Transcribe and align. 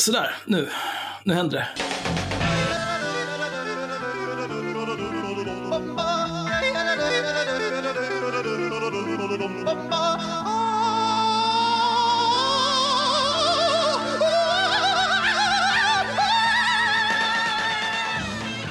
Sådär, 0.00 0.34
nu. 0.44 0.68
Nu 1.24 1.34
händer 1.34 1.58
det. 1.58 1.68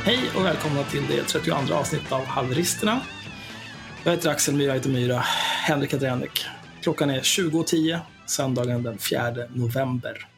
Hej 0.03 0.19
och 0.35 0.45
välkomna 0.45 0.83
till 0.83 1.07
det 1.07 1.23
32 1.23 1.73
avsnittet 1.73 2.11
av 2.11 2.25
Haveristerna. 2.25 3.01
Jag 4.03 4.11
heter 4.11 4.29
Axel 4.29 4.55
Myra 4.55 4.75
Myra, 4.89 5.19
Henrik 5.67 5.93
heter 5.93 6.09
Henrik. 6.09 6.45
Klockan 6.81 7.09
är 7.09 7.21
20.10, 7.21 7.99
söndagen 8.25 8.83
den 8.83 8.97
4 8.97 9.33
november. 9.53 10.30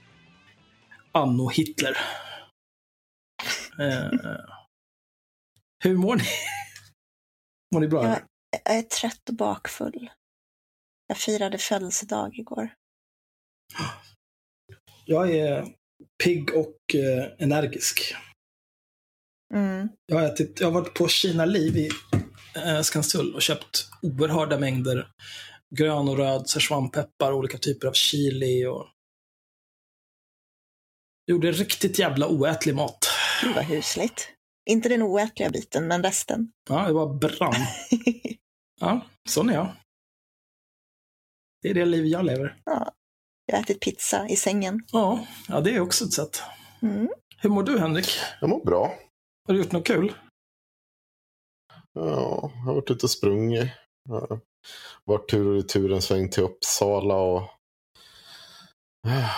Anno 1.13 1.49
Hitler. 1.49 1.97
Eh, 3.79 4.11
hur 5.83 5.97
mår 5.97 6.15
ni? 6.15 6.23
mår 7.73 7.79
ni 7.79 7.87
bra? 7.87 8.07
Jag, 8.07 8.21
jag 8.65 8.77
är 8.77 8.81
trött 8.81 9.29
och 9.29 9.35
bakfull. 9.35 10.09
Jag 11.07 11.17
firade 11.17 11.57
födelsedag 11.57 12.39
igår. 12.39 12.73
Jag 15.05 15.35
är 15.35 15.67
pigg 16.23 16.49
och 16.55 16.95
eh, 16.95 17.31
energisk. 17.39 18.15
Mm. 19.53 19.89
Jag 20.05 20.15
har, 20.15 20.25
ätit, 20.25 20.59
jag 20.59 20.67
har 20.67 20.81
varit 20.81 20.93
på 20.93 21.07
Kina 21.07 21.45
Liv 21.45 21.77
i 21.77 21.89
eh, 22.55 22.81
Skanstull 22.81 23.35
och 23.35 23.41
köpt 23.41 23.89
oerhörda 24.01 24.59
mängder 24.59 25.07
grön 25.75 26.09
och 26.09 26.17
röd 26.17 26.49
szechuanpeppar, 26.49 27.33
olika 27.33 27.57
typer 27.57 27.87
av 27.87 27.93
chili 27.93 28.65
och 28.65 28.87
gjorde 31.27 31.51
riktigt 31.51 31.99
jävla 31.99 32.27
oätlig 32.27 32.75
mat. 32.75 33.09
Gud 33.41 33.55
vad 33.55 33.63
husligt. 33.65 34.29
Inte 34.69 34.89
den 34.89 35.03
oätliga 35.03 35.49
biten, 35.49 35.87
men 35.87 36.03
resten. 36.03 36.51
Ja, 36.69 36.87
det 36.87 36.93
var 36.93 37.13
brann. 37.13 37.53
Ja, 38.81 39.01
sån 39.29 39.49
är 39.49 39.53
jag. 39.53 39.75
Det 41.61 41.69
är 41.69 41.73
det 41.73 41.85
liv 41.85 42.05
jag 42.05 42.25
lever. 42.25 42.61
ja. 42.65 42.91
Jag 43.45 43.55
har 43.55 43.63
ätit 43.63 43.79
pizza 43.79 44.27
i 44.29 44.35
sängen. 44.35 44.83
Ja, 44.91 45.25
ja 45.47 45.61
det 45.61 45.75
är 45.75 45.79
också 45.79 46.05
ett 46.05 46.13
sätt. 46.13 46.41
Mm. 46.81 47.09
Hur 47.37 47.49
mår 47.49 47.63
du 47.63 47.79
Henrik? 47.79 48.07
Jag 48.41 48.49
mår 48.49 48.65
bra. 48.65 48.93
Har 49.47 49.53
du 49.53 49.59
gjort 49.59 49.71
något 49.71 49.87
kul? 49.87 50.13
Ja, 51.93 52.51
jag 52.53 52.65
har 52.65 52.73
varit 52.73 52.91
ute 52.91 53.05
och 53.05 53.09
sprungit. 53.11 53.69
Varit 55.05 55.29
tur 55.29 55.47
och 55.47 55.55
retur 55.55 55.91
en 55.93 56.01
sväng 56.01 56.29
till 56.29 56.43
Uppsala 56.43 57.15
och 57.15 57.41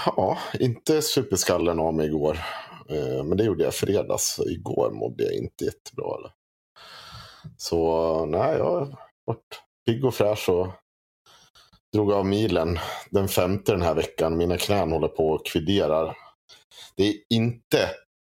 ja, 0.05 0.37
inte 0.59 1.01
superskallen 1.01 1.79
av 1.79 1.93
mig 1.93 2.07
igår. 2.07 2.39
Eh, 2.89 3.23
Men 3.23 3.37
det 3.37 3.43
gjorde 3.43 3.63
jag 3.63 3.73
fredags. 3.73 4.39
Igår 4.39 4.91
mådde 4.91 5.23
jag 5.23 5.33
inte 5.33 5.65
jättebra. 5.65 6.17
Eller? 6.17 6.31
Så 7.57 8.25
nej, 8.25 8.57
jag 8.57 8.65
har 8.65 8.97
varit 9.25 9.61
pigg 9.85 10.05
och 10.05 10.13
fräsch 10.15 10.49
och 10.49 10.67
drog 11.93 12.11
av 12.11 12.25
milen 12.25 12.79
den 13.09 13.27
femte 13.27 13.71
den 13.71 13.81
här 13.81 13.95
veckan. 13.95 14.37
Mina 14.37 14.57
knän 14.57 14.91
håller 14.91 15.07
på 15.07 15.27
och 15.29 15.45
kviderar. 15.45 16.17
Det 16.95 17.07
är 17.07 17.15
inte 17.29 17.89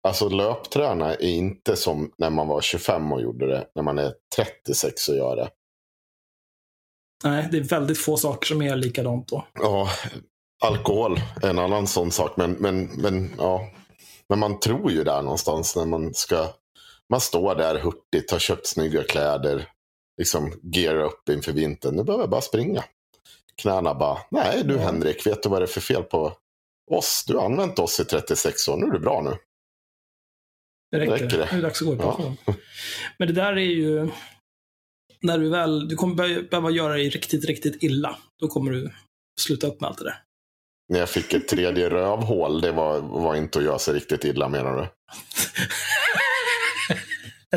Alltså 0.08 0.30
löpträna 0.30 1.14
är 1.14 1.22
inte 1.22 1.76
som 1.76 2.12
när 2.18 2.30
man 2.30 2.48
var 2.48 2.62
25 2.62 3.12
och 3.12 3.22
gjorde 3.22 3.48
det. 3.48 3.68
När 3.76 3.84
man 3.84 4.00
är 4.00 4.14
36 4.36 5.10
och 5.10 5.16
gör 5.16 5.36
det. 5.36 5.50
Nej, 7.24 7.48
det 7.52 7.58
är 7.58 7.64
väldigt 7.64 8.00
få 8.00 8.18
saker 8.18 8.48
som 8.48 8.62
är 8.62 8.76
likadant 8.76 9.28
då. 9.28 9.48
Ja, 9.54 9.90
alkohol 10.64 11.20
är 11.42 11.50
en 11.50 11.60
annan 11.60 11.88
sån 11.88 12.12
sak. 12.12 12.38
Men, 12.38 12.52
men, 12.52 12.86
men, 12.86 13.32
ja. 13.38 13.70
men 14.30 14.40
man 14.40 14.60
tror 14.60 14.92
ju 14.92 15.04
där 15.04 15.22
någonstans 15.22 15.76
när 15.76 15.86
man 15.86 16.14
ska. 16.14 16.48
Man 17.10 17.22
står 17.22 17.56
där 17.56 17.80
hurtigt, 17.80 18.32
har 18.32 18.40
köpt 18.40 18.68
snygga 18.68 19.04
kläder. 19.04 19.70
Liksom 20.18 20.60
gear 20.64 20.96
upp 20.96 21.30
inför 21.30 21.52
vintern. 21.52 21.96
Nu 21.96 22.04
behöver 22.04 22.24
jag 22.24 22.30
bara 22.30 22.42
springa. 22.42 22.84
Knäna 23.62 23.94
bara, 23.94 24.18
nej 24.32 24.64
du 24.64 24.74
Ja. 24.74 24.82
Henrik, 24.82 25.28
vet 25.28 25.44
du 25.44 25.50
vad 25.50 25.62
det 25.62 25.66
är 25.66 25.68
för 25.68 25.82
fel 25.82 26.04
på 26.04 26.34
oss? 26.92 27.24
Du 27.28 27.38
har 27.38 27.46
använt 27.46 27.80
oss 27.80 28.00
i 28.00 28.06
36 28.06 28.68
år, 28.68 28.78
nu 28.78 28.86
är 28.86 28.92
det 28.92 29.00
bra 29.00 29.22
nu. 29.22 29.38
Det 30.92 31.00
räcker. 31.00 31.12
Räcker 31.12 31.38
det? 31.38 31.46
Nu 31.52 31.52
är 31.52 31.56
det 31.56 31.62
dags 31.62 31.82
att 31.82 31.88
gå 31.88 31.94
i 31.94 31.98
Ja. 31.98 32.16
pension. 32.16 32.38
Men 33.20 33.28
det 33.28 33.34
där 33.34 33.54
är 33.54 33.58
ju... 33.58 34.10
När 35.22 35.38
du 35.38 35.50
väl... 35.50 35.88
Du 35.88 35.96
kommer 35.96 36.16
behöva 36.50 36.70
göra 36.70 36.94
dig 36.94 37.10
riktigt, 37.10 37.46
riktigt 37.46 37.84
illa. 37.84 38.18
Då 38.40 38.48
kommer 38.48 38.72
du 38.72 38.92
sluta 39.42 39.68
upp 39.68 39.82
med 39.82 39.88
allt 39.88 39.98
det 39.98 40.04
där. 40.04 40.18
När 40.90 41.00
jag 41.00 41.10
fick 41.10 41.34
ett 41.34 41.48
tredje 41.48 41.90
rövhål, 41.90 42.62
det 42.62 42.72
var, 42.72 43.00
var 43.00 43.36
inte 43.36 43.60
att 43.60 43.66
göra 43.66 43.80
sig 43.80 43.94
riktigt 43.94 44.26
illa 44.26 44.50
menar 44.50 44.76
du? 44.76 44.88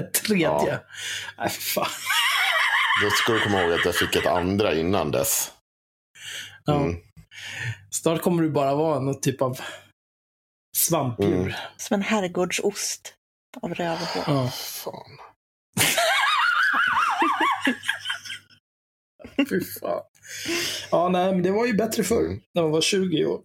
Ett 0.01 0.15
tredje. 0.15 0.47
Ja. 0.47 0.79
Nej, 1.39 1.51
fan. 1.51 1.87
Då 3.03 3.11
ska 3.11 3.33
du 3.33 3.41
komma 3.41 3.63
ihåg 3.63 3.73
att 3.73 3.85
jag 3.85 3.95
fick 3.95 4.17
ett 4.17 4.27
andra 4.27 4.75
innan 4.75 5.11
dess. 5.11 5.53
Ja. 6.65 6.77
Mm. 6.77 6.97
Snart 7.91 8.23
kommer 8.23 8.43
du 8.43 8.51
bara 8.51 8.75
vara 8.75 9.01
någon 9.01 9.21
typ 9.21 9.43
av 9.43 9.61
svampdjur. 10.77 11.41
Mm. 11.41 11.53
Som 11.77 11.95
en 11.95 12.03
herrgårdsost 12.03 13.15
av 13.63 13.75
rövhål. 13.75 14.25
Ja. 14.27 14.51
Fan. 14.51 15.19
Fy 19.49 19.61
fan. 19.81 20.03
Ja, 20.91 21.09
nej, 21.09 21.33
men 21.33 21.43
det 21.43 21.51
var 21.51 21.67
ju 21.67 21.75
bättre 21.75 22.05
förr. 22.05 22.25
Mm. 22.25 22.41
När 22.55 22.63
man 22.63 22.71
var 22.71 22.81
20 22.81 23.27
år. 23.27 23.41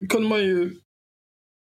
Då 0.00 0.06
kunde 0.06 0.28
man 0.28 0.40
ju 0.40 0.70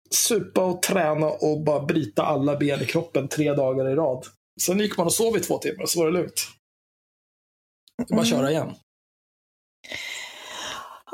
supa 0.09 0.65
och 0.65 0.81
träna 0.81 1.27
och 1.27 1.63
bara 1.63 1.85
bryta 1.85 2.23
alla 2.23 2.57
ben 2.57 2.81
i 2.81 2.85
kroppen 2.85 3.27
tre 3.27 3.53
dagar 3.53 3.89
i 3.89 3.95
rad. 3.95 4.25
Sen 4.61 4.79
gick 4.79 4.97
man 4.97 5.05
och 5.05 5.13
sov 5.13 5.37
i 5.37 5.39
två 5.39 5.57
timmar, 5.57 5.85
så 5.85 5.99
var 5.99 6.05
det 6.05 6.13
lugnt. 6.13 6.47
Det 7.97 8.13
bara 8.13 8.21
att 8.21 8.29
köra 8.29 8.51
igen. 8.51 8.75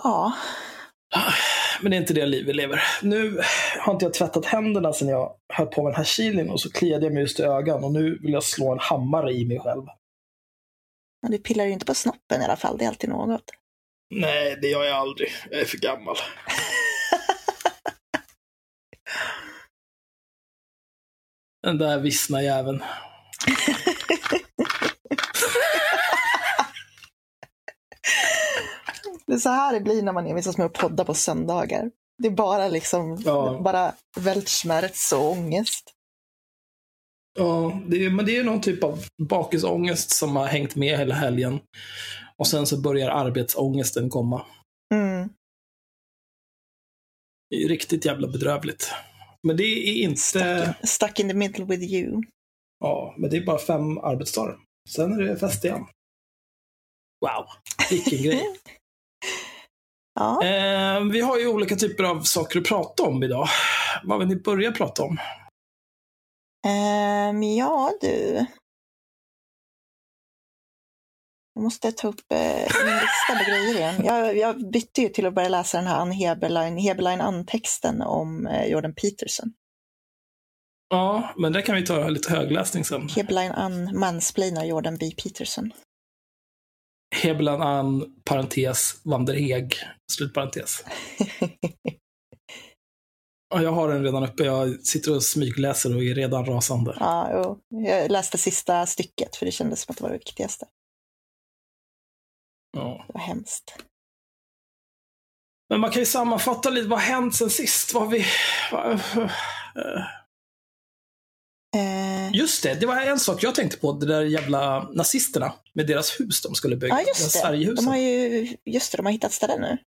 Ja, 0.04 0.34
Men 1.82 1.92
det 1.92 1.98
är 1.98 2.02
inte 2.02 2.14
det 2.14 2.26
liv 2.26 2.46
vi 2.46 2.54
lever. 2.54 2.84
Nu 3.02 3.42
har 3.80 3.94
inte 3.94 4.06
jag 4.06 4.14
tvättat 4.14 4.46
händerna 4.46 4.94
sedan 4.94 5.08
jag 5.08 5.36
höll 5.54 5.68
på 5.68 5.84
med 5.84 5.92
den 5.92 5.98
här 5.98 6.04
chilin 6.04 6.50
och 6.50 6.62
så 6.62 6.72
kliade 6.72 7.06
jag 7.06 7.14
mig 7.14 7.22
just 7.22 7.40
i 7.40 7.44
ögat 7.44 7.84
och 7.84 7.92
nu 7.92 8.20
vill 8.22 8.34
jag 8.34 8.44
slå 8.44 8.72
en 8.72 8.80
hammare 8.80 9.34
i 9.34 9.46
mig 9.46 9.60
själv. 9.60 9.84
Men 11.22 11.32
du 11.32 11.38
pillar 11.38 11.66
ju 11.66 11.72
inte 11.72 11.86
på 11.86 11.94
snoppen 11.94 12.42
i 12.42 12.46
alla 12.46 12.56
fall. 12.56 12.78
Det 12.78 12.86
är 12.86 12.90
alltid 12.90 13.10
något. 13.10 13.52
Nej, 14.16 14.58
det 14.62 14.68
gör 14.68 14.84
jag 14.84 14.96
aldrig. 14.98 15.30
Jag 15.52 15.60
är 15.62 15.66
för 15.66 15.78
gammal. 15.78 16.16
Den 21.64 21.78
där 21.78 22.00
vissna 22.00 22.42
jäveln. 22.44 22.84
Det 29.28 29.34
är 29.34 29.38
så 29.40 29.50
här 29.50 29.74
det 29.74 29.80
blir 29.80 30.02
när 30.04 30.14
man 30.14 30.28
envisas 30.28 30.58
med 30.58 30.66
att 30.66 30.74
podda 30.74 31.06
på 31.06 31.14
söndagar. 31.14 31.92
Det 32.18 32.28
är 32.28 32.32
bara 32.32 32.68
liksom, 32.68 33.22
Ja. 33.26 33.60
bara 33.64 33.94
Weltschmerz 34.18 35.12
och 35.12 35.32
ångest. 35.32 35.94
Ja, 37.40 37.82
det 37.88 38.06
är, 38.06 38.10
men 38.10 38.26
det 38.26 38.38
är 38.38 38.44
någon 38.44 38.62
typ 38.62 38.84
av 38.84 39.06
bakisångest 39.24 40.12
som 40.12 40.36
har 40.36 40.46
hängt 40.46 40.76
med 40.76 40.98
hela 40.98 41.16
helgen. 41.16 41.60
Och 42.38 42.48
sen 42.48 42.68
så 42.68 42.82
börjar 42.82 43.10
arbetsångesten 43.10 44.10
komma. 44.10 44.46
Mm. 44.94 45.30
Det 47.50 47.64
är 47.64 47.68
riktigt 47.68 48.06
jävla 48.06 48.28
bedrövligt. 48.28 48.92
Men 49.48 49.58
det 49.58 49.64
är 49.64 50.04
inte... 50.04 50.18
Stuck, 50.20 50.90
stuck 50.90 51.20
in 51.20 51.30
the 51.30 51.36
middle 51.36 51.66
with 51.66 51.84
you. 51.84 52.24
Ja, 52.80 53.16
men 53.18 53.30
det 53.30 53.38
är 53.38 53.46
bara 53.46 53.60
fem 53.60 53.98
arbetsdagar. 53.98 54.58
Sen 54.90 55.14
är 55.14 55.24
det 55.24 55.38
fest 55.38 55.66
igen. 55.66 55.86
Wow, 57.26 57.46
vilken 57.90 58.24
grej. 58.24 58.44
Ja. 60.14 60.44
Eh, 60.46 61.06
vi 61.06 61.22
har 61.22 61.40
ju 61.40 61.48
olika 61.48 61.76
typer 61.76 62.04
av 62.04 62.22
saker 62.22 62.60
att 62.60 62.66
prata 62.66 63.04
om 63.04 63.24
idag. 63.24 63.48
Vad 64.04 64.20
vill 64.20 64.28
ni 64.28 64.36
börja 64.36 64.72
prata 64.72 65.04
om? 65.04 65.18
Ehm, 66.68 67.44
ja, 67.44 67.94
du. 68.02 68.46
Jag 71.54 71.64
måste 71.64 71.92
ta 71.92 72.08
upp 72.08 72.32
eh, 72.34 72.68
min 72.86 72.94
lista 72.94 73.34
med 73.36 73.46
grejer 73.48 73.76
igen. 73.78 74.06
Jag, 74.06 74.38
jag 74.38 74.72
bytte 74.72 75.02
ju 75.02 75.10
till 75.10 75.26
att 75.26 75.34
börja 75.34 75.50
läsa 75.50 75.78
den 75.78 75.88
här 75.88 76.00
Ann 76.00 76.12
Heberlein, 76.12 76.78
Heberlein 76.78 77.22
Ann-texten 77.22 78.02
om 78.02 78.48
eh, 78.48 78.66
Jordan 78.66 78.94
Peterson. 78.94 79.54
Ja, 80.90 81.34
men 81.38 81.54
där 81.54 81.62
kan 81.62 81.76
vi 81.76 81.86
ta 81.86 82.10
lite 82.10 82.34
högläsning 82.34 82.86
sen. 82.86 83.10
Heberlein 83.10 83.52
Ann 83.52 84.00
mansplainar 84.00 84.64
Jordan 84.64 84.98
B. 84.98 85.12
Peterson. 85.24 85.72
Hebelan 87.16 87.62
an, 87.62 88.06
parentes, 88.26 89.02
Vanderheg, 89.06 89.76
slutparentes. 90.12 90.84
Ja, 93.52 93.62
jag 93.62 93.72
har 93.72 93.90
den 93.90 94.04
redan 94.04 94.24
uppe. 94.24 94.44
Jag 94.44 94.86
sitter 94.86 95.16
och 95.16 95.24
smygläser 95.24 95.96
och 95.96 96.04
är 96.04 96.16
redan 96.16 96.46
rasande. 96.46 96.98
ja, 97.00 97.30
jo. 97.34 97.60
Jag 97.88 98.12
läste 98.12 98.38
sista 98.38 98.86
stycket 98.86 99.36
för 99.36 99.46
det 99.46 99.52
kändes 99.52 99.82
som 99.82 99.92
att 99.92 99.98
det 99.98 100.04
var 100.04 100.10
det 100.12 100.18
viktigaste. 100.18 100.66
Ja. 102.78 103.04
Det 103.08 103.14
var 103.14 103.22
hemskt. 103.22 103.76
Men 105.70 105.80
man 105.80 105.92
kan 105.92 106.02
ju 106.02 106.06
sammanfatta 106.06 106.70
lite, 106.70 106.88
vad 106.88 107.00
har 107.00 107.06
hänt 107.06 107.36
sen 107.36 107.50
sist? 107.50 107.94
Vad 107.94 108.10
vi... 108.10 108.26
vad- 108.72 109.00
Eh, 111.76 112.32
Just 112.34 112.64
det, 112.64 112.74
det 112.74 112.86
var 112.86 113.02
en 113.02 113.20
sak 113.20 113.44
jag 113.44 113.56
tänkte 113.56 113.78
på. 113.78 113.92
Det 113.92 114.06
där 114.06 114.22
jävla 114.22 114.90
nazisterna 114.92 115.54
med 115.74 115.88
deras 115.88 116.20
hus 116.20 116.42
de 116.42 116.56
skulle 116.56 116.76
bygga. 116.76 116.96
ja, 117.02 117.08
just 117.08 117.42
det. 117.44 117.74
De 117.76 117.88
har 117.88 117.98
ju, 117.98 118.58
just 118.66 118.92
det, 118.92 118.98
de 118.98 119.06
har 119.06 119.14
hittat 119.14 119.32
ställen 119.32 119.62
nu. 119.62 119.78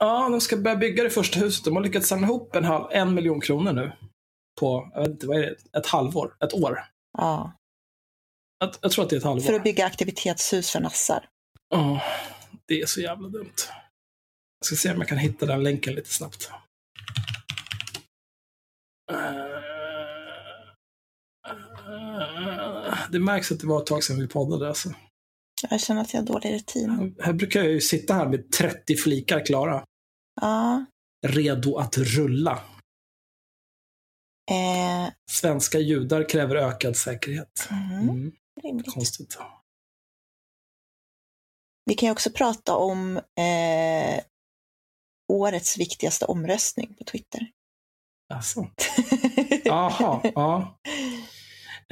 Ja, 0.00 0.28
de 0.28 0.40
ska 0.40 0.56
börja 0.56 0.76
bygga 0.76 1.02
det 1.04 1.10
första 1.10 1.38
huset. 1.40 1.64
De 1.64 1.76
har 1.76 1.82
lyckats 1.82 2.08
samla 2.08 2.26
ihop 2.26 2.56
en, 2.56 2.64
halv, 2.64 2.84
en 2.90 3.14
miljon 3.14 3.40
kronor 3.40 3.72
nu. 3.72 3.92
På, 4.60 4.90
jag 4.94 5.00
vet 5.00 5.10
inte, 5.10 5.26
vad 5.26 5.36
är 5.36 5.40
det? 5.40 5.78
Ett 5.78 5.86
halvår? 5.86 6.36
Ett 6.44 6.54
år? 6.54 6.84
Ja, 7.18 7.52
Jag, 8.58 8.74
jag 8.80 8.92
tror 8.92 9.04
att 9.04 9.10
det 9.10 9.16
är 9.16 9.18
ett 9.18 9.24
halvår. 9.24 9.46
för 9.46 9.52
att 9.52 9.64
bygga 9.64 9.86
aktivitetshus 9.86 10.70
för 10.70 10.80
nassar. 10.80 11.28
Ja, 11.68 12.02
det 12.66 12.80
är 12.80 12.86
så 12.86 13.00
jävla 13.00 13.28
dumt. 13.28 13.54
Jag 14.58 14.66
ska 14.66 14.76
se 14.76 14.92
om 14.92 14.98
jag 14.98 15.08
kan 15.08 15.18
hitta 15.18 15.46
den 15.46 15.62
länken 15.62 15.94
lite 15.94 16.10
snabbt. 16.14 16.50
Det 23.10 23.18
märks 23.18 23.52
att 23.52 23.60
det 23.60 23.66
var 23.66 23.80
ett 23.80 23.86
tag 23.86 24.04
sedan 24.04 24.20
vi 24.20 24.28
poddade. 24.28 24.68
Alltså. 24.68 24.88
Jag 25.70 25.80
känner 25.80 26.02
att 26.02 26.14
jag 26.14 26.20
har 26.20 26.26
dålig 26.26 26.54
rutin. 26.54 27.14
Här 27.20 27.32
brukar 27.32 27.60
jag 27.60 27.70
ju 27.72 27.80
sitta 27.80 28.14
här 28.14 28.28
med 28.28 28.52
30 28.52 28.96
flikar 28.96 29.46
klara. 29.46 29.84
Ja, 30.40 30.84
Redo 31.26 31.76
att 31.76 31.98
rulla. 31.98 32.52
eh, 34.50 35.12
Svenska 35.30 35.78
judar 35.78 36.28
kräver 36.28 36.56
ökad 36.56 36.96
säkerhet. 36.96 37.68
mm, 37.70 38.08
Mm, 38.08 38.32
rimligt. 38.62 38.94
konstigt. 38.94 39.38
Vi 41.84 41.94
kan 41.94 42.06
ju 42.06 42.12
också 42.12 42.30
prata 42.30 42.76
om 42.76 43.16
eh, 43.16 44.20
årets 45.32 45.78
viktigaste 45.78 46.24
omröstning 46.24 46.94
på 46.94 47.04
Twitter. 47.04 47.40
Alltså. 48.34 48.66
Jaha, 49.64 50.20
ja. 50.34 50.78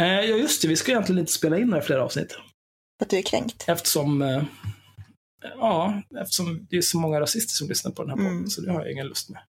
Eh, 0.00 0.06
Ja, 0.06 0.22
just 0.22 0.62
det. 0.62 0.68
Vi 0.68 0.76
ska 0.76 0.92
egentligen 0.92 1.18
inte 1.18 1.32
spela 1.32 1.58
in 1.58 1.66
några 1.68 1.82
fler 1.82 1.98
avsnitt. 1.98 2.36
Att 3.02 3.10
du 3.10 3.16
är 3.18 3.22
kränkt. 3.22 3.64
Eftersom, 3.68 4.22
eh, 4.22 4.44
ja, 5.42 6.02
eftersom 6.20 6.66
det 6.70 6.76
är 6.76 6.82
så 6.82 6.98
många 6.98 7.20
rasister 7.20 7.52
som 7.54 7.68
lyssnar 7.68 7.92
på 7.92 8.02
den 8.02 8.10
här 8.10 8.16
podden, 8.16 8.32
Mm. 8.36 8.50
så 8.50 8.60
det 8.60 8.72
har 8.72 8.80
jag 8.80 8.92
ingen 8.92 9.06
lust 9.06 9.30
med. 9.30 9.42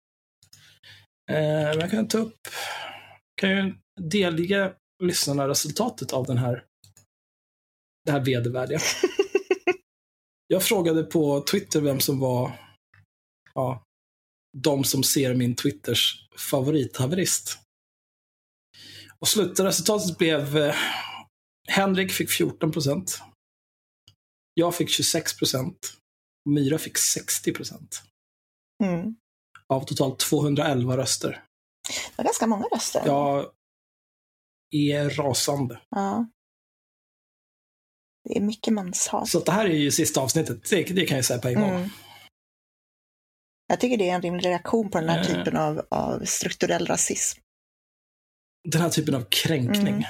Eh, 1.30 1.68
men 1.68 1.80
jag 1.80 1.90
kan 1.90 2.08
ta 2.08 2.18
upp, 2.18 2.38
kan 3.40 3.50
ju 3.50 3.74
delge 4.00 4.72
lyssnarna 5.02 5.48
resultatet 5.48 6.12
av 6.12 6.26
den 6.26 6.38
här, 6.38 6.64
det 8.04 8.12
här 8.12 8.24
vedervärdiga. 8.24 8.78
jag 10.46 10.62
frågade 10.62 11.02
på 11.02 11.40
Twitter 11.40 11.80
vem 11.80 12.00
som 12.00 12.18
var, 12.20 12.52
ja, 13.54 13.82
de 14.58 14.84
som 14.84 15.02
ser 15.02 15.34
min 15.34 15.56
Twitters 15.56 16.28
favorithaverist. 16.50 17.58
Och 19.18 19.28
slutresultatet 19.28 20.18
blev 20.18 20.56
eh, 20.56 20.74
Henrik 21.68 22.12
fick 22.12 22.30
14 22.30 22.72
procent. 22.72 23.20
Jag 24.58 24.74
fick 24.74 24.90
26 24.90 25.38
procent. 25.38 25.92
Myra 26.48 26.78
fick 26.78 26.98
60 26.98 27.52
procent. 27.52 28.02
Mm. 28.84 29.16
Av 29.66 29.84
totalt 29.84 30.18
211 30.18 30.96
röster. 30.96 31.44
Det 31.88 32.18
var 32.18 32.24
ganska 32.24 32.46
många 32.46 32.64
röster. 32.66 33.02
Jag 33.06 33.52
är 34.70 35.10
rasande. 35.10 35.80
Ja. 35.90 36.26
Det 38.24 38.36
är 38.36 38.40
mycket 38.40 38.72
manshat. 38.74 39.28
Så 39.28 39.40
det 39.40 39.52
här 39.52 39.64
är 39.64 39.74
ju 39.74 39.90
sista 39.90 40.20
avsnittet. 40.20 40.70
Det, 40.70 40.82
det 40.84 41.06
kan 41.06 41.16
jag 41.16 41.24
säga 41.24 41.40
på 41.40 41.48
en 41.48 41.54
gång. 41.54 41.70
Mm. 41.70 41.88
Jag 43.66 43.80
tycker 43.80 43.96
det 43.96 44.10
är 44.10 44.14
en 44.14 44.22
rimlig 44.22 44.46
reaktion 44.46 44.90
på 44.90 45.00
den 45.00 45.08
här 45.08 45.20
Eh. 45.20 45.26
typen 45.26 45.56
av, 45.56 45.86
av 45.90 46.24
strukturell 46.24 46.86
rasism. 46.86 47.40
Den 48.68 48.82
här 48.82 48.90
typen 48.90 49.14
av 49.14 49.24
kränkning. 49.30 49.94
Mm. 49.94 50.02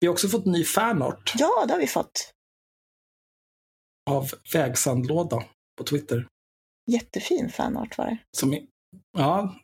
Vi 0.00 0.06
har 0.06 0.12
också 0.12 0.28
fått 0.28 0.46
ny 0.46 0.64
fanart 0.64 1.32
Ja, 1.38 1.64
det 1.66 1.72
har 1.72 1.80
vi 1.80 1.86
fått. 1.86 2.33
Av 4.10 4.30
vägsandlåda 4.52 5.44
på 5.78 5.84
Twitter. 5.84 6.26
Jättefin 6.90 7.50
fanart 7.50 7.98
var 7.98 8.06
det. 8.06 8.18
Som, 8.36 8.58
ja, 9.18 9.54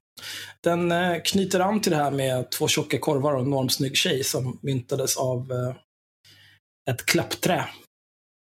den 0.60 0.92
eh, 0.92 1.22
knyter 1.24 1.60
an 1.60 1.80
till 1.80 1.92
det 1.92 1.98
här 1.98 2.10
med 2.10 2.50
två 2.50 2.68
tjocka 2.68 2.98
korvar 2.98 3.34
och 3.34 3.40
en 3.40 3.46
enormt 3.46 3.72
snygg 3.72 3.96
tjej 3.96 4.24
som 4.24 4.58
myntades 4.62 5.16
av 5.16 5.52
eh, 5.52 5.76
ett 6.90 7.06
klappträ 7.06 7.68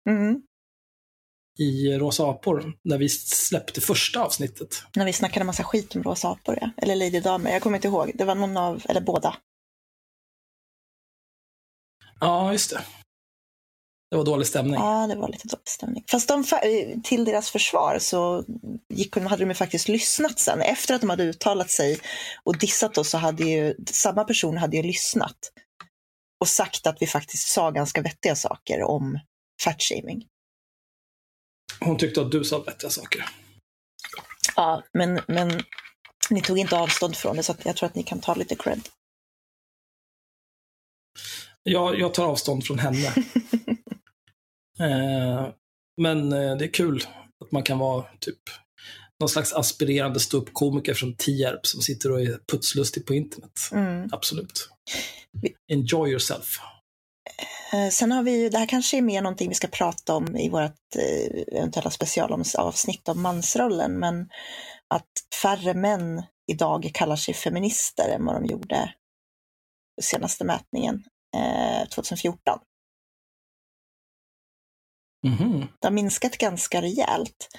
Mm. 0.10 0.42
i 1.60 1.94
Rosa 1.98 2.30
apor 2.30 2.74
när 2.84 2.98
vi 2.98 3.10
släppte 3.10 3.82
första 3.82 4.24
avsnittet. 4.24 4.84
När 4.96 5.06
vi 5.06 5.14
snackade 5.14 5.46
massa 5.46 5.64
skit 5.64 5.96
om 5.96 6.04
rosa 6.04 6.30
apor, 6.30 6.58
ja. 6.62 6.70
Eller 6.78 6.96
Lady 6.96 7.20
Damer. 7.20 7.52
Jag 7.52 7.62
kommer 7.62 7.78
inte 7.78 7.88
ihåg. 7.88 8.12
Det 8.16 8.26
var 8.26 8.36
någon 8.36 8.58
av, 8.58 8.86
eller 8.90 9.02
båda. 9.02 9.38
Ja, 12.20 12.52
just 12.52 12.70
det. 12.70 12.82
Det 14.12 14.18
var 14.18 14.26
dålig 14.26 14.48
stämning. 14.48 14.74
Ja, 14.74 15.08
det 15.08 15.16
var 15.16 15.28
lite 15.28 15.48
dålig 15.48 15.68
stämning. 15.68 16.04
Fast 16.12 16.28
de, 16.28 16.44
till 17.04 17.26
deras 17.26 17.50
försvar 17.50 18.00
så 18.00 18.44
gick, 18.90 19.16
hade 19.16 19.46
de 19.46 19.54
faktiskt 19.54 19.88
lyssnat 19.88 20.40
sen. 20.40 20.62
Efter 20.62 20.96
att 20.96 21.02
de 21.02 21.10
hade 21.10 21.24
uttalat 21.24 21.70
sig 21.70 22.00
och 22.44 22.58
dissat 22.58 22.98
oss 22.98 23.10
så 23.10 23.18
hade 23.18 23.44
ju 23.44 23.76
samma 23.92 24.24
person 24.24 24.58
hade 24.58 24.78
ju 24.78 24.84
lyssnat 24.84 25.38
och 26.40 26.48
sagt 26.48 26.88
att 26.88 27.02
vi 27.02 27.08
faktiskt 27.08 27.48
sa 27.48 27.72
ganska 27.72 28.02
vettiga 28.02 28.36
saker 28.36 28.84
om 28.84 29.20
fatshaming. 29.64 30.26
Hon 31.80 31.98
tyckte 31.98 32.22
att 32.22 32.32
du 32.32 32.44
sa 32.44 32.60
vettiga 32.60 32.90
saker. 32.90 33.26
Ja, 34.56 34.84
men, 34.94 35.22
men 35.28 35.62
ni 36.30 36.42
tog 36.42 36.58
inte 36.58 36.78
avstånd 36.78 37.16
från 37.16 37.36
det 37.36 37.44
så 37.44 37.56
jag 37.64 37.76
tror 37.76 37.88
att 37.88 37.96
ni 37.96 38.04
kan 38.04 38.20
ta 38.20 38.34
lite 38.34 38.56
cred. 38.56 38.82
Jag, 41.64 42.00
jag 42.00 42.14
tar 42.14 42.26
avstånd 42.26 42.66
från 42.66 42.80
henne. 42.80 43.14
eh, 44.80 45.48
men 46.02 46.34
eh, 46.34 46.58
det 46.58 46.66
är 46.66 46.74
kul 46.74 47.04
att 47.46 47.52
man 47.52 47.64
kan 47.64 47.80
vara 47.80 48.06
typ 48.20 48.40
någon 49.20 49.30
slags 49.30 49.54
aspirerande 49.54 50.20
ståuppkomiker 50.20 50.94
från 50.94 51.16
Tierp 51.16 51.66
som 51.66 51.82
sitter 51.82 52.12
och 52.12 52.22
är 52.22 52.40
putslustig 52.52 53.06
på 53.06 53.14
internet. 53.14 53.52
Mm. 53.72 54.10
Absolut. 54.12 54.70
Enjoy 55.72 56.10
yourself. 56.10 56.60
Eh, 57.74 57.90
Sen 57.90 58.12
har 58.12 58.24
vi 58.24 58.42
ju, 58.42 58.50
det 58.50 58.58
här 58.58 58.66
kanske 58.66 58.98
är 58.98 59.02
mer 59.02 59.22
någonting 59.22 59.50
vi 59.50 59.56
ska 59.56 59.68
prata 59.68 60.16
om 60.16 60.36
i 60.36 60.50
vårt 60.50 60.96
eventuella 61.52 61.90
specialavsnitt 61.90 63.10
om 63.10 63.22
mansrollen, 63.22 64.00
men 64.00 64.30
att 64.94 65.12
färre 65.42 65.74
män 65.74 66.24
idag 66.52 66.92
kallar 66.94 67.16
sig 67.16 67.34
feminister 67.34 68.10
än 68.10 68.26
vad 68.26 68.36
de 68.36 68.46
gjorde 68.46 68.94
senaste 70.02 70.44
mätningen 70.44 71.04
eh, 71.36 71.88
2014. 71.88 72.60
Mhm. 75.28 75.68
Det 75.80 75.88
har 75.88 75.92
minskat 75.92 76.38
ganska 76.38 76.82
rejält. 76.82 77.50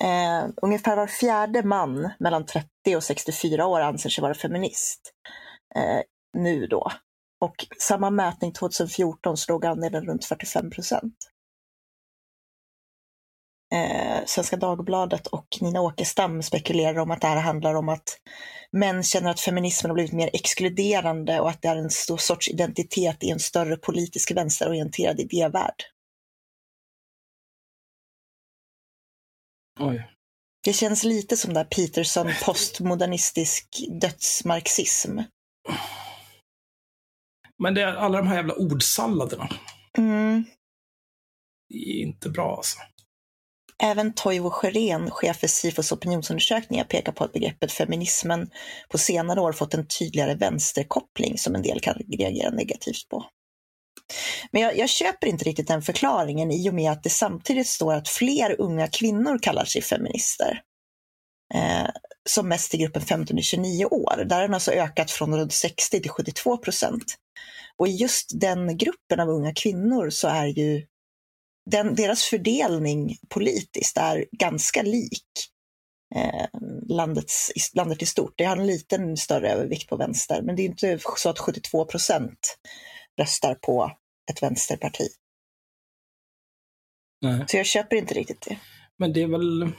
Eh, 0.00 0.48
ungefär 0.62 0.96
var 0.96 1.06
fjärde 1.06 1.62
man 1.62 2.10
mellan 2.18 2.46
30 2.46 2.96
och 2.96 3.04
64 3.04 3.66
år 3.66 3.80
anser 3.80 4.10
sig 4.10 4.22
vara 4.22 4.34
feminist 4.34 5.00
eh, 5.76 6.00
nu 6.38 6.66
då. 6.66 6.92
Och 7.40 7.66
samma 7.78 8.10
mätning 8.10 8.52
2014 8.52 9.36
slog 9.36 9.66
andelen 9.66 10.06
runt 10.06 10.24
45 10.24 10.70
procent. 10.70 11.14
Eh, 13.74 14.24
Svenska 14.26 14.56
Dagbladet 14.56 15.26
och 15.26 15.46
Nina 15.60 15.80
Åkestam 15.80 16.42
spekulerar 16.42 16.98
om 16.98 17.10
att 17.10 17.20
det 17.20 17.26
här 17.26 17.40
handlar 17.40 17.74
om 17.74 17.88
att 17.88 18.18
män 18.72 19.02
känner 19.02 19.30
att 19.30 19.40
feminismen 19.40 19.90
har 19.90 19.94
blivit 19.94 20.12
mer 20.12 20.30
exkluderande 20.32 21.40
och 21.40 21.50
att 21.50 21.62
det 21.62 21.68
är 21.68 21.76
en 21.76 21.90
stor 21.90 22.16
sorts 22.16 22.48
identitet 22.48 23.24
i 23.24 23.30
en 23.30 23.38
större 23.38 23.76
politisk 23.76 24.30
vänsterorienterad 24.30 25.20
idévärld. 25.20 25.84
Oj. 29.80 30.06
Det 30.64 30.72
känns 30.72 31.04
lite 31.04 31.36
som 31.36 31.54
där 31.54 31.64
Peterson 31.64 32.26
postmodernistisk 32.44 33.66
dödsmarxism. 34.00 35.18
Men 37.58 37.74
det 37.74 37.82
är 37.82 37.86
alla 37.86 38.18
de 38.18 38.26
här 38.26 38.36
jävla 38.36 38.54
ordsalladerna. 38.54 39.48
Mm. 39.98 40.44
Det 41.68 41.74
är 41.74 42.02
inte 42.02 42.28
bra 42.28 42.56
alltså. 42.56 42.78
Även 43.82 44.12
Toivo 44.12 44.50
Sjören, 44.50 45.10
chef 45.10 45.36
för 45.36 45.46
Sifos 45.46 45.92
opinionsundersökningar, 45.92 46.84
pekar 46.84 47.12
på 47.12 47.24
att 47.24 47.32
begreppet 47.32 47.72
feminismen 47.72 48.50
på 48.88 48.98
senare 48.98 49.40
år 49.40 49.52
fått 49.52 49.74
en 49.74 49.86
tydligare 49.86 50.34
vänsterkoppling 50.34 51.38
som 51.38 51.54
en 51.54 51.62
del 51.62 51.80
kan 51.80 51.94
reagera 51.94 52.50
negativt 52.50 53.08
på. 53.10 53.24
Men 54.52 54.62
jag, 54.62 54.78
jag 54.78 54.88
köper 54.88 55.26
inte 55.26 55.44
riktigt 55.44 55.68
den 55.68 55.82
förklaringen 55.82 56.50
i 56.50 56.70
och 56.70 56.74
med 56.74 56.92
att 56.92 57.02
det 57.02 57.10
samtidigt 57.10 57.66
står 57.66 57.94
att 57.94 58.08
fler 58.08 58.60
unga 58.60 58.88
kvinnor 58.88 59.38
kallar 59.42 59.64
sig 59.64 59.82
feminister. 59.82 60.62
Eh, 61.54 61.90
som 62.28 62.48
mest 62.48 62.74
i 62.74 62.78
gruppen 62.78 63.02
15-29 63.02 63.84
år. 63.84 64.24
Där 64.24 64.36
har 64.36 64.42
den 64.42 64.54
alltså 64.54 64.72
ökat 64.72 65.10
från 65.10 65.36
runt 65.36 65.52
60 65.52 66.00
till 66.00 66.10
72 66.10 66.56
procent. 66.56 67.14
Och 67.76 67.88
i 67.88 67.90
just 67.90 68.40
den 68.40 68.76
gruppen 68.76 69.20
av 69.20 69.28
unga 69.28 69.54
kvinnor 69.54 70.10
så 70.10 70.28
är 70.28 70.46
ju 70.46 70.86
den, 71.70 71.94
deras 71.94 72.22
fördelning 72.22 73.16
politiskt 73.28 73.96
är 73.96 74.26
ganska 74.32 74.82
lik 74.82 75.26
eh, 76.14 76.46
landets, 76.88 77.50
landet 77.74 78.02
i 78.02 78.06
stort. 78.06 78.34
Det 78.36 78.44
har 78.44 78.56
en 78.56 78.66
liten 78.66 79.16
större 79.16 79.50
övervikt 79.50 79.88
på 79.88 79.96
vänster, 79.96 80.42
men 80.42 80.56
det 80.56 80.62
är 80.62 80.66
inte 80.66 80.98
så 81.16 81.28
att 81.28 81.38
72 81.38 81.84
procent 81.84 82.56
röstar 83.20 83.54
på 83.54 83.92
ett 84.30 84.42
vänsterparti. 84.42 85.08
Nej. 87.22 87.44
Så 87.48 87.56
jag 87.56 87.66
köper 87.66 87.96
inte 87.96 88.14
riktigt 88.14 88.40
det. 88.40 88.58
Men 88.96 89.12
det 89.12 89.22
är 89.22 89.26
väl... 89.26 89.72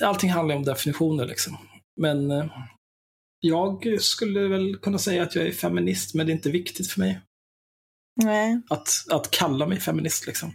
Allting 0.00 0.30
handlar 0.30 0.56
om 0.56 0.64
definitioner 0.64 1.26
liksom. 1.26 1.56
Men 2.00 2.30
eh, 2.30 2.46
jag 3.40 4.02
skulle 4.02 4.48
väl 4.48 4.76
kunna 4.76 4.98
säga 4.98 5.22
att 5.22 5.34
jag 5.34 5.46
är 5.46 5.52
feminist, 5.52 6.14
men 6.14 6.26
det 6.26 6.32
är 6.32 6.34
inte 6.34 6.50
viktigt 6.50 6.90
för 6.90 7.00
mig 7.00 7.20
Nej. 8.24 8.60
att, 8.70 8.88
att 9.10 9.30
kalla 9.30 9.66
mig 9.66 9.80
feminist. 9.80 10.26
Liksom. 10.26 10.48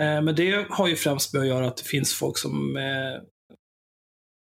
Eh, 0.00 0.22
men 0.22 0.34
det 0.34 0.66
har 0.70 0.88
ju 0.88 0.96
främst 0.96 1.32
med 1.32 1.42
att 1.42 1.48
göra 1.48 1.68
att 1.68 1.76
det 1.76 1.84
finns 1.84 2.14
folk 2.14 2.38
som 2.38 2.76
eh, 2.76 3.22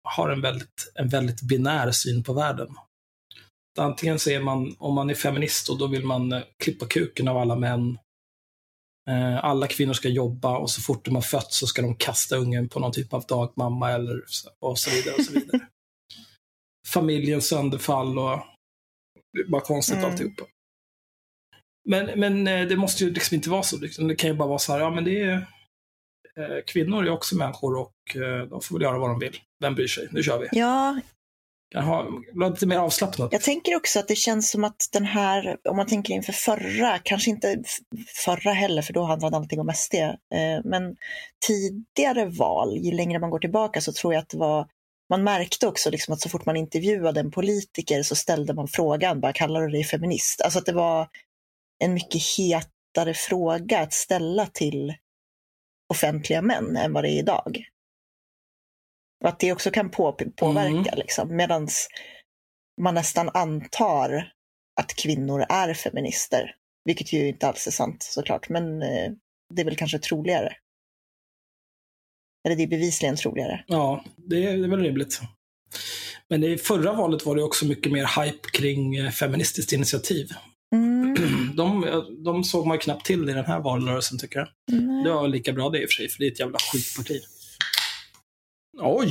har 0.05 0.31
en 0.31 0.41
väldigt, 0.41 0.93
en 0.95 1.09
väldigt 1.09 1.43
binär 1.43 1.91
syn 1.91 2.25
på 2.25 2.33
världen. 2.33 2.69
Antingen 3.79 4.19
så 4.19 4.31
är 4.31 4.41
man, 4.41 4.77
om 4.79 4.95
man 4.95 5.11
är 5.11 5.15
feminist, 5.15 5.69
och 5.69 5.79
då 5.79 5.87
vill 5.87 6.05
man 6.05 6.33
eh, 6.33 6.43
klippa 6.65 6.87
kuken 6.87 7.29
av 7.29 7.37
alla 7.37 7.57
män. 7.57 7.99
Eh, 9.11 9.45
alla 9.45 9.67
kvinnor 9.67 9.93
ska 9.93 10.09
jobba 10.09 10.59
och 10.59 10.71
så 10.71 10.81
fort 10.81 11.05
de 11.05 11.15
har 11.15 11.23
fött 11.23 11.53
så 11.53 11.67
ska 11.67 11.83
de 11.83 11.95
kasta 11.97 12.37
ungen 12.37 12.69
på 12.69 12.81
någon 12.81 12.93
typ 12.93 13.13
av 13.13 13.25
dagmamma 13.27 13.91
eller 13.91 14.25
så- 14.27 14.51
och 14.59 14.79
så 14.79 14.91
vidare. 14.91 15.15
Och 15.15 15.25
så 15.25 15.33
vidare. 15.33 15.61
Familjens 16.89 17.49
sönderfall 17.49 18.19
och 18.19 18.41
det 19.33 19.41
är 19.41 19.49
bara 19.51 19.61
konstigt 19.61 19.97
Mm. 19.99 20.11
alltihopa. 20.11 20.45
Men, 21.89 22.21
men 22.21 22.47
eh, 22.47 22.67
det 22.69 22.77
måste 22.77 23.05
ju 23.05 23.11
liksom 23.11 23.35
inte 23.35 23.51
vara 23.51 23.63
så. 23.63 23.77
Liksom. 23.79 24.09
Det 24.09 24.17
kan 24.17 24.31
ju 24.31 24.37
bara 24.37 24.49
vara 24.49 24.59
så 24.59 24.73
här, 24.73 24.81
ja 24.81 24.91
men 24.91 25.05
det 25.05 25.21
är 25.21 25.47
kvinnor 26.67 27.07
är 27.07 27.11
också 27.11 27.37
människor 27.37 27.77
och 27.79 27.93
de 28.51 28.61
får 28.63 28.75
väl 28.75 28.83
göra 28.83 28.99
vad 28.99 29.11
de 29.11 29.19
vill. 29.19 29.37
Vem 29.61 29.75
bryr 29.75 29.87
sig? 29.87 30.09
Nu 30.11 30.23
kör 30.23 30.39
vi. 30.39 30.49
Ja, 30.53 31.01
ha 31.75 32.07
lite 32.51 32.67
mer 32.67 32.77
avslappnat. 32.77 33.33
Jag 33.33 33.43
tänker 33.43 33.77
också 33.77 33.99
att 33.99 34.09
det 34.09 34.15
känns 34.15 34.51
som 34.51 34.65
att 34.65 34.89
den 34.93 35.05
här, 35.05 35.57
om 35.69 35.77
man 35.77 35.87
tänker 35.87 36.15
inför 36.15 36.33
förra, 36.33 36.99
kanske 36.99 37.31
inte 37.31 37.63
förra 38.25 38.53
heller, 38.53 38.83
för 38.83 38.93
då 38.93 39.03
handlade 39.03 39.37
allting 39.37 39.61
om 39.61 39.73
SD, 39.75 39.95
eh, 39.95 40.61
men 40.65 40.97
tidigare 41.47 42.27
val, 42.27 42.77
ju 42.77 42.93
längre 42.93 43.19
man 43.19 43.31
går 43.31 43.39
tillbaka 43.39 43.81
så 43.81 43.93
tror 43.93 44.15
jag 44.15 44.21
att 44.21 44.29
det 44.29 44.39
var, 44.39 44.69
man 45.11 45.25
märkte 45.25 45.67
också 45.67 45.91
liksom 45.91 46.15
att 46.15 46.21
så 46.21 46.29
fort 46.29 46.47
man 46.47 46.57
intervjuade 46.57 47.21
en 47.21 47.31
politiker 47.31 48.03
så 48.03 48.17
ställde 48.17 48.55
man 48.55 48.69
frågan, 48.69 49.21
bara 49.21 49.33
kallar 49.33 49.61
du 49.61 49.69
dig 49.69 49.85
feminist? 49.85 50.41
Alltså 50.41 50.59
att 50.59 50.67
det 50.67 50.73
var 50.73 51.09
en 51.85 51.95
mycket 51.95 52.23
hetare 52.37 53.15
fråga 53.15 53.81
att 53.81 53.93
ställa 53.93 54.47
till 54.47 54.95
offentliga 55.89 56.43
män 56.43 56.77
än 56.77 56.93
vad 56.93 57.05
det 57.05 57.11
är 57.11 57.19
idag. 57.19 57.65
Och 59.21 59.29
att 59.29 59.41
det 59.41 59.53
också 59.53 59.71
kan 59.71 59.91
på, 59.91 60.13
påverka, 60.37 60.95
liksom. 60.97 61.37
Medan 61.37 61.69
man 62.81 62.95
nästan 62.95 63.29
antar 63.35 64.33
att 64.81 64.95
kvinnor 64.95 65.47
är 65.49 65.75
feminister. 65.75 66.55
Vilket 66.85 67.13
ju 67.13 67.29
inte 67.29 67.49
alls 67.49 67.67
är 67.67 67.71
sant 67.71 68.03
såklart, 68.03 68.49
men 68.49 68.83
eh, 68.83 69.13
det 69.55 69.63
är 69.63 69.65
väl 69.65 69.77
kanske 69.77 69.99
troligare. 69.99 70.53
Eller 72.47 72.57
det 72.57 72.63
är 72.63 72.67
bevisligen 72.67 73.17
troligare. 73.17 73.65
Ja, 73.67 74.05
det 74.17 74.37
är, 74.37 74.57
det 74.59 74.65
är 74.65 74.69
väl 74.69 74.81
rimligt. 74.81 75.21
Men 76.29 76.45
i 76.45 76.59
förra 76.59 76.93
valet 76.93 77.27
var 77.27 77.37
det 77.37 77.43
också 77.43 77.67
mycket 77.67 77.93
mer 77.93 78.23
hype 78.23 78.49
kring 78.53 78.97
eh, 78.97 79.11
Feministiskt 79.11 79.73
initiativ. 79.73 80.29
Mm, 80.75 81.17
De, 81.57 81.85
de 82.25 82.45
såg 82.45 82.67
man 82.67 82.79
knappt 82.79 83.07
till 83.07 83.29
i 83.29 83.33
den 83.33 83.45
här 83.45 83.61
valrörelsen 83.61 84.19
tycker 84.19 84.39
jag. 84.39 84.49
nej. 84.67 85.05
Det 85.05 85.11
var 85.11 85.29
lika 85.29 85.53
bra 85.53 85.71
det 85.71 85.83
i 85.83 85.85
och 85.85 85.89
för 85.89 85.95
sig, 85.95 86.09
för 86.09 86.19
det 86.19 86.27
är 86.27 86.33
ett 86.33 86.41
jävla 86.41 86.59
skitparti. 86.59 87.21
Oj! 88.81 89.11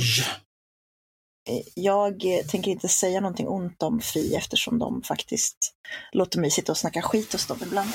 Jag 1.74 2.24
eh, 2.24 2.46
tänker 2.46 2.70
inte 2.70 2.88
säga 2.88 3.20
någonting 3.20 3.48
ont 3.48 3.82
om 3.82 4.00
Fi 4.00 4.34
eftersom 4.34 4.78
de 4.78 5.02
faktiskt 5.02 5.74
låter 6.12 6.40
mig 6.40 6.50
sitta 6.50 6.72
och 6.72 6.78
snacka 6.78 7.02
skit 7.02 7.32
hos 7.32 7.46
dem 7.46 7.58
ibland. 7.62 7.90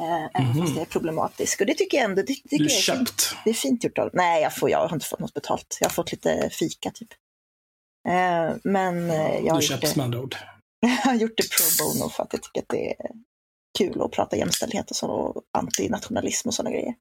Eh, 0.00 0.24
Även 0.34 0.46
Mhm. 0.52 0.60
fast 0.62 0.74
det 0.74 0.80
är 0.80 0.84
problematiskt. 0.84 1.60
Och 1.60 1.66
det 1.66 1.74
tycker 1.74 1.96
jag 1.96 2.04
ändå 2.04 2.22
det, 2.22 2.26
tycker 2.26 2.58
Du 2.58 2.64
är 2.64 2.68
fint. 2.68 2.80
köpt. 2.84 3.36
Det 3.44 3.50
är 3.50 3.54
fint 3.54 3.84
gjort 3.84 3.98
av 3.98 4.10
Nej, 4.12 4.42
jag, 4.42 4.56
får, 4.56 4.70
jag 4.70 4.78
har 4.88 4.94
inte 4.94 5.06
fått 5.06 5.18
något 5.20 5.34
betalt. 5.34 5.78
Jag 5.80 5.88
har 5.88 5.92
fått 5.92 6.12
lite 6.12 6.50
fika 6.52 6.90
typ. 6.90 7.08
Eh, 8.08 8.56
men 8.64 9.10
eh, 9.10 9.38
jag 9.38 9.54
har 9.54 9.60
Du 9.60 9.66
det. 9.76 9.96
med 9.96 10.04
andra 10.04 10.20
ord. 10.20 10.36
Jag 10.80 10.88
har 10.90 11.14
gjort 11.14 11.36
det 11.36 11.50
pro 11.50 11.84
bono 11.84 12.08
för 12.08 12.22
att 12.22 12.32
jag 12.32 12.42
tycker 12.42 12.60
att 12.62 12.68
det 12.68 12.90
är 12.90 13.10
kul 13.78 14.02
att 14.02 14.10
prata 14.10 14.36
jämställdhet 14.36 14.90
och, 14.90 14.96
så, 14.96 15.06
och 15.06 15.42
antinationalism 15.58 16.48
och 16.48 16.54
sådana 16.54 16.70
grejer. 16.70 16.94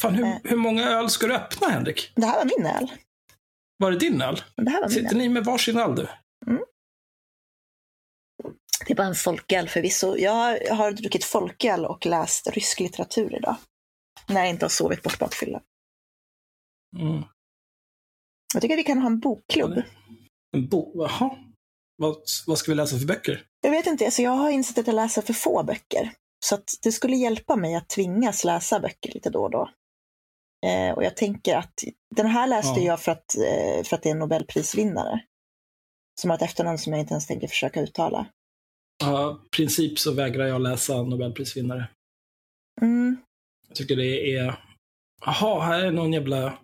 Fan, 0.00 0.14
hur, 0.14 0.24
Eh. 0.24 0.36
hur 0.44 0.56
många 0.56 0.88
öl 0.88 1.10
ska 1.10 1.26
du 1.26 1.34
öppna, 1.34 1.68
Henrik? 1.68 2.12
Det 2.16 2.26
här 2.26 2.36
var 2.44 2.44
min 2.58 2.66
öl. 2.66 2.92
Var 3.76 3.90
det 3.90 3.98
din 3.98 4.22
öl? 4.22 4.42
Det 4.56 4.70
här 4.70 4.80
var 4.80 4.88
min 4.88 4.94
Sitter 4.94 5.10
öl. 5.10 5.16
ni 5.18 5.28
med 5.28 5.44
varsin 5.44 5.78
öl 5.78 5.94
du? 5.96 6.08
Det 8.86 8.92
är 8.92 8.96
bara 8.96 9.06
en 9.06 9.14
folköl 9.14 9.68
förvisso. 9.68 10.16
Jag 10.16 10.74
har 10.74 10.92
druckit 10.92 11.24
folköl 11.24 11.84
och 11.86 12.06
läst 12.06 12.46
rysk 12.46 12.80
litteratur 12.80 13.34
idag. 13.36 13.56
När 14.28 14.40
jag 14.40 14.48
inte 14.50 14.64
har 14.64 14.70
sovit 14.70 15.02
bort 15.02 15.18
bakfylla. 15.18 15.60
Mm. 16.98 17.22
Jag 18.54 18.62
tycker 18.62 18.74
att 18.74 18.78
vi 18.78 18.84
kan 18.84 18.98
ha 18.98 19.06
en 19.06 19.20
bokklubb. 19.20 19.82
En 20.56 20.68
bo... 20.68 20.92
Jaha. 20.94 21.36
Vad, 21.96 22.16
vad 22.46 22.58
ska 22.58 22.70
vi 22.72 22.74
läsa 22.76 22.98
för 22.98 23.06
böcker? 23.06 23.46
Jag 23.60 23.70
vet 23.70 23.86
inte, 23.86 24.04
alltså 24.04 24.22
jag 24.22 24.30
har 24.30 24.50
insett 24.50 24.78
att 24.78 24.86
jag 24.86 24.96
läser 24.96 25.22
för 25.22 25.32
få 25.32 25.62
böcker. 25.62 26.12
Så 26.44 26.54
att 26.54 26.70
det 26.82 26.92
skulle 26.92 27.16
hjälpa 27.16 27.56
mig 27.56 27.74
att 27.74 27.88
tvingas 27.88 28.44
läsa 28.44 28.80
böcker 28.80 29.12
lite 29.12 29.30
då 29.30 29.42
och 29.44 29.50
då. 29.50 29.70
Eh, 30.66 30.94
och 30.94 31.04
jag 31.04 31.16
tänker 31.16 31.56
att 31.56 31.74
den 32.16 32.26
här 32.26 32.46
läste 32.46 32.80
Ja. 32.80 32.86
jag 32.86 33.00
för 33.00 33.12
att, 33.12 33.36
eh, 33.36 33.84
för 33.84 33.96
att 33.96 34.02
det 34.02 34.08
är 34.08 34.12
en 34.12 34.18
Nobelprisvinnare. 34.18 35.20
Som 36.20 36.30
har 36.30 36.36
ett 36.36 36.42
efternamn 36.42 36.78
som 36.78 36.92
jag 36.92 37.00
inte 37.00 37.12
ens 37.14 37.26
tänker 37.26 37.48
försöka 37.48 37.80
uttala. 37.80 38.26
Ja, 39.02 39.40
princip 39.56 39.98
så 39.98 40.12
vägrar 40.12 40.46
jag 40.46 40.60
läsa 40.60 41.02
Nobelprisvinnare. 41.02 41.88
Mm. 42.82 43.16
Jag 43.68 43.76
tycker 43.76 43.96
det 43.96 44.36
är... 44.36 44.64
Jaha, 45.24 45.60
här 45.60 45.80
är 45.84 45.90
någon 45.90 46.12
jävla 46.12 46.58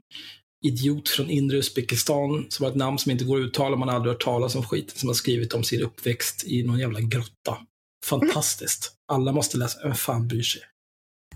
idiot 0.65 1.09
från 1.09 1.31
inre 1.31 1.57
Uzbekistan 1.57 2.47
som 2.49 2.65
har 2.65 2.71
ett 2.71 2.76
namn 2.76 2.99
som 2.99 3.12
inte 3.12 3.25
går 3.25 3.41
att 3.41 3.47
uttala, 3.47 3.76
man 3.76 3.88
har 3.88 3.97
aldrig 3.97 4.12
hört 4.12 4.25
talas 4.25 4.55
om 4.55 4.62
skiten, 4.62 4.99
som 4.99 5.09
har 5.09 5.15
skrivit 5.15 5.55
om 5.55 5.65
sin 5.65 5.83
uppväxt 5.83 6.45
i 6.47 6.62
någon 6.62 6.79
jävla 6.79 7.00
grotta. 7.00 7.59
Fantastiskt. 8.07 8.93
Alla 9.12 9.33
måste 9.33 9.59
läsa. 9.59 9.79
Vem 9.83 9.95
fan 9.95 10.29
bryr 10.29 10.43
sig? 10.43 10.62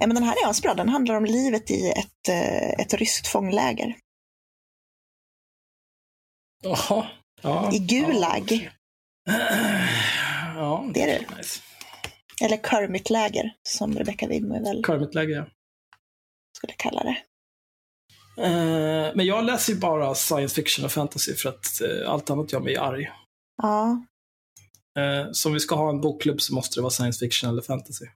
Men 0.06 0.14
den 0.14 0.24
här 0.24 0.44
är 0.44 0.50
asbra. 0.50 0.74
Den 0.74 0.88
handlar 0.88 1.14
om 1.14 1.24
livet 1.24 1.70
i 1.70 1.90
ett, 1.90 2.28
eh, 2.28 2.70
ett 2.70 2.94
ryskt 2.94 3.26
fångläger. 3.26 3.96
Jaha. 6.62 7.06
Ja, 7.42 7.72
I 7.72 7.78
Gulag. 7.78 8.70
Ja, 9.24 10.54
ja 10.54 10.90
Det 10.94 11.02
är 11.02 11.06
det. 11.06 11.36
Nice. 11.36 11.60
Eller 12.42 12.56
Kermit-läger, 12.56 13.54
som 13.62 13.98
Rebecca 13.98 14.26
Widmer 14.26 14.60
väl 14.60 14.84
Kermit-läge, 14.84 15.32
ja. 15.32 15.46
skulle 16.56 16.72
kalla 16.76 17.02
det. 17.02 17.16
Eh, 18.42 19.14
men 19.14 19.26
jag 19.26 19.44
läser 19.44 19.72
ju 19.72 19.78
bara 19.78 20.14
science 20.14 20.54
fiction 20.54 20.84
och 20.84 20.92
fantasy 20.92 21.34
för 21.34 21.48
att 21.48 21.80
eh, 21.80 22.10
allt 22.10 22.30
annat 22.30 22.52
gör 22.52 22.60
mig 22.60 22.76
arg. 22.76 23.10
Ja, 23.62 24.04
Eh, 24.98 25.32
så 25.32 25.48
om 25.48 25.52
vi 25.52 25.60
ska 25.60 25.74
ha 25.74 25.90
en 25.90 26.00
bokklubb 26.00 26.40
så 26.40 26.54
måste 26.54 26.78
det 26.78 26.82
vara 26.82 26.90
science 26.90 27.18
fiction 27.18 27.50
eller 27.50 27.62
fantasy. 27.62 28.06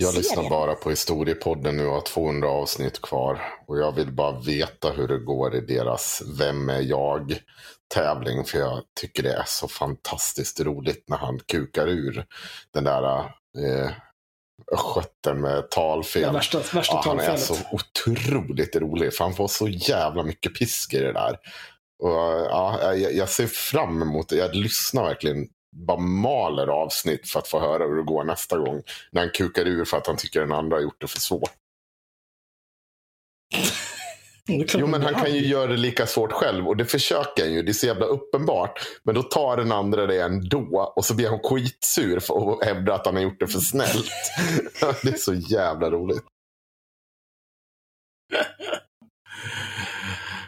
Jag 0.00 0.08
Serie? 0.10 0.18
lyssnar 0.22 0.50
bara 0.50 0.74
på 0.74 0.90
historiepodden 0.90 1.76
nu 1.76 1.86
och 1.86 1.94
har 1.94 2.00
200 2.00 2.48
avsnitt 2.48 3.02
kvar. 3.02 3.40
Och 3.66 3.78
jag 3.78 3.92
vill 3.92 4.12
bara 4.12 4.40
veta 4.40 4.90
hur 4.90 5.08
det 5.08 5.18
går 5.18 5.54
i 5.54 5.60
deras 5.60 6.22
Vem 6.38 6.68
är 6.68 6.80
jag? 6.80 7.38
tävling. 7.94 8.44
För 8.44 8.58
jag 8.58 8.82
tycker 9.00 9.22
det 9.22 9.32
är 9.32 9.44
så 9.46 9.68
fantastiskt 9.68 10.60
roligt 10.60 11.04
när 11.08 11.16
han 11.16 11.38
kukar 11.38 11.86
ur 11.88 12.24
den 12.74 12.84
där 12.84 13.18
eh, 13.18 13.90
skötten 14.76 15.40
med 15.40 15.56
Det 15.56 15.62
talfel. 15.70 16.32
värsta 16.32 16.58
värsta 16.58 16.94
Ja, 16.94 17.02
han 17.06 17.20
är 17.20 17.36
så 17.36 17.54
otroligt 17.72 18.76
rolig. 18.76 19.14
För 19.14 19.24
han 19.24 19.34
får 19.34 19.48
så 19.48 19.68
jävla 19.68 20.22
mycket 20.22 20.54
pisk 20.54 20.94
i 20.94 20.98
det 20.98 21.12
där. 21.12 21.36
Och, 22.02 22.10
ja, 22.50 22.94
jag, 22.94 23.14
jag 23.14 23.28
ser 23.28 23.46
fram 23.46 24.02
emot 24.02 24.28
det. 24.28 24.36
Jag 24.36 24.54
lyssnar 24.54 25.04
verkligen. 25.04 25.48
Bara 25.86 26.00
maler 26.00 26.66
avsnitt 26.66 27.28
för 27.28 27.38
att 27.38 27.48
få 27.48 27.60
höra 27.60 27.84
hur 27.84 27.96
det 27.96 28.02
går 28.02 28.24
nästa 28.24 28.58
gång. 28.58 28.82
När 29.10 29.20
han 29.20 29.30
kukar 29.30 29.66
ur 29.66 29.84
för 29.84 29.96
att 29.96 30.06
han 30.06 30.16
tycker 30.16 30.40
den 30.40 30.52
andra 30.52 30.76
har 30.76 30.82
gjort 30.82 31.00
det 31.00 31.06
för 31.06 31.20
svårt. 31.20 31.50
Jo, 34.48 34.86
men 34.86 35.02
han 35.02 35.14
kan 35.14 35.34
ju 35.34 35.46
göra 35.46 35.66
det 35.66 35.76
lika 35.76 36.06
svårt 36.06 36.32
själv. 36.32 36.68
Och 36.68 36.76
det 36.76 36.84
försöker 36.84 37.42
han 37.42 37.52
ju. 37.52 37.62
Det 37.62 37.70
är 37.70 37.72
så 37.72 37.86
jävla 37.86 38.06
uppenbart. 38.06 38.80
Men 39.02 39.14
då 39.14 39.22
tar 39.22 39.56
den 39.56 39.72
andra 39.72 40.06
det 40.06 40.22
ändå. 40.22 40.92
Och 40.96 41.04
så 41.04 41.14
blir 41.14 41.28
han 41.28 41.38
skitsur 41.38 42.20
för 42.20 42.52
att 42.52 42.64
hävda 42.64 42.94
att 42.94 43.06
han 43.06 43.14
har 43.14 43.22
gjort 43.22 43.40
det 43.40 43.46
för 43.46 43.60
snällt. 43.60 44.10
det 45.02 45.08
är 45.08 45.16
så 45.18 45.34
jävla 45.34 45.90
roligt. 45.90 46.24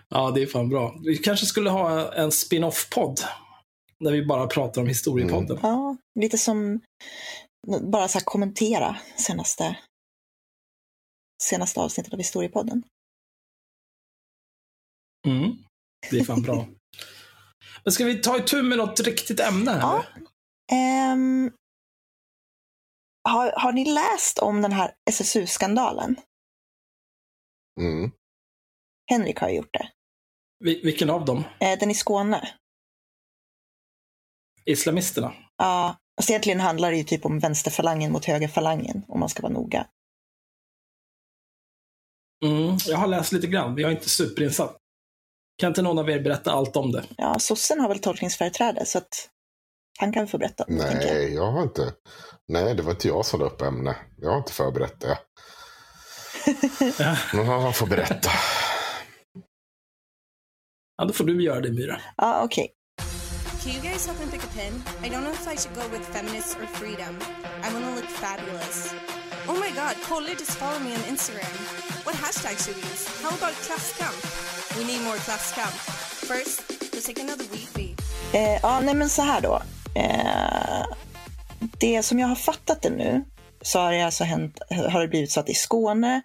Ja, 0.09 0.31
det 0.35 0.43
är 0.43 0.47
fan 0.47 0.69
bra. 0.69 0.95
Vi 1.05 1.17
kanske 1.17 1.47
skulle 1.47 1.71
ha 1.71 2.13
en 2.13 2.33
spin-off-podd. 2.33 3.21
Där 4.05 4.13
vi 4.13 4.27
bara 4.27 4.47
pratar 4.47 4.81
om 4.81 4.87
historiepodden. 4.89 5.59
ja 5.63 5.97
lite 6.21 6.39
som 6.39 6.81
bara 7.81 8.09
så 8.09 8.19
här 8.19 8.25
kommentera 8.25 8.97
senaste 9.17 9.77
senaste 11.43 11.81
avsnittet 11.81 12.13
av 12.13 12.19
Historiepodden. 12.19 12.83
Mm. 15.29 15.53
Det 16.11 16.19
är 16.19 16.25
fan 16.25 16.43
bra. 16.43 16.67
Men 17.85 17.93
ska 17.93 18.05
vi 18.05 18.23
ta 18.23 18.39
itu 18.39 18.63
med 18.63 18.79
något 18.79 19.01
riktigt 19.01 19.41
ämne? 19.41 19.71
Här? 19.71 19.81
Ja. 19.81 20.05
Ehm, 20.73 21.53
har, 23.29 23.53
har 23.53 23.73
ni 23.73 23.85
läst 23.85 24.39
om 24.39 24.63
den 24.63 24.73
här 24.73 24.95
SSU-skandalen? 25.11 26.17
Mm. 27.81 28.11
Henrik 29.11 29.39
har 29.39 29.49
gjort 29.51 29.73
det. 29.73 29.91
Vil- 30.65 30.81
vilken 30.85 31.11
av 31.11 31.25
dem? 31.25 31.45
Eh, 31.61 31.79
den 31.79 31.91
i 31.91 31.95
Skåne. 31.95 32.55
Islamisterna? 34.67 35.33
Ja, 35.57 35.97
alltså 36.17 36.33
egentligen 36.33 36.61
handlar 36.61 36.91
det 36.91 36.97
ju 36.97 37.05
typ 37.05 37.25
om 37.25 37.39
vänsterfalangen 37.39 38.13
mot 38.13 38.25
högerfalangen, 38.25 39.03
om 39.09 39.21
man 39.21 39.29
ska 39.29 39.43
vara 39.43 39.53
noga. 39.53 39.87
Mm. 42.45 42.77
Jag 42.87 42.97
har 42.97 43.07
läst 43.07 43.33
lite 43.33 43.47
grann, 43.47 43.75
men 43.75 43.83
jag 43.83 43.91
är 43.91 43.97
inte 43.97 44.09
superinsatt. 44.09 44.77
Kan 45.59 45.69
inte 45.69 45.83
någon 45.83 45.99
av 45.99 46.11
er 46.11 46.21
berätta 46.21 46.53
allt 46.53 46.77
om 46.77 46.93
det? 46.93 47.05
Ja, 47.17 47.39
sossen 47.39 47.81
har 47.81 47.89
väl 47.89 47.99
tolkningsföreträde, 47.99 48.87
så 48.87 48.99
att 48.99 49.29
han 49.99 50.13
kan 50.13 50.29
få 50.29 50.39
berätta. 50.39 50.65
tänker 50.65 50.87
jag. 50.87 51.15
Nej, 51.15 51.35
jag 51.35 51.53
har 51.53 51.63
inte. 51.63 51.93
Nej, 52.49 52.75
det 52.75 52.83
var 52.83 52.91
inte 52.91 53.09
jag 53.09 53.27
som 53.27 53.41
la 53.41 53.47
upp 53.47 53.63
ämne. 53.63 53.97
Jag 54.17 54.31
har 54.31 54.39
inte 54.39 54.53
förberett 54.53 55.01
det. 55.01 55.19
Men 57.35 57.47
han 57.47 57.73
får 57.73 57.87
berätta. 57.87 58.31
Ja, 60.97 61.05
då 61.05 61.13
får 61.13 61.25
du 61.25 61.43
göra 61.43 61.61
det, 61.61 61.73
Myra. 61.73 62.01
Ja, 62.17 62.43
okej. 62.45 62.75
Can 63.63 63.75
you 63.75 63.81
guys 63.83 64.07
help 64.07 64.19
me 64.21 64.27
pick 64.31 64.43
a 64.43 64.47
pin? 64.57 64.73
I 65.03 65.11
don't 65.11 65.23
know 65.23 65.33
if 65.33 65.47
I 65.47 65.55
should 65.55 65.75
go 65.75 65.87
with 65.89 66.03
feminists 66.07 66.57
or 66.57 66.67
freedom. 66.81 67.19
I 67.63 67.71
want 67.75 67.85
to 67.85 67.95
look 67.95 68.07
fabulous. 68.07 68.95
Oh 69.49 69.59
my 69.61 69.71
god, 69.81 69.97
Collie 70.09 70.35
just 70.35 70.53
followed 70.53 70.83
me 70.83 70.95
on 70.95 71.01
Instagram. 71.01 71.53
What 72.07 72.15
hashtag 72.15 72.57
should 72.65 72.77
we 72.77 72.83
use? 72.89 73.05
How 73.23 73.29
about 73.29 73.53
class 73.67 73.93
camp? 73.99 74.17
We 74.79 74.85
need 74.91 75.03
more 75.05 75.17
class 75.27 75.53
camp. 75.53 75.75
First, 76.31 76.69
let's 76.93 77.07
take 77.07 77.21
another 77.21 77.45
weepy. 77.53 77.95
Eh, 78.33 78.61
ja, 78.63 78.81
nej 78.81 78.95
men 78.95 79.09
så 79.09 79.23
här 79.23 79.41
då. 79.41 79.63
Eh, 79.95 80.87
det 81.81 82.03
som 82.03 82.19
jag 82.19 82.29
har 82.29 82.37
fattat 82.37 82.83
det 82.83 82.91
nu, 82.91 83.25
så 83.63 83.79
har 83.79 83.93
det 83.93 84.03
alltså 84.03 84.25
hänt, 84.25 84.59
har 84.91 85.01
det 85.01 85.09
blivit 85.09 85.31
så 85.31 85.41
att 85.41 85.49
i 85.49 85.55
Skåne 85.55 86.23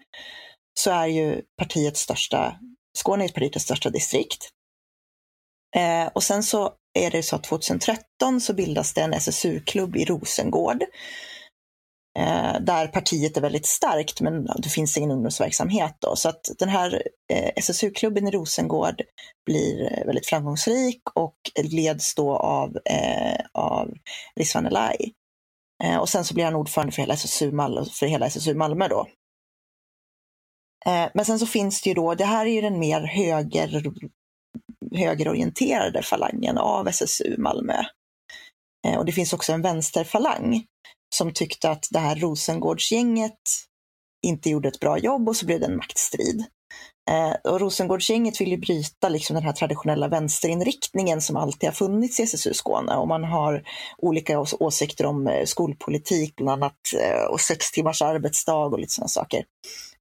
så 0.74 0.92
är 0.92 1.08
ju 1.08 1.42
partiets 1.58 2.02
största, 2.02 2.56
Skåne 2.98 3.24
är 3.24 3.30
partiets 3.30 3.64
största 3.64 3.90
distrikt. 3.90 4.50
Eh, 5.76 6.08
och 6.14 6.24
sen 6.24 6.44
så 6.44 6.74
är 7.00 7.12
det 7.12 7.24
så 7.24 7.36
att 7.36 7.44
2013 7.44 8.42
så 8.42 8.54
bildas 8.54 8.94
det 8.94 9.02
en 9.02 9.14
SSU-klubb 9.14 9.96
i 9.96 10.06
Rosengård. 10.06 10.84
Eh, 12.20 12.60
där 12.62 12.88
partiet 12.88 13.38
är 13.38 13.42
väldigt 13.42 13.66
starkt 13.66 14.22
men 14.22 14.46
det 14.46 14.70
finns 14.70 14.98
ingen 14.98 15.12
ungdomsverksamhet 15.12 15.96
då. 16.00 16.16
Så 16.16 16.30
att 16.30 16.52
den 16.60 16.70
här 16.70 17.04
eh, 17.34 17.52
SSU-klubben 17.56 18.28
i 18.28 18.32
Rosengård 18.32 19.02
blir 19.46 19.92
eh, 19.92 20.06
väldigt 20.06 20.28
framgångsrik 20.28 21.02
och 21.14 21.36
leds 21.64 22.16
då 22.16 22.36
av, 22.36 22.78
eh, 22.86 23.46
av 23.54 23.94
Rizwan 24.36 24.66
Elai. 24.66 25.14
Eh, 25.84 25.98
och 25.98 26.10
sen 26.10 26.26
så 26.26 26.34
blir 26.34 26.46
han 26.46 26.56
ordförande 26.56 26.92
för 26.94 27.02
hela 27.02 27.14
SSU 27.14 27.52
Malmö, 27.52 27.86
för 27.86 28.06
hela 28.06 28.26
SSU 28.26 28.54
Malmö 28.56 28.88
då. 28.88 29.08
Eh, 30.86 31.10
men 31.14 31.26
sen 31.26 31.40
så 31.40 31.46
finns 31.46 31.82
det 31.82 31.90
ju 31.90 31.94
då, 31.94 32.16
det 32.16 32.26
här 32.26 32.46
är 32.46 32.50
ju 32.50 32.62
den 32.62 32.80
mer 32.80 33.02
höger, 33.02 33.84
högerorienterade 34.96 36.02
falangen 36.04 36.58
av 36.58 36.88
SSU 36.88 37.38
Malmö. 37.38 37.84
Eh, 38.88 38.98
och 38.98 39.06
det 39.06 39.12
finns 39.12 39.34
också 39.34 39.54
en 39.54 39.62
vänsterfalang 39.62 40.64
som 41.16 41.34
tyckte 41.34 41.70
att 41.70 41.88
det 41.92 42.00
här 42.00 42.16
Rosengårdsgänget 42.16 43.40
inte 44.26 44.50
gjorde 44.50 44.68
ett 44.68 44.80
bra 44.80 44.98
jobb 44.98 45.30
och 45.30 45.36
så 45.36 45.46
blev 45.46 45.60
det 45.60 45.66
en 45.66 45.78
maktstrid. 45.78 46.46
Eh, 47.12 47.52
och 47.52 47.60
Rosengårdsgänget 47.60 48.42
vill 48.42 48.50
ju 48.50 48.58
bryta 48.58 49.10
liksom 49.10 49.34
den 49.34 49.44
här 49.44 49.54
traditionella 49.54 50.08
vänsterinriktningen 50.08 51.22
som 51.22 51.36
alltid 51.38 51.70
har 51.70 51.74
funnits 51.74 52.20
i 52.20 52.24
SSU 52.24 52.54
Skåne 52.54 52.96
och 52.96 53.08
man 53.08 53.24
har 53.24 53.64
olika 53.98 54.40
ås- 54.40 54.56
åsikter 54.60 55.06
om 55.06 55.28
eh, 55.28 55.46
skolpolitik 55.46 56.36
bland 56.36 56.64
annat 56.64 56.80
eh, 57.00 57.24
och 57.32 57.42
sex 57.42 57.72
timmars 57.72 58.02
arbetsdag 58.02 58.66
och 58.66 58.80
lite 58.80 58.94
sådana 58.94 59.08
saker. 59.08 59.44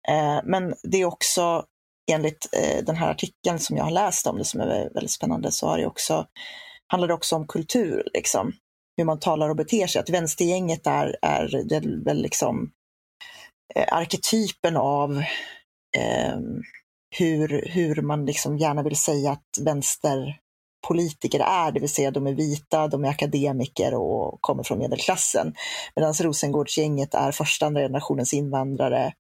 Eh, 0.09 0.41
men 0.45 0.75
det 0.83 1.01
är 1.01 1.05
också 1.05 1.65
enligt 2.13 2.49
eh, 2.53 2.85
den 2.85 2.97
här 2.97 3.11
artikeln 3.11 3.59
som 3.59 3.77
jag 3.77 3.85
har 3.85 3.91
läst 3.91 4.27
om 4.27 4.39
det 4.39 4.45
som 4.45 4.61
är 4.61 4.91
väldigt 4.95 5.11
spännande 5.11 5.53
så 5.53 5.67
har 5.67 5.79
det 5.79 5.87
också, 5.87 6.27
handlar 6.87 7.09
det 7.09 7.15
också 7.15 7.37
om 7.37 7.47
kultur, 7.47 8.09
liksom. 8.15 8.53
hur 8.97 9.05
man 9.05 9.21
talar 9.21 9.49
och 9.49 9.57
beter 9.57 9.87
sig. 9.87 10.01
Att 10.01 10.11
vänstergänget 10.11 10.87
är, 10.87 11.17
är, 11.23 11.65
det 11.69 11.77
är 11.77 12.05
väl 12.05 12.23
liksom 12.23 12.71
eh, 13.75 13.97
arketypen 13.97 14.77
av 14.77 15.23
eh, 15.97 16.39
hur, 17.19 17.69
hur 17.69 18.03
man 18.03 18.27
liksom 18.27 18.59
gärna 18.59 18.83
vill 18.83 18.97
säga 18.97 19.31
att 19.31 19.65
vänsterpolitiker 19.65 21.41
är, 21.41 21.73
det 21.73 21.81
vill 21.81 21.89
säga 21.89 22.11
de 22.11 22.27
är 22.27 22.35
vita, 22.35 22.89
de 22.89 23.05
är 23.05 23.09
akademiker 23.09 23.95
och 23.95 24.39
kommer 24.41 24.63
från 24.63 24.79
medelklassen. 24.79 25.55
Medan 25.97 26.15
Rosengårdsgänget 26.15 27.15
är 27.15 27.33
första 27.33 27.67
andra 27.67 27.81
generationens 27.81 28.35
invandrare, 28.35 29.13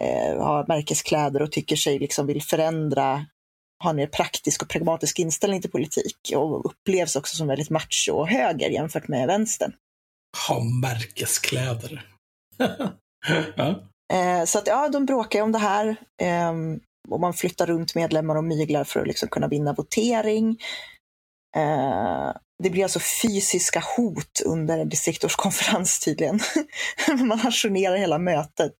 eh, 0.00 0.44
har 0.44 0.66
märkeskläder 0.68 1.42
och 1.42 1.52
tycker 1.52 1.76
sig 1.76 1.98
liksom 1.98 2.26
vill 2.26 2.42
förändra, 2.42 3.26
har 3.84 3.90
en 3.90 3.96
mer 3.96 4.06
praktisk 4.06 4.62
och 4.62 4.68
pragmatisk 4.68 5.18
inställning 5.18 5.60
till 5.60 5.70
politik 5.70 6.16
och 6.36 6.66
upplevs 6.66 7.16
också 7.16 7.36
som 7.36 7.46
väldigt 7.48 7.70
macho 7.70 8.12
och 8.12 8.28
höger 8.28 8.70
jämfört 8.70 9.08
med 9.08 9.26
vänstern. 9.26 9.72
Ha 10.48 10.60
märkeskläder. 10.60 12.06
ja. 13.56 13.82
Eh, 14.12 14.44
så 14.44 14.58
att 14.58 14.66
ja, 14.66 14.88
de 14.88 15.06
bråkar 15.06 15.38
ju 15.38 15.42
om 15.42 15.52
det 15.52 15.58
här. 15.58 15.96
ehm, 16.22 16.80
och 17.08 17.20
man 17.20 17.34
flyttar 17.34 17.66
runt 17.66 17.94
medlemmar 17.94 18.36
och 18.36 18.44
myglar 18.44 18.84
för 18.84 19.00
att 19.00 19.06
liksom 19.06 19.28
kunna 19.28 19.48
vinna 19.48 19.72
votering. 19.72 20.58
Eh, 21.56 22.32
det 22.62 22.70
blir 22.70 22.82
alltså 22.82 23.00
fysiska 23.22 23.84
hot 23.96 24.40
under 24.44 24.78
en 24.78 24.88
distriktsårskonferens 24.88 26.00
tydligen. 26.00 26.40
man 27.26 27.40
ajournerar 27.44 27.96
hela 27.96 28.18
mötet. 28.18 28.72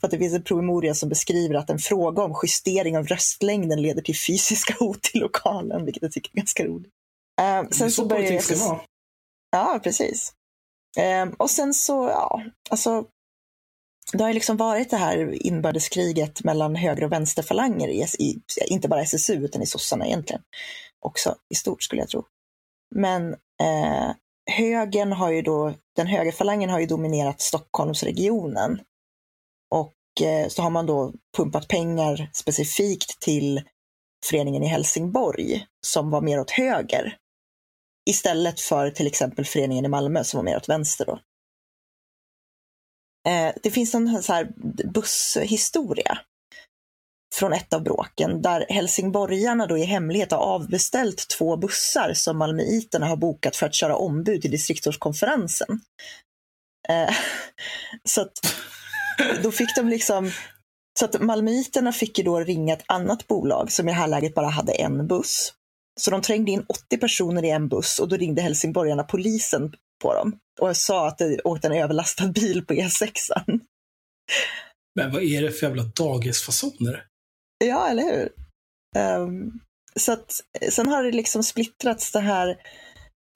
För 0.00 0.06
att 0.06 0.10
det 0.10 0.18
finns 0.18 0.34
en 0.34 0.42
promemoria 0.42 0.94
som 0.94 1.08
beskriver 1.08 1.54
att 1.54 1.70
en 1.70 1.78
fråga 1.78 2.22
om 2.22 2.34
justering 2.42 2.98
av 2.98 3.06
röstlängden 3.06 3.82
leder 3.82 4.02
till 4.02 4.16
fysiska 4.16 4.74
hot 4.78 5.10
i 5.14 5.18
lokalen, 5.18 5.84
vilket 5.84 6.02
jag 6.02 6.12
tycker 6.12 6.30
är 6.32 6.36
ganska 6.36 6.64
roligt. 6.64 6.92
Eh, 7.40 7.44
Det 7.44 7.50
är 7.52 7.74
sen 7.74 7.90
så 7.90 8.02
så 8.02 8.08
börjar 8.08 8.22
politik 8.22 8.56
ska 8.56 8.68
vara. 8.68 8.80
Ja, 9.50 9.80
precis. 9.82 10.32
Ehm, 10.98 11.30
och 11.30 11.50
sen 11.50 11.74
så, 11.74 12.08
ja, 12.08 12.42
alltså. 12.70 13.04
Det 14.12 14.22
har 14.22 14.30
ju 14.30 14.34
liksom 14.34 14.56
varit 14.56 14.90
det 14.90 14.96
här 14.96 15.46
inbördeskriget 15.46 16.44
mellan 16.44 16.76
höger 16.76 17.04
och 17.04 17.12
vänsterfalanger, 17.12 17.88
i, 17.88 18.06
i, 18.18 18.40
inte 18.66 18.88
bara 18.88 19.02
SSU 19.02 19.44
utan 19.44 19.62
i 19.62 19.66
sossarna 19.66 20.06
egentligen. 20.06 20.42
Också 21.00 21.34
i 21.50 21.54
stort 21.54 21.82
skulle 21.82 22.02
jag 22.02 22.08
tro. 22.08 22.24
Men 22.94 23.32
eh, 23.32 24.14
högern 24.50 25.12
har 25.12 25.30
ju 25.30 25.42
då, 25.42 25.74
den 25.96 26.06
högerfalangen 26.06 26.70
har 26.70 26.80
ju 26.80 26.86
dominerat 26.86 27.40
Stockholmsregionen. 27.40 28.80
Och 29.70 30.22
eh, 30.22 30.48
så 30.48 30.62
har 30.62 30.70
man 30.70 30.86
då 30.86 31.12
pumpat 31.36 31.68
pengar 31.68 32.30
specifikt 32.32 33.20
till 33.20 33.62
föreningen 34.26 34.62
i 34.62 34.66
Helsingborg 34.66 35.66
som 35.86 36.10
var 36.10 36.20
mer 36.20 36.40
åt 36.40 36.50
höger 36.50 37.16
istället 38.10 38.60
för 38.60 38.90
till 38.90 39.06
exempel 39.06 39.44
föreningen 39.44 39.84
i 39.84 39.88
Malmö 39.88 40.24
som 40.24 40.38
var 40.38 40.44
mer 40.44 40.56
åt 40.56 40.68
vänster. 40.68 41.04
Då. 41.04 41.20
Eh, 43.30 43.54
det 43.62 43.70
finns 43.70 43.94
en 43.94 44.22
så 44.22 44.32
här 44.32 44.52
busshistoria 44.92 46.18
från 47.38 47.52
ett 47.52 47.72
av 47.72 47.82
bråken 47.82 48.42
där 48.42 48.66
helsingborgarna 48.68 49.66
då 49.66 49.78
i 49.78 49.84
hemlighet 49.84 50.30
har 50.30 50.38
avbeställt 50.38 51.28
två 51.38 51.56
bussar 51.56 52.12
som 52.14 52.38
malmöiterna 52.38 53.06
har 53.06 53.16
bokat 53.16 53.56
för 53.56 53.66
att 53.66 53.74
köra 53.74 53.96
ombud 53.96 54.42
till 54.42 54.50
distriktsårskonferensen. 54.50 55.80
Eh, 56.88 57.14
så 58.04 58.20
att 58.20 58.32
då 59.42 59.52
fick 59.52 59.76
de 59.76 59.88
liksom 59.88 60.30
så 60.98 61.04
att 61.04 61.20
malmöiterna 61.20 61.92
fick 61.92 62.18
ju 62.18 62.24
då 62.24 62.40
ringa 62.40 62.74
ett 62.74 62.84
annat 62.86 63.26
bolag 63.26 63.72
som 63.72 63.88
i 63.88 63.92
det 63.92 63.98
här 63.98 64.08
läget 64.08 64.34
bara 64.34 64.48
hade 64.48 64.72
en 64.72 65.06
buss. 65.06 65.52
Så 66.00 66.10
de 66.10 66.22
trängde 66.22 66.50
in 66.50 66.64
80 66.68 66.98
personer 66.98 67.44
i 67.44 67.50
en 67.50 67.68
buss 67.68 67.98
och 67.98 68.08
då 68.08 68.16
ringde 68.16 68.42
helsingborgarna 68.42 69.02
polisen 69.02 69.72
på 70.02 70.14
dem 70.14 70.38
och 70.60 70.76
sa 70.76 71.08
att 71.08 71.18
det 71.18 71.40
åkte 71.40 71.66
en 71.66 71.72
överlastad 71.72 72.26
bil 72.26 72.66
på 72.66 72.74
E6. 72.74 73.10
Men 74.94 75.12
vad 75.12 75.22
är 75.22 75.42
det 75.42 75.52
för 75.52 75.66
jävla 75.66 75.82
dagisfasoner? 75.82 77.04
Ja, 77.58 77.88
eller 77.88 78.02
hur? 78.02 78.32
Um, 79.02 79.60
så 79.96 80.12
att, 80.12 80.40
sen 80.70 80.88
har 80.88 81.02
det 81.02 81.12
liksom 81.12 81.42
splittrats 81.42 82.12
det 82.12 82.20
här. 82.20 82.48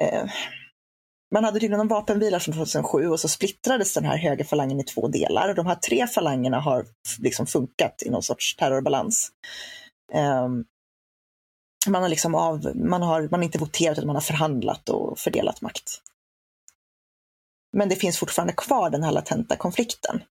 Uh, 0.02 0.30
man 1.34 1.44
hade 1.44 1.60
tydligen 1.60 1.80
en 1.80 1.88
vapenvila 1.88 2.40
från 2.40 2.54
2007 2.54 3.06
och 3.06 3.20
så 3.20 3.28
splittrades 3.28 3.94
den 3.94 4.04
här 4.04 4.16
högerfalangen 4.16 4.80
i 4.80 4.84
två 4.84 5.08
delar. 5.08 5.48
Och 5.48 5.54
de 5.54 5.66
här 5.66 5.74
tre 5.74 6.06
falangerna 6.06 6.60
har 6.60 6.86
liksom 7.18 7.46
funkat 7.46 8.02
i 8.06 8.10
någon 8.10 8.22
sorts 8.22 8.56
terrorbalans. 8.56 9.32
Um, 10.14 10.64
man 11.88 12.02
har 12.02 12.08
liksom 12.08 12.34
av, 12.34 12.76
man 12.76 13.02
har, 13.02 13.22
man 13.22 13.40
har 13.40 13.44
inte 13.44 13.58
voterat 13.58 13.98
utan 13.98 14.06
man 14.06 14.16
har 14.16 14.20
förhandlat 14.20 14.88
och 14.88 15.18
fördelat 15.18 15.60
makt. 15.60 16.02
Men 17.76 17.88
det 17.88 17.96
finns 17.96 18.18
fortfarande 18.18 18.52
kvar 18.52 18.90
den 18.90 19.02
här 19.02 19.12
latenta 19.12 19.56
konflikten. 19.56 20.22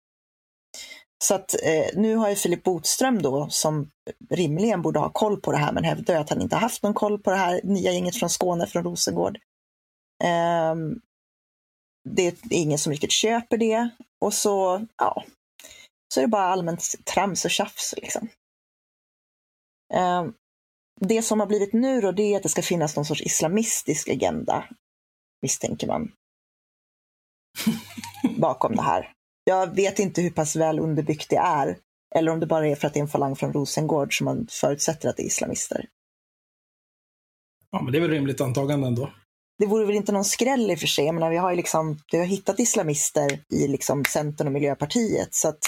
Så 1.24 1.34
att 1.34 1.54
eh, 1.62 2.00
nu 2.00 2.16
har 2.16 2.28
ju 2.30 2.36
Filip 2.36 2.62
Botström 2.62 3.22
då, 3.22 3.48
som 3.50 3.90
rimligen 4.30 4.82
borde 4.82 5.00
ha 5.00 5.10
koll 5.10 5.40
på 5.40 5.52
det 5.52 5.58
här, 5.58 5.72
men 5.72 5.84
hävdar 5.84 6.14
att 6.14 6.30
han 6.30 6.40
inte 6.40 6.56
haft 6.56 6.82
någon 6.82 6.94
koll 6.94 7.18
på 7.18 7.30
det 7.30 7.36
här 7.36 7.60
nya 7.64 7.92
gänget 7.92 8.16
från 8.16 8.30
Skåne, 8.30 8.66
från 8.66 8.84
Rosengård. 8.84 9.38
Eh, 10.24 10.74
det 12.08 12.26
är 12.26 12.34
ingen 12.50 12.78
som 12.78 12.92
riktigt 12.92 13.12
köper 13.12 13.56
det. 13.56 13.90
Och 14.20 14.34
så, 14.34 14.86
ja, 14.96 15.24
så 16.14 16.20
är 16.20 16.24
det 16.24 16.28
bara 16.28 16.44
allmänt 16.44 17.04
trams 17.04 17.44
och 17.44 17.50
tjafs. 17.50 17.94
Liksom. 17.96 18.28
Eh, 19.94 20.26
det 21.00 21.22
som 21.22 21.40
har 21.40 21.46
blivit 21.46 21.72
nu 21.72 22.00
då, 22.00 22.12
det 22.12 22.22
är 22.22 22.36
att 22.36 22.42
det 22.42 22.48
ska 22.48 22.62
finnas 22.62 22.96
någon 22.96 23.04
sorts 23.04 23.22
islamistisk 23.22 24.08
agenda, 24.08 24.68
misstänker 25.42 25.86
man, 25.86 26.12
bakom 28.38 28.76
det 28.76 28.82
här. 28.82 29.12
Jag 29.50 29.74
vet 29.74 29.98
inte 29.98 30.22
hur 30.22 30.30
pass 30.30 30.56
väl 30.56 30.78
underbyggt 30.78 31.30
det 31.30 31.36
är, 31.36 31.78
eller 32.14 32.32
om 32.32 32.40
det 32.40 32.46
bara 32.46 32.68
är 32.68 32.74
för 32.74 32.86
att 32.86 32.94
det 32.94 33.00
är 33.00 33.02
en 33.02 33.08
falang 33.08 33.36
från 33.36 33.52
Rosengård 33.52 34.18
som 34.18 34.24
man 34.24 34.46
förutsätter 34.50 35.08
att 35.08 35.16
det 35.16 35.22
är 35.22 35.26
islamister. 35.26 35.86
Ja, 37.70 37.82
men 37.82 37.92
det 37.92 37.98
är 37.98 38.00
väl 38.00 38.10
rimligt 38.10 38.40
antagande 38.40 38.86
ändå. 38.86 39.12
Det 39.58 39.66
vore 39.66 39.86
väl 39.86 39.96
inte 39.96 40.12
någon 40.12 40.24
skräll 40.24 40.70
i 40.70 40.74
och 40.74 40.78
för 40.78 40.86
sig. 40.86 41.04
Jag 41.04 41.14
menar, 41.14 41.30
vi 41.30 41.36
har 41.36 41.50
ju 41.50 41.56
liksom, 41.56 41.98
vi 42.12 42.18
har 42.18 42.24
hittat 42.24 42.60
islamister 42.60 43.40
i 43.52 43.68
liksom 43.68 44.04
Centern 44.04 44.46
och 44.46 44.52
Miljöpartiet, 44.52 45.34
så 45.34 45.48
att 45.48 45.58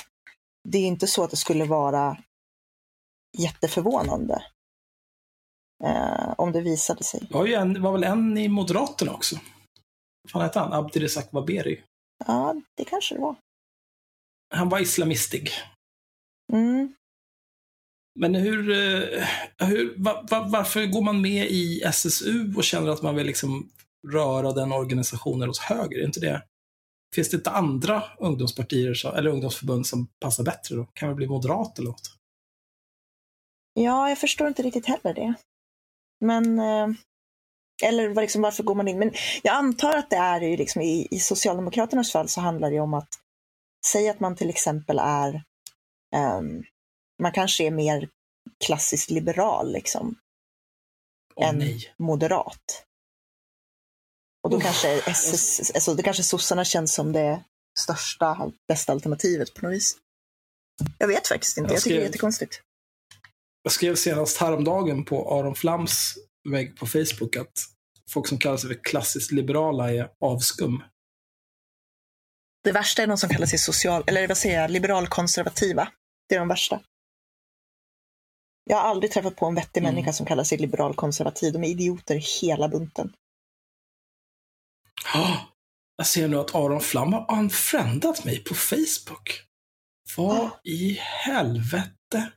det 0.68 0.78
är 0.78 0.86
inte 0.86 1.06
så 1.06 1.24
att 1.24 1.30
det 1.30 1.36
skulle 1.36 1.64
vara 1.64 2.16
jätteförvånande 3.38 4.42
eh, 5.84 6.34
om 6.38 6.52
det 6.52 6.60
visade 6.60 7.04
sig. 7.04 7.20
Det 7.28 7.34
var, 7.34 7.46
ju 7.46 7.54
en, 7.54 7.82
var 7.82 7.92
väl 7.92 8.04
en 8.04 8.38
i 8.38 8.48
Moderaterna 8.48 9.12
också? 9.12 9.36
Vad 10.22 10.30
fan 10.30 10.42
hette 10.42 10.58
han? 10.58 10.72
Abdirizak 10.72 11.30
Baberi. 11.30 11.82
Ja, 12.26 12.54
det 12.76 12.84
kanske 12.84 13.14
det 13.14 13.20
var. 13.20 13.36
Han 14.52 14.68
var 14.68 14.80
islamistig. 14.80 15.50
Mm. 16.52 16.94
Men 18.14 18.34
hur, 18.34 18.70
eh, 18.70 19.26
hur 19.58 19.94
va, 19.96 20.26
va, 20.30 20.48
varför 20.48 20.86
går 20.86 21.02
man 21.02 21.20
med 21.20 21.46
i 21.50 21.82
SSU 21.82 22.54
och 22.56 22.64
känner 22.64 22.90
att 22.90 23.02
man 23.02 23.16
vill 23.16 23.26
liksom 23.26 23.70
röra 24.12 24.52
den 24.52 24.72
organisationen 24.72 25.50
åt 25.50 25.58
höger? 25.58 25.98
Är 25.98 26.04
inte 26.04 26.20
det? 26.20 26.42
Finns 27.14 27.30
det 27.30 27.36
inte 27.36 27.50
andra 27.50 28.02
ungdomspartier 28.18 29.16
eller 29.16 29.30
ungdomsförbund 29.30 29.86
som 29.86 30.08
passar 30.20 30.44
bättre 30.44 30.76
då? 30.76 30.84
Kan 30.84 31.08
man 31.08 31.16
bli 31.16 31.26
moderat 31.26 31.78
eller 31.78 31.88
något? 31.88 32.16
Ja, 33.74 34.08
jag 34.08 34.18
förstår 34.18 34.48
inte 34.48 34.62
riktigt 34.62 34.86
heller 34.86 35.14
det. 35.14 35.34
Men, 36.20 36.58
eh, 36.58 36.88
eller 37.84 38.14
liksom, 38.14 38.42
varför 38.42 38.62
går 38.62 38.74
man 38.74 38.88
in? 38.88 38.98
Men 38.98 39.12
jag 39.42 39.54
antar 39.54 39.96
att 39.96 40.10
det 40.10 40.16
är 40.16 40.40
ju 40.40 40.56
liksom, 40.56 40.82
i, 40.82 41.08
i 41.10 41.18
Socialdemokraternas 41.18 42.12
fall 42.12 42.28
så 42.28 42.40
handlar 42.40 42.70
det 42.70 42.80
om 42.80 42.94
att 42.94 43.21
säga 43.86 44.10
att 44.10 44.20
man 44.20 44.36
till 44.36 44.50
exempel 44.50 44.98
är, 44.98 45.44
um, 46.16 46.64
man 47.22 47.32
kanske 47.32 47.64
är 47.64 47.70
mer 47.70 48.08
klassiskt 48.64 49.10
liberal 49.10 49.72
liksom, 49.72 50.18
Åh 51.34 51.48
än 51.48 51.58
nej. 51.58 51.94
moderat. 51.98 52.84
Och 54.42 54.50
då 54.50 54.56
Uff. 54.56 54.62
kanske 54.62 54.88
SS, 55.10 55.70
alltså, 55.74 55.94
det 55.94 56.02
kanske 56.02 56.22
sossarna 56.22 56.64
känns 56.64 56.94
som 56.94 57.12
det 57.12 57.44
största, 57.78 58.52
bästa 58.68 58.92
alternativet 58.92 59.54
på 59.54 59.66
något 59.66 59.74
vis. 59.74 59.96
Jag 60.98 61.08
vet 61.08 61.28
faktiskt 61.28 61.58
inte, 61.58 61.68
Jag 61.68 61.76
jag 61.76 61.82
tycker 61.82 61.96
det 61.96 62.02
är 62.02 62.06
jättekonstigt. 62.06 62.60
Jag 63.62 63.72
skrev 63.72 63.94
senast 63.94 64.36
häromdagen 64.36 65.04
på 65.04 65.38
Aron 65.38 65.54
Flams 65.54 66.14
vägg 66.48 66.76
på 66.76 66.86
Facebook 66.86 67.36
att 67.36 67.52
folk 68.10 68.28
som 68.28 68.38
kallar 68.38 68.56
sig 68.56 68.68
för 68.68 68.84
klassiskt 68.84 69.32
liberala 69.32 69.92
är 69.92 70.10
avskum. 70.20 70.82
Det 72.64 72.72
värsta 72.72 73.02
är 73.02 73.06
de 73.06 73.18
som 73.18 73.28
kallar 73.28 73.46
sig 73.46 73.58
social, 73.58 74.04
eller 74.06 74.28
vad 74.28 74.36
säger 74.36 74.60
jag, 74.60 74.70
liberalkonservativa. 74.70 75.88
Det 76.28 76.34
är 76.34 76.38
de 76.38 76.48
värsta. 76.48 76.80
Jag 78.64 78.76
har 78.76 78.82
aldrig 78.84 79.12
träffat 79.12 79.36
på 79.36 79.46
en 79.46 79.54
vettig 79.54 79.80
Mm. 79.80 79.94
människa 79.94 80.12
som 80.12 80.26
kallar 80.26 80.44
sig 80.44 80.58
liberalkonservativ. 80.58 81.52
De 81.52 81.64
är 81.64 81.68
idioter 81.68 82.40
hela 82.42 82.68
bunten. 82.68 83.12
Ah, 85.14 85.36
Jag 85.96 86.06
ser 86.06 86.28
nu 86.28 86.36
att 86.38 86.54
Aron 86.54 86.80
Flam 86.80 87.12
har 87.12 87.38
unfriendat 87.38 88.24
mig 88.24 88.44
på 88.44 88.54
Facebook. 88.54 89.42
Vad 90.16 90.50
i 90.64 90.92
helvete? 91.00 92.32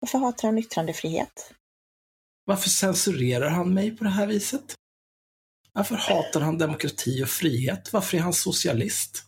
Varför 0.00 0.18
hatar 0.18 0.48
han 0.48 0.58
yttrandefrihet? 0.58 1.54
Varför 2.44 2.68
censurerar 2.68 3.50
han 3.50 3.74
mig 3.74 3.96
på 3.96 4.04
det 4.04 4.10
här 4.10 4.26
viset? 4.26 4.74
Varför 5.74 5.94
hatar 5.94 6.40
han 6.40 6.58
demokrati 6.58 7.24
och 7.24 7.28
frihet? 7.28 7.92
Varför 7.92 8.16
är 8.16 8.22
han 8.22 8.32
socialist? 8.32 9.24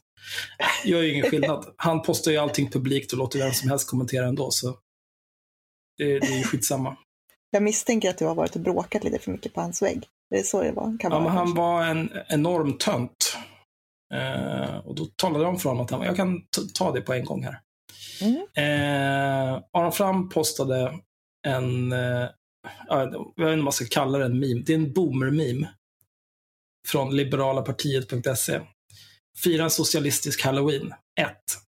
Gör 0.85 1.03
ju 1.03 1.13
ingen 1.13 1.31
skillnad. 1.31 1.75
Han 1.77 2.03
postar 2.03 2.31
ju 2.31 2.37
allting 2.39 2.71
publikt 2.71 3.13
och 3.13 3.19
låter 3.19 3.39
vem 3.39 3.53
som 3.53 3.71
helst 3.71 3.91
kommentera 3.91 4.27
ändå, 4.27 4.51
så 4.51 4.79
det, 5.99 6.19
det 6.19 6.27
är 6.27 6.39
ju 6.39 6.45
skitsamma. 6.45 6.97
Jag 7.51 7.63
misstänker 7.63 8.11
att 8.11 8.19
du 8.19 8.25
har 8.25 8.35
varit 8.35 8.57
och 8.57 8.63
bråkat 8.63 9.05
lite 9.05 9.19
för 9.19 9.31
mycket 9.33 9.55
på 9.55 9.61
hans 9.61 9.83
vägg. 9.83 10.07
Det 10.31 10.39
är 10.39 10.43
så 10.43 10.63
det 10.63 10.73
var. 10.73 10.99
Kan 10.99 11.13
Ja, 11.13 11.21
men 11.21 11.33
han 11.33 11.55
var 11.55 11.85
en 11.85 12.11
enorm 12.29 12.79
tönt. 12.79 13.37
Eh, 14.15 14.77
och 14.77 14.95
då 14.95 15.07
talade 15.17 15.45
om 15.45 15.59
för 15.59 15.69
honom 15.69 15.85
att 15.85 15.91
han, 15.91 16.03
jag 16.03 16.17
kan 16.17 16.43
ta 16.75 16.93
det 16.93 17.01
på 17.01 17.13
en 17.13 17.25
gång 17.25 17.45
här. 17.45 17.61
Mm. 18.21 18.47
Eh, 18.57 19.63
Aron 19.73 19.93
Fram 19.93 20.29
postade 20.29 20.99
en, 21.47 21.93
eh, 21.93 22.29
ja, 22.89 23.01
jag 23.37 23.45
vet 23.45 23.53
inte 23.53 23.53
om 23.53 23.65
man 23.65 23.73
ska 23.73 23.85
kalla 23.91 24.19
det 24.19 24.25
en 24.25 24.39
meme, 24.41 24.63
det 24.67 24.73
är 24.73 24.79
en 24.79 24.93
boomer-meme. 24.93 25.69
Från 26.89 27.17
liberalapartiet.se. 27.17 28.61
Fira 29.43 29.65
en 29.65 29.71
socialistisk 29.71 30.43
halloween. 30.43 30.95
1. 31.21 31.29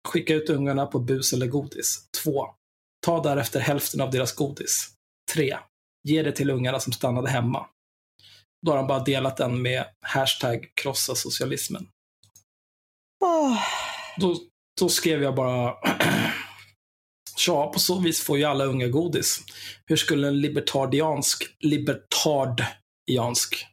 Skicka 0.08 0.34
ut 0.34 0.50
ungarna 0.50 0.86
på 0.86 1.00
bus 1.00 1.34
eller 1.34 1.48
godis. 1.48 2.10
2. 2.24 2.46
Ta 3.06 3.24
därefter 3.24 3.60
hälften 3.60 4.02
av 4.02 4.12
deras 4.12 4.36
godis. 4.36 4.90
3. 5.34 5.58
Ge 6.04 6.24
det 6.24 6.32
till 6.32 6.50
ungarna 6.50 6.80
som 6.80 6.94
stannade 6.94 7.30
hemma. 7.30 7.68
Då 8.66 8.72
har 8.72 8.78
han 8.78 8.88
bara 8.88 9.04
delat 9.04 9.38
den 9.38 9.62
med 9.62 9.86
hashtag 10.02 10.72
krossa 10.74 11.16
socialismen. 11.16 11.88
Åh, 13.26 13.58
Då, 14.18 14.38
då 14.80 14.90
skrev 14.90 15.24
jag 15.24 15.36
bara 15.36 15.74
Ja, 17.48 17.72
på 17.72 17.80
så 17.80 18.00
vis 18.00 18.24
får 18.24 18.38
ju 18.38 18.44
alla 18.44 18.66
unga 18.66 18.88
godis. 18.88 19.40
Hur 19.86 19.96
skulle 19.96 20.28
en 20.28 20.42
libertariansk, 20.42 21.44
libertariansk 21.60 23.66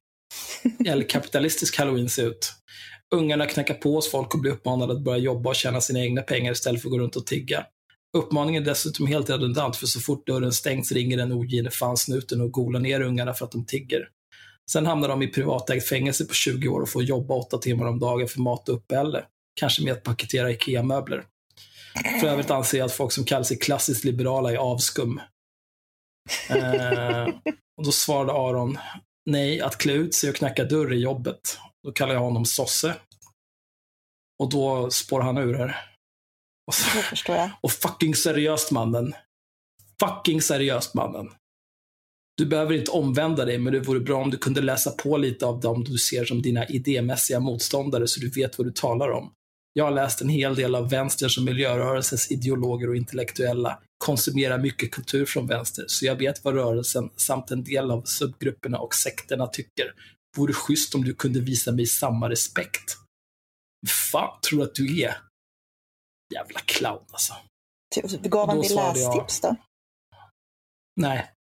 eller 0.86 1.08
kapitalistisk 1.08 1.78
halloween 1.78 2.08
se 2.08 2.22
ut? 2.22 2.52
Ungarna 3.14 3.46
knackar 3.46 3.74
på 3.74 3.94
hos 3.94 4.10
folk 4.10 4.34
och 4.34 4.40
blir 4.40 4.52
uppmanade 4.52 4.92
att 4.92 5.04
börja 5.04 5.18
jobba 5.18 5.50
och 5.50 5.56
tjäna 5.56 5.80
sina 5.80 6.00
egna 6.00 6.22
pengar 6.22 6.52
istället 6.52 6.82
för 6.82 6.88
att 6.88 6.92
gå 6.92 6.98
runt 6.98 7.16
och 7.16 7.26
tigga. 7.26 7.66
Uppmaningen 8.18 8.62
är 8.62 8.66
dessutom 8.66 9.06
helt 9.06 9.30
redundant, 9.30 9.76
för 9.76 9.86
så 9.86 10.00
fort 10.00 10.26
dörren 10.26 10.52
stängs 10.52 10.92
ringer 10.92 11.16
den 11.16 11.32
ogine 11.32 11.70
fansnuten 11.70 12.40
och 12.40 12.52
golar 12.52 12.80
ner 12.80 13.00
ungarna 13.00 13.34
för 13.34 13.44
att 13.44 13.52
de 13.52 13.66
tigger. 13.66 14.08
Sen 14.70 14.86
hamnar 14.86 15.08
de 15.08 15.22
i 15.22 15.26
privatägt 15.26 15.88
fängelse 15.88 16.24
på 16.24 16.34
20 16.34 16.68
år 16.68 16.80
och 16.80 16.88
får 16.88 17.02
jobba 17.02 17.34
åtta 17.34 17.58
timmar 17.58 17.86
om 17.86 17.98
dagen 17.98 18.28
för 18.28 18.40
mat 18.40 18.68
och 18.68 18.74
uppehälle. 18.74 19.24
Kanske 19.60 19.84
med 19.84 19.92
att 19.92 20.02
paketera 20.02 20.50
IKEA-möbler. 20.50 21.24
För 22.20 22.26
övrigt 22.26 22.50
anser 22.50 22.78
jag 22.78 22.86
att 22.86 22.92
folk 22.92 23.12
som 23.12 23.24
kallar 23.24 23.42
sig 23.42 23.58
klassiskt 23.58 24.04
liberala 24.04 24.52
är 24.52 24.56
avskum. 24.56 25.20
Eh, 26.50 27.28
och 27.76 27.84
då 27.84 27.92
svarade 27.92 28.32
Aron, 28.32 28.78
nej, 29.26 29.61
att 29.61 29.78
klä 29.78 29.92
ut 29.92 30.14
sig 30.14 30.30
och 30.30 30.37
knacka 30.37 30.64
dörr 30.64 30.92
i 30.92 31.00
jobbet. 31.00 31.59
Då 31.83 31.92
kallar 31.92 32.14
jag 32.14 32.20
honom 32.20 32.44
sosse. 32.44 32.96
Och 34.38 34.50
då 34.50 34.90
spår 34.90 35.20
han 35.20 35.38
ur 35.38 35.54
här. 35.54 35.76
Och, 36.66 36.74
så, 36.74 36.96
det 36.96 37.02
förstår 37.02 37.37
jag. 37.37 37.50
och 37.61 37.72
fucking 37.72 38.14
seriöst 38.14 38.70
mannen. 38.70 39.14
Fucking 40.00 40.42
seriöst 40.42 40.94
mannen. 40.94 41.30
Du 42.37 42.46
behöver 42.46 42.74
inte 42.74 42.90
omvända 42.90 43.44
dig, 43.44 43.59
men 43.59 43.72
det 43.72 43.80
vore 43.80 44.00
bra 44.00 44.22
om 44.22 44.30
du 44.30 44.37
kunde 44.37 44.61
läsa 44.61 44.90
på 44.90 45.16
lite 45.16 45.46
av 45.46 45.61
dem 45.61 45.85
du 45.85 45.98
ser 45.98 46.24
som 46.24 46.42
dina 46.42 46.66
idémässiga 46.66 47.40
motståndare 47.40 48.09
så 48.09 48.20
du 48.20 48.30
vet 48.30 48.59
vad 48.59 48.66
du 48.66 48.72
talar 48.72 49.11
om. 49.11 49.33
Jag 49.72 49.85
har 49.85 49.90
läst 49.90 50.20
en 50.20 50.28
hel 50.28 50.54
del 50.54 50.74
av 50.74 50.90
vänsterns 50.90 51.38
och 51.38 51.44
miljörörelsens 51.44 52.30
ideologer 52.30 52.88
och 52.88 52.96
intellektuella, 52.96 53.78
konsumerar 54.04 54.59
mycket 54.59 54.90
kultur 54.90 55.26
från 55.26 55.46
vänster, 55.46 55.85
så 55.88 56.06
jag 56.06 56.16
vet 56.16 56.44
vad 56.44 56.54
rörelsen 56.54 57.11
samt 57.16 57.50
en 57.50 57.64
del 57.64 57.90
av 57.90 58.02
subgrupperna 58.02 58.78
och 58.78 58.94
sekterna 58.94 59.46
tycker. 59.46 59.94
Vore 60.37 60.52
schysst 60.52 60.94
om 60.94 61.04
du 61.04 61.14
kunde 61.14 61.40
visa 61.40 61.72
mig 61.72 61.87
samma 61.87 62.30
respekt. 62.30 62.96
Fan, 64.12 64.40
tror 64.40 64.59
du 64.59 64.64
att 64.64 64.74
du 64.74 65.00
är? 65.02 65.16
Jävla 66.35 66.61
clown 66.61 67.04
alltså. 67.11 67.35
Typ, 67.94 68.22
Gav 68.22 68.48
han 68.48 68.61
dig 68.61 68.72
jag- 68.72 68.96
lästips 68.96 69.40
då? 69.40 69.56
Nej. 71.00 71.30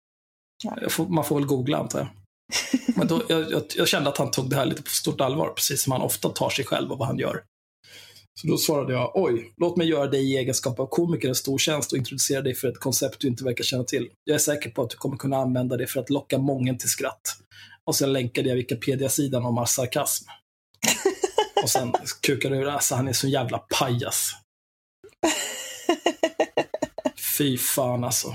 Ja. 0.64 1.06
Man 1.08 1.24
får 1.24 1.36
väl 1.36 1.46
googla 1.46 1.78
antar 1.78 1.98
jag. 1.98 2.08
Men 2.96 3.06
då, 3.06 3.22
jag, 3.28 3.50
jag, 3.50 3.62
jag 3.76 3.88
kände 3.88 4.10
att 4.10 4.18
han 4.18 4.30
tog 4.30 4.50
det 4.50 4.56
här 4.56 4.66
lite 4.66 4.82
på 4.82 4.90
stort 4.90 5.20
allvar, 5.20 5.52
precis 5.52 5.82
som 5.82 5.92
han 5.92 6.02
ofta 6.02 6.28
tar 6.28 6.50
sig 6.50 6.64
själv 6.64 6.92
och 6.92 6.98
vad 6.98 7.08
han 7.08 7.18
gör. 7.18 7.44
Så 8.34 8.46
då 8.46 8.58
svarade 8.58 8.92
jag, 8.92 9.10
oj, 9.14 9.52
låt 9.56 9.76
mig 9.76 9.88
göra 9.88 10.06
dig 10.06 10.32
i 10.32 10.36
egenskap 10.36 10.80
av 10.80 10.86
komiker 10.86 11.28
en 11.28 11.34
stor 11.34 11.58
tjänst 11.58 11.92
och 11.92 11.98
introducera 11.98 12.42
dig 12.42 12.54
för 12.54 12.68
ett 12.68 12.78
koncept 12.78 13.20
du 13.20 13.28
inte 13.28 13.44
verkar 13.44 13.64
känna 13.64 13.84
till. 13.84 14.08
Jag 14.24 14.34
är 14.34 14.38
säker 14.38 14.70
på 14.70 14.82
att 14.82 14.90
du 14.90 14.96
kommer 14.96 15.16
kunna 15.16 15.36
använda 15.36 15.76
det 15.76 15.86
för 15.86 16.00
att 16.00 16.10
locka 16.10 16.38
många 16.38 16.74
till 16.74 16.88
skratt. 16.88 17.36
Och 17.84 17.96
sen 17.96 18.12
länkade 18.12 18.48
jag 18.48 18.56
Wikipedia-sidan 18.56 19.44
om 19.44 19.56
hans 19.56 19.74
sarkasm. 19.74 20.24
Och 21.62 21.70
sen 21.70 21.92
kukade 22.22 22.56
ur, 22.56 22.68
alltså 22.68 22.94
han 22.94 23.08
är 23.08 23.12
så 23.12 23.28
jävla 23.28 23.58
pajas. 23.58 24.32
fy 27.38 27.58
fan 27.58 28.04
alltså. 28.04 28.34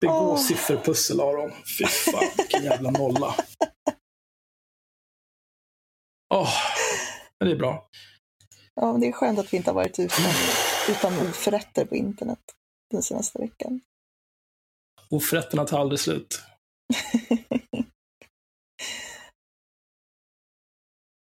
Det 0.00 0.06
går 0.06 0.32
Åh. 0.32 0.38
sifferpussel 0.38 1.20
Aron. 1.20 1.52
Fy 1.78 1.84
fan, 1.84 2.24
vilken 2.36 2.64
jävla 2.64 2.90
nolla. 2.90 3.34
Åh, 6.34 6.50
men 7.40 7.48
det 7.48 7.54
är 7.54 7.58
bra. 7.58 7.88
Ja, 8.74 8.92
men 8.92 9.00
det 9.00 9.08
är 9.08 9.12
skönt 9.12 9.38
att 9.38 9.52
vi 9.52 9.56
inte 9.56 9.70
har 9.70 9.74
varit 9.74 9.98
utan, 9.98 10.24
utan 10.88 11.28
oförrätter 11.28 11.84
på 11.84 11.96
internet 11.96 12.40
den 12.90 13.02
senaste 13.02 13.38
veckan. 13.38 13.80
Oförrätterna 15.10 15.64
tar 15.64 15.80
aldrig 15.80 16.00
slut. 16.00 16.42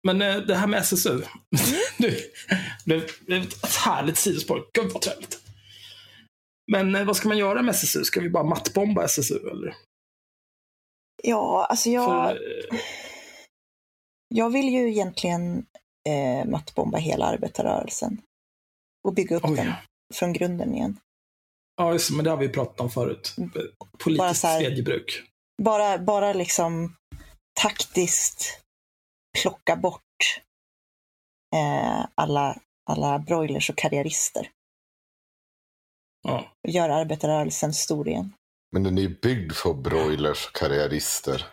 Men 0.03 0.23
eh, 0.23 0.37
det 0.37 0.55
här 0.55 0.67
med 0.67 0.81
SSU. 0.81 1.23
Blev 2.85 3.11
det 3.27 3.37
ett 3.37 3.77
härligt 3.77 4.17
sidospår. 4.19 4.67
Gud 4.73 4.93
vad 4.93 5.03
trevligt. 5.03 5.39
Men 6.73 6.95
eh, 6.95 7.05
vad 7.05 7.17
ska 7.17 7.29
man 7.29 7.39
göra 7.39 7.63
med 7.63 7.75
SSU? 7.75 8.05
Ska 8.05 8.21
vi 8.21 8.31
bara 8.31 8.45
mattbomba 8.45 9.05
SSU 9.05 9.51
eller? 9.51 9.75
Ja, 11.23 11.67
alltså 11.71 11.91
jag, 11.91 12.05
För, 12.05 12.35
eh, 12.75 12.81
jag 14.29 14.51
vill 14.51 14.69
ju 14.69 14.91
egentligen 14.91 15.67
eh, 16.09 16.45
mattbomba 16.51 16.99
hela 16.99 17.25
arbetarrörelsen 17.27 18.23
och 19.09 19.15
bygga 19.15 19.37
upp 19.37 19.45
Oj. 19.45 19.57
den 19.57 19.73
från 20.15 20.33
grunden 20.33 20.75
igen. 20.75 21.01
ja, 21.77 21.93
just, 21.93 22.11
men 22.11 22.25
det 22.25 22.31
har 22.31 22.37
vi 22.37 22.49
pratat 22.49 22.81
om 22.81 22.91
förut. 22.91 23.35
Bara 23.37 23.65
Politiskt 24.05 24.45
här- 24.45 24.61
svedjebruk. 24.61 25.23
Bara, 25.63 25.99
bara 25.99 26.33
liksom 26.33 26.97
taktiskt 27.61 28.61
plocka 29.43 29.77
bort 29.77 30.03
eh, 31.57 32.07
alla, 32.15 32.61
alla 32.91 33.19
broilers 33.19 33.71
och 33.71 33.77
karriärister 33.77 34.51
Ja. 36.23 36.53
och 36.65 36.71
göra 36.71 36.95
arbetarrörelsen 36.95 37.73
stor 37.75 38.09
igen. 38.09 38.33
Men 38.73 38.83
den 38.83 38.99
är 38.99 39.03
ju 39.03 39.21
byggd 39.21 39.53
för 39.53 39.75
broilers 39.75 40.47
och 40.47 40.55
karriärister. 40.55 41.47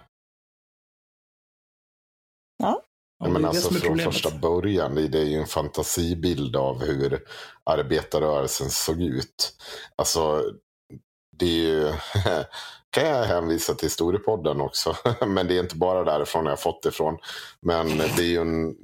Ja, 3.20 3.30
men 3.30 3.46
alltså 3.46 3.70
från 3.70 3.82
problemet. 3.82 4.14
första 4.14 4.32
början, 4.32 4.96
det 4.96 5.20
är 5.20 5.26
ju 5.26 5.38
en 5.38 5.48
fantasibild 5.48 6.56
av 6.56 6.84
hur 6.84 7.24
arbetarrörelsen 7.64 8.70
såg 8.70 9.02
ut. 9.02 9.54
Alltså, 9.96 10.44
det 11.38 11.46
är 11.46 11.50
ju, 11.50 11.94
kan 12.90 13.06
jag 13.06 13.24
hänvisa 13.24 13.74
till 13.74 13.86
historiepodden 13.86 14.62
också, 14.62 14.96
men 15.28 15.48
det 15.48 15.58
är 15.58 15.60
inte 15.60 15.76
bara 15.76 16.04
därifrån 16.04 16.46
jag 16.46 16.60
fått 16.60 16.84
det 16.84 16.90
ifrån. 16.90 17.18
Men 17.62 17.98
det 17.98 18.22
är 18.22 18.28
ju 18.28 18.42
en 18.42 18.76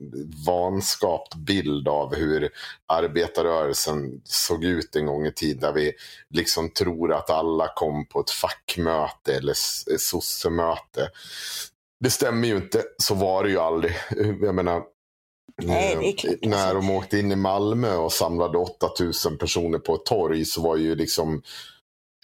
vanskapt 0.46 1.36
bild 1.36 1.88
av 1.88 2.16
hur 2.16 2.50
arbetarrörelsen 2.86 4.22
såg 4.24 4.64
ut 4.64 4.96
en 4.96 5.06
gång 5.06 5.26
i 5.26 5.32
tiden, 5.32 5.62
där 5.62 5.74
vi 5.74 5.94
liksom 6.30 6.70
tror 6.70 7.14
att 7.14 7.30
alla 7.30 7.68
kom 7.76 8.06
på 8.06 8.20
ett 8.20 8.32
fackmöte 8.32 9.36
eller 9.36 9.54
sossemöte. 9.98 11.10
Det 12.04 12.10
stämmer 12.10 12.48
ju 12.48 12.58
inte, 12.58 12.84
så 12.98 13.16
var 13.16 13.44
det 13.44 13.50
ju 13.50 13.60
aldrig. 13.60 13.96
Jag 14.42 14.56
menar, 14.56 14.84
Nej, 15.62 16.16
eh, 16.24 16.50
när 16.50 16.74
de 16.74 16.90
åkte 16.90 17.20
in 17.20 17.32
i 17.32 17.36
Malmö 17.36 17.96
och 17.96 18.14
samlade 18.14 18.58
8000 18.58 19.38
personer 19.38 19.80
på 19.80 19.96
ett 19.96 20.06
torg 20.06 20.46
så 20.46 20.62
var 20.62 20.78
ju 20.78 20.96
liksom, 20.96 21.42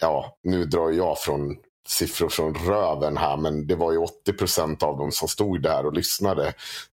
ja, 0.02 0.38
nu 0.44 0.65
drar 0.65 0.92
jag 0.92 1.20
från 1.20 1.58
siffror 1.88 2.30
från 2.30 2.56
röven 2.56 3.18
här, 3.18 3.38
men 3.38 3.68
det 3.68 3.76
var 3.76 3.92
ju 3.92 3.98
80 3.98 4.34
procent 4.34 4.84
av 4.84 4.98
dem 4.98 5.12
som 5.12 5.28
stod 5.28 5.62
där 5.62 5.86
och 5.86 5.94
lyssnade. 5.94 6.54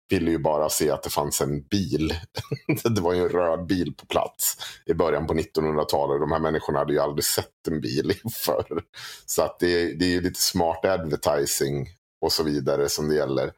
Ville 0.10 0.32
ju 0.32 0.38
bara 0.38 0.70
se 0.70 0.90
att 0.90 1.04
det 1.04 1.10
fanns 1.10 1.42
en 1.42 1.62
bil. 1.62 2.14
det 2.96 3.02
var 3.02 3.14
ju 3.14 3.22
en 3.22 3.30
röd 3.30 3.66
bil 3.66 3.94
på 3.98 4.06
plats 4.06 4.58
i 4.86 4.94
början 4.94 5.28
på 5.28 5.34
1900-talet. 5.34 6.22
De 6.22 6.32
här 6.32 6.40
människorna 6.40 6.80
hade 6.80 6.94
ju 6.94 7.00
aldrig 7.00 7.26
sett 7.26 7.68
en 7.68 7.82
bil 7.82 8.14
förr. 8.46 8.82
Så 9.26 9.42
att 9.42 9.60
det, 9.60 9.94
det 9.94 10.06
är 10.06 10.10
ju 10.10 10.22
lite 10.22 10.42
smart 10.42 10.86
advertising 10.86 11.88
och 12.26 12.32
så 12.32 12.44
vidare 12.44 12.90
som 12.90 13.10
det 13.10 13.16
gäller. 13.16 13.52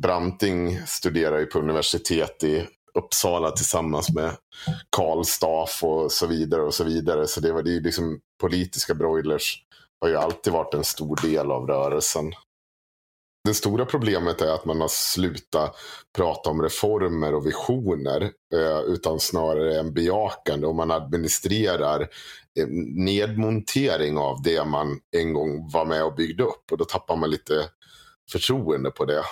Branting 0.00 0.86
studerar 0.86 1.38
ju 1.38 1.46
på 1.46 1.58
universitet 1.58 2.44
i 2.44 2.66
Uppsala 2.94 3.50
tillsammans 3.50 4.14
med 4.14 4.36
Karl 4.96 5.24
Staff 5.24 5.84
och 5.84 6.12
så 6.12 6.26
vidare 6.26 6.62
och 6.62 6.74
så 6.74 6.84
vidare. 6.84 7.26
Så 7.26 7.40
det 7.40 7.52
var 7.52 7.62
det 7.62 7.70
är 7.70 7.74
ju 7.74 7.80
liksom 7.80 8.20
politiska 8.40 8.94
broilers 8.94 9.64
har 10.00 10.08
ju 10.08 10.16
alltid 10.16 10.52
varit 10.52 10.74
en 10.74 10.84
stor 10.84 11.18
del 11.22 11.50
av 11.50 11.66
rörelsen. 11.66 12.32
Det 13.44 13.54
stora 13.54 13.84
problemet 13.84 14.40
är 14.40 14.54
att 14.54 14.64
man 14.64 14.80
har 14.80 14.88
slutat 14.88 15.76
prata 16.16 16.50
om 16.50 16.62
reformer 16.62 17.34
och 17.34 17.46
visioner 17.46 18.22
eh, 18.54 18.80
utan 18.80 19.20
snarare 19.20 19.78
en 19.78 19.94
bejakande 19.94 20.66
och 20.66 20.74
man 20.74 20.90
administrerar 20.90 22.08
nedmontering 22.96 24.18
av 24.18 24.42
det 24.42 24.64
man 24.64 25.00
en 25.16 25.32
gång 25.32 25.70
var 25.70 25.84
med 25.84 26.04
och 26.04 26.14
byggde 26.14 26.42
upp 26.42 26.72
och 26.72 26.78
då 26.78 26.84
tappar 26.84 27.16
man 27.16 27.30
lite 27.30 27.68
förtroende 28.32 28.90
på 28.90 29.04
det. 29.04 29.24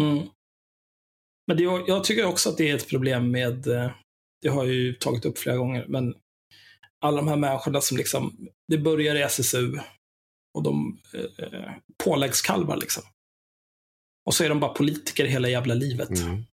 Mm. 0.00 0.28
Men 1.46 1.56
det, 1.56 1.62
jag 1.62 2.04
tycker 2.04 2.24
också 2.24 2.48
att 2.48 2.56
det 2.56 2.70
är 2.70 2.76
ett 2.76 2.88
problem 2.88 3.30
med, 3.30 3.66
eh, 3.66 3.90
det 4.42 4.48
har 4.48 4.64
jag 4.64 4.74
ju 4.74 4.94
tagit 4.94 5.24
upp 5.24 5.38
flera 5.38 5.56
gånger, 5.56 5.86
men 5.88 6.14
alla 7.00 7.16
de 7.16 7.28
här 7.28 7.36
människorna 7.36 7.80
som 7.80 7.96
liksom, 7.96 8.48
det 8.68 8.78
börjar 8.78 9.14
i 9.14 9.22
SSU 9.22 9.78
och 10.54 10.62
de 10.62 11.00
eh, 11.38 11.72
påläggskalvar 12.04 12.76
liksom. 12.76 13.02
Och 14.26 14.34
så 14.34 14.44
är 14.44 14.48
de 14.48 14.60
bara 14.60 14.74
politiker 14.74 15.24
hela 15.24 15.48
jävla 15.48 15.74
livet. 15.74 16.10
Mm. 16.10 16.44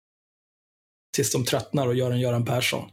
Tills 1.16 1.32
de 1.32 1.46
tröttnar 1.46 1.88
och 1.88 1.96
gör 1.96 2.12
en 2.12 2.20
Göran 2.20 2.46
Persson. 2.46 2.92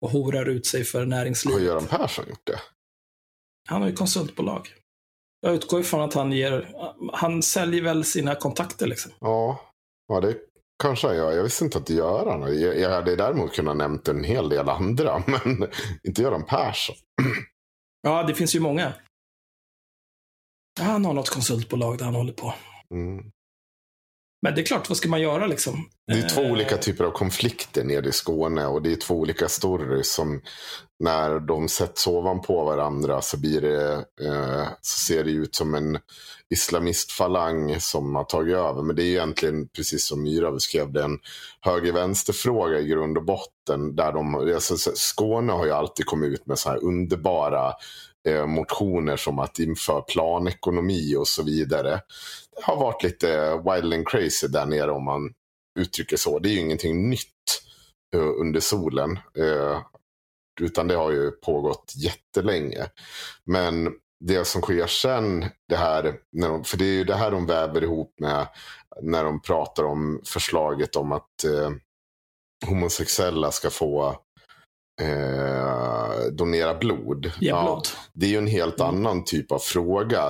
Och 0.00 0.10
horar 0.10 0.48
ut 0.48 0.66
sig 0.66 0.84
för 0.84 0.98
Har 0.98 1.06
näringslivet. 1.06 1.62
Göran 1.62 1.86
Persson 1.86 2.28
gjort 2.28 2.46
det? 2.46 2.60
Han 3.68 3.82
har 3.82 3.88
ju 3.88 3.94
konsultbolag. 3.94 4.74
Jag 5.40 5.54
utgår 5.54 5.80
ifrån 5.80 6.00
att 6.00 6.14
han 6.14 6.32
ger, 6.32 6.68
han 7.12 7.42
säljer 7.42 7.82
väl 7.82 8.04
sina 8.04 8.34
kontakter 8.34 8.86
liksom. 8.86 9.12
Ja, 9.20 9.60
ja 10.08 10.20
det 10.20 10.36
kanske 10.82 11.06
han 11.06 11.16
gör. 11.16 11.32
Jag 11.32 11.42
visste 11.42 11.64
inte 11.64 11.78
att 11.78 11.86
det 11.86 11.94
gör 11.94 12.26
han. 12.26 12.60
Jag, 12.60 12.78
jag 12.80 12.90
hade 12.90 13.16
däremot 13.16 13.52
kunnat 13.52 13.76
nämnt 13.76 14.08
en 14.08 14.24
hel 14.24 14.48
del 14.48 14.68
andra, 14.68 15.18
men 15.26 15.70
inte 16.02 16.22
Göran 16.22 16.44
Persson. 16.44 16.96
Ja, 18.02 18.22
det 18.22 18.34
finns 18.34 18.54
ju 18.54 18.60
många. 18.60 18.92
Han 20.80 21.04
har 21.04 21.12
något 21.12 21.28
konsultbolag 21.28 21.98
där 21.98 22.04
han 22.04 22.14
håller 22.14 22.32
på. 22.32 22.54
Mm. 22.94 23.30
Men 24.42 24.54
det 24.54 24.60
är 24.60 24.64
klart, 24.64 24.88
vad 24.88 24.98
ska 24.98 25.08
man 25.08 25.20
göra 25.20 25.46
liksom? 25.46 25.88
Det 26.06 26.18
är 26.18 26.28
två 26.28 26.42
Eh, 26.42 26.52
olika 26.52 26.76
typer 26.76 27.04
av 27.04 27.10
konflikter 27.10 27.84
nere 27.84 28.08
i 28.08 28.12
Skåne 28.12 28.66
och 28.66 28.82
det 28.82 28.92
är 28.92 28.96
två 28.96 29.14
olika 29.14 29.48
stories 29.48 30.12
som 30.12 30.40
när 30.98 31.40
de 31.40 31.68
sätts 31.68 32.06
ovanpå 32.06 32.64
varandra 32.64 33.22
så 33.22 33.40
blir 33.40 33.60
det 33.60 33.92
eh, 34.26 34.68
så 34.80 34.98
ser 34.98 35.24
det 35.24 35.30
ut 35.30 35.54
som 35.54 35.74
en 35.74 35.98
islamistfalang 36.50 37.80
som 37.80 38.14
har 38.14 38.24
tagit 38.24 38.56
över. 38.56 38.82
Men 38.82 38.96
det 38.96 39.02
är 39.02 39.06
egentligen 39.06 39.68
precis 39.68 40.06
som 40.06 40.22
Myra 40.22 40.52
beskrev 40.52 40.92
det 40.92 41.02
en 41.02 41.18
höger-vänster-fråga 41.60 42.78
i 42.78 42.86
grund 42.86 43.18
och 43.18 43.24
botten. 43.24 43.96
Där 43.96 44.12
de, 44.12 44.34
alltså, 44.34 44.76
Skåne 44.94 45.52
har 45.52 45.66
ju 45.66 45.72
alltid 45.72 46.06
kommit 46.06 46.32
ut 46.32 46.46
med 46.46 46.58
så 46.58 46.68
här 46.68 46.84
underbara 46.84 47.72
eh, 48.28 48.46
motioner 48.46 49.16
som 49.16 49.38
att 49.38 49.58
införa 49.58 50.00
planekonomi 50.00 51.16
och 51.16 51.28
så 51.28 51.42
vidare. 51.42 51.90
Det 52.56 52.62
har 52.62 52.76
varit 52.76 53.02
lite 53.02 53.50
wild 53.56 53.94
and 53.94 54.08
crazy 54.08 54.46
där 54.48 54.66
nere 54.66 54.90
om 54.90 55.04
man 55.04 55.32
uttrycker 55.78 56.16
så. 56.16 56.38
Det 56.38 56.48
är 56.48 56.52
ju 56.52 56.60
ingenting 56.60 57.10
nytt 57.10 57.62
eh, 58.14 58.40
under 58.40 58.60
solen. 58.60 59.18
Eh, 59.38 59.80
utan 60.60 60.88
det 60.88 60.94
har 60.94 61.10
ju 61.10 61.30
pågått 61.30 61.92
jättelänge. 61.96 62.86
Men 63.44 63.92
det 64.20 64.44
som 64.46 64.62
sker 64.62 64.86
sen, 64.86 65.44
det 65.68 65.76
här, 65.76 66.14
när 66.32 66.48
de, 66.48 66.64
för 66.64 66.76
det 66.76 66.84
är 66.84 66.94
ju 66.94 67.04
det 67.04 67.14
här 67.14 67.30
de 67.30 67.46
väver 67.46 67.82
ihop 67.84 68.14
med 68.20 68.46
när 69.02 69.24
de 69.24 69.42
pratar 69.42 69.84
om 69.84 70.20
förslaget 70.24 70.96
om 70.96 71.12
att 71.12 71.44
eh, 71.44 71.70
homosexuella 72.66 73.50
ska 73.50 73.70
få 73.70 74.16
eh, 75.00 76.24
donera 76.32 76.74
blod. 76.74 77.32
Ge 77.40 77.52
blod. 77.52 77.88
Det 78.12 78.26
är 78.26 78.30
ju 78.30 78.38
en 78.38 78.46
helt 78.46 78.80
Mm. 78.80 78.96
annan 78.96 79.24
typ 79.24 79.52
av 79.52 79.58
fråga. 79.58 80.28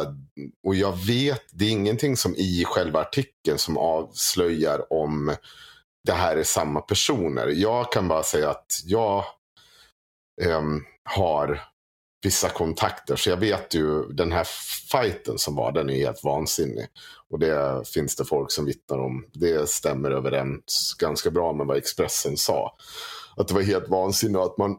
Och 0.66 0.74
jag 0.74 0.96
vet, 1.06 1.42
det 1.52 1.64
är 1.64 1.70
ingenting 1.70 2.16
som 2.16 2.34
i 2.36 2.64
själva 2.66 3.00
artikeln 3.00 3.58
som 3.58 3.76
avslöjar 3.78 4.92
om 4.92 5.34
det 6.04 6.12
här 6.12 6.36
är 6.36 6.42
samma 6.44 6.80
personer. 6.80 7.46
Jag 7.46 7.92
kan 7.92 8.08
bara 8.08 8.22
säga 8.22 8.50
att 8.50 8.82
jag 8.84 9.24
ehm, 10.42 10.84
har 11.04 11.60
vissa 12.22 12.48
kontakter. 12.48 13.16
Så 13.16 13.30
jag 13.30 13.36
vet 13.36 13.74
ju 13.74 14.02
den 14.02 14.32
här 14.32 14.46
fighten 14.92 15.38
som 15.38 15.54
var, 15.54 15.72
den 15.72 15.90
är 15.90 15.96
helt 15.96 16.24
vansinnig. 16.24 16.86
Och 17.30 17.38
det 17.38 17.88
finns 17.88 18.16
det 18.16 18.24
folk 18.24 18.52
som 18.52 18.64
vittnar 18.64 18.98
om. 18.98 19.26
Det 19.32 19.68
stämmer 19.68 20.10
överens 20.10 20.96
ganska 20.98 21.30
bra 21.30 21.52
med 21.52 21.66
vad 21.66 21.76
Expressen 21.76 22.36
sa. 22.36 22.76
Att 23.36 23.48
det 23.48 23.54
var 23.54 23.62
helt 23.62 23.88
vansinnigt 23.88 24.38
och 24.38 24.44
att 24.44 24.58
man 24.58 24.76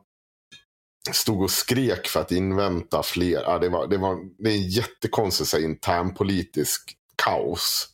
stod 1.11 1.41
och 1.41 1.51
skrek 1.51 2.07
för 2.07 2.19
att 2.19 2.31
invänta 2.31 3.03
fler. 3.03 3.41
Ja, 3.41 3.59
det, 3.59 3.69
var, 3.69 3.87
det, 3.87 3.97
var, 3.97 4.17
det 4.37 4.49
är 4.49 4.55
en 4.55 4.69
jättekonstig 4.69 5.47
så 5.47 5.57
här, 5.57 5.63
internpolitisk 5.63 6.95
kaos. 7.25 7.87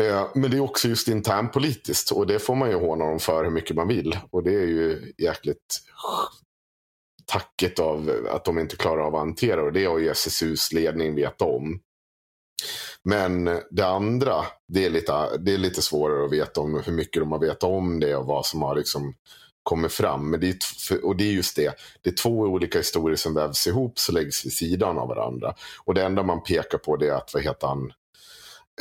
Eh, 0.00 0.26
men 0.34 0.50
det 0.50 0.56
är 0.56 0.60
också 0.60 0.88
just 0.88 1.08
internpolitiskt 1.08 2.10
och 2.10 2.26
det 2.26 2.38
får 2.38 2.54
man 2.54 2.70
ju 2.70 2.76
håna 2.76 3.04
dem 3.04 3.20
för 3.20 3.44
hur 3.44 3.50
mycket 3.50 3.76
man 3.76 3.88
vill. 3.88 4.18
Och 4.30 4.42
det 4.42 4.54
är 4.54 4.66
ju 4.66 5.12
jäkligt 5.18 5.80
tacket 7.30 7.78
av 7.78 8.26
att 8.30 8.44
de 8.44 8.58
inte 8.58 8.76
klarar 8.76 9.02
av 9.02 9.14
att 9.14 9.20
hantera 9.20 9.62
och 9.62 9.72
det 9.72 9.84
har 9.84 9.98
ju 9.98 10.10
SSUs 10.10 10.72
ledning 10.72 11.14
vetat 11.14 11.42
om. 11.42 11.80
Men 13.02 13.44
det 13.70 13.86
andra, 13.86 14.34
det 14.68 14.86
är, 14.86 14.90
lite, 14.90 15.38
det 15.38 15.54
är 15.54 15.58
lite 15.58 15.82
svårare 15.82 16.24
att 16.24 16.32
veta 16.32 16.60
om 16.60 16.82
hur 16.84 16.92
mycket 16.92 17.22
de 17.22 17.32
har 17.32 17.38
vetat 17.38 17.62
om 17.70 18.00
det 18.00 18.16
och 18.16 18.26
vad 18.26 18.46
som 18.46 18.62
har 18.62 18.76
liksom 18.76 19.14
kommit 19.62 19.92
fram. 19.92 20.30
Men 20.30 20.40
det 20.40 20.48
är, 20.48 21.04
och 21.04 21.16
det 21.16 21.24
är 21.24 21.32
just 21.32 21.56
det, 21.56 21.74
det 22.02 22.10
är 22.10 22.14
två 22.14 22.30
olika 22.30 22.78
historier 22.78 23.16
som 23.16 23.34
vävs 23.34 23.66
ihop 23.66 23.98
så 23.98 24.12
läggs 24.12 24.46
vid 24.46 24.52
sidan 24.52 24.98
av 24.98 25.08
varandra. 25.08 25.54
Och 25.84 25.94
det 25.94 26.04
enda 26.04 26.22
man 26.22 26.42
pekar 26.42 26.78
på 26.78 26.96
det 26.96 27.08
är 27.08 27.12
att, 27.12 27.34
vad 27.34 27.42
heter 27.42 27.66
han, 27.66 27.92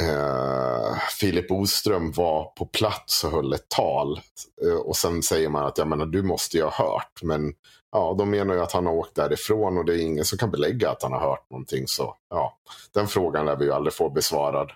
eh, 0.01 0.97
Filip 1.19 1.47
Boström 1.47 2.11
var 2.11 2.45
på 2.45 2.65
plats 2.65 3.23
och 3.23 3.31
höll 3.31 3.53
ett 3.53 3.69
tal. 3.69 4.21
Eh, 4.65 4.77
och 4.77 4.95
sen 4.95 5.23
säger 5.23 5.49
man 5.49 5.65
att 5.65 5.77
jag 5.77 5.87
menar, 5.87 6.05
du 6.05 6.23
måste 6.23 6.57
ju 6.57 6.63
ha 6.63 6.71
hört. 6.71 7.19
Men 7.21 7.53
ja, 7.91 8.15
de 8.17 8.29
menar 8.29 8.53
ju 8.53 8.61
att 8.61 8.71
han 8.71 8.85
har 8.85 8.93
åkt 8.93 9.15
därifrån 9.15 9.77
och 9.77 9.85
det 9.85 9.93
är 9.93 10.01
ingen 10.01 10.25
som 10.25 10.37
kan 10.37 10.51
belägga 10.51 10.89
att 10.89 11.03
han 11.03 11.11
har 11.11 11.19
hört 11.19 11.49
någonting. 11.49 11.87
Så 11.87 12.15
ja, 12.29 12.57
den 12.93 13.07
frågan 13.07 13.45
lär 13.45 13.55
vi 13.55 13.65
ju 13.65 13.73
aldrig 13.73 13.93
få 13.93 14.09
besvarad. 14.09 14.71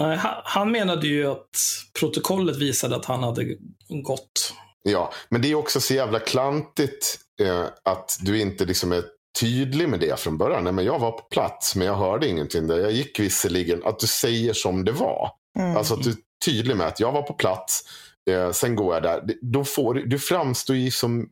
Nej, 0.00 0.18
han 0.44 0.72
menade 0.72 1.06
ju 1.06 1.26
att 1.26 1.56
protokollet 2.00 2.56
visade 2.56 2.96
att 2.96 3.04
han 3.04 3.22
hade 3.22 3.56
gått. 3.88 4.54
Ja, 4.82 5.12
men 5.28 5.42
det 5.42 5.50
är 5.50 5.54
också 5.54 5.80
så 5.80 5.94
jävla 5.94 6.18
klantigt 6.18 7.18
eh, 7.40 7.64
att 7.82 8.18
du 8.20 8.40
inte 8.40 8.64
liksom 8.64 8.92
är 8.92 9.04
tydlig 9.40 9.88
med 9.88 10.00
det 10.00 10.20
från 10.20 10.38
början. 10.38 10.64
Nej, 10.64 10.72
men 10.72 10.84
jag 10.84 10.98
var 10.98 11.12
på 11.12 11.22
plats, 11.22 11.76
men 11.76 11.86
jag 11.86 11.94
hörde 11.94 12.28
ingenting. 12.28 12.66
Där. 12.66 12.78
Jag 12.78 12.92
gick 12.92 13.20
visserligen, 13.20 13.84
att 13.84 13.98
du 13.98 14.06
säger 14.06 14.52
som 14.52 14.84
det 14.84 14.92
var. 14.92 15.30
Mm. 15.58 15.76
Alltså 15.76 15.94
att 15.94 16.02
du 16.02 16.10
är 16.10 16.16
tydlig 16.44 16.76
med 16.76 16.86
att 16.86 17.00
jag 17.00 17.12
var 17.12 17.22
på 17.22 17.32
plats, 17.32 17.82
eh, 18.30 18.50
sen 18.50 18.76
går 18.76 18.94
jag 18.94 19.02
där. 19.02 19.22
Då 19.42 19.64
får, 19.64 19.94
du 19.94 20.18
framstår 20.18 20.76
ju 20.76 20.90
som, 20.90 21.28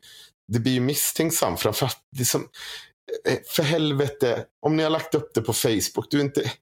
det 0.50 0.60
blir 0.60 0.72
ju 0.72 0.80
misstänksam. 0.80 1.56
Framförallt, 1.56 1.98
det 2.10 2.24
som, 2.24 2.48
eh, 3.26 3.38
för 3.46 3.62
helvete, 3.62 4.44
om 4.62 4.76
ni 4.76 4.82
har 4.82 4.90
lagt 4.90 5.14
upp 5.14 5.34
det 5.34 5.42
på 5.42 5.52
Facebook, 5.52 6.06
du 6.10 6.16
är 6.18 6.24
inte, 6.24 6.52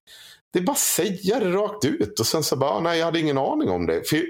det 0.53 0.59
är 0.59 0.63
bara 0.63 0.73
att 0.73 0.79
säga 0.79 1.41
det 1.41 1.53
rakt 1.53 1.85
ut 1.85 2.21
och 2.21 2.27
sen 2.27 2.43
så 2.43 2.57
bara, 2.57 2.71
ah, 2.71 2.81
nej 2.81 2.99
jag 2.99 3.05
hade 3.05 3.21
ingen 3.21 3.39
aning 3.39 3.71
om 3.71 3.87
det. 3.87 4.09
För 4.09 4.23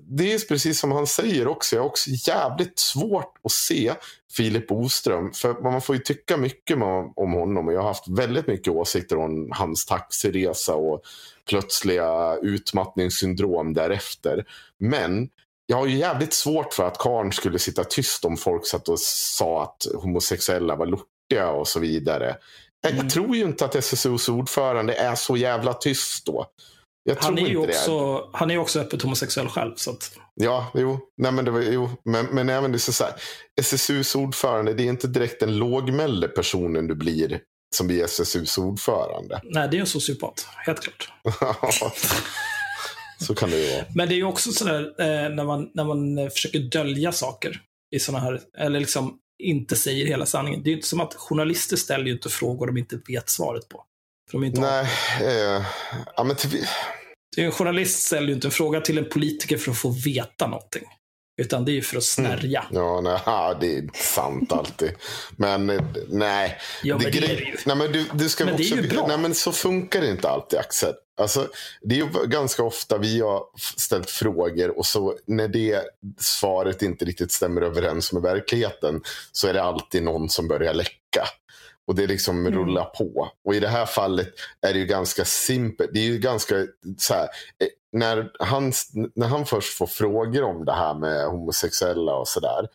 det 0.00 0.32
är 0.32 0.48
precis 0.48 0.80
som 0.80 0.92
han 0.92 1.06
säger 1.06 1.48
också, 1.48 1.76
jag 1.76 1.82
har 1.82 1.88
också 1.88 2.10
jävligt 2.10 2.78
svårt 2.78 3.34
att 3.44 3.52
se 3.52 3.94
Filip 4.32 4.68
Boström. 4.68 5.32
För 5.32 5.62
man 5.62 5.80
får 5.80 5.96
ju 5.96 6.02
tycka 6.02 6.36
mycket 6.36 6.76
om 7.16 7.32
honom 7.32 7.68
och 7.68 7.72
jag 7.72 7.80
har 7.80 7.88
haft 7.88 8.08
väldigt 8.08 8.46
mycket 8.46 8.72
åsikter 8.72 9.18
om 9.18 9.48
hans 9.52 9.86
taxiresa 9.86 10.74
och 10.74 11.02
plötsliga 11.48 12.36
utmattningssyndrom 12.42 13.74
därefter. 13.74 14.44
Men 14.78 15.28
jag 15.70 15.76
har 15.76 15.86
ju 15.86 15.96
jävligt 15.96 16.32
svårt 16.32 16.74
för 16.74 16.86
att 16.86 16.98
Karn 16.98 17.32
skulle 17.32 17.58
sitta 17.58 17.84
tyst 17.84 18.24
om 18.24 18.36
folk 18.36 18.66
satt 18.66 18.88
och 18.88 19.00
sa 19.00 19.62
att 19.62 19.86
homosexuella 20.02 20.76
var 20.76 20.86
lortiga 20.86 21.50
och 21.50 21.68
så 21.68 21.80
vidare. 21.80 22.36
Mm. 22.86 22.96
Jag 22.96 23.10
tror 23.10 23.36
ju 23.36 23.42
inte 23.42 23.64
att 23.64 23.74
SSUs 23.74 24.28
ordförande 24.28 24.94
är 24.94 25.14
så 25.14 25.36
jävla 25.36 25.74
tyst 25.74 26.26
då. 26.26 26.46
han, 27.18 27.38
är 27.38 27.46
ju 27.46 27.56
också, 27.56 28.24
han 28.32 28.50
är 28.50 28.54
ju 28.54 28.60
också 28.60 28.80
öppet 28.80 29.02
homosexuell 29.02 29.48
själv. 29.48 29.74
Så 29.76 29.90
att... 29.90 30.12
Ja, 30.34 30.70
jo. 30.74 31.00
Nej, 31.16 31.32
men, 31.32 31.44
det 31.44 31.50
var, 31.50 31.60
jo. 31.60 31.90
Men, 32.04 32.26
men 32.26 32.48
även 32.48 32.72
det 32.72 32.78
så 32.78 33.04
här. 33.04 33.12
SSUs 33.60 34.14
ordförande, 34.14 34.74
det 34.74 34.82
är 34.82 34.88
inte 34.88 35.06
direkt 35.06 35.40
den 35.40 35.56
lågmälde 35.56 36.28
personen 36.28 36.86
du 36.86 36.94
blir 36.94 37.40
som 37.76 37.86
blir 37.86 38.04
SSUs 38.04 38.58
ordförande. 38.58 39.40
Nej, 39.44 39.68
det 39.70 39.76
är 39.76 39.80
en 39.80 39.86
sociopat. 39.86 40.46
Helt 40.66 40.80
klart. 40.80 41.12
så 43.18 43.34
kan 43.34 43.50
det 43.50 43.56
ju 43.56 43.72
vara. 43.72 43.84
Men 43.94 44.08
det 44.08 44.14
är 44.14 44.16
ju 44.16 44.24
också 44.24 44.52
sådär 44.52 44.94
eh, 44.98 45.34
när, 45.34 45.44
man, 45.44 45.70
när 45.74 45.84
man 45.84 46.30
försöker 46.30 46.58
dölja 46.58 47.12
saker 47.12 47.60
i 47.90 47.98
sådana 47.98 48.24
här, 48.24 48.40
eller 48.58 48.80
liksom 48.80 49.18
inte 49.42 49.76
säger 49.76 50.06
hela 50.06 50.26
sanningen. 50.26 50.62
Det 50.62 50.68
är 50.68 50.70
ju 50.70 50.76
inte 50.76 50.88
som 50.88 51.00
att 51.00 51.14
journalister 51.14 51.76
ställer 51.76 52.04
ju 52.04 52.12
inte 52.12 52.28
frågor 52.28 52.66
de 52.66 52.76
inte 52.76 53.00
vet 53.08 53.30
svaret 53.30 53.68
på. 53.68 53.84
För 54.30 54.38
de 54.38 54.44
inte 54.46 54.60
Nej, 54.60 54.86
eh, 55.20 55.66
ja, 56.16 56.24
men 56.24 56.36
till... 56.36 56.66
En 57.36 57.52
journalist 57.52 58.02
ställer 58.02 58.28
ju 58.28 58.34
inte 58.34 58.46
en 58.46 58.52
fråga 58.52 58.80
till 58.80 58.98
en 58.98 59.08
politiker 59.08 59.58
för 59.58 59.70
att 59.70 59.78
få 59.78 59.90
veta 59.90 60.46
någonting. 60.46 60.84
Utan 61.38 61.64
det 61.64 61.70
är 61.70 61.74
ju 61.74 61.82
för 61.82 61.96
att 61.96 62.04
snärja. 62.04 62.64
Mm. 62.70 62.82
Ja, 62.82 63.00
nej, 63.00 63.56
det 63.60 63.78
är 63.78 63.90
sant 63.94 64.52
alltid. 64.52 64.90
Men 65.36 65.70
eh, 65.70 65.82
nej. 66.08 66.58
Ja, 66.82 66.98
men 66.98 67.04
det, 67.04 67.20
det 67.20 67.26
är 67.26 67.40
ju. 67.40 67.56
Nej, 67.66 67.76
men 67.76 67.92
du, 67.92 68.04
du 68.12 68.28
ska 68.28 68.44
men 68.44 68.54
också, 68.54 68.74
det 68.74 68.80
är 68.80 68.82
ju 68.82 68.88
bra. 68.88 69.06
Nej, 69.06 69.18
men 69.18 69.34
så 69.34 69.52
funkar 69.52 70.00
det 70.00 70.10
inte 70.10 70.28
alltid, 70.28 70.58
Axel. 70.58 70.94
Alltså, 71.20 71.48
det 71.82 71.94
är 71.94 71.98
ju 71.98 72.26
ganska 72.26 72.62
ofta 72.62 72.98
vi 72.98 73.20
har 73.20 73.42
ställt 73.76 74.10
frågor 74.10 74.78
och 74.78 74.86
så 74.86 75.16
när 75.26 75.48
det 75.48 75.82
svaret 76.18 76.82
inte 76.82 77.04
riktigt 77.04 77.32
stämmer 77.32 77.62
överens 77.62 78.12
med 78.12 78.22
verkligheten 78.22 79.00
så 79.32 79.48
är 79.48 79.54
det 79.54 79.62
alltid 79.62 80.02
någon 80.02 80.28
som 80.28 80.48
börjar 80.48 80.74
läcka. 80.74 81.24
Och 81.86 81.94
det 81.94 82.06
liksom 82.06 82.46
mm. 82.46 82.58
rullar 82.58 82.84
på. 82.84 83.28
Och 83.44 83.54
i 83.54 83.60
det 83.60 83.68
här 83.68 83.86
fallet 83.86 84.28
är 84.60 84.72
det 84.72 84.78
ju 84.78 84.86
ganska 84.86 85.24
simpelt. 85.24 85.90
Det 85.92 86.00
är 86.00 86.04
ju 86.04 86.18
ganska 86.18 86.54
så 86.98 87.14
här, 87.14 87.22
eh, 87.22 87.68
när 87.92 88.30
han, 88.38 88.72
när 89.14 89.26
han 89.26 89.46
först 89.46 89.78
får 89.78 89.86
frågor 89.86 90.42
om 90.42 90.64
det 90.64 90.72
här 90.72 90.94
med 90.94 91.26
homosexuella 91.26 92.14
och 92.14 92.28
sådär. 92.28 92.68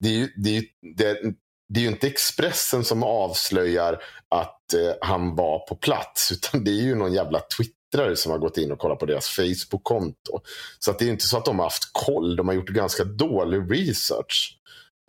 Det 0.00 0.08
är 0.08 0.12
ju 0.12 0.28
det, 0.36 0.64
det, 0.96 1.34
det 1.68 1.80
är 1.80 1.82
ju 1.82 1.88
inte 1.88 2.06
Expressen 2.06 2.84
som 2.84 3.02
avslöjar 3.02 4.02
att 4.28 4.74
eh, 4.74 4.92
han 5.00 5.36
var 5.36 5.58
på 5.58 5.76
plats. 5.76 6.32
Utan 6.32 6.64
det 6.64 6.70
är 6.70 6.82
ju 6.82 6.94
någon 6.94 7.12
jävla 7.12 7.40
twittrare 7.40 8.16
som 8.16 8.32
har 8.32 8.38
gått 8.38 8.58
in 8.58 8.72
och 8.72 8.78
kollat 8.78 8.98
på 8.98 9.06
deras 9.06 9.28
Facebook-konto. 9.28 10.40
Så 10.78 10.90
att 10.90 10.98
det 10.98 11.04
är 11.04 11.10
inte 11.10 11.26
så 11.26 11.38
att 11.38 11.44
de 11.44 11.58
har 11.58 11.66
haft 11.66 11.92
koll. 11.92 12.36
De 12.36 12.48
har 12.48 12.54
gjort 12.54 12.68
ganska 12.68 13.04
dålig 13.04 13.72
research 13.72 14.58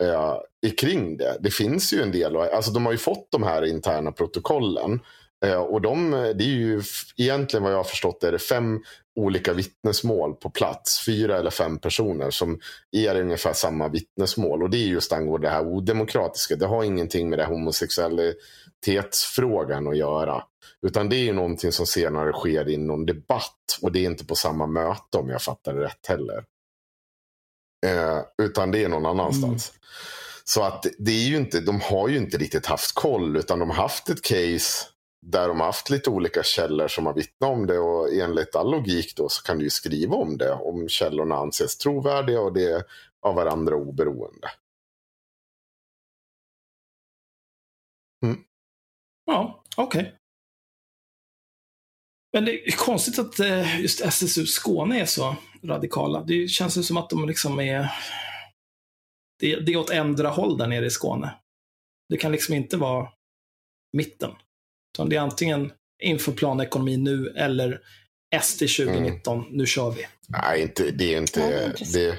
eh, 0.04 0.38
kring 0.78 1.17
det. 1.17 1.38
Det 1.39 1.52
finns 1.52 1.93
ju 1.93 2.02
en 2.02 2.12
del. 2.12 2.36
Alltså 2.36 2.71
de 2.71 2.86
har 2.86 2.91
ju 2.91 2.97
fått 2.97 3.32
de 3.32 3.43
här 3.43 3.65
interna 3.65 4.12
protokollen. 4.12 5.00
Eh, 5.45 5.62
och 5.62 5.82
de, 5.82 6.12
det 6.12 6.43
är 6.43 6.56
ju 6.56 6.82
egentligen 7.17 7.63
vad 7.63 7.71
jag 7.71 7.78
har 7.78 7.84
förstått 7.84 8.24
är 8.24 8.32
det 8.32 8.39
fem 8.39 8.80
olika 9.15 9.54
vittnesmål 9.54 10.34
på 10.34 10.50
plats. 10.50 11.06
Fyra 11.06 11.38
eller 11.38 11.50
fem 11.50 11.80
personer 11.80 12.30
som 12.30 12.60
ger 12.91 13.21
ungefär 13.21 13.54
samma 13.54 13.88
vittnesmål. 13.88 14.63
Och 14.63 14.69
det 14.69 14.78
är 14.78 14.88
just 14.88 15.13
angående 15.13 15.47
det 15.47 15.52
här 15.52 15.65
odemokratiska. 15.65 16.56
Det 16.56 16.65
har 16.65 16.84
ingenting 16.84 17.30
med 17.30 17.39
det 17.39 17.45
homosexualitetsfrågan 17.45 19.88
att 19.88 19.97
göra. 19.97 20.43
Utan 20.82 21.10
det 21.10 21.15
är 21.15 21.24
ju 21.24 21.34
någonting 21.34 21.71
som 21.71 21.86
senare 21.86 22.34
sker 22.34 22.69
i 22.69 22.78
någon 22.78 23.06
debatt. 23.06 23.80
Och 23.82 23.91
det 23.91 24.00
är 24.00 24.06
inte 24.06 24.26
på 24.26 24.36
samma 24.36 24.67
möte 24.67 25.17
om 25.17 25.30
jag 25.30 25.41
fattar 25.41 25.74
det 25.74 25.84
rätt 25.84 26.08
heller. 26.08 26.43
Eh, 27.86 28.19
utan 28.43 28.71
det 28.71 28.84
är 28.84 28.89
någon 28.89 29.06
annanstans. 29.06 29.69
Mm. 29.69 29.82
Så 30.43 30.63
att 30.63 30.86
det 31.00 31.12
är 31.12 31.28
ju 31.28 31.38
inte, 31.38 31.62
de 31.62 31.82
har 31.82 32.08
ju 32.08 32.17
inte 32.17 32.38
riktigt 32.38 32.65
haft 32.65 32.95
koll. 32.95 33.38
Utan 33.38 33.60
de 33.60 33.69
har 33.69 33.78
haft 33.78 34.10
ett 34.10 34.21
case 34.21 34.88
där 35.21 35.47
de 35.47 35.60
har 35.60 35.67
haft 35.67 35.89
lite 35.89 36.10
olika 36.10 36.43
källor 36.43 36.88
som 36.88 37.05
har 37.05 37.13
vittnat 37.13 37.49
om 37.49 37.67
det 37.67 37.79
och 37.79 38.13
enligt 38.13 38.55
all 38.55 38.71
logik 38.71 39.15
då 39.15 39.29
så 39.29 39.43
kan 39.43 39.57
du 39.57 39.63
ju 39.63 39.69
skriva 39.69 40.15
om 40.15 40.38
det 40.38 40.53
om 40.53 40.89
källorna 40.89 41.36
anses 41.36 41.77
trovärdiga 41.77 42.41
och 42.41 42.53
det 42.53 42.71
är 42.71 42.84
av 43.21 43.36
varandra 43.36 43.75
oberoende. 43.75 44.51
Mm. 48.25 48.43
Ja, 49.25 49.63
okej. 49.77 50.01
Okay. 50.01 50.13
Men 52.34 52.45
det 52.45 52.67
är 52.67 52.71
konstigt 52.71 53.19
att 53.19 53.39
eh, 53.39 53.81
just 53.81 54.01
SSU 54.01 54.45
Skåne 54.45 55.01
är 55.01 55.05
så 55.05 55.36
radikala. 55.63 56.23
Det 56.23 56.47
känns 56.47 56.77
ju 56.77 56.84
som 56.84 56.97
att 56.97 57.10
de 57.10 57.27
liksom 57.27 57.60
är... 57.60 57.91
Det, 59.39 59.53
är 59.53 59.77
åt 59.77 59.89
ändra 59.89 60.29
håll 60.29 60.57
där 60.57 60.67
nere 60.67 60.86
i 60.86 60.89
Skåne. 60.89 61.36
Det 62.10 62.17
kan 62.17 62.31
liksom 62.31 62.55
inte 62.55 62.77
vara 62.77 63.12
mitten. 63.93 64.31
Utan 64.93 65.10
det 65.10 65.15
är 65.15 65.19
antingen 65.19 65.71
inför 66.04 66.32
planekonomi 66.32 66.97
nu 66.97 67.27
eller 67.27 67.80
SD 68.41 68.60
2019, 68.60 69.39
mm. 69.39 69.58
nu 69.58 69.65
kör 69.65 69.91
vi. 69.91 70.08
Nej, 70.27 70.62
inte, 70.62 70.91
det 70.91 71.13
är 71.13 71.17
inte, 71.17 71.39
ja, 71.39 71.86
det, 71.93 72.17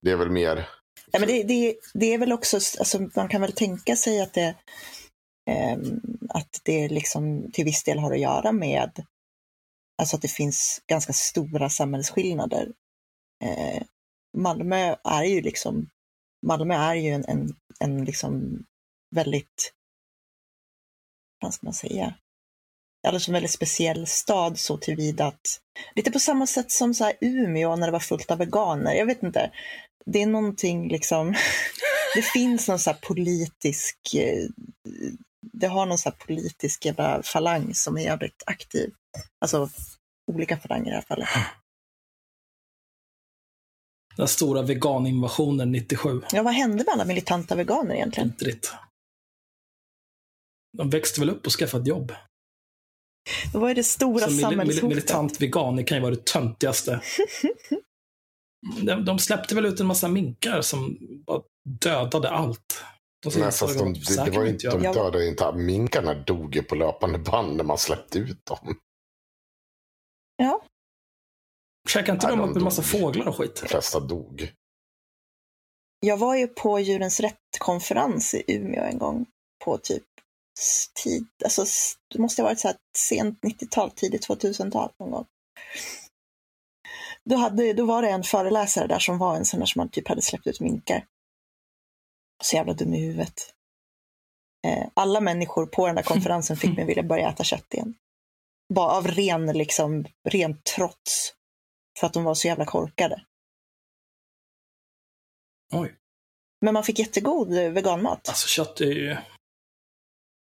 det, 0.00 0.10
är 0.10 0.16
väl 0.16 0.30
mer. 0.30 0.68
Ja, 1.10 1.18
men 1.18 1.28
det, 1.28 1.42
det, 1.42 1.74
det 1.94 2.14
är 2.14 2.18
väl 2.18 2.32
också, 2.32 2.56
alltså, 2.56 2.98
man 3.16 3.28
kan 3.28 3.40
väl 3.40 3.52
tänka 3.52 3.96
sig 3.96 4.20
att 4.20 4.34
det, 4.34 4.54
eh, 5.50 5.78
att 6.28 6.60
det 6.64 6.88
liksom 6.88 7.52
till 7.52 7.64
viss 7.64 7.84
del 7.84 7.98
har 7.98 8.12
att 8.12 8.20
göra 8.20 8.52
med 8.52 8.90
alltså 9.98 10.16
att 10.16 10.22
det 10.22 10.28
finns 10.28 10.82
ganska 10.86 11.12
stora 11.12 11.70
samhällsskillnader. 11.70 12.72
Eh, 13.44 13.82
Malmö 14.36 14.96
är 15.04 15.24
ju 15.24 15.40
liksom, 15.40 15.88
Malmö 16.46 16.74
är 16.74 16.94
ju 16.94 17.10
en, 17.10 17.24
en, 17.24 17.54
en 17.80 18.04
liksom 18.04 18.64
väldigt 19.14 19.72
vad 21.40 21.54
ska 21.54 21.66
man 21.66 21.74
säga, 21.74 22.14
alltså 23.08 23.30
en 23.30 23.32
väldigt 23.32 23.50
speciell 23.50 24.06
stad 24.06 24.58
så 24.58 24.76
tillvida 24.76 25.26
att, 25.26 25.60
lite 25.94 26.10
på 26.10 26.18
samma 26.18 26.46
sätt 26.46 26.70
som 26.70 26.94
så 26.94 27.04
här 27.04 27.14
Umeå 27.20 27.76
när 27.76 27.86
det 27.86 27.92
var 27.92 28.00
fullt 28.00 28.30
av 28.30 28.38
veganer, 28.38 28.94
jag 28.94 29.06
vet 29.06 29.22
inte. 29.22 29.50
Det 30.06 30.22
är 30.22 30.26
någonting 30.26 30.88
liksom, 30.88 31.34
det 32.14 32.22
finns 32.22 32.68
någon 32.68 32.78
så 32.78 32.94
politisk, 32.94 33.98
eh, 34.14 34.48
det 35.52 35.66
har 35.66 35.86
någon 35.86 35.98
så 35.98 36.10
politisk 36.10 36.84
jävla 36.84 37.22
falang 37.22 37.74
som 37.74 37.96
är 37.96 38.02
jävligt 38.02 38.42
aktiv. 38.46 38.90
Alltså 39.40 39.68
olika 40.32 40.58
falanger 40.58 40.86
i 40.86 40.90
det 40.90 40.94
här 40.94 41.02
fallet. 41.02 41.28
Den 44.16 44.28
stora 44.28 44.62
veganinvasionen 44.62 45.72
97. 45.72 46.22
Ja, 46.32 46.42
vad 46.42 46.54
hände 46.54 46.76
med 46.76 46.88
alla 46.88 47.04
militanta 47.04 47.54
veganer 47.54 47.94
egentligen? 47.94 48.32
Vidrigt. 48.38 48.72
De 50.72 50.90
växte 50.90 51.20
väl 51.20 51.30
upp 51.30 51.46
och 51.46 51.52
skaffade 51.52 51.82
ett 51.82 51.88
jobb. 51.88 52.12
Var 53.54 53.68
ju 53.68 53.74
det 53.74 53.84
stora 53.84 54.24
Så 54.24 54.30
mil, 54.30 54.36
mil, 54.36 54.42
samhällshotet. 54.42 54.88
militant 54.88 55.40
vegan, 55.40 55.76
det 55.76 55.84
kan 55.84 55.96
ju 55.96 56.02
vara 56.02 56.14
det 56.14 56.24
töntigaste. 56.24 57.00
De, 58.82 59.04
de 59.04 59.18
släppte 59.18 59.54
väl 59.54 59.66
ut 59.66 59.80
en 59.80 59.86
massa 59.86 60.08
minkar 60.08 60.62
som 60.62 60.98
bara 61.26 61.42
dödade 61.80 62.30
allt. 62.30 62.84
Så 63.26 63.38
Nej, 63.38 63.52
fast 63.52 63.78
de 63.78 63.92
de, 63.92 64.00
det, 64.00 64.24
det 64.24 64.30
var 64.38 64.46
inte 64.46 64.70
de 64.70 64.82
dödade 64.82 65.28
inte. 65.28 65.52
Minkarna 65.52 66.14
dog 66.14 66.56
ju 66.56 66.62
på 66.62 66.74
löpande 66.74 67.18
band 67.18 67.56
när 67.56 67.64
man 67.64 67.78
släppte 67.78 68.18
ut 68.18 68.46
dem. 68.46 68.78
Ja, 70.36 70.62
Käkade 71.88 72.12
inte 72.12 72.26
Nej, 72.26 72.36
de 72.36 72.42
de 72.42 72.50
upp 72.50 72.56
en 72.56 72.64
massa 72.64 72.82
fåglar 72.82 73.28
och 73.28 73.36
skit? 73.36 73.60
De 73.62 73.68
flesta 73.68 74.00
dog. 74.00 74.52
jag 76.00 76.16
var 76.16 76.36
ju 76.36 76.46
på 76.46 76.80
Djurens 76.80 77.20
Rätt-konferens 77.20 78.34
i 78.34 78.44
Umeå 78.48 78.82
en 78.82 78.98
gång 78.98 79.26
på 79.64 79.78
typ 79.78 80.04
tid, 80.94 81.26
alltså 81.44 81.64
det 82.12 82.18
måste 82.18 82.42
ha 82.42 82.48
varit 82.48 82.60
så 82.60 82.68
här 82.68 82.76
sent 82.96 83.38
90-tal, 83.42 83.90
tidigt 83.90 84.28
2000-tal 84.28 84.92
någon 84.98 85.10
gång. 85.10 85.26
Då, 87.24 87.36
hade, 87.36 87.72
då 87.72 87.84
var 87.84 88.02
det 88.02 88.08
en 88.08 88.22
föreläsare 88.22 88.86
där 88.86 88.98
som 88.98 89.18
var 89.18 89.36
en 89.36 89.44
sån 89.44 89.60
där 89.60 89.66
som 89.66 89.80
man 89.80 89.88
typ 89.88 90.08
hade 90.08 90.22
släppt 90.22 90.46
ut 90.46 90.60
minkar. 90.60 91.06
Så 92.42 92.56
jävla 92.56 92.72
dum 92.72 92.94
i 92.94 93.00
huvudet. 93.00 93.54
Eh, 94.66 94.88
alla 94.94 95.20
människor 95.20 95.66
på 95.66 95.86
den 95.86 95.96
där 95.96 96.02
konferensen 96.12 96.56
fick 96.56 96.76
mig 96.76 96.84
vilja 96.86 97.02
börja 97.02 97.28
äta 97.28 97.44
kött 97.44 97.74
igen. 97.74 97.94
Bara 98.74 98.90
av 98.90 99.06
ren, 99.06 99.46
liksom, 99.46 100.04
ren 100.28 100.60
trots. 100.76 101.34
För 102.00 102.06
att 102.06 102.12
de 102.12 102.24
var 102.24 102.34
så 102.34 102.48
jävla 102.48 102.64
korkade. 102.64 103.24
Oj, 105.74 105.94
Men 106.60 106.74
man 106.74 106.84
fick 106.84 106.98
jättegod 106.98 107.58
eh, 107.58 107.70
veganmat. 107.70 108.28
alltså 108.28 108.48
kött 108.48 108.80
är 108.80 108.84
ju... 108.84 109.16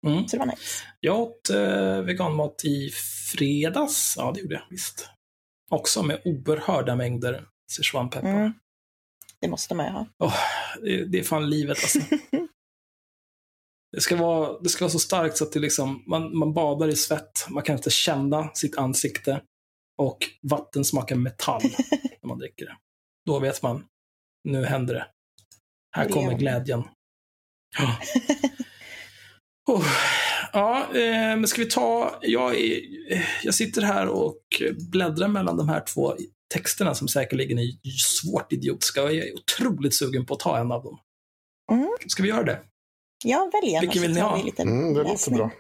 Mm. 0.07 0.29
Så 0.29 0.37
det 0.37 0.39
var 0.39 0.47
nice. 0.47 0.85
Jag 1.01 1.21
åt 1.21 1.51
eh, 1.51 2.03
veganmat 2.03 2.65
i 2.65 2.91
fredags. 3.33 4.15
Ja, 4.17 4.33
det 4.35 4.41
gjorde 4.41 4.55
jag 4.55 4.63
visst. 4.71 5.09
Också 5.71 6.03
med 6.03 6.23
oerhörda 6.25 6.97
mängder 6.97 7.47
szechuanpeppar. 7.73 8.29
Mm. 8.29 8.53
Det 9.41 9.49
måste 9.49 9.75
man 9.75 9.87
ju 9.87 9.93
ha. 9.93 10.07
Åh, 10.19 10.35
det, 10.83 11.05
det 11.05 11.19
är 11.19 11.23
fan 11.23 11.51
livet 11.51 11.79
alltså. 11.83 11.99
Det 13.93 14.01
ska, 14.01 14.17
vara, 14.17 14.61
det 14.61 14.69
ska 14.69 14.85
vara 14.85 14.93
så 14.93 14.99
starkt 14.99 15.37
så 15.37 15.45
att 15.45 15.53
det 15.53 15.61
liksom, 15.61 16.05
man, 16.07 16.39
man 16.39 16.55
badar 16.55 16.89
i 16.89 16.97
svett, 16.97 17.47
man 17.51 17.63
kan 17.63 17.77
inte 17.77 17.91
känna 17.91 18.51
sitt 18.55 18.79
ansikte 18.79 19.43
och 19.99 20.19
vatten 20.43 20.85
smakar 20.85 21.17
metall 21.17 21.63
när 22.23 22.29
man 22.29 22.39
dricker 22.39 22.67
det. 22.67 22.77
Då 23.27 23.39
vet 23.39 23.63
man, 23.63 23.85
nu 24.45 24.65
händer 24.65 24.95
det. 24.95 25.07
Här 25.97 26.09
kommer 26.09 26.39
glädjen. 26.39 26.85
Ja. 27.79 27.99
Oh, 29.71 29.87
ja, 30.53 30.87
eh, 30.95 31.37
men 31.37 31.49
ska 31.49 31.63
vi 31.63 31.69
ta, 31.69 32.19
jag, 32.23 32.61
är, 32.61 32.81
jag 33.43 33.55
sitter 33.55 33.83
här 33.83 34.07
och 34.09 34.63
bläddrar 34.91 35.29
mellan 35.29 35.57
de 35.57 35.69
här 35.69 35.85
två 35.95 36.17
texterna 36.55 36.95
som 36.95 37.09
säkerligen 37.09 37.59
är 37.59 37.73
svårt 37.99 38.53
idiotiska 38.53 39.01
jag 39.01 39.15
är 39.15 39.35
otroligt 39.35 39.95
sugen 39.95 40.27
på 40.27 40.35
att 40.35 40.41
ta 40.41 40.59
en 40.59 40.73
av 40.73 40.83
dem. 40.83 40.99
Mm. 41.73 41.89
Ska 42.07 42.23
vi 42.23 42.29
göra 42.29 42.45
det? 42.45 42.61
Ja, 43.25 43.51
välj 43.53 43.73
gärna. 43.73 43.81
Vilken 43.81 44.03
vill 44.03 44.15
ni 44.15 44.21
ha? 44.21 44.37
vi 44.37 44.43
lite 44.43 44.63
Mm, 44.63 44.95
det 44.95 45.03
låter 45.03 45.31
bra. 45.31 45.51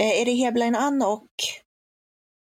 Eh, 0.00 0.20
är 0.20 0.24
det 0.24 0.32
Heblein 0.32 0.74
Ann 0.74 1.02
och... 1.02 1.28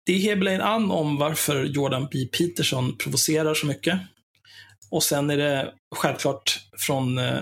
Det 0.06 0.12
är 0.12 0.18
Heblein 0.18 0.60
Ann 0.60 0.90
om 0.90 1.16
varför 1.16 1.64
Jordan 1.64 2.08
B. 2.10 2.26
Peterson 2.38 2.96
provocerar 2.98 3.54
så 3.54 3.66
mycket. 3.66 4.00
Och 4.90 5.02
sen 5.02 5.30
är 5.30 5.36
det 5.36 5.74
självklart 5.96 6.60
från 6.86 7.18
eh, 7.18 7.40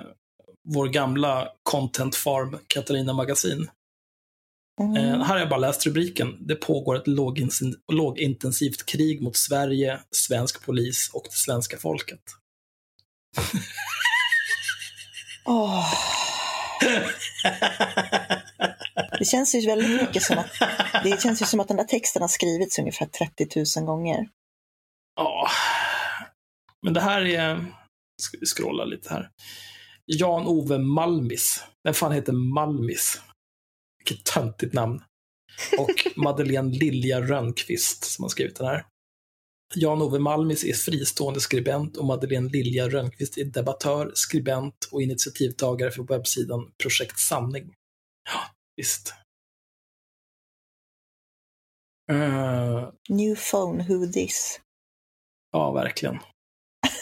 vår 0.67 0.89
gamla 0.89 1.49
content 1.63 2.17
farm, 2.17 2.59
Katarina 2.67 3.13
Magasin. 3.13 3.71
Mm. 4.81 4.97
Eh, 4.97 5.19
här 5.19 5.35
har 5.35 5.39
jag 5.39 5.49
bara 5.49 5.61
läst 5.61 5.87
rubriken. 5.87 6.47
Det 6.47 6.55
pågår 6.55 6.97
ett 6.97 7.07
låginten- 7.07 7.75
lågintensivt 7.93 8.87
krig 8.87 9.23
mot 9.23 9.37
Sverige, 9.37 10.01
svensk 10.11 10.65
polis 10.67 11.11
och 11.13 11.23
det 11.25 11.37
svenska 11.37 11.77
folket. 11.79 12.21
Åh. 15.45 15.93
Det 19.19 19.25
känns 19.25 19.55
ju 19.55 19.67
väldigt 19.67 20.01
mycket 20.03 20.23
som 20.23 20.39
att 20.39 20.51
det 21.05 21.23
känns 21.23 21.43
ju 21.43 21.47
som 21.47 21.61
att 21.61 21.69
den 21.69 21.77
där 21.77 21.85
texten 21.85 22.23
har 22.23 22.29
skrivits 22.29 22.79
ungefär 22.79 23.07
30 23.07 23.81
000 23.81 23.87
gånger. 23.87 24.29
Ja, 25.17 25.49
men 26.83 26.95
det 26.95 27.01
här 27.01 27.21
är... 27.21 27.67
Ska 28.23 28.39
vi 28.41 28.47
scrolla 28.47 28.85
lite 28.85 29.11
här. 29.11 29.31
Jan-Ove 30.07 30.79
Malmis. 30.79 31.65
Vem 31.85 31.95
fan 31.95 32.13
heter 32.13 32.33
Malmis? 32.33 33.21
Vilket 33.99 34.25
töntigt 34.25 34.73
namn. 34.75 35.03
Och 35.79 36.07
Madeleine 36.17 36.79
Lilja 36.79 37.21
Rönnqvist 37.21 38.05
som 38.05 38.23
har 38.23 38.29
skrivit 38.29 38.57
den 38.57 38.67
här. 38.67 38.87
Jan-Ove 39.75 40.19
Malmis 40.19 40.65
är 40.65 40.73
fristående 40.73 41.41
skribent 41.41 41.97
och 41.97 42.05
Madeleine 42.05 42.49
Lilja 42.49 42.89
Rönnqvist 42.89 43.39
är 43.39 43.45
debattör, 43.45 44.13
skribent 44.15 44.89
och 44.93 45.03
initiativtagare 45.03 45.91
för 45.91 46.03
webbsidan 46.03 46.73
Projekt 46.83 47.19
Sanning. 47.19 47.75
Ja, 48.31 48.41
visst. 48.77 49.15
Eh, 52.13 52.91
New 53.09 53.37
phone, 53.51 53.85
who 53.89 54.13
this? 54.13 54.61
Ja, 55.53 55.73
verkligen. 55.73 56.19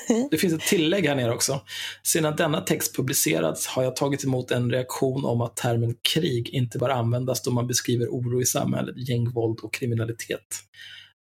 Det 0.31 0.39
finns 0.39 0.55
ett 0.55 0.61
tillägg 0.61 1.07
här 1.07 1.15
nere 1.15 1.35
också. 1.35 1.61
Sedan 2.03 2.37
denna 2.37 2.61
text 2.61 2.97
publicerats 2.97 3.67
har 3.67 3.83
jag 3.83 3.97
tagit 3.97 4.25
emot 4.25 4.51
en 4.51 4.71
reaktion 4.71 5.25
om 5.25 5.41
att 5.41 5.57
termen 5.57 5.95
krig 6.15 6.49
inte 6.49 6.79
bör 6.79 6.89
användas 6.89 7.43
då 7.43 7.51
man 7.51 7.67
beskriver 7.67 8.07
oro 8.07 8.41
i 8.41 8.47
samhället, 8.47 9.09
gängvåld 9.09 9.61
och 9.61 9.75
kriminalitet. 9.75 10.47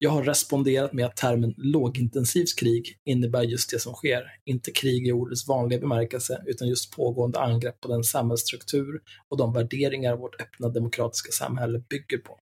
Jag 0.03 0.11
har 0.11 0.23
responderat 0.23 0.93
med 0.93 1.07
att 1.07 1.17
termen 1.17 1.55
lågintensivt 1.57 2.59
krig 2.59 2.99
innebär 3.05 3.43
just 3.43 3.71
det 3.71 3.79
som 3.79 3.95
sker. 3.95 4.23
Inte 4.45 4.71
krig 4.71 5.07
i 5.07 5.13
ordets 5.13 5.49
vanliga 5.49 5.81
bemärkelse, 5.81 6.43
utan 6.47 6.69
just 6.69 6.97
pågående 6.97 7.41
angrepp 7.41 7.81
på 7.81 7.89
den 7.89 8.05
samhällsstruktur 8.05 9.01
och 9.29 9.37
de 9.37 9.53
värderingar 9.53 10.17
vårt 10.17 10.41
öppna 10.41 10.69
demokratiska 10.69 11.33
samhälle 11.33 11.79
bygger 11.79 12.19
på. 12.19 12.39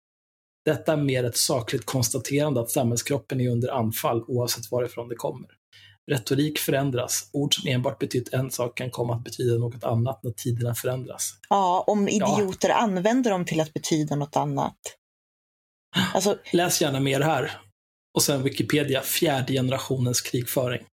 Detta 0.65 0.93
är 0.93 0.97
mer 0.97 1.25
ett 1.25 1.37
sakligt 1.37 1.87
konstaterande 1.87 2.61
att 2.61 2.71
samhällskroppen 2.71 3.41
är 3.41 3.49
under 3.49 3.69
anfall 3.69 4.25
oavsett 4.29 4.71
varifrån 4.71 5.09
det 5.09 5.17
kommer. 5.17 5.49
Retorik 6.11 6.59
förändras. 6.59 7.31
Ord 7.33 7.55
som 7.55 7.69
enbart 7.71 7.99
betytt 7.99 8.33
en 8.33 8.51
sak 8.51 8.77
kan 8.79 8.91
komma 8.91 9.15
att 9.15 9.25
betyda 9.25 9.59
något 9.59 9.85
annat 9.85 10.23
när 10.23 10.31
tiderna 10.33 10.75
förändras. 10.75 11.35
Ja, 11.49 11.85
om 11.87 12.09
idioter 12.09 12.71
använder 12.71 13.31
dem 13.31 13.45
till 13.45 13.61
att 13.61 13.75
betyda 13.75 14.17
något 14.17 14.37
annat. 14.37 14.77
Alltså, 16.15 16.39
Läs 16.53 16.81
gärna 16.83 17.01
mer 17.01 17.21
här. 17.21 17.61
Och 18.15 18.23
sen 18.23 18.43
Wikipedia, 18.43 19.01
fjärde 19.01 19.53
generationens 19.53 20.21
krigföring. 20.21 20.87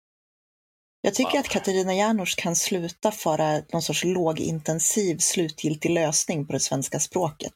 jag 1.03 1.15
tycker 1.15 1.35
Ja. 1.35 1.41
att 1.41 1.49
Katarina 1.49 1.95
Janouch 1.95 2.37
kan 2.39 2.57
sluta 2.57 3.13
föra 3.13 3.63
någon 3.73 3.83
sorts 3.83 4.05
lågintensiv 4.05 5.19
slutgiltig 5.19 5.91
lösning 5.91 6.47
på 6.47 6.53
det 6.53 6.61
svenska 6.61 7.01
språket. 7.01 7.55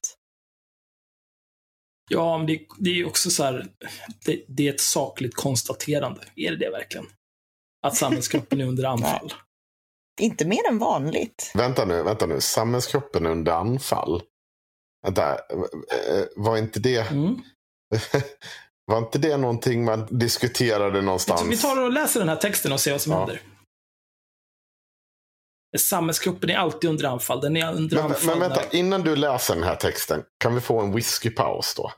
Ja, 2.11 2.39
men 2.39 2.47
det, 2.47 2.61
det 2.79 2.91
är 2.91 2.95
ju 2.95 3.05
också 3.05 3.31
så 3.31 3.43
här, 3.45 3.67
det, 4.25 4.45
det 4.49 4.69
är 4.69 4.73
ett 4.75 4.81
sakligt 4.81 5.35
konstaterande. 5.35 6.21
Är 6.37 6.51
det 6.51 6.57
det 6.57 6.71
verkligen? 6.71 7.07
Att 7.83 7.97
samhällskroppen 7.97 8.61
är 8.61 8.65
under 8.65 8.85
anfall. 8.89 9.33
Inte 10.21 10.45
mer 10.45 10.69
än 10.69 10.79
vanligt. 10.79 11.53
Vänta 11.55 11.85
nu, 11.85 12.03
vänta 12.03 12.27
nu. 12.27 12.41
Samhällskroppen 12.41 13.27
under 13.27 13.53
anfall. 13.53 14.23
Vänta, 15.03 15.33
eh, 15.35 16.25
var 16.37 16.57
inte 16.57 16.81
det, 16.81 17.11
Mm. 17.11 17.37
var 18.87 18.99
inte 18.99 19.19
det 19.19 19.37
någonting 19.37 19.85
man 19.85 20.07
diskuterade 20.19 21.03
någonstans? 21.03 21.43
Vi 21.49 21.57
tar 21.59 21.81
och 21.83 21.93
läser 21.93 22.21
den 22.21 22.29
här 22.29 22.37
texten 22.37 22.73
och 22.73 22.81
ser 22.81 22.91
vad 22.93 23.01
som 23.01 23.13
Ja. 23.13 23.19
händer. 23.19 23.41
Samhällskroppen 25.79 26.51
är 26.51 26.57
alltid 26.57 26.91
under 26.91 27.05
anfall. 27.05 27.41
Den 27.41 27.57
är 27.57 27.73
under 27.75 27.97
Men, 27.97 28.05
anfall 28.05 28.27
men 28.27 28.39
vänta, 28.41 28.61
när- 28.73 28.75
innan 28.75 29.03
du 29.03 29.17
läser 29.17 29.55
den 29.55 29.65
här 29.65 29.77
texten, 29.77 30.23
kan 30.39 30.55
vi 30.55 30.61
få 30.61 30.81
en 30.81 30.93
whiskypaus 30.95 31.75
då? 31.75 31.93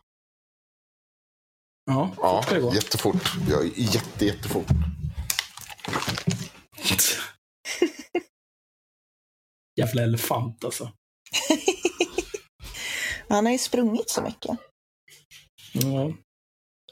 Ja, 1.87 2.11
Ja, 2.17 2.37
fort 2.37 2.45
ska 2.45 2.55
det 2.55 2.61
gå. 2.61 2.75
jättefort. 2.75 3.33
Ja, 3.51 3.63
jätte, 3.77 4.25
jättefort. 4.27 4.67
Jävla 9.77 10.03
elefant 10.03 10.65
alltså. 10.65 10.93
Han 13.29 13.47
har 13.47 13.53
ju 13.53 13.59
sprungit 13.59 14.11
så 14.11 14.23
mycket. 14.23 14.59
Ja. 15.73 16.13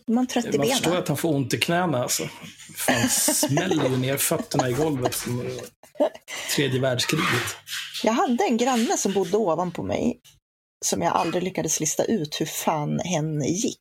Man 0.06 0.26
Man 0.58 0.66
förstår 0.68 0.96
att 0.96 1.08
han 1.08 1.16
får 1.16 1.34
ont 1.34 1.54
i 1.54 1.58
knäna 1.58 2.02
alltså. 2.02 2.28
Fan, 2.76 3.08
smäller 3.08 3.88
ju 3.88 3.96
ner 3.96 4.16
fötterna 4.16 4.68
i 4.68 4.72
golvet 4.72 5.14
som 5.14 5.58
tredje 6.56 6.80
världskriget. 6.80 7.56
Jag 8.04 8.12
hade 8.12 8.44
en 8.44 8.56
granne 8.56 8.98
som 8.98 9.12
bodde 9.12 9.36
ovanpå 9.36 9.82
mig 9.82 10.20
som 10.84 11.02
jag 11.02 11.12
aldrig 11.12 11.42
lyckades 11.42 11.80
lista 11.80 12.04
ut 12.04 12.40
hur 12.40 12.46
fan 12.46 13.00
hen 13.00 13.42
gick. 13.44 13.78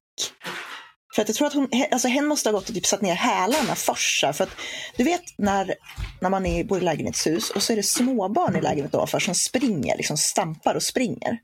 För 1.16 1.22
att 1.22 1.28
jag 1.30 1.36
tror 1.36 1.48
att 1.48 1.54
hon, 1.54 1.70
alltså 1.92 2.08
hen 2.08 2.26
måste 2.26 2.50
ha 2.50 2.54
gått 2.54 2.70
och 2.70 2.76
typ 2.76 2.86
satt 2.86 3.02
ner 3.02 3.14
hälarna 3.16 3.76
först. 3.76 4.20
För 4.34 4.44
att 4.44 4.50
du 4.98 5.04
vet 5.04 5.22
när, 5.38 5.74
när 6.22 6.30
man 6.30 6.46
är, 6.46 6.64
bor 6.64 6.78
i 6.78 6.82
lägenhetshus 6.82 7.50
och 7.50 7.64
så 7.64 7.74
är 7.74 7.78
det 7.78 7.84
småbarn 7.84 8.56
i 8.56 8.62
lägenheten 8.62 8.98
ovanför 9.00 9.20
som 9.20 9.36
springer, 9.36 9.98
liksom 9.98 10.18
stampar 10.18 10.76
och 10.76 10.84
springer. 10.84 11.38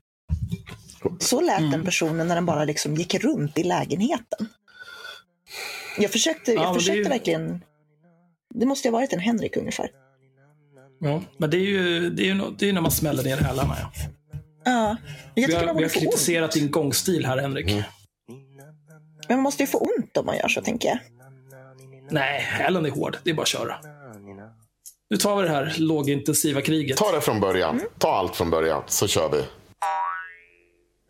Så 1.20 1.40
lät 1.40 1.58
Mm. 1.58 1.70
den 1.70 1.84
personen 1.84 2.28
när 2.28 2.34
den 2.34 2.46
bara 2.46 2.64
liksom 2.64 2.94
gick 2.94 3.14
runt 3.14 3.58
i 3.58 3.62
lägenheten. 3.62 4.48
Jag 5.98 6.10
försökte, 6.12 6.52
Ja, 6.52 6.62
jag 6.62 6.72
det 6.72 6.76
är 6.76 6.78
försökte 6.78 6.98
ju- 6.98 7.08
verkligen. 7.08 7.64
Det 8.54 8.66
måste 8.66 8.88
ju 8.88 8.92
ha 8.92 8.98
varit 8.98 9.12
en 9.12 9.20
Henrik 9.20 9.56
ungefär. 9.56 9.90
Ja, 11.00 11.22
men 11.38 11.50
det 11.50 11.56
är 11.56 11.60
ju, 11.60 12.10
det 12.10 12.22
är 12.22 12.34
ju, 12.34 12.42
det 12.58 12.68
är 12.68 12.72
när 12.72 12.80
man 12.80 12.90
smäller 12.90 13.22
ner 13.24 13.36
hälarna. 13.36 13.76
Ja. 13.80 13.90
Ja, 14.64 14.96
jag 15.34 15.48
Vi 15.48 15.54
har, 15.54 15.60
vi 15.62 15.66
har 15.68 15.74
få 15.74 15.82
ont. 15.82 15.92
kritiserat 15.92 16.52
din 16.52 16.70
gångstil 16.70 17.26
här, 17.26 17.38
Henrik. 17.38 17.70
Mm. 17.70 17.82
Men 19.28 19.36
man 19.36 19.42
måste 19.42 19.62
ju 19.62 19.66
få 19.66 19.78
ont 19.78 20.16
om 20.16 20.26
man 20.26 20.36
gör 20.36 20.48
så, 20.48 20.62
tänker 20.62 20.88
jag. 20.88 20.98
Nej, 22.10 22.40
hälen 22.40 22.86
är 22.86 22.90
hård. 22.90 23.18
Det 23.24 23.30
är 23.30 23.34
bara 23.34 23.42
att 23.42 23.48
köra. 23.48 23.76
Nu 25.10 25.16
tar 25.16 25.36
vi 25.36 25.42
det 25.42 25.48
här 25.48 25.74
lågintensiva 25.78 26.60
kriget. 26.60 26.96
Ta 26.96 27.12
det 27.12 27.20
från 27.20 27.40
början. 27.40 27.80
Ta 27.98 28.08
allt 28.08 28.36
från 28.36 28.50
början, 28.50 28.82
så 28.86 29.06
kör 29.06 29.30
vi. 29.30 29.44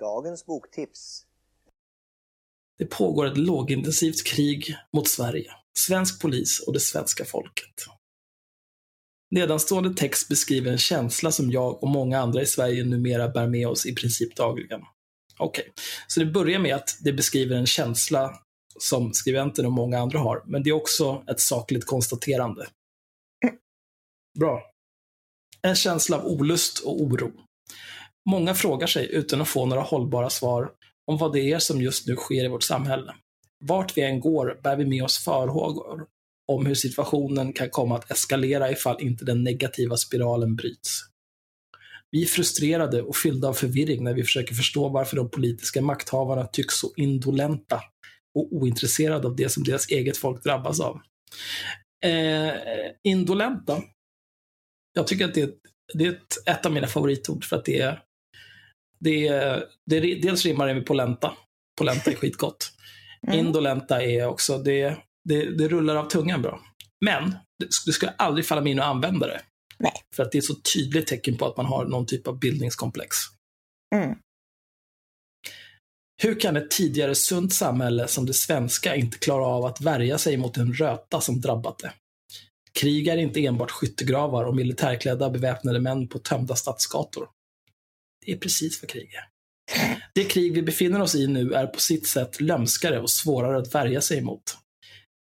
Dagens 0.01 0.47
boktips. 0.47 1.25
Det 2.79 2.87
pågår 2.87 3.27
ett 3.27 3.37
lågintensivt 3.37 4.27
krig 4.27 4.77
mot 4.93 5.09
Sverige, 5.09 5.51
svensk 5.79 6.23
polis 6.23 6.65
och 6.67 6.73
det 6.73 6.81
svenska 6.81 7.25
folket. 7.25 7.75
Nedanstående 9.31 9.95
text 9.95 10.29
beskriver 10.29 10.73
en 10.73 10.79
känsla 10.79 11.33
som 11.33 11.51
jag 11.51 11.83
och 11.83 11.89
många 11.89 12.21
andra 12.21 12.43
i 12.43 12.47
Sverige 12.47 12.85
numera 12.85 13.29
bär 13.29 13.47
med 13.47 13.69
oss 13.69 13.87
i 13.87 13.95
princip 13.95 14.37
dagligen. 14.37 14.81
Okej, 15.39 15.73
så 16.07 16.21
det 16.21 16.27
börjar 16.27 16.59
med 16.59 16.75
att 16.75 16.99
det 17.01 17.13
beskriver 17.13 17.57
en 17.57 17.67
känsla 17.67 18.39
som 18.79 19.13
skribenten 19.13 19.67
och 19.67 19.73
många 19.73 19.99
andra 19.99 20.19
har, 20.19 20.43
men 20.47 20.63
det 20.63 20.71
är 20.71 20.75
också 20.75 21.25
ett 21.31 21.41
sakligt 21.41 21.87
konstaterande. 21.87 22.67
Bra. 24.39 24.63
En 25.63 25.77
känsla 25.77 26.17
av 26.17 26.27
olust 26.27 26.79
och 26.79 27.03
oro. 27.03 27.33
Många 28.31 28.55
frågar 28.55 28.87
sig, 28.87 29.15
utan 29.15 29.41
att 29.41 29.49
få 29.49 29.67
några 29.67 29.83
hållbara 29.83 30.31
svar, 30.31 30.71
om 31.07 31.19
vad 31.19 31.33
det 31.33 31.53
är 31.53 31.59
som 31.59 31.83
just 31.83 32.07
nu 32.07 32.17
sker 32.17 32.45
i 32.45 32.49
vårt 32.49 32.63
samhälle. 32.63 33.15
Vart 33.65 33.97
vi 33.97 34.03
än 34.03 34.21
går 34.21 34.61
bär 34.63 34.77
vi 34.77 34.87
med 34.87 35.05
oss 35.05 35.19
farhågor 35.19 36.07
om 36.53 36.67
hur 36.67 36.75
situationen 36.75 37.53
kan 37.53 37.71
komma 37.71 37.97
att 37.97 38.11
eskalera 38.11 38.71
ifall 38.71 39.03
inte 39.03 39.25
den 39.25 39.45
negativa 39.45 39.97
spiralen 39.97 40.57
bryts. 40.57 41.01
Vi 42.11 42.23
är 42.23 42.27
frustrerade 42.27 43.03
och 43.03 43.17
fyllda 43.17 43.49
av 43.49 43.53
förvirring 43.53 44.05
när 44.05 44.15
vi 44.15 44.25
försöker 44.25 44.55
förstå 44.55 44.89
varför 44.89 45.17
de 45.17 45.31
politiska 45.31 45.83
makthavarna 45.83 46.47
tycks 46.47 46.75
så 46.75 46.93
indolenta 46.97 47.83
och 48.35 48.53
ointresserade 48.53 49.27
av 49.27 49.37
det 49.37 49.49
som 49.49 49.65
deras 49.65 49.89
eget 49.89 50.17
folk 50.17 50.45
drabbas 50.45 50.81
av. 50.81 51.01
Eh, 52.05 52.53
indolenta. 53.05 53.83
Jag 54.93 55.07
tycker 55.07 55.25
att 55.25 55.35
det 55.35 55.41
är, 55.41 55.51
det 55.95 56.05
är 56.05 56.11
ett, 56.11 56.49
ett 56.49 56.67
av 56.67 56.73
mina 56.73 56.87
favoritord 56.87 57.45
för 57.45 57.57
att 57.57 57.65
det 57.65 57.81
är 57.81 58.03
det 59.01 59.29
är, 59.29 59.65
det 59.87 59.97
är, 59.97 60.23
dels 60.23 60.45
rimmar 60.45 60.67
det 60.67 60.75
med 60.75 60.87
polenta. 60.87 61.33
Polenta 61.79 62.11
är 62.11 62.15
skitgott. 62.17 62.73
Mm. 63.27 63.39
Indolenta 63.39 64.03
är 64.03 64.27
också, 64.27 64.59
det, 64.59 64.97
det, 65.25 65.59
det 65.59 65.69
rullar 65.69 65.97
av 65.97 66.09
tungan 66.09 66.43
bra. 66.43 66.61
Men 67.05 67.35
det, 67.59 67.93
skulle 67.93 68.13
aldrig 68.13 68.47
falla 68.47 68.61
mig 68.61 68.73
in 68.73 68.81
att 68.81 68.87
använda 68.87 69.27
det. 69.27 69.41
Nej. 69.79 69.93
För 70.17 70.23
att 70.23 70.33
det 70.33 70.39
är 70.39 70.43
så 70.43 70.55
tydligt 70.55 71.07
tecken 71.07 71.37
på 71.37 71.47
att 71.47 71.57
man 71.57 71.67
har 71.67 71.85
någon 71.85 72.07
typ 72.07 72.27
av 72.27 72.39
bildningskomplex. 72.39 73.17
Mm. 73.95 74.19
Hur 76.23 76.41
kan 76.41 76.57
ett 76.57 76.71
tidigare 76.71 77.15
sunt 77.15 77.53
samhälle 77.53 78.09
som 78.09 78.27
det 78.27 78.35
svenska 78.35 78.97
inte 78.97 79.19
klara 79.19 79.47
av 79.47 79.65
att 79.65 79.81
värja 79.81 80.19
sig 80.19 80.37
mot 80.37 80.57
en 80.57 80.75
röta 80.75 81.21
som 81.21 81.41
drabbat 81.41 81.79
det? 81.79 81.93
Krig 82.73 83.09
är 83.09 83.17
inte 83.17 83.47
enbart 83.47 83.71
skyttegravar 83.71 84.45
och 84.45 84.57
militärklädda 84.57 85.31
beväpnade 85.31 85.81
män 85.81 86.09
på 86.09 86.19
tömda 86.19 86.57
stadsgator. 86.57 87.29
Det 88.27 88.33
är 88.33 88.37
precis 88.37 88.83
vad 88.83 88.91
krig 88.91 89.15
är. 89.15 89.29
Det 90.15 90.25
krig 90.25 90.55
vi 90.55 90.63
befinner 90.63 91.01
oss 91.01 91.15
i 91.15 91.27
nu 91.27 91.53
är 91.53 91.67
på 91.67 91.81
sitt 91.81 92.07
sätt 92.07 92.41
lömskare 92.41 93.01
och 93.01 93.11
svårare 93.11 93.59
att 93.59 93.75
värja 93.75 94.01
sig 94.01 94.19
emot. 94.19 94.59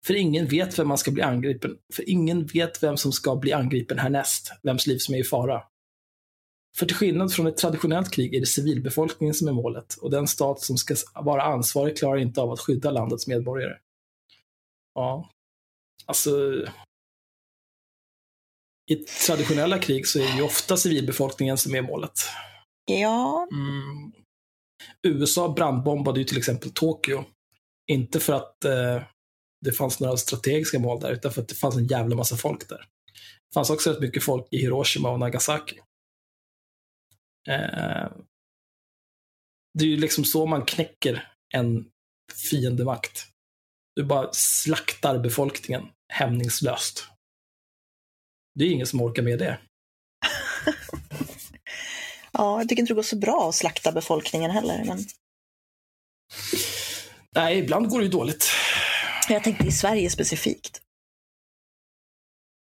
För 0.05 0.13
ingen 0.13 0.47
vet 0.47 0.79
vem 0.79 0.87
man 0.87 0.97
ska 0.97 1.11
bli 1.11 1.23
angripen. 1.23 1.77
För 1.93 2.09
ingen 2.09 2.45
vet 2.45 2.83
vem 2.83 2.97
som 2.97 3.11
ska 3.11 3.35
bli 3.35 3.53
angripen 3.53 3.99
härnäst, 3.99 4.51
vems 4.63 4.87
liv 4.87 4.97
som 4.97 5.15
är 5.15 5.19
i 5.19 5.23
fara. 5.23 5.63
För 6.77 6.85
till 6.85 6.95
skillnad 6.95 7.33
från 7.33 7.47
ett 7.47 7.57
traditionellt 7.57 8.11
krig 8.11 8.35
är 8.35 8.39
det 8.39 8.45
civilbefolkningen 8.45 9.33
som 9.33 9.47
är 9.47 9.51
målet 9.51 9.93
och 9.93 10.11
den 10.11 10.27
stat 10.27 10.61
som 10.61 10.77
ska 10.77 10.95
vara 11.15 11.43
ansvarig 11.43 11.97
klarar 11.97 12.17
inte 12.17 12.41
av 12.41 12.51
att 12.51 12.59
skydda 12.59 12.91
landets 12.91 13.27
medborgare. 13.27 13.77
Ja, 14.93 15.29
alltså... 16.05 16.31
I 18.89 18.95
traditionella 18.95 19.79
krig 19.79 20.07
så 20.07 20.19
är 20.19 20.23
det 20.23 20.37
ju 20.37 20.43
ofta 20.43 20.77
civilbefolkningen 20.77 21.57
som 21.57 21.75
är 21.75 21.81
målet. 21.81 22.19
Ja, 22.85 23.47
Mm. 23.51 24.11
USA 25.03 25.53
brandbombade 25.53 26.19
ju 26.19 26.25
till 26.25 26.37
exempel 26.37 26.71
Tokyo. 26.71 27.23
Inte 27.87 28.19
för 28.19 28.33
att 28.33 28.65
eh, 28.65 29.01
det 29.65 29.71
fanns 29.71 29.99
några 29.99 30.17
strategiska 30.17 30.79
mål 30.79 30.99
där, 30.99 31.11
utan 31.11 31.31
för 31.31 31.41
att 31.41 31.47
det 31.47 31.55
fanns 31.55 31.75
en 31.75 31.87
jävla 31.87 32.15
massa 32.15 32.37
folk 32.37 32.69
där. 32.69 32.77
Det 33.49 33.53
fanns 33.53 33.69
också 33.69 33.91
rätt 33.91 33.99
mycket 33.99 34.23
folk 34.23 34.47
i 34.51 34.57
Hiroshima 34.57 35.09
och 35.09 35.19
Nagasaki. 35.19 35.79
Eh, 37.49 38.11
det 39.73 39.83
är 39.83 39.87
ju 39.87 39.97
liksom 39.97 40.23
så 40.23 40.45
man 40.45 40.65
knäcker 40.65 41.31
en 41.53 41.85
fiendemakt. 42.49 43.27
Du 43.95 44.03
bara 44.03 44.33
slaktar 44.33 45.19
befolkningen 45.19 45.87
hämningslöst. 46.13 47.07
Det 48.59 48.65
är 48.65 48.69
ingen 48.69 48.87
som 48.87 49.01
orkar 49.01 49.23
med 49.23 49.39
det. 49.39 49.59
ja, 52.31 52.59
jag 52.59 52.69
tycker 52.69 52.81
inte 52.81 52.93
det 52.93 52.95
går 52.95 53.03
så 53.03 53.17
bra 53.17 53.49
att 53.49 53.55
slakta 53.55 53.91
befolkningen 53.91 54.51
heller. 54.51 54.83
Men 54.85 55.05
Nej, 57.35 57.59
ibland 57.59 57.89
går 57.89 57.99
det 57.99 58.05
ju 58.05 58.11
dåligt. 58.11 58.51
Jag 59.33 59.43
tänkte 59.43 59.67
i 59.67 59.71
Sverige 59.71 60.09
specifikt. 60.09 60.81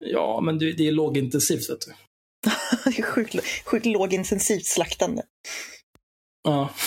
Ja, 0.05 0.41
men 0.41 0.59
det, 0.59 0.73
det 0.73 0.89
är 0.89 0.93
lågintensivt, 0.93 1.71
vet 1.71 1.81
du. 1.81 1.95
Det 2.85 2.91
är 2.99 3.03
sjukt, 3.03 3.37
sjukt 3.65 3.87
lågintensivt 3.87 4.67
slaktande. 4.67 5.23
Ja. 6.43 6.71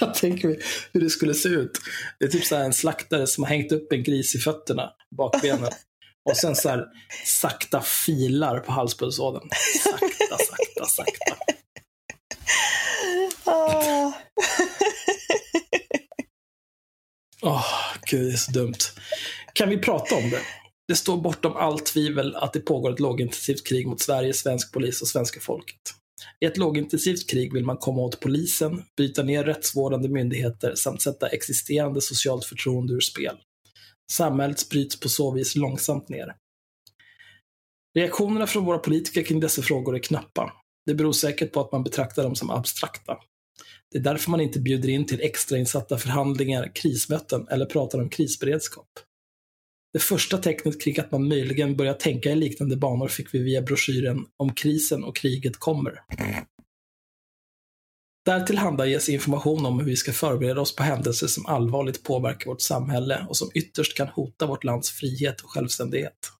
Jag 0.00 0.14
tänker 0.14 0.48
mig 0.48 0.60
hur 0.92 1.00
det 1.00 1.10
skulle 1.10 1.34
se 1.34 1.48
ut. 1.48 1.70
Det 2.18 2.24
är 2.24 2.28
typ 2.28 2.44
så 2.44 2.56
en 2.56 2.72
slaktare 2.72 3.26
som 3.26 3.44
har 3.44 3.50
hängt 3.50 3.72
upp 3.72 3.92
en 3.92 4.02
gris 4.02 4.34
i 4.34 4.38
fötterna, 4.38 4.90
bakbenen. 5.16 5.70
Och 6.30 6.36
sen 6.36 6.56
så 6.56 6.68
här 6.68 6.86
sakta 7.26 7.80
filar 7.80 8.60
på 8.60 8.72
halspulsådern. 8.72 9.48
Sakta, 9.82 10.38
sakta, 10.38 10.84
sakta. 10.84 11.36
Åh, 17.44 17.52
Åh, 17.52 17.64
gud, 18.10 18.24
det 18.24 18.32
är 18.32 18.36
så 18.36 18.52
dumt. 18.52 18.78
Kan 19.52 19.68
vi 19.68 19.78
prata 19.78 20.14
om 20.14 20.30
det? 20.30 20.40
Det 20.88 20.94
står 20.94 21.16
bortom 21.16 21.56
allt 21.56 21.86
tvivel 21.86 22.36
att 22.36 22.52
det 22.52 22.60
pågår 22.60 22.92
ett 22.92 23.00
lågintensivt 23.00 23.66
krig 23.66 23.86
mot 23.86 24.00
Sverige, 24.00 24.32
svensk 24.32 24.72
polis 24.72 25.02
och 25.02 25.08
svenska 25.08 25.40
folket. 25.40 25.80
I 26.40 26.46
ett 26.46 26.56
lågintensivt 26.56 27.30
krig 27.30 27.52
vill 27.52 27.64
man 27.64 27.76
komma 27.76 28.00
åt 28.00 28.20
polisen, 28.20 28.82
bryta 28.96 29.22
ner 29.22 29.44
rättsvårdande 29.44 30.08
myndigheter 30.08 30.74
samt 30.74 31.02
sätta 31.02 31.28
existerande 31.28 32.00
socialt 32.00 32.44
förtroende 32.44 32.94
ur 32.94 33.00
spel. 33.00 33.36
Samhället 34.12 34.68
bryts 34.68 35.00
på 35.00 35.08
så 35.08 35.30
vis 35.30 35.56
långsamt 35.56 36.08
ner. 36.08 36.34
Reaktionerna 37.98 38.46
från 38.46 38.64
våra 38.64 38.78
politiker 38.78 39.22
kring 39.22 39.40
dessa 39.40 39.62
frågor 39.62 39.94
är 39.94 39.98
knappa. 39.98 40.52
Det 40.86 40.94
beror 40.94 41.12
säkert 41.12 41.52
på 41.52 41.60
att 41.60 41.72
man 41.72 41.84
betraktar 41.84 42.22
dem 42.22 42.34
som 42.34 42.50
abstrakta. 42.50 43.18
Det 43.92 43.98
är 43.98 44.02
därför 44.02 44.30
man 44.30 44.40
inte 44.40 44.60
bjuder 44.60 44.88
in 44.88 45.06
till 45.06 45.20
extrainsatta 45.20 45.98
förhandlingar, 45.98 46.72
krismöten 46.74 47.48
eller 47.48 47.66
pratar 47.66 48.00
om 48.00 48.08
krisberedskap. 48.08 48.88
Det 49.92 49.98
första 49.98 50.38
tecknet 50.38 50.82
kring 50.82 51.00
att 51.00 51.10
man 51.12 51.28
möjligen 51.28 51.76
börjar 51.76 51.94
tänka 51.94 52.30
i 52.30 52.34
liknande 52.34 52.76
banor 52.76 53.08
fick 53.08 53.34
vi 53.34 53.38
via 53.38 53.62
broschyren 53.62 54.26
Om 54.36 54.54
krisen 54.54 55.04
och 55.04 55.16
kriget 55.16 55.56
kommer. 55.56 56.02
Där 58.24 58.40
tillhandahålls 58.40 59.08
information 59.08 59.66
om 59.66 59.78
hur 59.78 59.86
vi 59.86 59.96
ska 59.96 60.12
förbereda 60.12 60.60
oss 60.60 60.76
på 60.76 60.82
händelser 60.82 61.26
som 61.26 61.46
allvarligt 61.46 62.02
påverkar 62.02 62.50
vårt 62.50 62.60
samhälle 62.60 63.26
och 63.28 63.36
som 63.36 63.50
ytterst 63.54 63.96
kan 63.96 64.08
hota 64.08 64.46
vårt 64.46 64.64
lands 64.64 64.90
frihet 64.90 65.40
och 65.40 65.50
självständighet. 65.50 66.30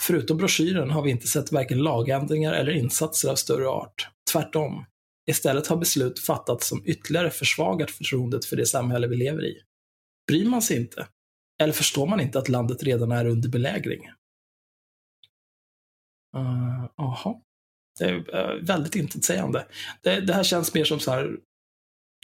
Förutom 0.00 0.36
broschyren 0.36 0.90
har 0.90 1.02
vi 1.02 1.10
inte 1.10 1.26
sett 1.26 1.52
varken 1.52 1.78
lagändringar 1.78 2.52
eller 2.52 2.72
insatser 2.72 3.28
av 3.28 3.34
större 3.34 3.68
art. 3.68 4.08
Tvärtom. 4.32 4.84
Istället 5.30 5.66
har 5.66 5.76
beslut 5.76 6.20
fattats 6.20 6.68
som 6.68 6.82
ytterligare 6.86 7.30
försvagat 7.30 7.90
förtroendet 7.90 8.44
för 8.44 8.56
det 8.56 8.66
samhälle 8.66 9.06
vi 9.06 9.16
lever 9.16 9.44
i. 9.44 9.62
Bryr 10.28 10.48
man 10.48 10.62
sig 10.62 10.76
inte? 10.76 11.08
Eller 11.62 11.72
förstår 11.72 12.06
man 12.06 12.20
inte 12.20 12.38
att 12.38 12.48
landet 12.48 12.82
redan 12.82 13.12
är 13.12 13.26
under 13.26 13.48
belägring? 13.48 14.08
Uh, 16.36 16.86
Jaha. 16.96 17.40
Det 17.98 18.04
är 18.04 18.14
uh, 18.14 18.66
väldigt 18.66 18.94
intetsägande. 18.94 19.66
Det, 20.02 20.20
det 20.20 20.32
här 20.32 20.42
känns 20.42 20.74
mer 20.74 20.84
som 20.84 21.00
så 21.00 21.10
här 21.10 21.38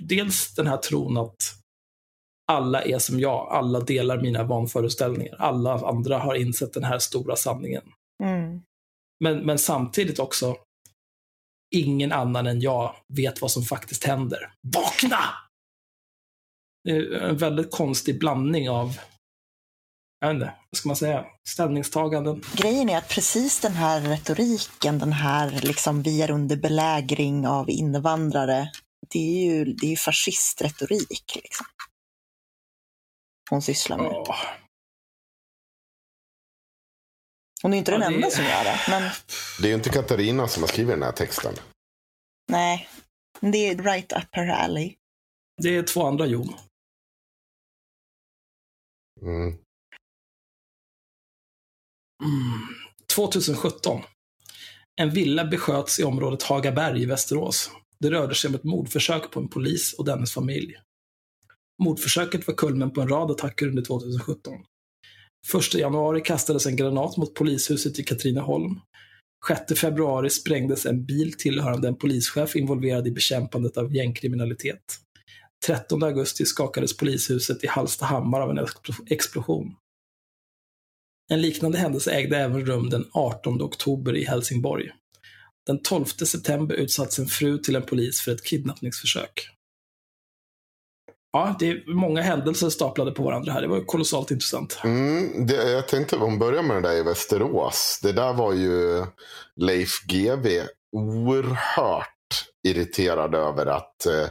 dels 0.02 0.54
den 0.54 0.66
här 0.66 0.76
tron 0.76 1.16
att 1.16 1.36
alla 2.52 2.82
är 2.82 2.98
som 2.98 3.20
jag, 3.20 3.48
alla 3.50 3.80
delar 3.80 4.22
mina 4.22 4.44
vanföreställningar, 4.44 5.36
alla 5.38 5.74
andra 5.74 6.18
har 6.18 6.34
insett 6.34 6.72
den 6.72 6.84
här 6.84 6.98
stora 6.98 7.36
sanningen. 7.36 7.82
Mm. 8.22 8.62
Men, 9.24 9.46
men 9.46 9.58
samtidigt 9.58 10.18
också, 10.18 10.56
ingen 11.70 12.12
annan 12.12 12.46
än 12.46 12.60
jag 12.60 12.96
vet 13.16 13.42
vad 13.42 13.50
som 13.50 13.62
faktiskt 13.62 14.04
händer. 14.04 14.52
Vakna! 14.74 15.18
Det 16.84 16.90
är 16.90 17.12
en 17.12 17.36
väldigt 17.36 17.70
konstig 17.70 18.18
blandning 18.18 18.70
av, 18.70 18.98
jag 20.20 20.28
vet 20.28 20.34
inte, 20.34 20.54
vad 20.70 20.78
ska 20.78 20.88
man 20.88 20.96
säga, 20.96 21.24
ställningstaganden. 21.48 22.42
Grejen 22.54 22.88
är 22.88 22.98
att 22.98 23.08
precis 23.08 23.60
den 23.60 23.72
här 23.72 24.00
retoriken, 24.00 24.98
den 24.98 25.12
här 25.12 25.50
liksom 25.50 26.02
vi 26.02 26.22
är 26.22 26.30
under 26.30 26.56
belägring 26.56 27.46
av 27.46 27.70
invandrare, 27.70 28.70
det 29.12 29.18
är 29.18 29.44
ju, 29.44 29.64
det 29.64 29.86
är 29.86 29.90
ju 29.90 29.96
fascistretorik. 29.96 31.32
Liksom. 31.34 31.66
Hon 33.50 33.62
sysslar 33.62 33.98
med. 33.98 34.06
Ja, 34.06 34.36
Hon 37.66 37.74
är 37.74 37.78
inte 37.78 37.90
den 37.90 38.00
Ja, 38.00 38.08
det- 38.08 38.14
enda 38.14 38.30
som 38.30 38.44
gör 38.44 38.64
det, 38.64 38.80
men 38.88 39.02
Det 39.60 39.64
är 39.66 39.68
ju 39.68 39.74
inte 39.74 39.90
Katarina 39.90 40.48
som 40.48 40.62
har 40.62 40.68
skrivit 40.68 40.92
den 40.94 41.02
här 41.02 41.12
texten. 41.12 41.54
nej. 42.48 42.88
Det 43.40 43.58
är 43.58 43.82
right 43.82 44.12
up 44.12 44.28
her 44.32 44.48
alley. 44.48 44.94
det 45.62 45.76
är 45.76 45.82
två 45.82 46.06
andra 46.06 46.26
Jon. 46.26 46.54
Mm. 49.22 49.46
Mm. 49.48 49.58
2017. 53.14 54.02
En 55.00 55.10
villa 55.10 55.44
besköts 55.44 55.98
i 56.00 56.04
området 56.04 56.42
Hagaberg 56.42 57.02
i 57.02 57.06
Västerås. 57.06 57.70
Det 57.98 58.10
rörde 58.10 58.34
sig 58.34 58.48
om 58.48 58.54
ett 58.54 58.64
mordförsök 58.64 59.30
på 59.30 59.40
en 59.40 59.48
polis 59.48 59.92
och 59.98 60.04
dennes 60.04 60.32
familj. 60.32 60.74
Mordförsöket 61.82 62.46
var 62.46 62.54
kulmen 62.54 62.90
på 62.92 63.00
en 63.00 63.08
rad 63.08 63.30
attacker 63.30 63.66
under 63.68 63.82
2017. 63.82 64.64
1 65.54 65.74
januari 65.74 66.20
kastades 66.20 66.66
en 66.66 66.76
granat 66.76 67.16
mot 67.16 67.34
polishuset 67.34 67.98
i 67.98 68.02
Katrineholm. 68.02 68.80
6 69.48 69.80
februari 69.80 70.30
sprängdes 70.30 70.86
en 70.86 71.04
bil 71.04 71.32
tillhörande 71.32 71.88
en 71.88 71.96
polischef 71.96 72.56
involverad 72.56 73.06
i 73.06 73.10
bekämpandet 73.10 73.76
av 73.76 73.94
gängkriminalitet. 73.94 75.00
13 75.66 76.02
augusti 76.02 76.44
skakades 76.44 76.96
polishuset 76.96 77.64
i 77.64 77.66
Hallstahammar 77.66 78.40
av 78.40 78.50
en 78.50 78.66
explosion. 79.10 79.74
En 81.30 81.40
liknande 81.40 81.78
händelse 81.78 82.10
ägde 82.10 82.36
även 82.36 82.66
rum 82.66 82.90
den 82.90 83.04
18 83.12 83.62
oktober 83.62 84.16
i 84.16 84.24
Helsingborg. 84.24 84.90
Den 85.66 85.82
12 85.82 86.04
september 86.04 86.74
utsattes 86.74 87.18
en 87.18 87.26
fru 87.26 87.58
till 87.58 87.76
en 87.76 87.82
polis 87.82 88.20
för 88.20 88.32
ett 88.32 88.44
kidnappningsförsök. 88.44 89.55
Ja, 91.36 91.56
det 91.58 91.70
är 91.70 91.82
många 91.86 92.20
händelser 92.20 92.70
staplade 92.70 93.10
på 93.10 93.22
varandra 93.22 93.52
här. 93.52 93.62
Det 93.62 93.68
var 93.68 93.80
kolossalt 93.80 94.30
intressant. 94.30 94.78
Mm, 94.84 95.46
det, 95.46 95.70
jag 95.70 95.88
tänkte 95.88 96.16
om 96.16 96.38
börja 96.38 96.62
med 96.62 96.76
det 96.76 96.88
där 96.88 96.96
i 96.96 97.02
Västerås. 97.02 98.00
Det 98.02 98.12
där 98.12 98.32
var 98.32 98.52
ju 98.52 99.04
Leif 99.56 99.90
GW 100.06 100.62
oerhört 100.92 102.08
irriterad 102.68 103.34
över 103.34 103.66
att 103.66 104.06
eh, 104.06 104.28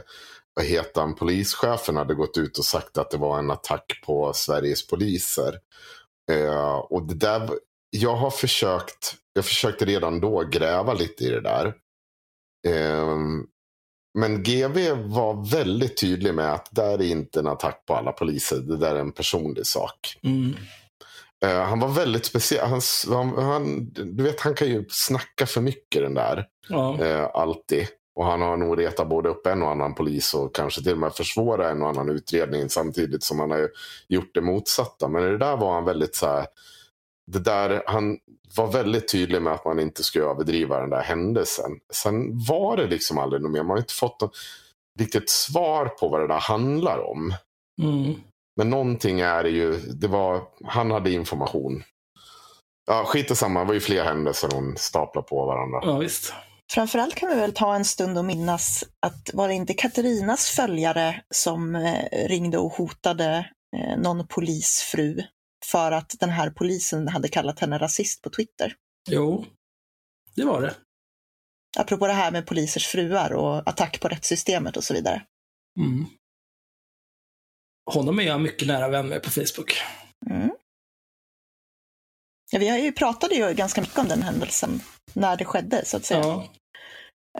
vad 0.54 0.64
heter 0.64 1.00
han, 1.00 1.14
polischefen 1.14 1.96
hade 1.96 2.14
gått 2.14 2.38
ut 2.38 2.58
och 2.58 2.64
sagt 2.64 2.98
att 2.98 3.10
det 3.10 3.18
var 3.18 3.38
en 3.38 3.50
attack 3.50 4.02
på 4.06 4.32
Sveriges 4.34 4.86
poliser. 4.86 5.58
Eh, 6.32 6.76
och 6.76 7.02
det 7.02 7.14
där, 7.14 7.50
jag 7.90 8.16
har 8.16 8.30
försökt, 8.30 9.14
jag 9.32 9.44
försökte 9.44 9.84
redan 9.84 10.20
då 10.20 10.44
gräva 10.50 10.94
lite 10.94 11.24
i 11.24 11.28
det 11.28 11.40
där. 11.40 11.66
Eh, 12.66 13.16
men 14.16 14.42
GV 14.42 14.90
var 14.92 15.50
väldigt 15.50 16.00
tydlig 16.00 16.34
med 16.34 16.52
att 16.52 16.68
det 16.70 16.82
där 16.82 16.98
är 16.98 17.02
inte 17.02 17.38
en 17.38 17.46
attack 17.46 17.82
på 17.86 17.94
alla 17.94 18.12
poliser. 18.12 18.56
Det 18.56 18.76
där 18.76 18.94
är 18.94 19.00
en 19.00 19.12
personlig 19.12 19.66
sak. 19.66 20.18
Mm. 20.22 20.54
Eh, 21.44 21.62
han 21.62 21.80
var 21.80 21.88
väldigt 21.88 22.24
speciell. 22.24 22.68
Han, 22.68 22.80
han, 23.08 23.38
han, 23.38 23.90
du 23.94 24.22
vet, 24.22 24.40
han 24.40 24.54
kan 24.54 24.68
ju 24.68 24.84
snacka 24.88 25.46
för 25.46 25.60
mycket 25.60 26.02
den 26.02 26.14
där. 26.14 26.46
Ja. 26.68 27.04
Eh, 27.04 27.30
alltid. 27.34 27.86
Och 28.14 28.24
han 28.24 28.42
har 28.42 28.56
nog 28.56 28.78
retat 28.78 29.08
både 29.08 29.28
upp 29.28 29.46
en 29.46 29.62
och 29.62 29.70
annan 29.70 29.94
polis 29.94 30.34
och 30.34 30.54
kanske 30.54 30.82
till 30.82 30.92
och 30.92 30.98
med 30.98 31.14
försvårat 31.14 31.70
en 31.70 31.82
och 31.82 31.88
annan 31.88 32.08
utredning 32.08 32.68
samtidigt 32.68 33.22
som 33.22 33.40
han 33.40 33.50
har 33.50 33.68
gjort 34.08 34.34
det 34.34 34.40
motsatta. 34.40 35.08
Men 35.08 35.22
det 35.22 35.38
där 35.38 35.56
var 35.56 35.74
han 35.74 35.84
väldigt 35.84 36.14
så 36.14 36.26
här. 36.26 36.46
Det 37.26 37.38
där, 37.38 37.82
han 37.86 38.18
var 38.56 38.72
väldigt 38.72 39.12
tydlig 39.12 39.42
med 39.42 39.52
att 39.52 39.64
man 39.64 39.80
inte 39.80 40.02
skulle 40.02 40.24
överdriva 40.24 40.80
den 40.80 40.90
där 40.90 41.02
händelsen. 41.02 41.70
Sen 41.92 42.44
var 42.48 42.76
det 42.76 42.86
liksom 42.86 43.18
aldrig 43.18 43.42
något 43.42 43.50
mer. 43.50 43.62
Man 43.62 43.70
har 43.70 43.78
inte 43.78 43.94
fått 43.94 44.20
något 44.20 44.36
riktigt 44.98 45.30
svar 45.30 45.86
på 45.86 46.08
vad 46.08 46.20
det 46.20 46.28
där 46.28 46.40
handlar 46.40 46.98
om. 46.98 47.34
Mm. 47.82 48.14
Men 48.56 48.70
någonting 48.70 49.20
är 49.20 49.42
det 49.42 49.50
ju, 49.50 49.76
det 49.76 50.08
var, 50.08 50.42
han 50.64 50.90
hade 50.90 51.10
information. 51.10 51.82
Ja, 52.86 53.04
skit 53.04 53.30
i 53.30 53.36
samma, 53.36 53.60
det 53.60 53.66
var 53.66 53.74
ju 53.74 53.80
fler 53.80 54.04
händelser 54.04 54.48
hon 54.52 54.76
staplade 54.76 55.28
på 55.28 55.46
varandra. 55.46 55.80
ja, 55.82 55.98
visst. 55.98 56.34
Framförallt 56.72 57.14
kan 57.14 57.28
vi 57.28 57.34
väl 57.34 57.52
ta 57.52 57.74
en 57.74 57.84
stund 57.84 58.18
och 58.18 58.24
minnas 58.24 58.84
att 59.06 59.30
var 59.34 59.48
det 59.48 59.54
inte 59.54 59.74
Katarinas 59.74 60.48
följare 60.48 61.22
som 61.34 61.76
eh, 61.76 62.28
ringde 62.28 62.58
och 62.58 62.72
hotade 62.72 63.50
eh, 63.76 63.98
någon 63.98 64.26
polisfru 64.26 65.22
för 65.70 65.92
att 65.92 66.14
den 66.20 66.30
här 66.30 66.50
polisen 66.50 67.08
hade 67.08 67.28
kallat 67.28 67.60
henne 67.60 67.78
rasist 67.78 68.22
på 68.22 68.30
Twitter? 68.30 68.74
Jo, 69.08 69.44
det 70.34 70.44
var 70.44 70.62
det. 70.62 70.74
Apropå 71.78 72.06
det 72.06 72.12
här 72.12 72.32
med 72.32 72.46
polisers 72.46 72.86
fruar 72.86 73.32
och 73.32 73.68
attack 73.68 74.00
på 74.00 74.08
rättssystemet 74.08 74.76
och 74.76 74.84
så 74.84 74.94
vidare. 74.94 75.22
Mm. 75.80 76.06
Honom 77.90 78.18
är 78.18 78.22
jag 78.22 78.40
mycket 78.40 78.68
nära 78.68 78.88
vän 78.88 79.08
med 79.08 79.22
på 79.22 79.30
Facebook. 79.30 79.72
Mm. 80.30 80.50
Ja, 82.50 82.58
vi 82.58 82.68
har 82.68 82.78
ju 82.78 82.92
pratade 82.92 83.34
ju 83.34 83.54
ganska 83.54 83.80
mycket 83.80 83.98
om 83.98 84.08
den 84.08 84.22
händelsen 84.22 84.80
när 85.12 85.36
det 85.36 85.44
skedde, 85.44 85.84
så 85.84 85.96
att 85.96 86.04
säga. 86.04 86.20
Ja, 86.20 86.48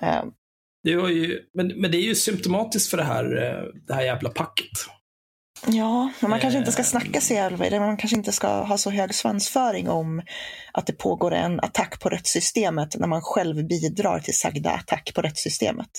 Eh, 0.03 0.25
det 0.83 0.97
var 0.97 1.09
ju, 1.09 1.49
men, 1.55 1.81
men 1.81 1.91
det 1.91 1.99
är 1.99 2.03
ju 2.03 2.15
symptomatiskt 2.15 2.91
för 2.91 2.97
det 2.97 3.05
här, 3.05 3.43
eh, 3.43 3.65
det 3.87 3.95
här 3.95 4.03
jävla 4.03 4.31
packet. 4.31 4.71
Ja, 5.67 6.13
men 6.21 6.31
man 6.31 6.41
kanske 6.41 6.59
inte 6.59 6.73
ska 6.73 6.83
Eh. 6.83 6.87
snacka 6.87 7.21
så 7.21 7.35
jävla, 7.35 7.81
man 7.81 7.97
kanske 7.97 8.17
inte 8.17 8.33
ska 8.33 8.63
ha 8.63 8.79
så 8.79 8.91
hög 8.91 9.15
svansföring 9.15 9.89
om 9.89 10.23
att 10.73 10.87
det 10.87 10.93
pågår 10.93 11.35
en 11.35 11.61
attack 11.61 12.01
på 12.01 12.09
rättssystemet 12.09 12.97
när 12.99 13.07
man 13.07 13.23
själv 13.23 13.67
bidrar 13.69 14.21
till 14.21 14.39
sagda 14.39 14.71
attack 14.71 15.15
på 15.15 15.23
rättssystemet. 15.23 15.91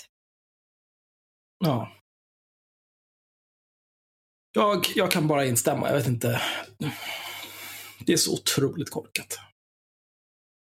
Ja. 1.65 1.91
Jag, 4.53 4.85
jag 4.95 5.11
kan 5.11 5.27
bara 5.27 5.45
instämma, 5.45 5.87
jag 5.87 5.95
vet 5.97 6.07
inte. 6.07 6.41
Det 8.05 8.13
är 8.13 8.17
så 8.17 8.33
otroligt 8.33 8.91
korkat. 8.91 9.39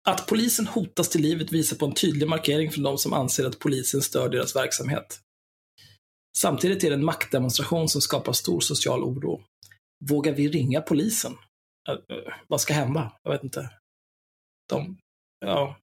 Att 0.08 0.28
polisen 0.28 0.68
hotas 0.68 1.10
till 1.10 1.22
livet 1.22 1.52
visar 1.52 1.78
på 1.78 1.86
en 1.86 1.94
tydlig 1.94 2.28
markering 2.30 2.72
från 2.72 2.84
de 2.84 2.98
som 2.98 3.14
anser 3.14 3.46
att 3.46 3.60
polisen 3.60 4.02
stör 4.02 4.30
deras 4.30 4.56
verksamhet. 4.56 5.20
Samtidigt 6.38 6.84
är 6.84 6.90
det 6.90 6.96
en 6.96 7.06
maktdemonstration 7.06 7.90
som 7.90 8.02
skapar 8.02 8.34
stor 8.34 8.60
social 8.60 9.04
oro. 9.04 9.42
Vågar 10.06 10.34
vi 10.34 10.48
ringa 10.48 10.82
polisen? 10.82 11.34
Vad 12.48 12.62
ska 12.62 12.74
hända? 12.74 13.12
Jag 13.24 13.32
vet 13.32 13.44
inte. 13.44 13.70
De, 14.70 14.98
ja. 15.46 15.78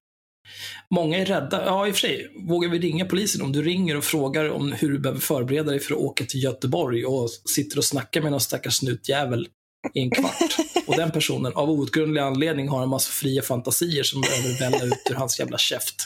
Många 0.89 1.17
är 1.17 1.25
rädda. 1.25 1.65
Ja, 1.65 1.87
i 1.87 1.91
och 1.91 1.95
för 1.95 1.99
sig. 1.99 2.31
Vågar 2.47 2.69
vi 2.69 2.79
ringa 2.79 3.05
polisen? 3.05 3.41
Om 3.41 3.51
du 3.51 3.63
ringer 3.63 3.97
och 3.97 4.03
frågar 4.03 4.49
om 4.49 4.71
hur 4.71 4.91
du 4.91 4.99
behöver 4.99 5.21
förbereda 5.21 5.71
dig 5.71 5.79
för 5.79 5.93
att 5.93 5.99
åka 5.99 6.25
till 6.25 6.43
Göteborg 6.43 7.05
och 7.05 7.29
sitter 7.29 7.77
och 7.77 7.85
snackar 7.85 8.21
med 8.21 8.31
någon 8.31 8.41
stackars 8.41 8.77
snutjävel 8.77 9.47
i 9.93 9.99
en 9.99 10.11
kvart. 10.11 10.55
Och 10.87 10.95
den 10.95 11.11
personen 11.11 11.53
av 11.53 11.69
outgrundlig 11.69 12.21
anledning 12.21 12.69
har 12.69 12.83
en 12.83 12.89
massa 12.89 13.11
fria 13.11 13.41
fantasier 13.41 14.03
som 14.03 14.21
behöver 14.21 14.59
välla 14.59 14.83
ut 14.85 15.07
ur 15.09 15.15
hans 15.15 15.39
jävla 15.39 15.57
käft. 15.57 16.05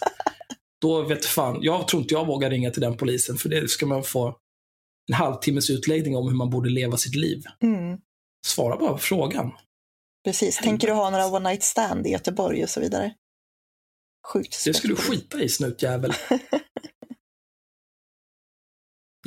Då 0.82 1.02
vet 1.02 1.26
fan, 1.26 1.58
jag 1.62 1.88
tror 1.88 2.02
inte 2.02 2.14
jag 2.14 2.26
vågar 2.28 2.50
ringa 2.50 2.72
till 2.72 2.82
den 2.82 2.98
polisen 2.98 3.38
för 3.38 3.50
det 3.50 3.70
ska 3.70 3.86
man 3.86 4.04
få 4.04 4.28
en 5.08 5.14
halvtimmes 5.14 5.70
utläggning 5.70 6.16
om 6.16 6.28
hur 6.28 6.36
man 6.36 6.50
borde 6.50 6.70
leva 6.70 6.98
sitt 6.98 7.16
liv. 7.16 7.44
Mm, 7.64 7.98
Svara 8.46 8.78
bara 8.78 8.92
på 8.92 8.98
frågan. 8.98 9.52
precis. 10.26 10.58
Tänker 10.58 10.88
du 10.88 10.94
ha 10.94 11.10
några 11.10 11.28
one 11.28 11.50
night 11.50 11.64
stand 11.64 12.08
i 12.08 12.10
Göteborg 12.10 12.64
och 12.64 12.70
så 12.70 12.80
vidare? 12.82 13.14
Sjukt. 14.34 14.66
Det 14.66 14.74
skulle 14.74 14.94
du 14.94 15.02
skita 15.02 15.42
i, 15.42 15.50
snutjävel. 15.50 16.14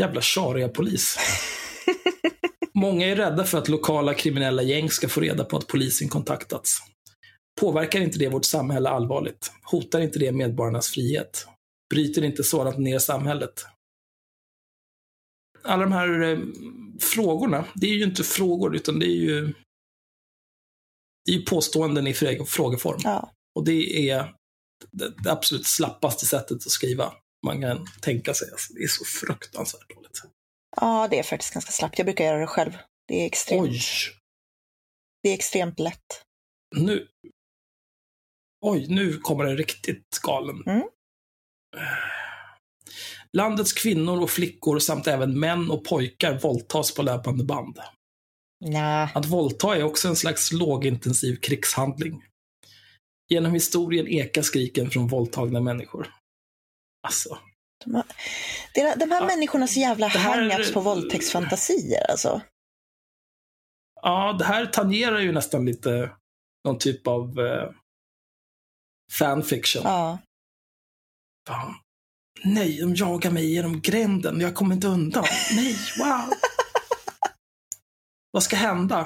Jävla 0.01 0.21
tjariga 0.21 0.69
polis. 0.69 1.19
Många 2.75 3.07
är 3.07 3.17
rädda 3.17 3.45
för 3.45 3.59
att 3.59 3.69
lokala 3.69 4.15
kriminella 4.15 4.63
gäng 4.63 4.91
ska 4.91 5.09
få 5.09 5.21
reda 5.21 5.45
på 5.45 5.57
att 5.57 5.67
polisen 5.67 6.09
kontaktats. 6.09 6.79
Påverkar 7.61 8.01
inte 8.01 8.19
det 8.19 8.29
vårt 8.29 8.45
samhälle 8.45 8.89
allvarligt? 8.89 9.53
Hotar 9.63 10.01
inte 10.01 10.19
det 10.19 10.33
medborgarnas 10.33 10.89
frihet? 10.89 11.47
Bryter 11.91 12.25
inte 12.25 12.45
sådant 12.45 12.79
ner 12.79 12.99
samhället? 12.99 13.65
Alla 15.65 15.83
de 15.83 15.93
här 15.93 16.23
eh, 16.23 16.39
frågorna, 17.01 17.65
det 17.75 17.87
är 17.87 17.95
ju 17.95 18.05
inte 18.05 18.25
frågor, 18.25 18.77
utan 18.77 18.99
det 18.99 19.07
är 19.07 19.17
ju, 19.21 19.47
det 21.25 21.33
är 21.33 21.37
ju 21.37 21.45
påståenden 21.45 22.07
i 22.07 22.15
frågeform. 22.47 23.01
Ja, 23.05 23.33
Och 23.55 23.65
det 23.65 24.11
är 24.11 24.35
det, 24.91 25.15
det 25.23 25.33
absolut 25.33 25.67
slappaste 25.67 26.27
sättet 26.27 26.57
att 26.57 26.71
skriva 26.71 27.13
man 27.47 27.61
kan 27.61 27.87
tänka 28.01 28.35
sig. 28.35 28.51
Alltså, 28.51 28.73
det 28.75 28.83
är 28.83 28.87
så 28.89 29.05
fruktansvärt 29.05 29.95
dåligt. 29.95 30.23
Ja, 30.77 31.09
det 31.11 31.19
är 31.19 31.23
faktiskt 31.23 31.53
ganska 31.53 31.73
slappt. 31.73 31.99
Jag 31.99 32.07
brukar 32.07 32.25
göra 32.25 32.39
det 32.39 32.47
själv. 32.47 32.73
Det 33.09 33.15
är 33.23 33.27
extremt, 33.27 33.63
Oj, 33.63 33.81
det 35.23 35.29
är 35.29 35.35
extremt 35.35 35.79
lätt. 35.79 36.23
nu. 36.77 37.09
Oj, 38.63 38.87
nu 38.89 39.19
kommer 39.19 39.45
en 39.45 39.57
riktigt 39.57 40.19
galen. 40.23 40.63
Mm. 40.67 40.83
Landets 43.37 43.73
kvinnor 43.73 44.23
och 44.23 44.31
flickor 44.31 44.79
samt 44.79 45.07
även 45.07 45.41
män 45.41 45.71
och 45.71 45.85
pojkar 45.85 46.39
våldtas 46.41 46.95
på 46.95 47.03
löpande 47.03 47.45
band. 47.45 47.79
Nja, 48.65 49.11
Att 49.15 49.27
våldta 49.27 49.77
är 49.77 49.83
också 49.83 50.09
en 50.09 50.17
slags 50.17 50.53
lågintensiv 50.53 51.37
krigshandling. 51.37 52.25
Genom 53.29 53.53
historien 53.53 54.09
ekar 54.09 54.43
skriken 54.43 54.91
från 54.91 55.07
våldtagna 55.09 55.61
människor. 55.61 56.13
Alltså, 57.07 57.39
de, 57.85 57.95
har, 57.95 58.05
det 58.75 58.81
är, 58.81 58.97
de 58.97 59.11
här 59.11 59.21
Ja, 59.21 59.27
människornas 59.27 59.77
jävla 59.77 60.07
här- 60.07 60.43
hang-ups 60.51 60.73
på 60.73 60.81
våldtäktsfantasier 60.81 62.11
alltså. 62.11 62.41
ja, 64.03 64.33
det 64.39 64.45
här 64.45 64.67
tangerar 64.67 65.19
ju 65.19 65.33
nästan 65.33 65.67
lite 65.67 66.11
någon 66.69 66.79
typ 66.79 67.07
av 67.07 67.41
eh, 67.41 67.71
fanfiction. 69.19 69.83
Ja. 69.85 70.19
Fan. 71.49 71.75
Nej, 72.45 72.79
de 72.81 72.95
jagar 72.95 73.31
mig 73.31 73.53
genom 73.55 73.81
gränden. 73.81 74.41
Jag 74.41 74.55
kommer 74.55 74.75
inte 74.75 74.87
undan. 74.87 75.25
Nej, 75.57 75.77
wow. 75.99 76.33
Vad 78.31 78.43
ska 78.43 78.57
hända? 78.57 79.05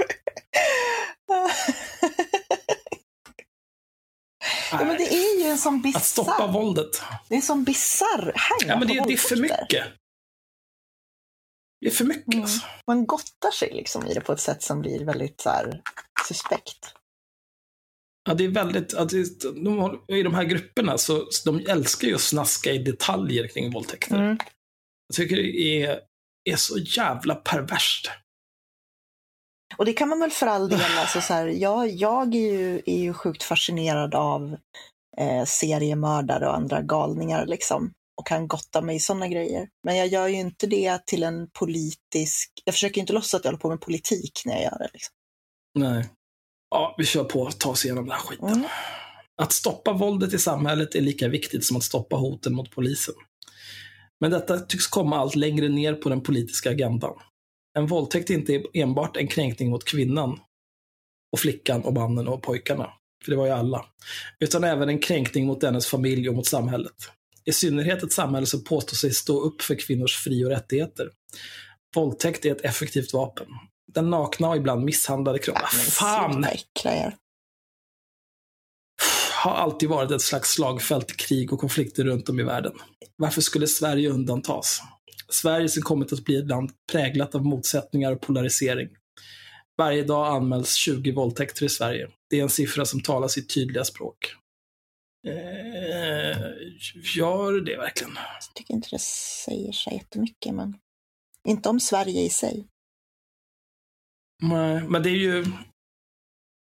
ja, 4.71 4.79
men 4.85 4.97
det 4.97 5.15
är 5.15 5.39
ju 5.41 5.45
en 5.51 5.59
sån 5.59 5.93
Att 5.97 6.05
stoppa 6.05 6.47
våldet. 6.47 7.03
det 7.29 7.35
är 7.35 7.37
en 7.37 7.43
sån 7.43 7.65
bisarr 7.65 8.33
hang 8.37 8.69
Ja, 8.69 8.79
men 8.79 8.89
det, 8.89 8.95
det 9.07 9.13
är 9.13 9.17
för 9.17 9.37
mycket. 9.37 9.85
Det 11.81 11.87
är 11.87 11.91
för 11.91 12.05
mycket 12.05 12.27
Mm. 12.35 12.43
alltså. 12.43 12.67
Man 12.87 13.07
gottar 13.07 13.51
sig 13.51 13.73
liksom 13.75 14.07
i 14.07 14.15
det 14.15 14.21
på 14.21 14.33
ett 14.33 14.41
sätt 14.41 14.63
som 14.63 14.81
blir 14.81 15.05
väldigt 15.05 15.41
så 15.41 15.51
här, 15.51 15.83
suspekt. 16.29 16.95
Ja, 18.27 18.35
det 18.35 18.45
är 18.45 18.49
väldigt, 18.49 18.89
det, 18.91 19.41
de, 19.65 19.79
har- 19.79 20.17
i 20.17 20.23
de 20.23 20.35
här 20.35 20.45
grupperna 20.45 20.99
så 20.99 21.27
så 21.31 21.53
de 21.53 21.67
älskar 21.71 22.09
ju 22.09 22.15
att 22.15 22.21
snaska 22.21 22.73
i 22.73 22.79
detaljer 22.79 23.49
kring 23.49 23.73
våldtäkter. 23.73 24.17
Mm. 24.17 24.39
Jag 25.09 25.17
tycker 25.17 25.37
det 25.37 25.83
är, 25.83 26.01
är 26.51 26.57
så 26.57 26.79
jävla 26.79 27.35
perverst. 27.35 28.11
Och 29.77 29.85
det 29.85 29.93
kan 29.93 30.09
man 30.09 30.21
väl 30.21 30.31
för 30.31 30.47
all 30.47 30.69
del, 30.69 30.81
alltså 30.99 31.21
så 31.21 31.35
här, 31.35 31.47
jag, 31.47 31.89
jag 31.89 32.35
är, 32.35 32.39
ju, 32.41 32.83
är 32.87 32.99
ju 32.99 33.13
sjukt 33.13 33.43
fascinerad 33.43 34.15
av 34.15 34.57
eh, 35.19 35.45
seriemördare 35.45 36.47
och 36.47 36.57
andra 36.57 36.83
galningar 36.83 37.47
liksom. 37.47 37.93
Och 38.21 38.27
kan 38.27 38.49
gotta 38.49 38.81
mig 38.81 38.97
i 38.97 39.01
sådana 39.01 39.29
grejer. 39.29 39.69
Men 39.85 39.97
jag 39.97 40.07
gör 40.07 40.27
ju 40.29 40.37
inte 40.37 40.67
det 40.67 41.07
till 41.07 41.23
en 41.23 41.51
politisk, 41.59 42.53
jag 42.65 42.75
försöker 42.75 43.01
inte 43.01 43.13
låtsas 43.13 43.35
att 43.35 43.45
jag 43.45 43.51
håller 43.51 43.61
på 43.61 43.69
med 43.69 43.81
politik 43.81 44.43
när 44.45 44.55
jag 44.55 44.63
gör 44.63 44.79
det. 44.79 44.91
Liksom. 44.93 45.13
Nej. 45.79 46.09
Ja, 46.77 46.95
vi 46.99 47.05
kör 47.05 47.25
på 47.25 47.41
och 47.41 47.59
tar 47.59 47.71
oss 47.71 47.85
igenom 47.85 48.05
den 48.05 48.13
här 48.13 48.21
skiten. 48.21 48.49
Mm. 48.49 48.67
Att 49.43 49.53
stoppa 49.53 49.93
våldet 49.93 50.35
i 50.35 50.39
samhället 50.39 50.95
är 50.95 51.01
lika 51.01 51.29
viktigt 51.29 51.65
som 51.65 51.77
att 51.77 51.83
stoppa 51.83 52.17
hoten 52.17 52.55
mot 52.55 52.71
polisen. 52.71 53.15
Men 54.21 54.31
detta 54.31 54.59
tycks 54.59 54.87
komma 54.87 55.19
allt 55.19 55.37
längre 55.37 55.69
ner 55.69 55.95
på 55.95 56.09
den 56.09 56.21
politiska 56.21 56.71
agendan. 56.71 57.15
En 57.79 57.87
våldtäkt 57.87 58.31
är 58.31 58.35
inte 58.35 58.63
enbart 58.75 59.17
en 59.17 59.27
kränkning 59.27 59.71
mot 59.71 59.85
kvinnan 59.85 60.39
och 61.33 61.41
flickan 61.41 61.83
och 61.83 61.95
mannen 61.95 62.29
och 62.29 62.43
pojkarna, 62.43 62.91
för 63.25 63.31
det 63.31 63.37
var 63.37 63.47
ju 63.47 63.53
alla, 63.53 63.85
utan 64.41 64.65
även 64.65 64.89
en 64.89 64.99
kränkning 64.99 65.47
mot 65.47 65.61
dennes 65.61 65.87
familj 65.87 66.29
och 66.29 66.35
mot 66.35 66.47
samhället. 66.47 66.97
I 67.45 67.53
synnerhet 67.53 68.03
ett 68.03 68.13
samhälle 68.13 68.47
som 68.47 68.65
påstår 68.65 68.97
sig 68.97 69.15
stå 69.15 69.41
upp 69.41 69.63
för 69.63 69.75
kvinnors 69.75 70.17
fri 70.17 70.45
och 70.45 70.51
rättigheter. 70.51 71.11
Våldtäkt 71.95 72.45
är 72.45 72.53
ett 72.53 72.65
effektivt 72.65 73.13
vapen. 73.13 73.47
Den 73.97 74.11
nakna 74.11 74.49
och 74.49 74.57
ibland 74.57 74.85
misshandlade 74.85 75.39
kroppen. 75.39 75.63
Men 75.73 75.81
Fan! 75.81 76.47
har 79.35 79.55
alltid 79.55 79.89
varit 79.89 80.11
ett 80.11 80.23
slags 80.23 80.51
slagfält, 80.51 81.17
krig 81.17 81.53
och 81.53 81.61
konflikter 81.61 82.05
runt 82.05 82.29
om 82.29 82.41
i 82.41 82.43
världen. 82.43 82.73
Varför 83.17 83.41
skulle 83.41 83.67
Sverige 83.67 84.11
undantas? 84.11 84.83
Sverige 85.29 85.69
som 85.69 85.83
kommit 85.83 86.13
att 86.13 86.25
bli 86.25 86.37
ett 86.37 86.47
land 86.47 86.71
präglat 86.93 87.35
av 87.35 87.45
motsättningar 87.45 88.13
och 88.13 88.21
polarisering. 88.21 88.89
Varje 89.79 90.03
dag 90.03 90.27
anmäls 90.27 90.75
20 90.75 91.13
våldtäkter 91.13 91.65
i 91.65 91.69
Sverige. 91.69 92.09
Det 92.31 92.39
är 92.39 92.43
en 92.43 92.49
siffra 92.49 92.85
som 92.85 93.03
talar 93.03 93.29
sitt 93.29 93.55
tydliga 93.55 93.85
språk. 93.85 94.35
Eh, 95.27 96.39
gör 97.17 97.61
det 97.61 97.77
verkligen? 97.77 98.15
Jag 98.15 98.55
tycker 98.55 98.75
inte 98.75 98.89
det 98.91 99.01
säger 99.45 99.73
så 99.73 99.91
jättemycket, 99.91 100.55
men 100.55 100.75
inte 101.49 101.69
om 101.69 101.81
Sverige 101.81 102.21
i 102.21 102.31
sig. 102.31 102.67
Nej, 104.43 104.83
men 104.89 105.03
det 105.03 105.11
är 105.11 105.17
ju... 105.17 105.45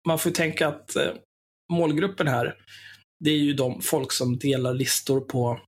Man 0.08 0.20
får 0.20 0.32
tänka 0.32 0.68
att 0.68 0.96
eh, 0.96 1.14
målgruppen 1.74 2.28
här, 2.28 2.58
det 3.24 3.30
är 3.30 3.38
ju 3.38 3.54
de 3.54 3.82
folk 3.82 4.12
som 4.12 4.38
delar 4.38 4.74
listor 4.74 5.22
på 5.22 5.60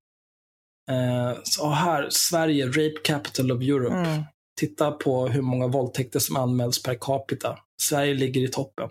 eh, 0.92 1.38
så 1.44 1.70
här, 1.70 2.08
Sverige, 2.10 2.68
Rape 2.68 3.02
Capital 3.04 3.52
of 3.52 3.62
Europe. 3.62 3.96
Mm. 3.96 4.24
Titta 4.60 4.92
på 4.92 5.28
hur 5.28 5.42
många 5.42 5.68
våldtäkter 5.68 6.20
som 6.20 6.36
anmäls 6.36 6.84
per 6.84 6.98
capita. 7.02 7.60
Sverige 7.82 8.14
ligger 8.14 8.42
i 8.42 8.48
toppen. 8.48 8.90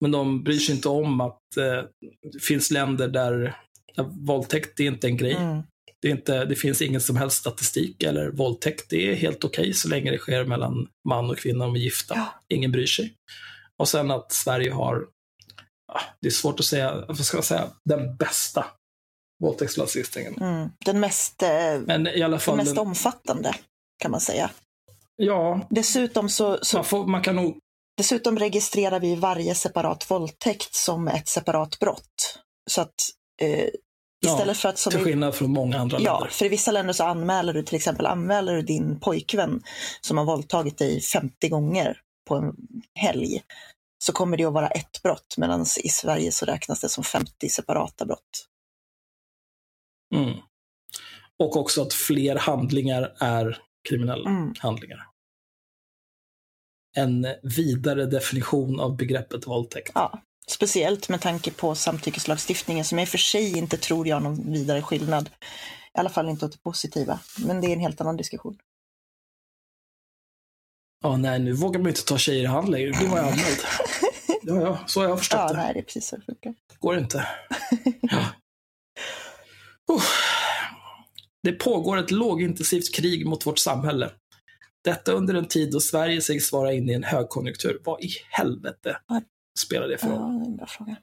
Men 0.00 0.10
de 0.10 0.44
bryr 0.44 0.58
sig 0.58 0.74
inte 0.74 0.88
om 0.88 1.20
att 1.20 1.56
eh, 1.56 1.84
det 2.32 2.40
finns 2.42 2.70
länder 2.70 3.08
där, 3.08 3.56
där 3.96 4.04
våldtäkt 4.26 4.80
är 4.80 4.84
inte 4.84 5.06
en 5.06 5.16
grej. 5.16 5.34
Mm. 5.34 5.62
Det, 6.02 6.08
är 6.08 6.12
inte, 6.12 6.44
det 6.44 6.56
finns 6.56 6.82
ingen 6.82 7.00
som 7.00 7.16
helst 7.16 7.36
statistik 7.38 8.02
eller 8.02 8.30
våldtäkt. 8.30 8.90
Det 8.90 9.10
är 9.12 9.14
helt 9.14 9.44
okej 9.44 9.74
så 9.74 9.88
länge 9.88 10.10
det 10.10 10.18
sker 10.18 10.44
mellan 10.44 10.88
man 11.08 11.30
och 11.30 11.38
kvinna 11.38 11.64
om 11.64 11.74
är 11.74 11.78
gifta. 11.80 12.14
Ja. 12.14 12.56
Ingen 12.56 12.72
bryr 12.72 12.86
sig. 12.86 13.14
Och 13.76 13.88
sen 13.88 14.10
att 14.10 14.32
Sverige 14.32 14.72
har, 14.72 15.06
det 16.20 16.26
är 16.28 16.32
svårt 16.32 16.60
att 16.60 16.66
säga, 16.66 17.04
vad 17.08 17.18
ska 17.18 17.36
man 17.36 17.44
säga, 17.44 17.68
den 17.84 18.16
bästa 18.16 18.66
våldtäktslagstiftningen. 19.42 20.34
Mm. 20.40 20.68
Den 20.84 21.00
mest, 21.00 21.42
eh, 21.42 21.80
Men 21.86 22.06
i 22.06 22.22
alla 22.22 22.30
den 22.30 22.40
fall, 22.40 22.56
mest 22.56 22.74
den, 22.74 22.86
omfattande, 22.86 23.54
kan 23.98 24.10
man 24.10 24.20
säga. 24.20 24.50
ja, 25.16 25.66
Dessutom 25.70 26.28
så, 26.28 26.58
så 26.62 26.76
man, 26.76 26.84
får, 26.84 27.06
man 27.06 27.22
kan 27.22 27.36
nog, 27.36 27.58
Dessutom 27.96 28.38
registrerar 28.38 29.00
vi 29.00 29.14
varje 29.14 29.54
separat 29.54 30.10
våldtäkt 30.10 30.74
som 30.74 31.08
ett 31.08 31.28
separat 31.28 31.78
brott. 31.78 32.38
Så 32.70 32.80
att 32.80 32.94
eh, 33.42 33.68
istället 34.26 34.56
för 34.56 34.68
att 34.68 34.78
som 34.78 34.90
till 34.90 35.00
skillnad 35.04 35.34
från 35.34 35.50
många 35.50 35.78
andra 35.78 35.98
Ja, 36.00 36.18
länder. 36.18 36.30
för 36.34 36.44
i 36.44 36.48
vissa 36.48 36.72
länder 36.72 36.92
så 36.92 37.04
anmäler 37.04 37.52
du 37.52 37.62
till 37.62 37.76
exempel 37.76 38.06
anmäler 38.06 38.54
du 38.54 38.62
din 38.62 39.00
pojkvän 39.00 39.62
som 40.00 40.18
har 40.18 40.24
våldtagit 40.24 40.78
dig 40.78 41.00
50 41.00 41.48
gånger 41.48 42.00
på 42.28 42.34
en 42.34 42.54
helg 42.94 43.42
så 43.98 44.12
kommer 44.12 44.36
det 44.36 44.44
att 44.44 44.52
vara 44.52 44.68
ett 44.68 45.02
brott 45.02 45.34
medan 45.36 45.62
i 45.84 45.88
Sverige 45.88 46.32
så 46.32 46.46
räknas 46.46 46.80
det 46.80 46.88
som 46.88 47.04
50 47.04 47.48
separata 47.48 48.04
brott. 48.06 48.46
Mm. 50.14 50.34
Och 51.38 51.56
också 51.56 51.82
att 51.82 51.92
fler 51.92 52.36
handlingar 52.36 53.14
är 53.20 53.58
kriminella 53.88 54.30
Mm. 54.30 54.54
handlingar. 54.58 55.04
En 56.96 57.26
vidare 57.42 58.06
definition 58.06 58.80
av 58.80 58.96
begreppet 58.96 59.46
våldtäkt. 59.46 59.92
Ja, 59.94 60.20
speciellt 60.50 61.08
med 61.08 61.20
tanke 61.20 61.50
på 61.50 61.74
samtyckeslagstiftningen 61.74 62.84
som 62.84 62.98
jag 62.98 63.02
i 63.02 63.06
och 63.06 63.10
för 63.10 63.18
sig 63.18 63.58
inte 63.58 63.76
tror 63.76 64.06
gör 64.06 64.20
någon 64.20 64.52
vidare 64.52 64.82
skillnad. 64.82 65.30
I 65.94 65.98
alla 65.98 66.10
fall 66.10 66.28
inte 66.28 66.44
åt 66.46 66.52
det 66.52 66.62
positiva, 66.62 67.20
men 67.38 67.60
det 67.60 67.66
är 67.66 67.72
en 67.72 67.80
helt 67.80 68.00
annan 68.00 68.16
diskussion. 68.16 68.58
Ja, 71.02 71.16
nej, 71.16 71.38
nu 71.38 71.52
vågar 71.52 71.78
man 71.80 71.84
ju 71.84 71.90
inte 71.90 72.04
ta 72.04 72.18
tjejer 72.18 72.42
i 72.42 72.46
hand 72.46 72.68
längre. 72.70 72.90
Det 72.90 73.06
var 73.06 73.16
jag 73.18 73.26
anmäld. 73.26 73.58
Ja, 74.42 74.60
ja, 74.60 74.78
så 74.86 75.00
har 75.00 75.08
jag 75.08 75.18
förstått 75.18 75.38
Ja, 75.40 75.48
det. 75.48 75.56
nej, 75.56 75.74
det 75.74 75.80
är 75.80 75.82
precis 75.82 76.08
så 76.08 76.16
det 76.16 76.22
funkar. 76.22 76.54
Går 76.78 76.98
inte. 76.98 77.26
Ja. 78.00 78.18
Uh. 79.94 80.02
Det 81.42 81.52
pågår 81.52 81.96
ett 81.96 82.10
lågintensivt 82.10 82.94
krig 82.94 83.26
mot 83.26 83.46
vårt 83.46 83.58
samhälle. 83.58 84.10
Detta 84.84 85.12
under 85.12 85.34
en 85.34 85.48
tid 85.48 85.72
då 85.72 85.80
Sverige 85.80 86.20
sägs 86.22 86.52
vara 86.52 86.72
inne 86.72 86.92
i 86.92 86.94
en 86.94 87.04
högkonjunktur. 87.04 87.80
Vad 87.84 88.04
i 88.04 88.08
helvete 88.30 89.00
Vad- 89.06 89.24
spelar 89.58 89.88
det 89.88 89.98
för 89.98 90.08
Ja, 90.08 90.14
roll? 90.14 90.38
det 90.38 90.44
är 90.44 90.46
en 90.46 90.56
bra 90.56 90.66
fråga. 90.66 90.96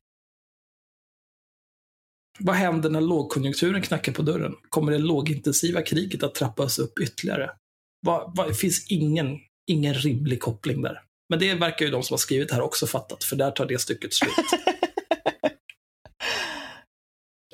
Vad 2.40 2.56
händer 2.56 2.90
när 2.90 3.02
lågkonjunkturen 3.02 3.82
knackar 3.82 4.12
på 4.12 4.22
dörren? 4.22 4.56
Kommer 4.70 4.92
det 4.92 4.98
lågintensiva 4.98 5.82
kriget 5.82 6.24
att 6.24 6.36
trappas 6.36 6.80
upp 6.80 7.00
ytterligare? 7.00 7.52
Vad, 8.00 8.36
vad, 8.38 8.48
det 8.48 8.54
finns 8.56 8.88
ingen, 8.92 9.40
ingen 9.68 9.94
rimlig 9.94 10.42
koppling 10.42 10.82
där. 10.82 11.02
Men 11.30 11.40
det 11.40 11.54
verkar 11.54 11.86
ju 11.86 11.92
de 11.92 12.04
som 12.04 12.14
har 12.14 12.18
skrivit 12.18 12.50
det 12.50 12.56
här 12.56 12.62
också 12.62 12.88
fattat, 12.88 13.24
för 13.24 13.36
där 13.36 13.52
tar 13.52 13.66
det 13.66 13.80
stycket 13.82 14.14
slut. 14.14 14.32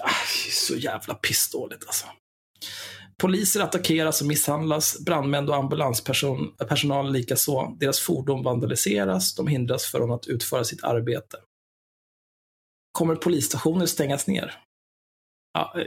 Ah, 0.03 0.07
det 0.07 0.49
är 0.49 0.51
så 0.51 0.75
jävla 0.75 1.13
pissdåligt 1.13 1.83
alltså. 1.87 2.05
Poliser 3.21 3.59
attackeras 3.61 4.21
och 4.21 4.27
misshandlas, 4.27 4.99
brandmän 4.99 5.49
och 5.49 5.55
ambulanspersonal 5.55 7.11
likaså. 7.13 7.75
Deras 7.79 7.99
fordon 7.99 8.43
vandaliseras, 8.43 9.35
de 9.35 9.47
hindras 9.47 9.85
från 9.85 10.11
att 10.11 10.27
utföra 10.27 10.63
sitt 10.63 10.83
arbete. 10.83 11.37
Kommer 12.91 13.15
polisstationer 13.15 13.85
stängas 13.85 14.27
ner? 14.27 14.57
Ja, 15.53 15.73
eh, 15.79 15.85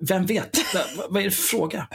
vem 0.00 0.26
vet? 0.26 0.56
Vad- 0.96 1.20
är 1.20 1.24
det 1.24 1.30
för 1.30 1.42
fråga? 1.42 1.88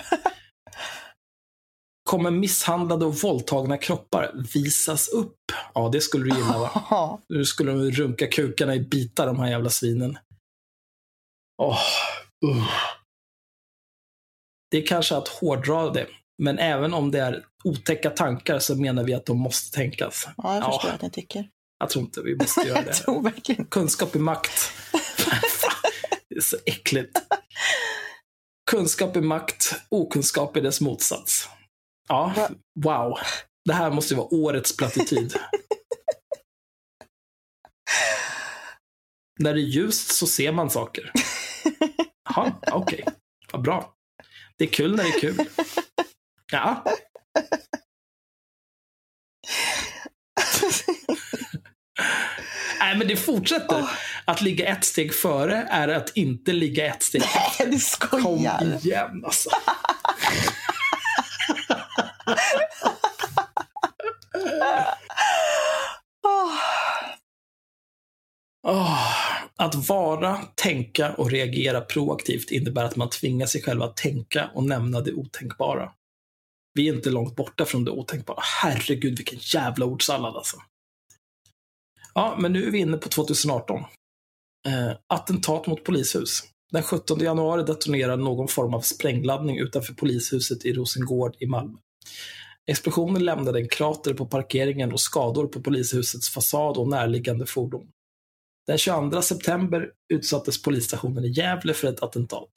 Kommer 2.09 2.32
misshandlade 2.32 3.05
och 3.05 3.15
våldtagna 3.15 3.77
kroppar 3.77 4.32
visas 4.53 5.07
upp? 5.07 5.36
Ja, 5.73 5.89
det 5.93 6.01
skulle 6.01 6.23
du 6.23 6.36
gilla 6.39 6.57
va? 6.59 7.19
Nu 7.30 7.45
skulle 7.45 7.71
de 7.71 7.91
runka 7.91 8.27
kukarna 8.27 8.75
i 8.75 8.80
bitar, 8.80 9.27
de 9.27 9.39
här 9.39 9.49
jävla 9.49 9.69
svinen. 9.69 10.17
Åh, 11.61 11.80
uh. 12.45 12.69
Det 14.72 14.78
är 14.78 14.86
kanske 14.88 15.15
att 15.15 15.28
hårdra 15.28 15.89
det, 15.89 16.07
men 16.38 16.59
även 16.59 16.93
om 16.93 17.11
det 17.11 17.20
är 17.20 17.45
otäcka 17.63 18.09
tankar 18.09 18.59
så 18.59 18.76
menar 18.76 19.03
vi 19.03 19.13
att 19.13 19.26
de 19.26 19.38
måste 19.38 19.76
tänkas. 19.76 20.28
ja 20.38 20.55
jag 20.55 20.63
Ja. 20.63 20.72
förstår 20.72 20.89
att 20.95 21.01
ni 21.01 21.09
tycker. 21.11 21.49
Jag 21.80 21.89
tror 21.89 22.03
inte 22.05 22.22
vi 22.22 22.36
måste 22.36 22.61
göra 22.61 22.82
det. 22.86 22.93
tror 22.93 23.24
verkligen. 23.24 23.65
Kunskap 23.65 24.15
är 24.15 24.20
makt. 24.20 24.72
Det 26.30 26.36
är 26.36 26.41
så 26.41 26.57
äckligt. 26.65 27.20
Kunskap 28.72 29.15
är 29.15 29.22
makt, 29.22 29.76
okunskap 29.89 30.55
är 30.57 30.61
dess 30.61 30.82
motsats. 30.82 31.49
Ja, 32.07 32.34
Va? 32.36 32.49
wow. 32.80 33.17
Det 33.65 33.74
här 33.74 33.91
måste 33.91 34.13
ju 34.13 34.17
vara 34.17 34.34
årets 34.34 34.78
plattityd. 34.78 35.36
När 39.39 39.53
det 39.53 39.59
är 39.59 39.63
ljust 39.63 40.11
så 40.15 40.28
ser 40.28 40.51
man 40.51 40.70
saker. 40.70 41.11
Jaha, 42.30 42.51
okej. 42.72 43.05
Vad 43.51 43.61
bra. 43.61 43.93
Det 44.60 44.66
är 44.66 44.70
kul 44.70 44.95
när 44.95 45.03
det 45.03 45.10
är 45.10 45.20
kul. 45.20 45.45
Ja. 46.51 46.84
Nej, 52.80 52.97
men 52.97 53.07
det 53.07 53.16
fortsätter. 53.16 53.89
Att 54.26 54.41
ligga 54.41 54.68
ett 54.68 54.86
steg 54.86 55.14
före 55.16 55.68
är 55.70 55.88
att 55.88 56.18
inte 56.18 56.53
ligga 56.53 56.86
ett 56.95 57.03
steg 57.03 57.22
Nej, 57.22 57.51
du 57.60 57.66
Kom 57.72 57.80
skojar. 57.80 58.78
igen 58.86 59.22
alltså. 59.26 59.49
Åh. 66.24 66.53
Åh, 68.68 69.16
att 69.60 69.76
vara, 69.76 70.38
tänka 70.55 71.14
och 71.14 71.32
reagera 71.32 71.82
proaktivt 71.82 72.51
innebär 72.51 72.84
att 72.84 72.95
man 72.95 73.10
tvingar 73.10 73.45
sig 73.45 73.62
själv 73.62 73.82
att 73.82 73.97
tänka 73.97 74.49
och 74.53 74.64
nämna 74.64 75.01
det 75.01 75.14
otänkbara. 75.14 75.91
Vi 76.74 76.89
är 76.89 76.93
inte 76.93 77.10
långt 77.10 77.36
borta 77.36 77.66
från 77.66 77.86
det 77.86 77.91
otänkbara. 77.91 78.39
Herregud, 78.62 79.18
vilken 79.18 79.39
jävla 79.41 79.86
ordsallad 79.86 80.36
alltså. 80.36 80.57
Ja, 82.14 82.38
men 82.39 82.53
nu 82.53 82.68
är 82.68 82.72
vi 82.72 82.78
inne 82.78 82.97
på 82.97 83.10
2018. 83.10 83.80
Eh, 84.68 84.91
attentat 85.07 85.68
mot 85.68 85.84
polishus. 85.84 86.43
Den 86.72 86.84
17 86.84 87.20
januari 87.20 87.64
detonerar 87.64 88.18
någon 88.18 88.47
form 88.47 88.74
av 88.74 88.82
sprängladdning 88.82 89.57
utanför 89.57 89.93
polishuset 89.93 90.66
i 90.66 90.74
Rosengård 90.74 91.36
i 91.39 91.45
Malmö. 91.45 91.78
Explosionen 92.72 93.26
lämnade 93.26 93.60
en 93.60 93.70
krater 93.70 94.14
på 94.14 94.26
parkeringen 94.26 94.93
och 94.93 94.99
skador 94.99 95.47
på 95.47 95.62
polishusets 95.62 96.30
fasad 96.30 96.78
och 96.78 96.88
närliggande 96.88 97.45
fordon. 97.45 97.88
Den 98.70 98.78
22 98.78 99.22
september 99.22 99.91
utsattes 100.13 100.61
polisstationen 100.61 101.26
i 101.26 101.28
Gävle 101.28 101.74
för 101.74 101.88
ett 101.88 102.03
attentat. 102.03 102.51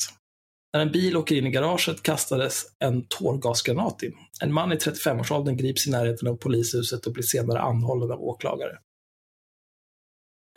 När 0.73 0.81
en 0.81 0.93
bil 0.93 1.17
åker 1.17 1.37
in 1.37 1.47
i 1.47 1.51
garaget 1.51 2.03
kastades 2.03 2.65
en 2.79 3.07
tårgasgranat 3.09 4.03
in. 4.03 4.15
En 4.43 4.53
man 4.53 4.73
i 4.73 4.77
35-årsåldern 4.77 5.57
grips 5.57 5.87
i 5.87 5.91
närheten 5.91 6.29
av 6.29 6.37
polishuset 6.37 7.07
och 7.07 7.13
blir 7.13 7.23
senare 7.23 7.61
anhållen 7.61 8.11
av 8.11 8.23
åklagare. 8.23 8.79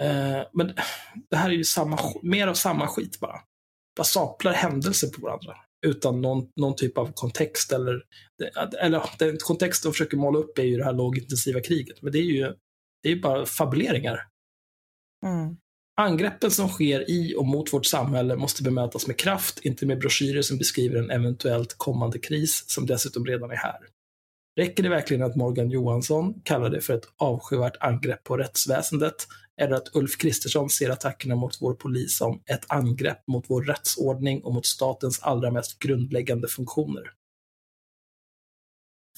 Eh, 0.02 0.42
men 0.54 0.74
det 1.30 1.36
här 1.36 1.50
är 1.50 1.54
ju 1.54 1.64
samma, 1.64 2.00
mer 2.22 2.48
av 2.48 2.54
samma 2.54 2.88
skit 2.88 3.20
bara. 3.20 3.42
Bara 3.98 4.04
saplar 4.04 4.54
händelser 4.54 5.08
på 5.08 5.22
varandra 5.22 5.56
utan 5.86 6.22
någon, 6.22 6.52
någon 6.56 6.76
typ 6.76 6.98
av 6.98 7.12
kontext 7.14 7.72
eller, 7.72 8.04
eller 8.82 9.10
den 9.20 9.38
kontext 9.38 9.84
de 9.84 9.92
försöker 9.92 10.18
måla 10.18 10.40
upp 10.40 10.58
är 10.58 10.64
ju 10.64 10.78
det 10.78 10.84
här 10.84 10.94
lågintensiva 10.94 11.62
kriget, 11.62 12.02
men 12.02 12.12
det 12.12 12.20
är 12.20 12.24
ju 12.24 12.54
det 13.04 13.10
är 13.10 13.16
ju 13.16 13.22
bara 13.22 13.46
fabuleringar. 13.46 14.35
Mm. 15.26 15.58
Angreppen 15.98 16.52
som 16.52 16.70
sker 16.70 17.10
i 17.10 17.36
och 17.36 17.46
mot 17.46 17.74
vårt 17.74 17.86
samhälle 17.86 18.36
måste 18.36 18.64
bemötas 18.64 19.08
med 19.08 19.18
kraft, 19.18 19.60
inte 19.60 19.86
med 19.86 20.00
broschyrer 20.00 20.42
som 20.42 20.58
beskriver 20.58 21.00
en 21.00 21.12
eventuellt 21.12 21.78
kommande 21.78 22.20
kris 22.20 22.64
som 22.68 22.86
dessutom 22.86 23.26
redan 23.26 23.52
är 23.52 23.56
här. 23.56 23.80
Räcker 24.60 24.84
det 24.84 24.90
verkligen 24.90 25.24
att 25.24 25.36
Morgan 25.36 25.70
Johansson 25.70 26.42
kallar 26.44 26.70
det 26.70 26.82
för 26.82 26.94
ett 26.94 27.08
avskyvärt 27.18 27.78
angrepp 27.80 28.24
på 28.24 28.38
rättsväsendet 28.38 29.28
eller 29.62 29.76
att 29.76 29.96
Ulf 29.96 30.18
Kristersson 30.18 30.70
ser 30.70 30.90
attackerna 30.90 31.36
mot 31.36 31.62
vår 31.62 31.74
polis 31.74 32.18
som 32.18 32.42
ett 32.46 32.66
angrepp 32.68 33.28
mot 33.28 33.46
vår 33.48 33.64
rättsordning 33.64 34.44
och 34.44 34.54
mot 34.54 34.66
statens 34.66 35.20
allra 35.20 35.52
mest 35.52 35.80
grundläggande 35.80 36.48
funktioner? 36.48 37.12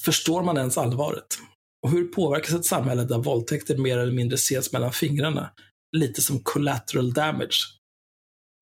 Förstår 0.02 0.42
man 0.42 0.58
ens 0.58 0.78
allvaret? 0.78 1.38
Och 1.82 1.90
hur 1.90 2.04
påverkas 2.04 2.54
ett 2.54 2.64
samhälle 2.64 3.04
där 3.04 3.18
våldtäkter 3.18 3.76
mer 3.76 3.98
eller 3.98 4.12
mindre 4.12 4.34
ses 4.34 4.72
mellan 4.72 4.92
fingrarna 4.92 5.50
lite 5.96 6.22
som 6.22 6.40
collateral 6.42 7.12
damage. 7.12 7.58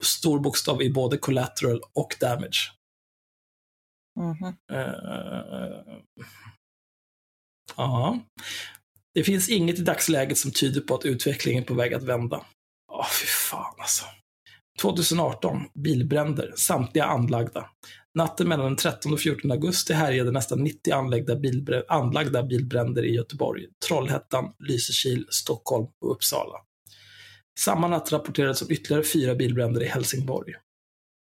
Stor 0.05 0.39
bokstav 0.41 0.83
i 0.83 0.91
både 0.93 1.19
collateral 1.19 1.81
och 1.95 2.17
damage. 2.21 2.73
Mhm. 4.21 4.57
Eh, 4.73 5.97
Ja. 7.77 8.21
Det 9.15 9.25
finns 9.25 9.49
inget 9.49 9.79
i 9.79 9.83
dagsläget 9.83 10.39
som 10.39 10.51
tyder 10.51 10.81
på 10.81 10.95
att 10.95 11.05
utvecklingen 11.05 11.63
är 11.63 11.67
på 11.67 11.75
väg 11.75 11.95
att 11.95 12.03
vända. 12.03 12.47
Ja, 12.93 13.07
fy 13.21 13.27
fan 13.27 13.75
alltså. 13.79 14.05
2018, 14.83 15.61
bilbränder, 15.75 16.53
samtliga 16.57 17.05
anlagda. 17.05 17.71
Natten 18.15 18.49
mellan 18.49 18.67
den 18.67 18.77
13 18.77 19.13
och 19.13 19.21
14 19.21 19.51
augusti 19.51 19.93
härjade 19.93 20.31
nästan 20.31 20.63
90 20.65 20.93
anlagda, 20.95 21.35
bilbrä- 21.35 21.85
anlagda 21.89 22.43
bilbränder 22.43 23.05
i 23.05 23.15
Göteborg, 23.15 23.67
Trollhättan, 23.89 24.53
Lysekil, 24.59 25.27
Stockholm 25.31 25.87
och 26.05 26.11
Uppsala. 26.13 26.59
Samma 27.59 27.89
natt 27.89 28.13
rapporterades 28.13 28.63
om 28.63 28.71
ytterligare 28.71 29.05
fyra 29.05 29.35
bilbränder 29.35 29.83
i 29.83 29.87
Helsingborg. 29.87 30.55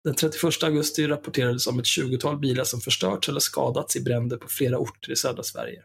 Den 0.03 0.15
31 0.15 0.63
augusti 0.63 1.07
rapporterades 1.07 1.67
om 1.67 1.79
ett 1.79 1.85
20-tal 1.85 2.39
bilar 2.39 2.63
som 2.63 2.81
förstörts 2.81 3.29
eller 3.29 3.39
skadats 3.39 3.95
i 3.95 4.01
bränder 4.01 4.37
på 4.37 4.47
flera 4.47 4.77
orter 4.77 5.11
i 5.11 5.15
södra 5.15 5.43
Sverige. 5.43 5.83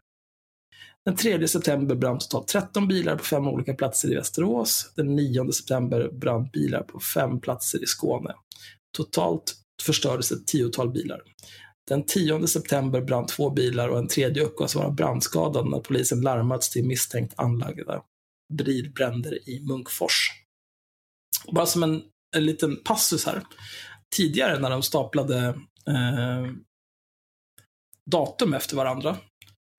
Den 1.05 1.17
3 1.17 1.49
september 1.49 1.95
brann 1.95 2.19
totalt 2.19 2.49
13 2.49 2.89
bilar 2.89 3.17
på 3.17 3.25
fem 3.25 3.49
olika 3.49 3.75
platser 3.75 4.13
i 4.13 4.15
Västerås. 4.15 4.93
Den 4.97 5.17
9 5.17 5.53
september 5.53 6.11
brann 6.13 6.49
bilar 6.53 6.83
på 6.83 7.01
fem 7.01 7.41
platser 7.41 7.83
i 7.83 7.87
Skåne. 7.87 8.35
Totalt 8.97 9.55
förstördes 9.83 10.33
ett 10.33 10.47
tiotal 10.47 10.91
bilar. 10.91 11.23
Den 11.89 12.07
10 12.07 12.47
september 12.47 13.01
brann 13.01 13.27
två 13.27 13.51
bilar 13.51 13.89
och 13.89 13.99
en 13.99 14.09
tredje 14.09 14.43
uppgavs 14.43 14.75
vara 14.75 14.91
brandskadad 14.91 15.71
när 15.71 15.81
polisen 15.81 16.21
larmats 16.21 16.71
till 16.71 16.87
misstänkt 16.87 17.35
anlagda 17.37 18.03
bilbränder 18.51 19.49
i 19.49 19.61
Munkfors. 19.67 20.31
Bara 21.53 21.67
som 21.67 21.83
en, 21.83 22.03
en 22.37 22.45
liten 22.47 22.83
passus 22.85 23.27
här. 23.27 23.43
Tidigare 24.17 24.59
när 24.59 24.71
de 24.71 24.83
staplade 24.83 25.39
eh, 25.89 26.47
datum 28.11 28.55
efter 28.55 28.77
varandra 28.77 29.17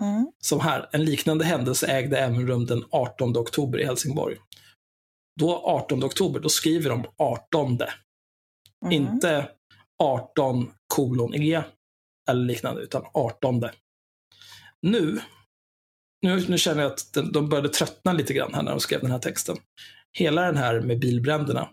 Mm. 0.04 0.32
som 0.44 0.60
här, 0.60 0.90
en 0.92 1.06
liknande 1.06 1.46
händelse 1.46 1.88
ägde 1.88 2.18
även 2.18 2.48
rum 2.48 2.66
den 2.66 2.84
18 2.92 3.38
oktober 3.38 3.80
i 3.80 3.86
Helsingborg. 3.86 4.38
Då 5.40 5.58
18 5.58 6.04
oktober, 6.04 6.40
då 6.40 6.50
skriver 6.50 6.90
de 6.90 7.06
18, 7.18 7.78
Mhm. 8.86 8.92
inte 8.92 9.50
18 10.04 10.72
kolon 10.88 11.34
E 11.36 11.64
eller 12.30 12.46
liknande, 12.46 12.82
utan 12.82 13.04
18. 13.14 13.64
Nu, 14.82 15.22
nu, 16.22 16.48
nu 16.48 16.58
känner 16.58 16.82
jag 16.82 16.92
att 16.92 17.18
de 17.34 17.50
började 17.50 17.70
tröttna 17.70 18.14
lite 18.14 18.34
grann 18.34 18.54
här 18.54 18.64
när 18.64 18.72
de 18.72 18.80
skrev 18.80 19.02
den 19.02 19.12
här 19.12 19.20
texten. 19.20 19.58
Hela 20.18 20.42
den 20.42 20.58
här 20.58 20.82
med 20.82 21.00
bilbränderna, 21.00 21.70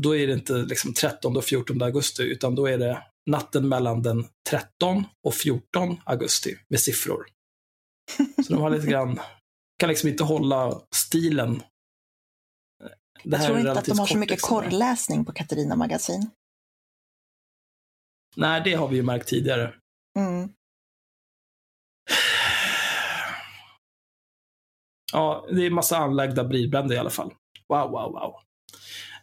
då 0.00 0.16
är 0.16 0.26
det 0.26 0.32
inte 0.32 0.52
liksom 0.52 0.94
13 0.94 1.36
och 1.36 1.44
14 1.44 1.82
augusti, 1.82 2.22
utan 2.22 2.54
då 2.54 2.66
är 2.66 2.78
det 2.78 3.02
natten 3.30 3.68
mellan 3.68 4.02
den 4.02 4.24
13 4.50 5.04
och 5.22 5.34
14 5.34 6.00
augusti 6.04 6.56
med 6.68 6.80
siffror. 6.80 7.26
Så 8.46 8.52
de 8.52 8.62
har 8.62 8.70
lite 8.70 8.86
grann, 8.86 9.20
kan 9.78 9.88
liksom 9.88 10.08
inte 10.08 10.24
hålla 10.24 10.80
stilen. 10.94 11.62
Det 13.24 13.36
Jag 13.36 13.46
tror 13.46 13.58
inte 13.58 13.72
att 13.72 13.84
de 13.84 13.98
har 13.98 14.06
så 14.06 14.18
mycket 14.18 14.30
liksom. 14.30 14.48
korrläsning 14.48 15.24
på 15.24 15.32
Katarina 15.32 15.76
Magasin. 15.76 16.30
Nej, 18.36 18.62
det 18.64 18.74
har 18.74 18.88
vi 18.88 18.96
ju 18.96 19.02
märkt 19.02 19.28
tidigare. 19.28 19.74
Mm. 20.18 20.48
Ja, 25.12 25.46
det 25.52 25.66
är 25.66 25.70
massa 25.70 25.96
anlagda 25.96 26.44
bilbränder 26.44 26.94
i 26.94 26.98
alla 26.98 27.10
fall. 27.10 27.32
Wow, 27.68 27.90
wow, 27.90 28.12
wow. 28.12 28.34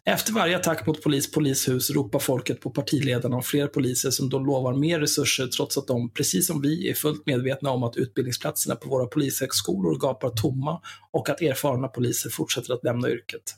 Efter 0.07 0.33
varje 0.33 0.55
attack 0.55 0.87
mot 0.87 1.03
polis, 1.03 1.31
polishus 1.31 1.89
ropar 1.89 2.19
folket 2.19 2.61
på 2.61 2.69
partiledarna 2.69 3.35
om 3.35 3.43
fler 3.43 3.67
poliser 3.67 4.09
som 4.09 4.29
då 4.29 4.39
lovar 4.39 4.73
mer 4.73 4.99
resurser 4.99 5.47
trots 5.47 5.77
att 5.77 5.87
de, 5.87 6.09
precis 6.09 6.47
som 6.47 6.61
vi, 6.61 6.89
är 6.89 6.93
fullt 6.93 7.25
medvetna 7.25 7.69
om 7.69 7.83
att 7.83 7.97
utbildningsplatserna 7.97 8.75
på 8.75 8.89
våra 8.89 9.07
polishögskolor 9.07 9.99
gapar 9.99 10.29
tomma 10.29 10.81
och 11.11 11.29
att 11.29 11.41
erfarna 11.41 11.87
poliser 11.87 12.29
fortsätter 12.29 12.73
att 12.73 12.83
lämna 12.83 13.09
yrket. 13.09 13.55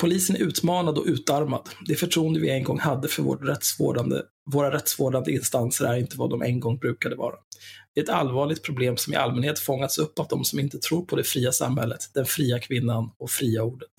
Polisen 0.00 0.36
är 0.36 0.40
utmanad 0.40 0.98
och 0.98 1.04
utarmad. 1.06 1.68
Det 1.86 1.94
förtroende 1.94 2.40
vi 2.40 2.50
en 2.50 2.64
gång 2.64 2.78
hade 2.78 3.08
för 3.08 3.22
vårt 3.22 3.42
rättsvårdande, 3.42 4.22
våra 4.50 4.72
rättsvårdande 4.72 5.32
instanser 5.32 5.84
är 5.84 5.96
inte 5.96 6.16
vad 6.16 6.30
de 6.30 6.42
en 6.42 6.60
gång 6.60 6.78
brukade 6.78 7.16
vara. 7.16 7.36
Det 7.94 8.00
är 8.00 8.04
ett 8.04 8.10
allvarligt 8.10 8.62
problem 8.62 8.96
som 8.96 9.12
i 9.12 9.16
allmänhet 9.16 9.58
fångats 9.58 9.98
upp 9.98 10.18
av 10.18 10.26
de 10.28 10.44
som 10.44 10.58
inte 10.58 10.78
tror 10.78 11.04
på 11.04 11.16
det 11.16 11.24
fria 11.24 11.52
samhället, 11.52 12.10
den 12.14 12.26
fria 12.26 12.58
kvinnan 12.58 13.10
och 13.18 13.30
fria 13.30 13.62
ordet. 13.62 13.92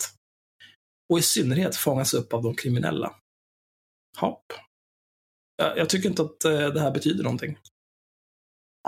Och 1.12 1.18
i 1.18 1.22
synnerhet 1.22 1.76
fångas 1.76 2.14
upp 2.14 2.32
av 2.32 2.42
de 2.42 2.54
kriminella. 2.54 3.14
Hopp. 4.18 4.52
Jag, 5.56 5.78
jag 5.78 5.88
tycker 5.88 6.08
inte 6.08 6.22
att 6.22 6.44
eh, 6.44 6.68
det 6.68 6.80
här 6.80 6.90
betyder 6.90 7.24
någonting. 7.24 7.58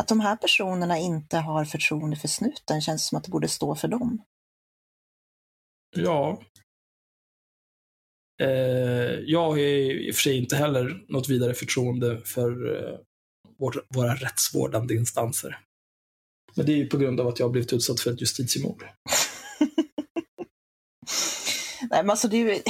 Att 0.01 0.09
de 0.09 0.21
här 0.21 0.37
personerna 0.37 0.99
inte 0.99 1.39
har 1.39 1.65
förtroende 1.65 2.17
för 2.17 2.29
snuten 2.29 2.81
känns 2.81 3.09
som 3.09 3.19
att 3.19 3.25
det 3.25 3.31
borde 3.31 3.49
stå 3.49 3.75
för 3.75 3.89
dem. 3.89 4.23
Ja. 5.97 6.43
Eh, 8.43 9.21
jag 9.27 9.51
har 9.51 9.59
i 9.59 10.11
och 10.11 10.15
för 10.15 10.23
sig 10.23 10.37
inte 10.37 10.57
heller 10.57 11.05
något 11.09 11.29
vidare 11.29 11.55
förtroende 11.55 12.21
för 12.25 12.77
eh, 12.77 12.99
vår, 13.59 13.85
våra 13.89 14.15
rättsvårdande 14.15 14.95
instanser. 14.95 15.59
Men 16.55 16.67
det 16.67 16.73
är 16.73 16.77
ju 16.77 16.87
på 16.87 16.99
grund 16.99 17.21
av 17.21 17.29
att 17.29 17.39
jag 17.39 17.47
har 17.47 17.53
blivit 17.53 17.73
utsatt 17.73 18.01
för 18.01 18.13
ett 18.13 18.21
justitiemord. 18.21 18.85
Nej, 21.91 22.03
men 22.03 22.11
alltså 22.11 22.29
det, 22.29 22.37
är 22.37 22.55
ju, 22.55 22.63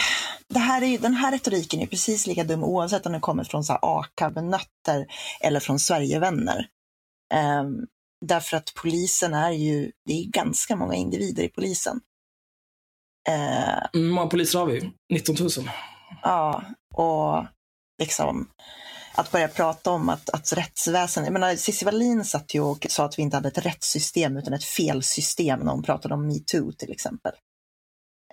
det 0.48 0.58
här 0.58 0.82
är 0.82 0.86
ju, 0.86 0.98
den 0.98 1.14
här 1.14 1.32
retoriken 1.32 1.80
är 1.80 1.86
precis 1.86 2.26
lika 2.26 2.44
dum 2.44 2.64
oavsett 2.64 3.06
om 3.06 3.12
den 3.12 3.20
kommer 3.20 3.44
från 3.44 3.64
så 3.64 3.72
här 3.72 3.80
AKAB-nötter 3.82 5.06
eller 5.40 5.60
från 5.60 5.78
Sverigevänner. 5.78 6.68
Um, 7.60 7.86
därför 8.26 8.56
att 8.56 8.72
polisen 8.74 9.34
är 9.34 9.50
ju, 9.50 9.92
det 10.06 10.12
är 10.12 10.24
ganska 10.24 10.76
många 10.76 10.94
individer 10.94 11.42
i 11.42 11.48
polisen. 11.48 12.00
Uh, 13.28 13.86
Hur 13.92 14.10
många 14.10 14.26
poliser 14.26 14.58
har 14.58 14.66
vi? 14.66 14.90
19 15.12 15.36
000? 15.40 15.50
Ja, 16.22 16.64
och 16.94 17.46
liksom 17.98 18.48
att 19.14 19.32
börja 19.32 19.48
prata 19.48 19.90
om 19.90 20.08
att, 20.08 20.30
att 20.30 20.52
rättsväsendet, 20.52 21.26
jag 21.26 21.32
menar 21.40 21.56
Cissi 21.56 21.84
Wallin 21.84 22.24
satt 22.24 22.54
ju 22.54 22.60
och 22.60 22.86
sa 22.90 23.04
att 23.04 23.18
vi 23.18 23.22
inte 23.22 23.36
hade 23.36 23.48
ett 23.48 23.66
rättssystem 23.66 24.36
utan 24.36 24.52
ett 24.52 24.64
felsystem 24.64 25.60
när 25.60 25.72
hon 25.72 25.82
pratade 25.82 26.14
om 26.14 26.26
metoo 26.26 26.72
till 26.72 26.92
exempel. 26.92 27.32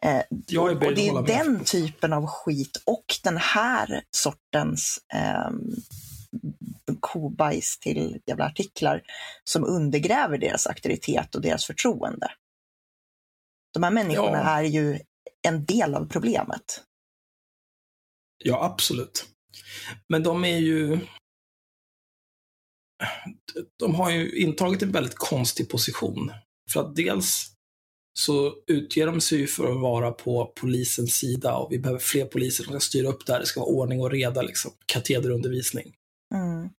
Eh, 0.01 0.21
och 0.59 0.77
beredd 0.77 0.95
det 0.95 1.07
är 1.07 1.13
med. 1.13 1.25
den 1.25 1.63
typen 1.63 2.13
av 2.13 2.27
skit 2.27 2.81
och 2.85 3.05
den 3.23 3.37
här 3.37 4.03
sortens 4.11 4.99
eh, 5.13 5.51
kobajs 6.99 7.79
till 7.79 8.19
jävla 8.25 8.45
artiklar 8.45 9.01
som 9.43 9.65
undergräver 9.65 10.37
deras 10.37 10.67
auktoritet 10.67 11.35
och 11.35 11.41
deras 11.41 11.65
förtroende. 11.65 12.31
De 13.73 13.83
här 13.83 13.91
människorna 13.91 14.37
Ja. 14.37 14.59
är 14.59 14.63
ju 14.63 14.99
en 15.47 15.65
del 15.65 15.95
av 15.95 16.05
problemet. 16.05 16.83
Ja, 18.43 18.65
absolut. 18.65 19.25
Men 20.09 20.23
de 20.23 20.45
är 20.45 20.57
ju... 20.57 20.99
De 23.79 23.95
har 23.95 24.11
ju 24.11 24.31
intagit 24.39 24.81
en 24.81 24.91
väldigt 24.91 25.15
konstig 25.15 25.69
position. 25.69 26.31
För 26.73 26.79
att 26.79 26.95
dels 26.95 27.47
så 28.19 28.53
utger 28.67 29.05
de 29.07 29.21
sig 29.21 29.37
ju 29.39 29.47
för 29.47 29.71
att 29.71 29.81
vara 29.81 30.11
på 30.11 30.45
polisens 30.45 31.15
sida 31.15 31.55
och 31.55 31.71
vi 31.71 31.79
behöver 31.79 31.99
fler 31.99 32.25
poliser 32.25 32.63
som 32.63 32.73
ska 32.73 32.79
styra 32.79 33.07
upp 33.07 33.25
det 33.25 33.33
här. 33.33 33.39
Det 33.39 33.45
ska 33.45 33.59
vara 33.59 33.69
ordning 33.69 34.01
och 34.01 34.11
reda, 34.11 34.41
liksom. 34.41 34.71
Katederundervisning. 34.85 35.93
Mm. 36.35 36.69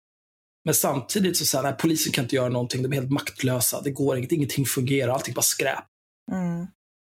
Men 0.64 0.74
samtidigt 0.74 1.36
så 1.36 1.46
säger 1.46 1.72
polisen 1.72 2.12
kan 2.12 2.24
inte 2.24 2.36
göra 2.36 2.48
någonting. 2.48 2.82
De 2.82 2.92
är 2.92 2.96
helt 2.96 3.10
maktlösa. 3.10 3.80
Det 3.80 3.90
går 3.90 4.18
inget, 4.18 4.32
ingenting 4.32 4.66
fungerar, 4.66 5.12
allting 5.12 5.34
bara 5.34 5.42
skräp. 5.42 5.84
Mm. 6.32 6.66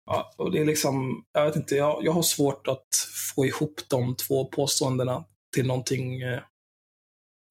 Ja, 0.05 0.33
och 0.37 0.51
det 0.51 0.59
är 0.59 0.65
liksom, 0.65 1.25
jag 1.31 1.45
vet 1.45 1.55
inte, 1.55 1.75
jag, 1.75 2.05
jag 2.05 2.11
har 2.11 2.21
svårt 2.21 2.67
att 2.67 2.87
få 3.35 3.45
ihop 3.45 3.81
de 3.87 4.15
två 4.15 4.45
påståendena 4.45 5.25
till 5.55 5.67
någonting 5.67 6.21
eh, 6.21 6.41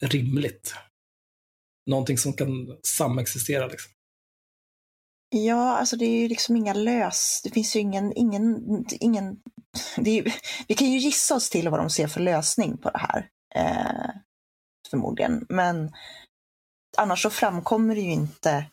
rimligt. 0.02 0.74
Någonting 1.90 2.18
som 2.18 2.32
kan 2.32 2.78
samexistera. 2.82 3.66
Liksom. 3.66 3.92
Ja, 5.28 5.76
alltså 5.76 5.96
det 5.96 6.04
är 6.04 6.20
ju 6.20 6.28
liksom 6.28 6.56
inga 6.56 6.74
lös... 6.74 7.40
Det 7.44 7.50
finns 7.50 7.76
ju 7.76 7.80
ingen... 7.80 8.12
ingen, 8.16 8.64
ingen 9.00 9.42
det 9.96 10.10
är 10.10 10.24
ju, 10.24 10.32
vi 10.68 10.74
kan 10.74 10.90
ju 10.90 10.98
gissa 10.98 11.34
oss 11.34 11.50
till 11.50 11.68
vad 11.68 11.80
de 11.80 11.90
ser 11.90 12.06
för 12.06 12.20
lösning 12.20 12.78
på 12.78 12.90
det 12.90 12.98
här. 12.98 13.28
Eh, 13.54 14.10
förmodligen. 14.90 15.46
Men 15.48 15.92
annars 16.96 17.22
så 17.22 17.30
framkommer 17.30 17.94
det 17.94 18.00
ju 18.00 18.12
inte... 18.12 18.66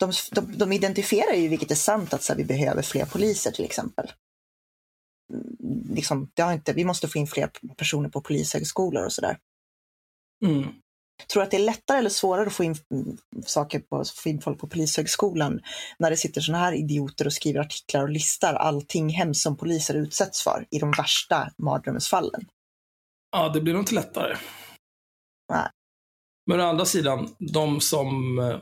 De, 0.00 0.12
de, 0.32 0.58
de 0.58 0.72
identifierar 0.72 1.34
ju, 1.34 1.48
vilket 1.48 1.70
är 1.70 1.74
sant, 1.74 2.14
att 2.14 2.22
så 2.22 2.32
här, 2.32 2.38
vi 2.38 2.44
behöver 2.44 2.82
fler 2.82 3.04
poliser 3.04 3.50
till 3.50 3.64
exempel. 3.64 4.12
Mm, 5.32 5.94
Liksom, 5.94 6.30
det 6.34 6.42
har 6.42 6.52
inte, 6.52 6.72
vi 6.72 6.84
måste 6.84 7.08
få 7.08 7.18
in 7.18 7.26
fler 7.26 7.50
personer 7.76 8.08
på 8.08 8.20
polishögskolor 8.20 9.04
och 9.04 9.12
sådär. 9.12 9.38
Mm. 10.44 10.68
Tror 11.32 11.40
du 11.40 11.44
att 11.44 11.50
det 11.50 11.56
är 11.56 11.64
lättare 11.64 11.98
eller 11.98 12.10
svårare 12.10 12.46
att 12.46 12.52
få 12.52 12.64
in 12.64 12.76
mm, 12.90 13.16
saker 13.46 13.80
på, 13.80 14.04
få 14.04 14.28
in 14.28 14.40
folk 14.40 14.58
på 14.58 14.68
polishögskolan 14.68 15.60
när 15.98 16.10
det 16.10 16.16
sitter 16.16 16.40
sådana 16.40 16.64
här 16.64 16.72
idioter 16.72 17.26
och 17.26 17.32
skriver 17.32 17.60
artiklar 17.60 18.02
och 18.02 18.10
listar 18.10 18.54
allting 18.54 19.08
hemskt 19.08 19.42
som 19.42 19.56
poliser 19.56 19.94
utsätts 19.94 20.42
för 20.42 20.66
i 20.70 20.78
de 20.78 20.90
värsta 20.90 21.50
mardrömsfallen? 21.58 22.46
Ja, 23.30 23.48
det 23.48 23.60
blir 23.60 23.72
nog 23.72 23.82
inte 23.82 23.94
lättare. 23.94 24.36
Nej. 25.52 25.68
Men 26.46 26.60
å 26.60 26.64
andra 26.64 26.84
sidan, 26.84 27.36
de 27.38 27.80
som 27.80 28.38
eh, 28.38 28.60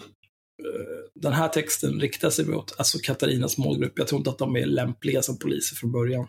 den 1.15 1.33
här 1.33 1.49
texten 1.49 2.01
riktar 2.01 2.31
sig 2.31 2.47
mot, 2.47 2.75
alltså 2.79 2.99
Katarinas 2.99 3.59
målgrupp, 3.59 3.99
jag 3.99 4.09
tror 4.09 4.19
inte 4.19 4.31
att 4.31 4.39
de 4.39 4.57
är 4.57 4.67
lämpliga 4.67 5.23
som 5.23 5.39
poliser 5.39 5.77
från 5.77 5.93
början. 5.93 6.29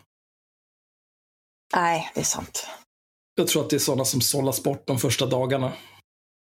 Nej, 1.74 2.10
det 2.14 2.20
är 2.20 2.24
sant. 2.24 2.66
Jag 3.34 3.48
tror 3.48 3.64
att 3.64 3.70
det 3.70 3.76
är 3.76 3.80
sådana 3.80 4.04
som 4.04 4.20
sållas 4.20 4.62
bort 4.62 4.86
de 4.86 4.98
första 4.98 5.26
dagarna. 5.26 5.72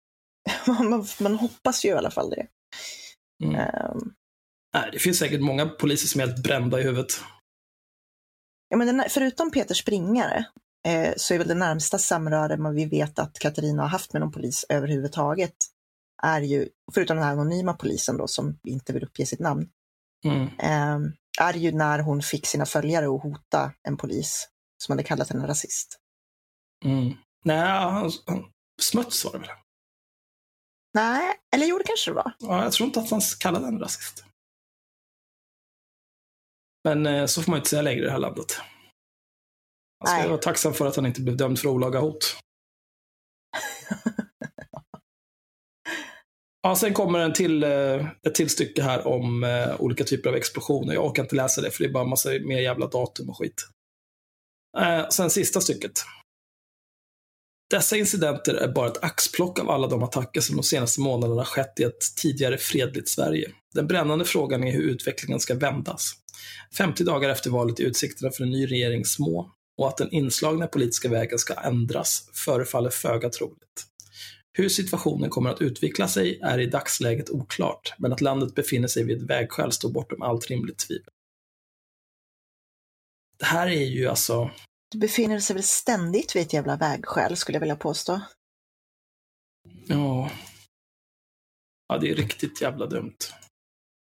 man, 0.68 1.06
man 1.20 1.36
hoppas 1.36 1.86
ju 1.86 1.90
i 1.90 1.94
alla 1.94 2.12
fall 2.12 2.30
det. 2.30 2.48
Mm. 3.44 3.56
Ehm, 3.56 4.14
Nej, 4.74 4.90
det 4.92 5.00
finns 5.00 5.18
säkert 5.18 5.42
många 5.42 5.66
poliser 5.66 6.08
som 6.08 6.22
är 6.22 6.28
helt 6.28 6.44
brända 6.44 6.80
i 6.80 6.84
huvudet. 6.84 7.12
ja, 8.70 8.78
men 8.78 8.88
den, 8.88 9.04
förutom 9.10 9.52
Peter 9.52 9.76
Springare 9.76 10.46
eh, 10.88 11.14
så 11.18 11.34
är 11.34 11.38
väl 11.38 11.48
det 11.48 11.56
närmsta 11.56 11.98
samröre 11.98 12.58
man 12.58 12.76
vi 12.76 12.86
vet 12.86 13.20
att 13.20 13.40
Katarina 13.40 13.82
har 13.82 13.90
haft 13.90 14.14
med 14.14 14.22
någon 14.22 14.32
polis 14.32 14.66
överhuvudtaget 14.70 15.56
är 16.24 16.42
ju, 16.42 16.70
förutom 16.94 17.18
den 17.18 17.26
här 17.26 17.32
anonyma 17.32 17.74
polisen 17.74 18.18
då 18.18 18.28
som 18.28 18.60
inte 18.64 18.94
vill 18.94 19.04
uppge 19.04 19.26
sitt 19.26 19.40
namn, 19.40 19.70
Mm. 20.26 20.48
eh, 20.60 21.12
är 21.42 21.54
ju 21.54 21.72
när 21.72 22.00
hon 22.00 22.22
fick 22.22 22.46
sina 22.48 22.66
följare 22.66 23.06
att 23.06 23.24
hota 23.24 23.74
en 23.84 23.98
polis 23.98 24.50
som 24.84 24.94
hade 24.94 25.04
kallat 25.04 25.30
henne 25.30 25.48
rasist. 25.48 26.00
Mm. 26.86 27.14
Nej, 27.46 27.68
han, 27.68 28.12
han, 28.28 28.52
Smuts 28.82 29.26
var 29.26 29.32
det 29.32 29.38
väl? 29.40 29.50
Nej, 30.94 31.36
eller 31.56 31.66
jo 31.66 31.78
det 31.78 31.84
kanske 31.84 32.12
det 32.12 32.16
var. 32.16 32.34
Ja, 32.40 32.64
jag 32.64 32.74
tror 32.74 32.88
inte 32.88 33.00
att 33.00 33.10
han 33.10 33.22
kallade 33.40 33.66
henne 33.66 33.80
rasist. 33.80 34.24
Men 36.84 37.06
eh, 37.06 37.26
så 37.26 37.44
får 37.44 37.52
man 37.52 37.58
inte 37.60 37.70
säga 37.70 37.82
längre 37.82 38.00
i 38.00 38.06
det 38.06 38.12
här 38.12 38.20
landet. 38.20 38.52
Han 40.00 40.08
ska 40.08 40.18
Nej. 40.18 40.28
vara 40.30 40.38
tacksam 40.38 40.74
för 40.74 40.86
att 40.88 40.96
han 40.96 41.06
inte 41.06 41.22
blev 41.22 41.38
dömd 41.38 41.60
för 41.60 41.68
olaga 41.70 42.00
hot. 42.00 42.38
Ja, 46.62 46.76
sen 46.76 46.94
kommer 46.94 47.20
en 47.20 47.34
till, 47.34 47.64
eh, 47.64 48.08
ett 48.28 48.36
till 48.36 48.50
stycke 48.50 48.84
här 48.84 49.08
om 49.08 49.44
eh, 49.44 49.82
olika 49.82 50.04
typer 50.04 50.30
av 50.30 50.36
explosioner. 50.36 50.94
Jag 50.94 51.06
orkar 51.06 51.24
inte 51.24 51.36
läsa 51.36 51.62
det 51.62 51.72
för 51.72 51.84
det 51.84 51.90
är 51.90 51.94
bara 51.94 52.04
en 52.04 52.10
massa 52.10 52.30
mer 52.30 52.62
jävla 52.62 52.88
datum 52.88 53.30
och 53.30 53.38
skit. 53.38 53.68
Eh, 54.78 55.08
sen 55.10 55.30
sista 55.30 55.62
stycket. 55.62 55.92
Dessa 57.70 57.98
incidenter 57.98 58.54
är 58.54 58.68
bara 58.68 58.88
ett 58.88 59.04
axplock 59.04 59.60
av 59.60 59.70
alla 59.70 59.88
de 59.88 60.04
attacker 60.04 60.42
som 60.42 60.56
de 60.56 60.64
senaste 60.64 61.02
månaderna 61.02 61.46
skett 61.46 61.80
i 61.80 61.84
ett 61.84 62.16
tidigare 62.18 62.58
fredligt 62.58 63.10
Sverige. 63.10 63.52
Den 63.74 63.88
brännande 63.88 64.26
frågan 64.26 64.64
är 64.64 64.72
hur 64.72 64.82
utvecklingen 64.82 65.40
ska 65.40 65.56
vändas. 65.56 66.14
50 66.78 67.04
dagar 67.04 67.30
efter 67.30 67.50
valet 67.50 67.80
är 67.80 67.84
utsikterna 67.84 68.32
för 68.32 68.44
en 68.44 68.52
ny 68.52 68.66
regering 68.66 69.06
små 69.06 69.52
och 69.78 69.88
att 69.88 69.98
den 69.98 70.12
inslagna 70.12 70.68
politiska 70.68 71.10
vägen 71.10 71.40
ska 71.40 71.54
ändras 71.54 72.30
förefaller 72.34 72.90
föga 72.90 73.30
troligt. 73.30 73.86
Hur 74.54 74.70
situationen 74.70 75.30
kommer 75.30 75.50
att 75.50 75.62
utveckla 75.62 76.08
sig 76.08 76.40
är 76.40 76.60
i 76.60 76.66
dagsläget 76.66 77.30
oklart, 77.30 77.94
men 77.98 78.14
att 78.14 78.22
landet 78.22 78.56
befinner 78.56 78.88
sig 78.88 79.04
vid 79.04 79.18
ett 79.18 79.30
vägskäl 79.30 79.72
står 79.72 79.90
bortom 79.92 80.22
allt 80.22 80.48
rimligt 80.48 80.78
tvivel. 80.78 81.14
Det 83.40 83.46
här 83.46 83.68
är 83.68 83.86
ju 83.86 84.08
alltså, 84.08 84.52
Du 84.92 84.98
befinner 84.98 85.40
sig 85.40 85.54
väl 85.54 85.64
ständigt 85.64 86.36
vid 86.36 86.42
ett 86.44 86.54
jävla 86.54 86.78
vägskäl 86.78 87.38
skulle 87.38 87.56
jag 87.56 87.60
vilja 87.60 87.76
påstå. 87.76 88.22
ja... 89.88 90.32
Ja, 91.92 91.98
det 91.98 92.12
är 92.12 92.16
riktigt 92.16 92.62
jävla 92.62 92.86
dumt. 92.86 93.18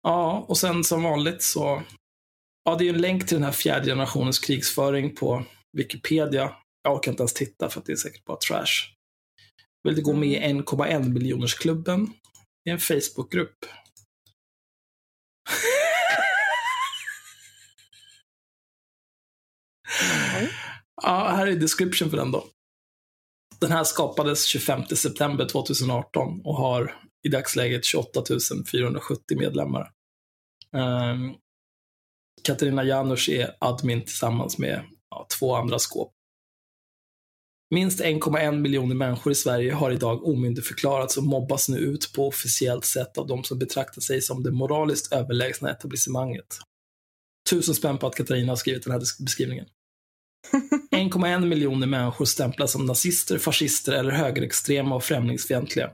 Ja, 0.02 0.44
och 0.48 0.58
sen 0.58 0.84
som 0.84 1.02
vanligt 1.02 1.42
så... 1.42 1.82
Ja, 2.64 2.74
det 2.76 2.84
är 2.84 2.86
ju 2.86 2.94
en 2.94 3.00
länk 3.00 3.26
till 3.26 3.36
den 3.36 3.44
här 3.44 3.52
fjärde 3.52 3.86
generationens 3.86 4.38
krigsföring 4.38 5.14
på 5.14 5.44
Wikipedia. 5.72 6.56
Jag 6.82 6.96
orkar 6.96 7.10
inte 7.10 7.22
ens 7.22 7.34
titta 7.34 7.68
för 7.68 7.80
att 7.80 7.86
det 7.86 7.92
är 7.92 7.96
säkert 7.96 8.24
bara 8.24 8.36
trash. 8.36 8.94
Vill 9.82 9.94
du 9.94 10.02
gå 10.02 10.12
med 10.12 10.28
i 10.28 10.38
1,1 10.38 11.08
miljonersklubben? 11.12 12.12
Det 12.64 12.70
är 12.70 12.74
en 12.74 12.80
Facebookgrupp. 12.80 13.56
Ja, 21.04 21.28
här 21.28 21.46
är 21.46 21.56
description 21.56 22.10
för 22.10 22.16
den 22.16 22.30
då. 22.32 22.46
Den 23.60 23.72
här 23.72 23.84
skapades 23.84 24.44
25 24.44 24.86
september 24.86 25.48
2018 25.48 26.40
och 26.44 26.56
har 26.56 26.94
i 27.22 27.28
dagsläget 27.28 27.84
28 27.84 28.22
470 28.72 29.38
medlemmar. 29.38 29.92
Um, 30.76 31.36
Katarina 32.42 32.84
Janouch 32.84 33.28
är 33.28 33.56
admin 33.60 34.00
tillsammans 34.00 34.58
med 34.58 34.84
ja, 35.10 35.26
två 35.38 35.54
andra 35.54 35.78
skåp. 35.78 36.12
Minst 37.72 38.00
1,1 38.00 38.60
miljoner 38.60 38.94
människor 38.94 39.32
i 39.32 39.34
Sverige 39.34 39.72
har 39.72 39.90
idag 39.90 40.24
omyndigförklarats 40.24 41.16
och 41.16 41.24
mobbas 41.24 41.68
nu 41.68 41.78
ut 41.78 42.12
på 42.12 42.28
officiellt 42.28 42.84
sätt 42.84 43.18
av 43.18 43.26
de 43.26 43.44
som 43.44 43.58
betraktar 43.58 44.00
sig 44.00 44.22
som 44.22 44.42
det 44.42 44.50
moraliskt 44.50 45.12
överlägsna 45.12 45.70
etablissemanget. 45.70 46.58
Tusen 47.50 47.74
spänn 47.74 47.98
på 47.98 48.06
att 48.06 48.14
Katarina 48.14 48.52
har 48.52 48.56
skrivit 48.56 48.84
den 48.84 48.92
här 48.92 49.00
beskrivningen. 49.24 49.66
1,1 50.96 51.46
miljoner 51.46 51.86
människor 51.86 52.24
stämplas 52.24 52.72
som 52.72 52.86
nazister, 52.86 53.38
fascister 53.38 53.92
eller 53.92 54.10
högerextrema 54.10 54.94
och 54.94 55.04
främlingsfientliga. 55.04 55.90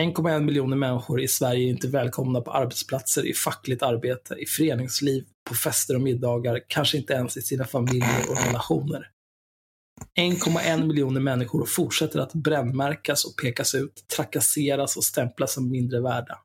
1,1 0.00 0.40
miljoner 0.40 0.76
människor 0.76 1.20
i 1.20 1.28
Sverige 1.28 1.68
är 1.68 1.70
inte 1.70 1.88
välkomna 1.88 2.40
på 2.40 2.52
arbetsplatser, 2.52 3.26
i 3.26 3.34
fackligt 3.34 3.82
arbete, 3.82 4.34
i 4.34 4.46
föreningsliv, 4.46 5.24
på 5.48 5.54
fester 5.54 5.94
och 5.94 6.00
middagar, 6.00 6.60
kanske 6.68 6.98
inte 6.98 7.12
ens 7.12 7.36
i 7.36 7.42
sina 7.42 7.64
familjer 7.64 8.30
och 8.30 8.46
relationer. 8.46 9.10
1,1 10.20 10.86
miljoner 10.86 11.20
människor 11.20 11.66
fortsätter 11.66 12.20
att 12.20 12.32
brännmärkas 12.32 13.24
och 13.24 13.36
pekas 13.42 13.74
ut, 13.74 14.04
trakasseras 14.16 14.96
och 14.96 15.04
stämplas 15.04 15.52
som 15.54 15.70
mindre 15.70 16.00
värda. 16.00 16.38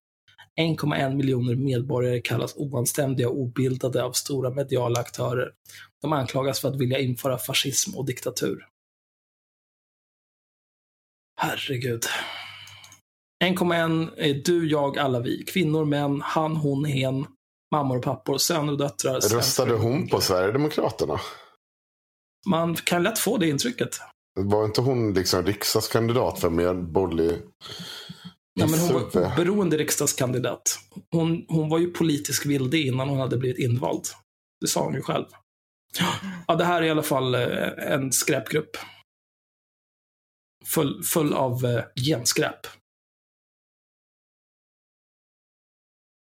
1,1 0.61 1.15
miljoner 1.15 1.55
medborgare 1.55 2.21
kallas 2.21 2.53
oanständiga 2.55 3.29
och 3.29 3.37
obildade 3.37 4.03
av 4.03 4.11
stora 4.11 4.49
mediala 4.49 4.99
aktörer. 4.99 5.51
De 6.01 6.13
anklagas 6.13 6.59
för 6.59 6.69
att 6.69 6.81
vilja 6.81 6.99
införa 6.99 7.37
fascism 7.37 7.95
och 7.97 8.05
diktatur. 8.05 8.67
Herregud. 11.41 12.03
1,1 13.43 14.09
är 14.17 14.33
du, 14.33 14.69
jag, 14.69 14.97
alla 14.97 15.19
vi. 15.19 15.43
Kvinnor, 15.43 15.85
män, 15.85 16.21
han, 16.21 16.55
hon, 16.55 16.85
hen, 16.85 17.25
mammor 17.71 17.97
och 17.97 18.03
pappor, 18.03 18.37
söner 18.37 18.71
och 18.71 18.77
döttrar. 18.77 19.13
Röstade 19.13 19.73
hon 19.73 20.07
på 20.07 20.21
Sverigedemokraterna? 20.21 21.19
Man 22.45 22.75
kan 22.75 23.03
lätt 23.03 23.19
få 23.19 23.37
det 23.37 23.49
intrycket. 23.49 23.89
Var 24.39 24.65
inte 24.65 24.81
hon 24.81 25.13
liksom 25.13 25.45
riksdagskandidat 25.45 26.39
för 26.39 26.49
medborgerlig 26.49 27.41
Ja, 28.53 28.67
men 28.67 28.79
hon 28.79 28.93
var 28.93 29.33
oberoende 29.33 29.77
riksdagskandidat. 29.77 30.79
Hon, 31.11 31.45
hon 31.47 31.69
var 31.69 31.79
ju 31.79 31.91
politisk 31.91 32.45
vilde 32.45 32.77
innan 32.77 33.09
hon 33.09 33.19
hade 33.19 33.37
blivit 33.37 33.59
invald. 33.59 34.05
Det 34.61 34.67
sa 34.67 34.83
hon 34.83 34.93
ju 34.93 35.01
själv. 35.01 35.25
Ja, 36.47 36.55
det 36.55 36.65
här 36.65 36.81
är 36.81 36.85
i 36.85 36.89
alla 36.89 37.03
fall 37.03 37.35
eh, 37.35 37.91
en 37.91 38.11
skräpgrupp. 38.11 38.77
Full, 40.65 41.03
full 41.03 41.33
av 41.33 41.65
eh, 41.65 41.83
genskräp. 42.05 42.67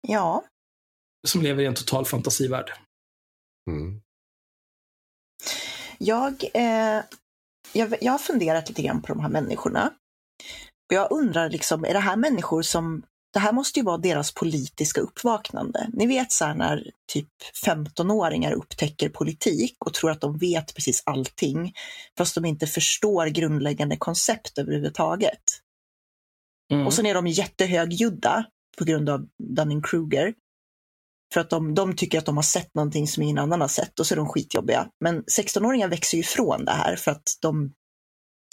Ja. 0.09 0.45
Som 1.27 1.43
lever 1.43 1.63
i 1.63 1.67
en 1.67 1.75
total 1.75 2.05
fantasivärld. 2.05 2.73
Mm. 3.71 4.01
Jag, 5.99 6.45
eh, 6.55 7.03
jag, 7.73 7.95
jag 8.01 8.13
har 8.13 8.19
funderat 8.19 8.69
lite 8.69 8.83
grann 8.83 9.03
på 9.03 9.09
de 9.09 9.21
här 9.21 9.29
människorna. 9.29 9.91
Och 10.91 10.97
jag 10.97 11.13
undrar, 11.13 11.51
liksom, 11.51 11.85
är 11.85 11.93
det 11.93 12.01
här 12.01 12.17
människor 12.17 12.63
som 12.63 13.03
det 13.35 13.41
här 13.41 13.53
måste 13.53 13.79
ju 13.79 13.85
vara 13.85 13.99
deras 13.99 14.35
politiska 14.35 15.01
uppvaknande. 15.01 15.89
Ni 15.93 16.07
vet 16.07 16.33
så 16.33 16.45
här 16.45 16.55
när 16.55 16.91
typ 17.13 17.29
15-åringar 17.67 18.53
upptäcker 18.53 19.09
politik 19.09 19.77
och 19.79 19.95
tror 19.95 20.11
att 20.11 20.21
de 20.21 20.39
vet 20.39 20.75
precis 20.75 21.03
allting, 21.07 21.75
fast 22.19 22.35
de 22.35 22.45
inte 22.45 22.67
förstår 22.67 23.27
grundläggande 23.27 23.97
koncept 23.97 24.59
överhuvudtaget. 24.59 25.43
Mm. 26.73 26.87
Och 26.87 26.95
sen 26.95 27.07
är 27.07 27.15
de 27.15 27.27
jättehögljudda 27.27 28.47
på 28.79 28.85
grund 28.85 29.09
av 29.09 29.27
Dunning-Kruger. 29.43 30.35
För 31.33 31.41
att 31.41 31.51
de, 31.51 31.75
de, 31.75 31.97
tycker 31.97 32.19
att 32.19 32.27
de 32.27 32.37
har 32.37 32.43
sett 32.43 32.75
någonting 32.75 33.09
som 33.09 33.23
ingen 33.23 33.39
annan 33.39 33.61
har 33.61 33.69
sett 33.69 34.01
och 34.01 34.07
så 34.07 34.15
är 34.15 34.17
de 34.17 34.29
skitjobbiga. 34.29 34.89
Men 35.01 35.25
16-åringar 35.25 35.89
växer 35.89 36.17
ju 36.17 36.23
ifrån 36.23 36.65
det 36.65 36.73
här 36.73 36.97
för 36.97 37.11
att 37.11 37.39
de 37.41 37.73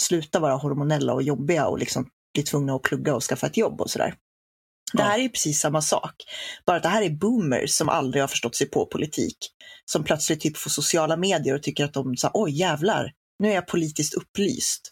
slutar 0.02 0.40
vara 0.40 0.56
hormonella 0.56 1.14
och 1.14 1.24
jobbiga 1.24 1.68
och 1.68 1.80
liksom 1.80 2.10
blir 2.34 2.44
tvungna 2.44 2.76
att 2.76 2.82
plugga 2.82 3.16
och 3.16 3.24
skaffa 3.24 3.48
ett 3.48 3.58
jobb 3.58 3.82
och 3.82 3.90
sådär. 3.90 4.16
Det 4.94 5.04
här 5.04 5.20
är 5.20 5.30
precis 5.30 5.60
samma 5.60 5.82
sak. 5.82 6.16
Bara 6.66 6.78
att 6.78 6.84
det 6.84 6.90
här 6.90 7.02
är 7.02 7.10
boomers 7.10 7.72
som 7.72 7.90
aldrig 7.90 8.24
har 8.24 8.28
förstått 8.28 8.56
sig 8.56 8.70
på 8.70 8.86
politik. 8.86 9.38
Som 9.86 10.04
plötsligt 10.04 10.42
typ 10.42 10.58
får 10.58 10.70
sociala 10.70 11.18
medier 11.18 11.56
och 11.56 11.64
tycker 11.64 11.86
att 11.86 11.94
de, 11.94 12.18
så 12.18 12.30
oj 12.34 12.52
jävlar, 12.52 13.12
nu 13.40 13.50
är 13.50 13.56
jag 13.56 13.68
politiskt 13.68 14.14
upplyst. 14.14 14.92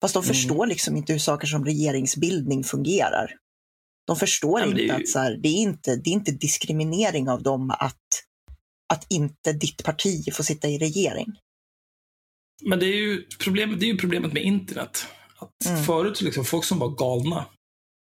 Fast 0.00 0.14
de 0.14 0.22
mm. 0.24 0.34
förstår 0.34 0.66
liksom 0.66 0.96
inte 0.96 1.12
hur 1.12 1.20
saker 1.20 1.46
som 1.46 1.64
regeringsbildning 1.64 2.64
fungerar. 2.64 3.30
De 4.10 4.16
förstår 4.16 4.62
inte 4.62 4.82
ju... 4.82 4.90
att 4.90 5.08
så 5.08 5.18
här, 5.18 5.36
det, 5.36 5.48
är 5.48 5.56
inte, 5.56 5.96
det 5.96 6.10
är 6.10 6.12
inte 6.12 6.32
diskriminering 6.32 7.28
av 7.28 7.42
dem 7.42 7.70
att, 7.70 8.24
att 8.92 9.06
inte 9.08 9.52
ditt 9.52 9.84
parti 9.84 10.34
får 10.34 10.44
sitta 10.44 10.68
i 10.68 10.78
regering. 10.78 11.26
Men 12.62 12.78
det 12.78 12.86
är 12.86 12.96
ju 12.96 13.26
problemet, 13.38 13.80
det 13.80 13.86
är 13.86 13.92
ju 13.92 13.96
problemet 13.96 14.32
med 14.32 14.42
internet. 14.42 15.06
Att 15.38 15.66
mm. 15.66 15.84
Förut 15.84 16.20
liksom, 16.20 16.44
folk 16.44 16.64
som 16.64 16.78
var 16.78 16.88
galna 16.88 17.46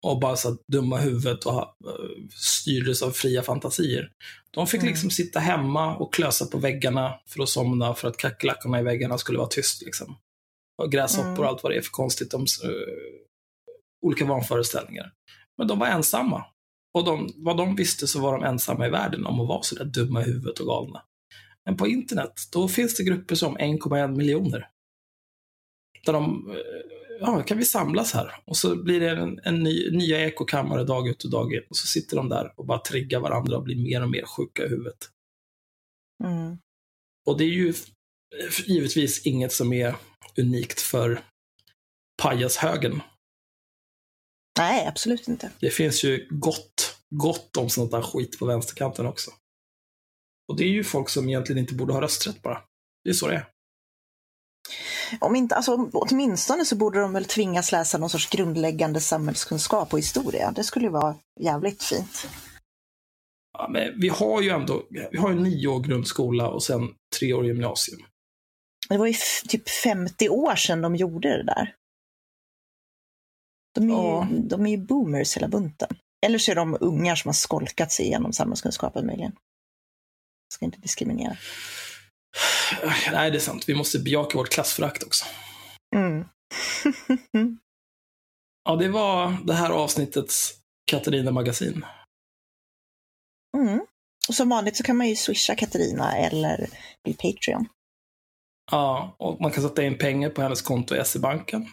och 0.06 0.20
bara 0.20 0.36
så 0.36 0.56
dumma 0.72 0.96
huvudet 0.98 1.46
och 1.46 1.54
uh, 1.54 2.28
styrdes 2.30 3.02
av 3.02 3.10
fria 3.10 3.42
fantasier. 3.42 4.10
De 4.50 4.66
fick 4.66 4.80
mm. 4.80 4.90
liksom 4.90 5.10
sitta 5.10 5.40
hemma 5.40 5.96
och 5.96 6.14
klösa 6.14 6.46
på 6.46 6.58
väggarna 6.58 7.20
för 7.26 7.42
att 7.42 7.48
somna 7.48 7.94
för 7.94 8.08
att 8.08 8.16
kackerlackorna 8.16 8.80
i 8.80 8.82
väggarna 8.82 9.18
skulle 9.18 9.38
vara 9.38 9.48
tyst. 9.48 9.82
Liksom. 9.82 10.16
Och 10.82 10.92
gräshoppor 10.92 11.28
mm. 11.28 11.40
och 11.40 11.46
allt 11.46 11.62
vad 11.62 11.72
det 11.72 11.76
är 11.76 11.82
för 11.82 11.90
konstigt. 11.90 12.30
De, 12.30 12.40
uh, 12.40 12.70
olika 14.06 14.24
vanföreställningar. 14.24 15.12
Men 15.58 15.66
de 15.68 15.78
var 15.78 15.86
ensamma. 15.86 16.44
Och 16.94 17.04
de, 17.04 17.32
vad 17.36 17.56
de 17.56 17.76
visste 17.76 18.06
så 18.06 18.20
var 18.20 18.32
de 18.32 18.44
ensamma 18.44 18.86
i 18.86 18.90
världen 18.90 19.26
om 19.26 19.40
att 19.40 19.48
vara 19.48 19.62
så 19.62 19.74
där 19.74 19.84
dumma 19.84 20.20
i 20.20 20.24
huvudet 20.24 20.60
och 20.60 20.66
galna. 20.66 21.02
Men 21.64 21.76
på 21.76 21.86
internet, 21.86 22.32
då 22.52 22.68
finns 22.68 22.96
det 22.96 23.04
grupper 23.04 23.34
som 23.34 23.58
1,1 23.58 24.16
miljoner. 24.16 24.68
Där 26.06 26.12
de, 26.12 26.50
eh, 26.50 26.56
ja, 27.20 27.42
kan 27.42 27.58
vi 27.58 27.64
samlas 27.64 28.12
här? 28.12 28.34
Och 28.44 28.56
så 28.56 28.82
blir 28.82 29.00
det 29.00 29.10
en, 29.10 29.40
en 29.44 29.62
ny, 29.62 29.90
nya 29.90 30.26
ekokammare 30.26 30.84
dag 30.84 31.08
ut 31.08 31.24
och 31.24 31.30
dag 31.30 31.54
in. 31.54 31.62
Och 31.70 31.76
så 31.76 31.86
sitter 31.86 32.16
de 32.16 32.28
där 32.28 32.52
och 32.56 32.66
bara 32.66 32.78
triggar 32.78 33.20
varandra 33.20 33.56
och 33.56 33.62
blir 33.62 33.76
mer 33.76 34.02
och 34.02 34.10
mer 34.10 34.24
sjuka 34.24 34.64
i 34.64 34.68
huvudet. 34.68 35.10
Mm. 36.24 36.58
Och 37.26 37.38
det 37.38 37.44
är 37.44 37.48
ju 37.48 37.74
givetvis 38.66 39.26
inget 39.26 39.52
som 39.52 39.72
är 39.72 39.94
unikt 40.38 40.80
för 40.80 41.20
pajashögen. 42.22 43.00
Nej, 44.58 44.86
absolut 44.86 45.28
inte. 45.28 45.50
Det 45.60 45.70
finns 45.70 46.04
ju 46.04 46.28
gott, 46.30 46.96
gott 47.10 47.56
om 47.56 47.70
sånt 47.70 47.90
där 47.90 48.02
skit 48.02 48.38
på 48.38 48.46
vänsterkanten 48.46 49.06
också. 49.06 49.30
Och 50.48 50.56
det 50.56 50.64
är 50.64 50.68
ju 50.68 50.84
folk 50.84 51.08
som 51.08 51.28
egentligen 51.28 51.58
inte 51.58 51.74
borde 51.74 51.92
ha 51.92 52.00
rösträtt 52.00 52.42
bara. 52.42 52.60
Det 53.04 53.10
är 53.10 53.14
så 53.14 53.28
det 53.28 53.34
är. 53.34 53.46
Om 55.20 55.36
inte, 55.36 55.54
alltså, 55.54 55.90
åtminstone 55.92 56.64
så 56.64 56.76
borde 56.76 57.00
de 57.00 57.12
väl 57.12 57.24
tvingas 57.24 57.72
läsa 57.72 57.98
någon 57.98 58.10
sorts 58.10 58.30
grundläggande 58.30 59.00
samhällskunskap 59.00 59.92
och 59.92 59.98
historia. 59.98 60.52
Det 60.56 60.64
skulle 60.64 60.84
ju 60.84 60.90
vara 60.90 61.16
jävligt 61.40 61.82
fint. 61.82 62.26
Ja, 63.58 63.68
men 63.72 64.00
vi 64.00 64.08
har 64.08 64.42
ju 64.42 64.50
ändå 64.50 64.86
vi 65.10 65.18
har 65.18 65.30
ju 65.30 65.40
nio 65.40 65.68
år 65.68 65.80
grundskola 65.80 66.48
och 66.48 66.62
sen 66.62 66.88
tre 67.18 67.32
år 67.32 67.46
gymnasium. 67.46 68.00
Det 68.88 68.98
var 68.98 69.06
ju 69.06 69.14
typ 69.48 69.68
50 69.68 70.28
år 70.28 70.56
sedan 70.56 70.82
de 70.82 70.96
gjorde 70.96 71.28
det 71.28 71.44
där. 71.44 71.74
De 73.74 73.90
är, 73.90 73.94
ja. 73.94 74.28
ju, 74.30 74.38
de 74.38 74.66
är 74.66 74.70
ju 74.70 74.76
boomers 74.76 75.36
hela 75.36 75.48
bunten. 75.48 75.88
Eller 76.26 76.38
så 76.38 76.50
är 76.50 76.54
de 76.54 76.76
ungar 76.80 77.14
som 77.14 77.28
har 77.28 77.34
skolkat 77.34 77.92
sig 77.92 78.06
igenom 78.06 78.32
samhällskunskapen 78.32 79.06
möjligen. 79.06 79.32
Jag 80.46 80.52
ska 80.52 80.64
inte 80.64 80.78
diskriminera. 80.78 81.36
Nej, 83.12 83.30
det 83.30 83.36
är 83.36 83.40
sant. 83.40 83.68
Vi 83.68 83.74
måste 83.74 83.98
bejaka 83.98 84.38
vårt 84.38 84.48
klassförakt 84.48 85.02
också. 85.02 85.24
Mm. 85.96 86.24
ja, 88.64 88.76
det 88.76 88.88
var 88.88 89.36
det 89.46 89.54
här 89.54 89.70
avsnittets 89.70 90.54
Katarina 90.90 91.30
Magasin. 91.30 91.84
Mm. 93.56 93.80
Och 94.28 94.34
som 94.34 94.48
vanligt 94.48 94.76
så 94.76 94.82
kan 94.82 94.96
man 94.96 95.08
ju 95.08 95.16
swisha 95.16 95.54
Katarina 95.54 96.16
eller 96.16 96.68
bli 97.04 97.14
Patreon. 97.14 97.68
Ja, 98.70 99.16
och 99.18 99.40
man 99.40 99.50
kan 99.50 99.62
sätta 99.62 99.82
in 99.82 99.98
pengar 99.98 100.30
på 100.30 100.42
hennes 100.42 100.62
konto 100.62 100.96
i 100.96 101.04
SE-banken. 101.04 101.68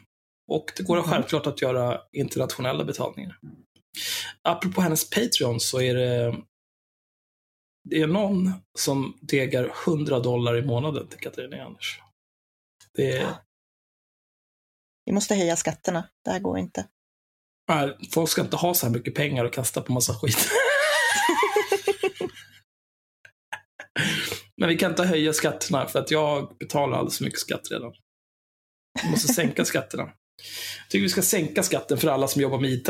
Och 0.47 0.71
det 0.77 0.83
går 0.83 0.97
mm. 0.97 1.09
självklart 1.09 1.47
att 1.47 1.61
göra 1.61 2.01
internationella 2.11 2.83
betalningar. 2.83 3.39
Apropå 4.41 4.81
hennes 4.81 5.09
Patreon 5.09 5.59
så 5.59 5.81
är 5.81 5.95
det 5.95 6.35
det 7.83 8.01
är 8.01 8.07
någon 8.07 8.51
som 8.77 9.17
degar 9.21 9.73
100 9.87 10.19
dollar 10.19 10.57
i 10.57 10.61
månaden 10.61 11.07
till 11.07 11.19
Katarina 11.19 11.63
Anders. 11.63 11.99
Det 12.93 13.17
är... 13.17 13.35
Vi 15.05 15.11
måste 15.11 15.35
höja 15.35 15.55
skatterna. 15.55 16.09
Det 16.25 16.31
här 16.31 16.39
går 16.39 16.57
inte. 16.57 16.87
Nej, 17.69 17.97
folk 18.13 18.29
ska 18.29 18.41
inte 18.41 18.55
ha 18.55 18.73
så 18.73 18.85
här 18.85 18.93
mycket 18.93 19.15
pengar 19.15 19.45
och 19.45 19.53
kasta 19.53 19.81
på 19.81 19.93
massa 19.93 20.13
skit. 20.13 20.49
Men 24.57 24.69
vi 24.69 24.77
kan 24.77 24.91
inte 24.91 25.03
höja 25.03 25.33
skatterna 25.33 25.87
för 25.87 25.99
att 25.99 26.11
jag 26.11 26.57
betalar 26.57 26.97
alldeles 26.97 27.17
för 27.17 27.25
mycket 27.25 27.39
skatt 27.39 27.71
redan. 27.71 27.93
Vi 29.03 29.09
måste 29.09 29.33
sänka 29.33 29.65
skatterna. 29.65 30.13
Jag 30.79 30.89
tycker 30.89 31.03
vi 31.03 31.09
ska 31.09 31.21
sänka 31.21 31.63
skatten 31.63 31.97
för 31.97 32.07
alla 32.07 32.27
som 32.27 32.41
jobbar 32.41 32.59
med 32.59 32.71
IT. 32.71 32.89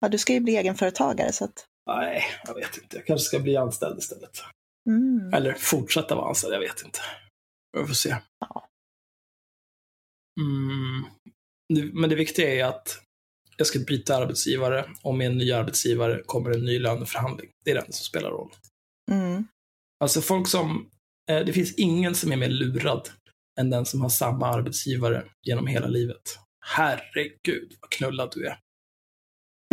Ja, 0.00 0.08
du 0.08 0.18
ska 0.18 0.32
ju 0.32 0.40
bli 0.40 0.56
egenföretagare 0.56 1.32
så 1.32 1.44
att... 1.44 1.64
Nej, 1.90 2.24
jag 2.46 2.54
vet 2.54 2.76
inte. 2.76 2.96
Jag 2.96 3.06
kanske 3.06 3.24
ska 3.24 3.38
bli 3.38 3.56
anställd 3.56 3.98
istället. 3.98 4.42
Mm. 4.88 5.34
Eller 5.34 5.52
fortsätta 5.52 6.14
vara 6.14 6.28
anställd, 6.28 6.54
jag 6.54 6.60
vet 6.60 6.84
inte. 6.84 6.98
Vi 7.78 7.86
får 7.86 7.94
se. 7.94 8.16
Ja. 8.40 8.68
Mm. 10.40 11.04
Men 11.92 12.10
det 12.10 12.16
viktiga 12.16 12.54
är 12.54 12.64
att 12.64 12.98
jag 13.56 13.66
ska 13.66 13.78
byta 13.78 14.16
arbetsgivare 14.16 14.90
och 15.02 15.14
med 15.14 15.26
en 15.26 15.38
ny 15.38 15.52
arbetsgivare 15.52 16.22
kommer 16.26 16.50
en 16.50 16.64
ny 16.64 16.78
löneförhandling. 16.78 17.50
Det 17.64 17.70
är 17.70 17.74
den 17.74 17.92
som 17.92 18.04
spelar 18.04 18.30
roll. 18.30 18.50
Mm. 19.10 19.46
Alltså 20.00 20.20
folk 20.20 20.48
som, 20.48 20.90
eh, 21.30 21.44
det 21.44 21.52
finns 21.52 21.74
ingen 21.74 22.14
som 22.14 22.32
är 22.32 22.36
mer 22.36 22.48
lurad 22.48 23.08
än 23.60 23.70
den 23.70 23.86
som 23.86 24.00
har 24.00 24.08
samma 24.08 24.46
arbetsgivare 24.46 25.24
genom 25.42 25.66
hela 25.66 25.86
livet. 25.86 26.38
Herregud 26.66 27.76
vad 27.80 27.90
knullad 27.90 28.32
du 28.32 28.46
är. 28.46 28.60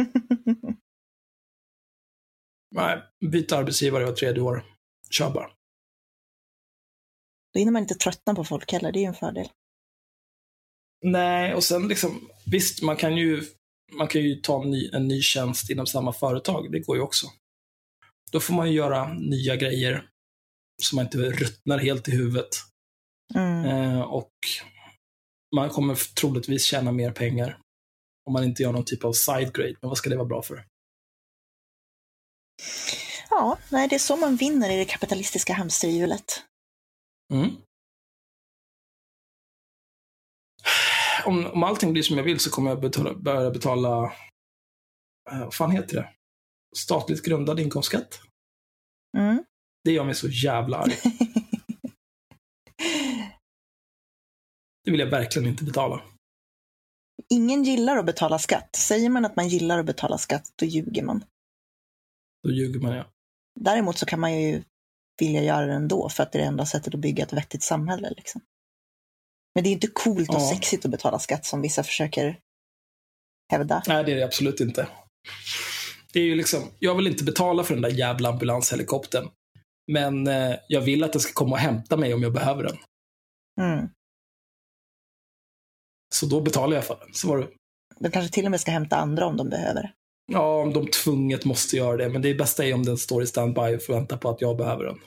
Nej, 2.76 3.04
byta 3.32 3.58
arbetsgivare 3.58 4.06
var 4.06 4.14
tredje 4.14 4.42
år. 4.42 4.66
Kör 5.10 5.32
bara. 5.32 5.52
Då 7.54 7.60
hinner 7.60 7.72
man 7.72 7.82
inte 7.82 7.96
tröttna 7.96 8.36
på 8.36 8.44
folk 8.44 8.72
heller, 8.72 8.92
det 8.92 9.00
är 9.00 9.02
ju 9.02 9.08
en 9.08 9.14
fördel. 9.14 9.50
Nej, 11.02 11.54
och 11.54 11.64
sen 11.64 11.88
liksom, 11.88 12.30
visst, 12.46 12.82
man 12.82 12.96
kan 12.96 13.18
ju, 13.18 13.44
man 13.98 14.08
kan 14.08 14.22
ju 14.22 14.36
ta 14.36 14.64
en 14.64 14.72
ny, 14.72 14.90
en 14.94 15.08
ny 15.08 15.22
tjänst 15.22 15.70
inom 15.70 15.88
samma 15.88 16.14
företag. 16.14 16.72
Det 16.72 16.80
går 16.80 16.96
ju 16.96 17.02
också. 17.02 17.28
Då 18.32 18.40
får 18.40 18.54
man 18.54 18.72
ju 18.72 18.78
göra 18.78 19.14
nya 19.14 19.56
grejer 19.56 20.10
så 20.82 20.96
man 20.96 21.06
inte 21.06 21.18
ruttnar 21.18 21.78
helt 21.78 22.08
i 22.08 22.12
huvudet. 22.12 22.50
Mm. 23.36 23.66
Eh, 23.66 24.02
och 24.02 24.34
man 25.56 25.70
kommer 25.70 25.96
troligtvis 25.96 26.64
tjäna 26.64 26.92
mer 26.92 27.12
pengar 27.12 27.60
om 28.26 28.34
man 28.34 28.44
inte 28.44 28.64
gör 28.64 28.72
någon 28.72 28.86
typ 28.86 29.04
av 29.04 29.14
side 29.14 29.54
grade. 29.54 29.76
Men 29.82 29.90
vad 29.90 29.98
ska 29.98 30.10
det 30.10 30.16
vara 30.16 30.28
bra 30.28 30.42
för? 30.42 30.66
Ja, 33.30 33.58
nej, 33.70 33.88
det 33.88 33.96
är 33.96 34.00
så 34.00 34.18
man 34.18 34.36
vinner 34.36 34.70
i 34.70 34.78
det 34.78 34.86
kapitalistiska 34.86 35.54
hamsterhjulet. 35.54 36.44
Mm. 37.34 37.50
Om, 41.26 41.46
om 41.46 41.64
allting 41.64 41.94
blir 41.94 42.04
som 42.04 42.18
jag 42.18 42.24
vill 42.24 42.40
så 42.40 42.50
kommer 42.52 42.70
jag 42.70 42.82
betala, 42.82 43.14
börja 43.14 43.52
betala, 43.52 44.04
eh, 45.32 45.40
vad 45.40 45.54
fan 45.54 45.72
heter 45.72 45.96
det? 45.96 46.10
Statligt 46.76 47.24
grundad 47.24 47.60
inkomstskatt. 47.60 48.22
Mm. 49.18 49.44
Det 49.84 49.92
gör 49.92 50.04
mig 50.04 50.16
så 50.16 50.28
jävla 50.28 50.78
arg. 50.78 50.94
Det 54.84 54.92
vill 54.92 55.00
jag 55.00 55.08
verkligen 55.08 55.48
inte 55.48 55.64
betala. 55.64 56.02
Ingen 57.30 57.64
gillar 57.64 57.98
att 57.98 58.06
betala 58.06 58.40
skatt. 58.40 58.76
Säger 58.76 59.10
man 59.10 59.26
att 59.26 59.36
man 59.36 59.48
gillar 59.48 59.80
att 59.80 59.86
betala 59.86 60.18
skatt, 60.18 60.54
då 60.56 60.66
ljuger 60.66 61.04
man. 61.04 61.24
Då 62.44 62.52
ljuger 62.52 62.80
man 62.80 62.96
ja. 62.96 63.06
Däremot 63.60 63.98
så 63.98 64.06
kan 64.06 64.20
man 64.20 64.42
ju 64.42 64.64
vilja 65.20 65.44
göra 65.44 65.66
det 65.66 65.74
ändå, 65.74 66.10
för 66.10 66.24
att 66.24 66.32
det 66.32 66.38
är 66.38 66.42
det 66.42 66.48
enda 66.48 66.66
sättet 66.66 66.94
att 66.94 67.00
bygga 67.00 67.24
ett 67.24 67.34
vettigt 67.34 67.64
samhälle. 67.64 68.10
Liksom. 68.18 68.42
Men 69.56 69.64
det 69.64 69.70
är 69.70 69.72
inte 69.72 69.88
coolt 69.88 70.30
och 70.30 70.36
Ja. 70.36 70.50
sexigt 70.56 70.86
att 70.86 70.92
betala 70.92 71.20
skatt 71.20 71.46
som 71.46 71.62
vissa 71.62 71.84
försöker 71.84 72.40
hävda. 73.52 73.84
Nej, 73.88 74.04
det 74.04 74.12
är 74.12 74.16
det 74.16 74.24
absolut 74.26 74.60
inte. 74.60 74.88
Det 76.14 76.20
är 76.20 76.24
ju 76.24 76.36
liksom, 76.36 76.64
jag 76.80 76.96
vill 76.96 77.08
inte 77.08 77.24
betala 77.24 77.64
för 77.64 77.74
den 77.74 77.82
där 77.82 77.90
jävla 77.90 78.30
ambulanshelikoptern. 78.30 79.30
Men 79.92 80.28
eh, 80.28 80.56
jag 80.68 80.82
vill 80.82 81.04
att 81.04 81.12
den 81.14 81.22
ska 81.22 81.34
komma 81.34 81.52
och 81.52 81.60
hämta 81.60 81.98
mig 81.98 82.14
om 82.14 82.24
jag 82.24 82.34
behöver 82.34 82.64
den. 82.64 82.78
Mm. 83.62 83.90
Så 86.16 86.26
då 86.26 86.42
betalar 86.42 86.76
jag 86.76 86.86
för 86.86 86.98
den. 87.00 87.14
Så 87.14 87.28
var 87.28 87.38
det. 87.38 87.48
De 88.00 88.12
kanske 88.12 88.34
till 88.34 88.46
och 88.46 88.52
med 88.52 88.62
ska 88.62 88.72
hämta 88.72 88.96
andra 88.96 89.26
om 89.26 89.38
de 89.38 89.50
behöver. 89.50 89.94
Ja, 90.32 90.62
om 90.62 90.74
de 90.74 90.88
tvunget 90.88 91.46
måste 91.46 91.78
göra 91.78 91.98
det. 91.98 92.10
Men 92.10 92.22
det 92.22 92.34
bästa 92.34 92.66
är 92.66 92.74
om 92.74 92.86
den 92.86 92.98
står 92.98 93.24
i 93.24 93.28
standby 93.28 93.76
och 93.76 93.84
får 93.84 93.94
vänta 93.94 94.18
på 94.18 94.30
att 94.30 94.42
jag 94.42 94.58
behöver 94.58 94.84
den. 94.84 95.00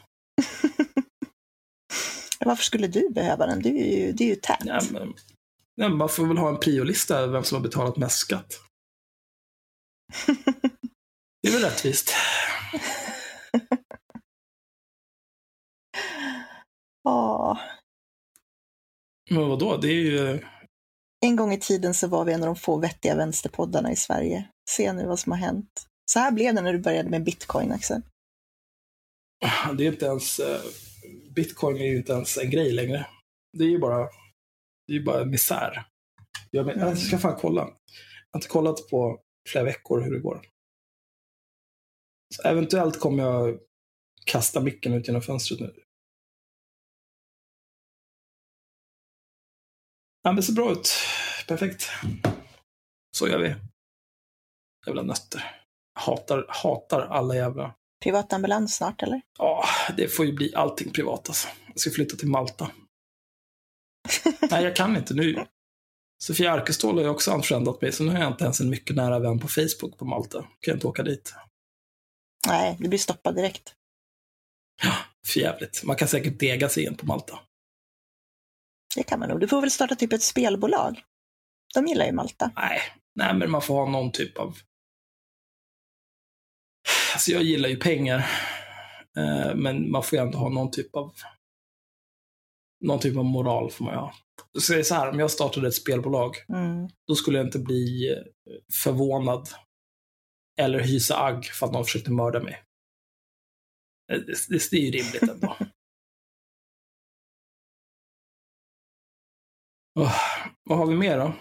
Varför 2.44 2.64
skulle 2.64 2.86
du 2.86 3.10
behöva 3.10 3.46
den? 3.46 3.62
Du 3.62 3.68
är 3.68 3.96
ju, 3.96 4.12
det 4.12 4.24
är 4.24 4.28
ju 4.28 4.34
tät. 4.34 4.62
Ja, 4.64 4.80
men, 4.92 5.14
nej, 5.76 5.88
man 5.88 6.08
får 6.08 6.26
väl 6.26 6.38
ha 6.38 6.48
en 6.48 6.60
priolista 6.60 7.18
över 7.18 7.32
vem 7.32 7.44
som 7.44 7.56
har 7.56 7.62
betalat 7.62 7.96
mest 7.96 8.18
skatt. 8.18 8.60
Det 11.42 11.48
är 11.48 11.52
väl 11.52 11.62
rättvist. 11.62 12.12
Ja. 17.04 17.58
Men 19.30 19.48
vadå, 19.48 19.76
det 19.76 19.88
är 19.88 19.92
ju... 19.92 20.44
En 21.24 21.36
gång 21.36 21.52
i 21.52 21.60
tiden 21.60 21.94
så 21.94 22.08
var 22.08 22.24
vi 22.24 22.32
en 22.32 22.42
av 22.42 22.46
de 22.46 22.56
få 22.56 22.78
vettiga 22.78 23.16
vänsterpoddarna 23.16 23.92
i 23.92 23.96
Sverige. 23.96 24.48
Se 24.70 24.92
nu 24.92 25.06
vad 25.06 25.18
som 25.18 25.32
har 25.32 25.38
hänt. 25.38 25.86
Så 26.12 26.18
här 26.18 26.32
blev 26.32 26.54
det 26.54 26.60
när 26.60 26.72
du 26.72 26.78
började 26.78 27.08
med 27.08 27.24
bitcoin, 27.24 27.72
Axel. 27.72 28.02
Det 29.78 29.86
är 29.86 29.92
inte 29.92 30.06
ens... 30.06 30.38
Eh, 30.38 30.60
bitcoin 31.34 31.76
är 31.76 31.84
ju 31.84 31.96
inte 31.96 32.12
ens 32.12 32.38
en 32.38 32.50
grej 32.50 32.72
längre. 32.72 33.06
Det 33.58 33.64
är 33.64 33.68
ju 33.68 33.78
bara... 33.78 33.98
Det 34.86 34.92
är 34.92 34.98
ju 34.98 35.04
bara 35.04 35.24
misär. 35.24 35.86
Jag, 36.50 36.66
men, 36.66 36.78
jag 36.78 36.98
ska 36.98 37.18
fan 37.18 37.38
kolla. 37.40 37.60
Jag 37.60 37.68
har 38.32 38.38
inte 38.38 38.48
kollat 38.48 38.88
på 38.90 39.20
flera 39.48 39.64
veckor 39.64 40.00
hur 40.00 40.10
det 40.14 40.20
går. 40.20 40.46
Så 42.34 42.48
eventuellt 42.48 43.00
kommer 43.00 43.22
jag 43.22 43.58
kasta 44.26 44.60
micken 44.60 44.92
ut 44.92 45.08
genom 45.08 45.22
fönstret 45.22 45.60
nu. 45.60 45.74
Ja, 50.24 50.30
men 50.30 50.36
det 50.36 50.42
ser 50.42 50.52
bra 50.52 50.72
ut. 50.72 50.90
Perfekt. 51.48 51.88
Så 53.16 53.28
gör 53.28 53.38
vi. 53.38 53.54
Jävla 54.86 55.02
nötter. 55.02 55.60
Hatar, 56.00 56.46
hatar 56.48 57.00
alla 57.00 57.36
jävla... 57.36 57.74
Privatambulans 58.02 58.76
snart, 58.76 59.02
eller? 59.02 59.20
Ja, 59.38 59.64
det 59.96 60.08
får 60.08 60.26
ju 60.26 60.32
bli 60.32 60.54
allting 60.54 60.92
privat 60.92 61.28
alltså. 61.28 61.48
Jag 61.66 61.78
ska 61.78 61.90
flytta 61.90 62.16
till 62.16 62.28
Malta. 62.28 62.70
Nej, 64.50 64.64
jag 64.64 64.76
kan 64.76 64.96
inte 64.96 65.14
nu. 65.14 65.46
Sofia 66.22 66.52
Arkestål 66.52 66.94
har 66.94 67.02
ju 67.02 67.08
också 67.08 67.30
unfriendat 67.30 67.80
mig, 67.80 67.92
så 67.92 68.04
nu 68.04 68.10
har 68.10 68.18
jag 68.18 68.32
inte 68.32 68.44
ens 68.44 68.60
en 68.60 68.70
mycket 68.70 68.96
nära 68.96 69.18
vän 69.18 69.38
på 69.38 69.48
Facebook 69.48 69.98
på 69.98 70.04
Malta. 70.04 70.40
Kan 70.40 70.48
jag 70.60 70.76
inte 70.76 70.86
åka 70.86 71.02
dit. 71.02 71.34
Nej, 72.46 72.76
du 72.80 72.88
blir 72.88 72.98
stoppad 72.98 73.36
direkt. 73.36 73.74
För 75.26 75.40
jävligt. 75.40 75.82
Man 75.84 75.96
kan 75.96 76.08
säkert 76.08 76.38
dega 76.38 76.68
sig 76.68 76.84
in 76.84 76.96
på 76.96 77.06
Malta. 77.06 77.38
Det 78.96 79.02
kan 79.02 79.20
man 79.20 79.28
nog. 79.28 79.40
Du 79.40 79.48
får 79.48 79.60
väl 79.60 79.70
starta 79.70 79.94
typ 79.94 80.12
ett 80.12 80.22
spelbolag. 80.22 81.02
De 81.74 81.86
gillar 81.86 82.06
ju 82.06 82.12
Malta. 82.12 82.50
Nej, 82.56 82.80
nej 83.14 83.34
men 83.34 83.50
man 83.50 83.62
får 83.62 83.74
ha 83.74 83.90
någon 83.90 84.12
typ 84.12 84.38
av... 84.38 84.56
Alltså 87.14 87.30
jag 87.30 87.42
gillar 87.42 87.68
ju 87.68 87.76
pengar. 87.76 88.18
Eh, 89.16 89.54
Men 89.54 89.90
man 89.90 90.02
får 90.02 90.18
ju 90.18 90.24
ändå 90.24 90.38
ha 90.38 90.48
någon 90.48 90.70
typ 90.70 90.96
av... 90.96 91.14
Någon 92.84 92.98
typ 93.00 93.16
av 93.16 93.24
moral 93.24 93.70
får 93.70 93.84
man 93.84 93.94
ju 93.94 94.00
ha. 94.00 94.14
Så 94.60 94.72
det 94.72 94.78
är 94.78 94.82
så 94.82 94.94
här, 94.94 95.08
om 95.10 95.18
jag 95.18 95.30
startade 95.30 95.68
ett 95.68 95.74
spelbolag, 95.74 96.36
Mm. 96.48 96.88
då 97.06 97.14
skulle 97.14 97.38
jag 97.38 97.46
inte 97.46 97.58
bli 97.58 98.12
eh, 98.12 98.22
förvånad 98.84 99.48
eller 100.60 100.78
hysa 100.80 101.18
agg 101.18 101.44
för 101.44 101.66
att 101.66 101.72
någon 101.72 101.84
försökte 101.84 102.10
mörda 102.10 102.40
mig. 102.42 102.62
Eh, 104.12 104.18
Det, 104.18 104.34
det, 104.48 104.70
det 104.70 104.76
är 104.76 104.80
ju 104.80 104.90
rimligt 104.90 105.22
ändå. 105.22 105.56
Åh, 110.00 110.14
vad 110.64 110.78
har 110.78 110.86
vi 110.86 110.96
mer 110.96 111.18
då? 111.18 111.32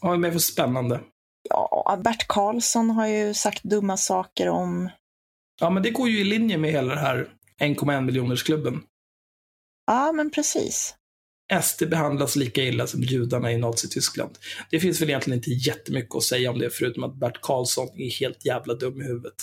Vad 0.00 0.10
har 0.10 0.16
vi 0.16 0.18
mer 0.18 0.32
för 0.32 0.38
spännande? 0.38 1.00
Ja, 1.48 2.00
Bert 2.04 2.28
Karlsson 2.28 2.90
har 2.90 3.06
ju 3.06 3.34
sagt 3.34 3.62
dumma 3.62 3.96
saker 3.96 4.48
om... 4.48 4.90
Ja, 5.60 5.70
men 5.70 5.82
det 5.82 5.90
går 5.90 6.08
ju 6.08 6.20
i 6.20 6.24
linje 6.24 6.58
med 6.58 6.70
hela 6.70 6.94
det 6.94 7.00
här 7.00 7.30
1,1 7.60 8.00
miljonersklubben. 8.00 8.82
Ja, 9.86 10.12
men 10.12 10.30
precis. 10.30 10.94
SD 11.62 11.88
behandlas 11.90 12.36
lika 12.36 12.62
illa 12.62 12.86
som 12.86 13.02
judarna 13.02 13.52
i 13.52 13.58
Nazityskland. 13.58 14.38
Det 14.70 14.80
finns 14.80 15.00
väl 15.00 15.08
egentligen 15.08 15.38
inte 15.38 15.50
jättemycket 15.50 16.14
att 16.14 16.22
säga 16.22 16.50
om 16.50 16.58
det, 16.58 16.70
förutom 16.70 17.04
att 17.04 17.14
Bert 17.14 17.40
Karlsson 17.42 17.88
är 18.00 18.20
helt 18.20 18.44
jävla 18.44 18.74
dum 18.74 19.00
i 19.00 19.04
huvudet. 19.04 19.34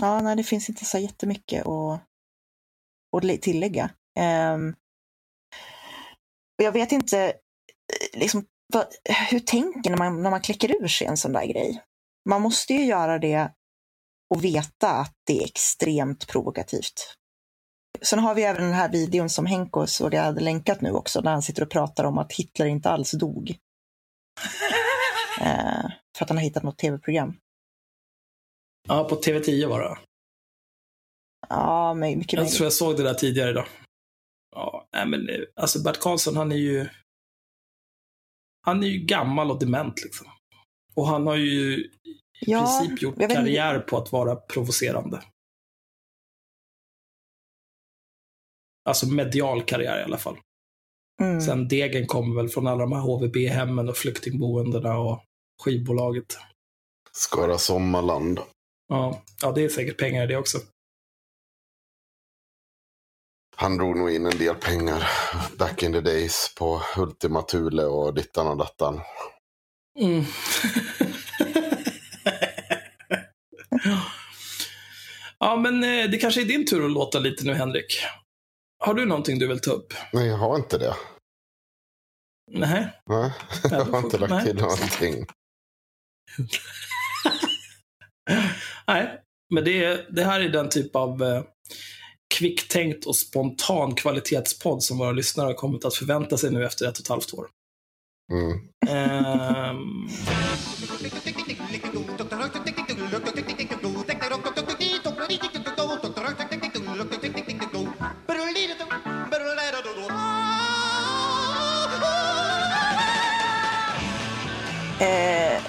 Ja, 0.00 0.20
nej, 0.20 0.36
det 0.36 0.44
finns 0.44 0.68
inte 0.68 0.84
så 0.84 0.98
jättemycket 0.98 1.66
att, 1.66 2.02
att 3.16 3.42
tillägga. 3.42 3.90
Ehm, 4.18 4.74
och 6.58 6.64
jag 6.64 6.72
vet 6.72 6.92
inte, 6.92 7.18
eh, 7.26 8.20
liksom, 8.20 8.44
vad, 8.72 8.86
hur 9.30 9.40
tänker 9.40 9.90
när 9.90 9.96
man, 9.96 10.22
när 10.22 10.30
man 10.30 10.40
klickar 10.40 10.82
ur 10.82 10.88
sig 10.88 11.06
en 11.06 11.16
sån 11.16 11.32
där 11.32 11.46
grej? 11.46 11.82
Man 12.28 12.42
måste 12.42 12.72
ju 12.72 12.84
göra 12.84 13.18
det 13.18 13.52
och 14.34 14.44
veta 14.44 14.90
att 14.90 15.14
det 15.26 15.38
är 15.38 15.44
extremt 15.44 16.26
provokativt. 16.28 17.16
Sen 18.02 18.18
har 18.18 18.34
vi 18.34 18.42
även 18.42 18.62
den 18.62 18.72
här 18.72 18.88
videon 18.92 19.30
som 19.30 19.46
Henko 19.46 19.86
såg 19.86 20.14
jag 20.14 20.22
hade 20.22 20.40
länkat 20.40 20.80
nu 20.80 20.90
också, 20.90 21.20
där 21.20 21.30
han 21.30 21.42
sitter 21.42 21.62
och 21.62 21.70
pratar 21.70 22.04
om 22.04 22.18
att 22.18 22.32
Hitler 22.32 22.66
inte 22.66 22.90
alls 22.90 23.10
dog. 23.10 23.56
Eh, 25.40 25.90
för 26.18 26.24
att 26.24 26.28
han 26.28 26.36
har 26.36 26.44
hittat 26.44 26.62
något 26.62 26.78
tv-program. 26.78 27.36
Ja, 28.88 29.04
på 29.04 29.16
TV10 29.16 29.66
var 29.68 29.80
det. 29.80 29.98
Ja, 31.48 31.94
men 31.94 32.18
mycket 32.18 32.32
Jag 32.32 32.40
möjligt. 32.40 32.56
tror 32.56 32.66
jag 32.66 32.72
såg 32.72 32.96
det 32.96 33.02
där 33.02 33.14
tidigare 33.14 33.50
idag. 33.50 33.66
Nej 34.96 35.06
men 35.06 35.28
eh, 35.28 35.44
alltså 35.56 35.82
Bert 35.82 36.00
Karlsson, 36.00 36.36
han 36.36 36.52
är 36.52 36.56
ju... 36.56 36.88
Han 38.66 38.82
är 38.82 38.86
ju 38.86 38.98
gammal 38.98 39.50
och 39.50 39.58
dement 39.58 40.02
liksom. 40.02 40.26
Och 40.94 41.06
han 41.06 41.26
har 41.26 41.36
ju 41.36 41.78
i 41.78 41.90
Ja, 42.40 42.80
princip 42.80 43.02
gjort 43.02 43.18
karriär 43.18 43.78
på 43.78 43.98
att 43.98 44.12
vara 44.12 44.36
provocerande. 44.36 45.22
Alltså 48.84 49.06
medial 49.06 49.62
karriär 49.62 50.00
i 50.00 50.02
alla 50.02 50.18
fall. 50.18 50.38
Mm. 51.22 51.40
Sen 51.40 51.68
degen 51.68 52.06
kommer 52.06 52.36
väl 52.36 52.48
från 52.48 52.66
alla 52.66 52.80
de 52.80 52.92
här 52.92 53.00
HVB-hemmen 53.00 53.88
och 53.88 53.96
flyktingboendena 53.96 54.98
och 54.98 55.24
skivbolaget. 55.64 56.38
Skara 57.12 57.58
Sommarland. 57.58 58.40
Ja, 58.88 59.22
ja, 59.42 59.52
det 59.52 59.64
är 59.64 59.68
säkert 59.68 59.98
pengar 59.98 60.24
i 60.24 60.26
det 60.26 60.36
också. 60.36 60.58
Han 63.58 63.76
drog 63.76 63.96
nog 63.96 64.10
in 64.10 64.26
en 64.26 64.38
del 64.38 64.54
pengar 64.54 65.08
back 65.58 65.82
in 65.82 65.92
the 65.92 66.00
days 66.00 66.54
på 66.58 66.82
Ultima 66.96 67.42
Thule 67.42 67.84
och 67.84 68.14
dittan 68.14 68.46
och 68.46 68.56
dattan. 68.56 69.00
Mm. 69.98 70.24
ja, 75.38 75.56
men 75.56 75.84
eh, 75.84 76.10
det 76.10 76.18
kanske 76.18 76.40
är 76.40 76.44
din 76.44 76.66
tur 76.66 76.84
att 76.84 76.90
låta 76.92 77.18
lite 77.18 77.44
nu, 77.44 77.54
Henrik. 77.54 77.98
Har 78.78 78.94
du 78.94 79.06
någonting 79.06 79.38
du 79.38 79.46
vill 79.46 79.60
ta 79.60 79.70
upp? 79.70 79.94
Nej, 80.12 80.26
jag 80.26 80.36
har 80.36 80.56
inte 80.56 80.78
det. 80.78 80.94
Nej. 82.52 82.88
Nej, 83.06 83.32
jag 83.62 83.84
har 83.84 83.98
inte 83.98 84.18
lagt 84.18 84.46
till 84.46 84.56
någonting. 84.56 85.26
Nej, 88.86 89.20
men 89.54 89.64
det, 89.64 90.06
det 90.10 90.24
här 90.24 90.40
är 90.40 90.48
den 90.48 90.68
typ 90.68 90.96
av 90.96 91.22
eh, 91.22 91.42
kvicktänkt 92.34 93.06
och 93.06 93.16
spontan 93.16 93.94
kvalitetspodd 93.94 94.82
som 94.82 94.98
våra 94.98 95.12
lyssnare 95.12 95.46
har 95.46 95.54
kommit 95.54 95.84
att 95.84 95.94
förvänta 95.94 96.36
sig 96.36 96.50
nu 96.50 96.64
efter 96.64 96.88
ett 96.88 96.98
och 96.98 97.04
ett 97.04 97.08
halvt 97.08 97.34
år. 97.34 97.46
Mm. 98.32 98.60
Ehm, 98.88 100.08
Eh, 115.00 115.62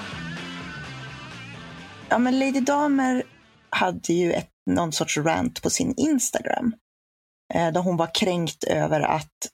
ja, 2.10 2.18
men 2.18 2.40
Lady 2.40 2.60
Damer 2.60 3.24
hade 3.70 4.14
ju 4.14 4.34
ett, 4.34 4.50
någon 4.68 4.92
sorts 4.92 5.18
rant 5.18 5.62
på 5.62 5.70
sin 5.70 5.94
Instagram. 5.98 6.76
Eh, 7.54 7.72
där 7.74 7.82
hon 7.82 7.98
var 7.98 8.16
kränkt 8.16 8.64
över 8.64 9.02
att 9.02 9.50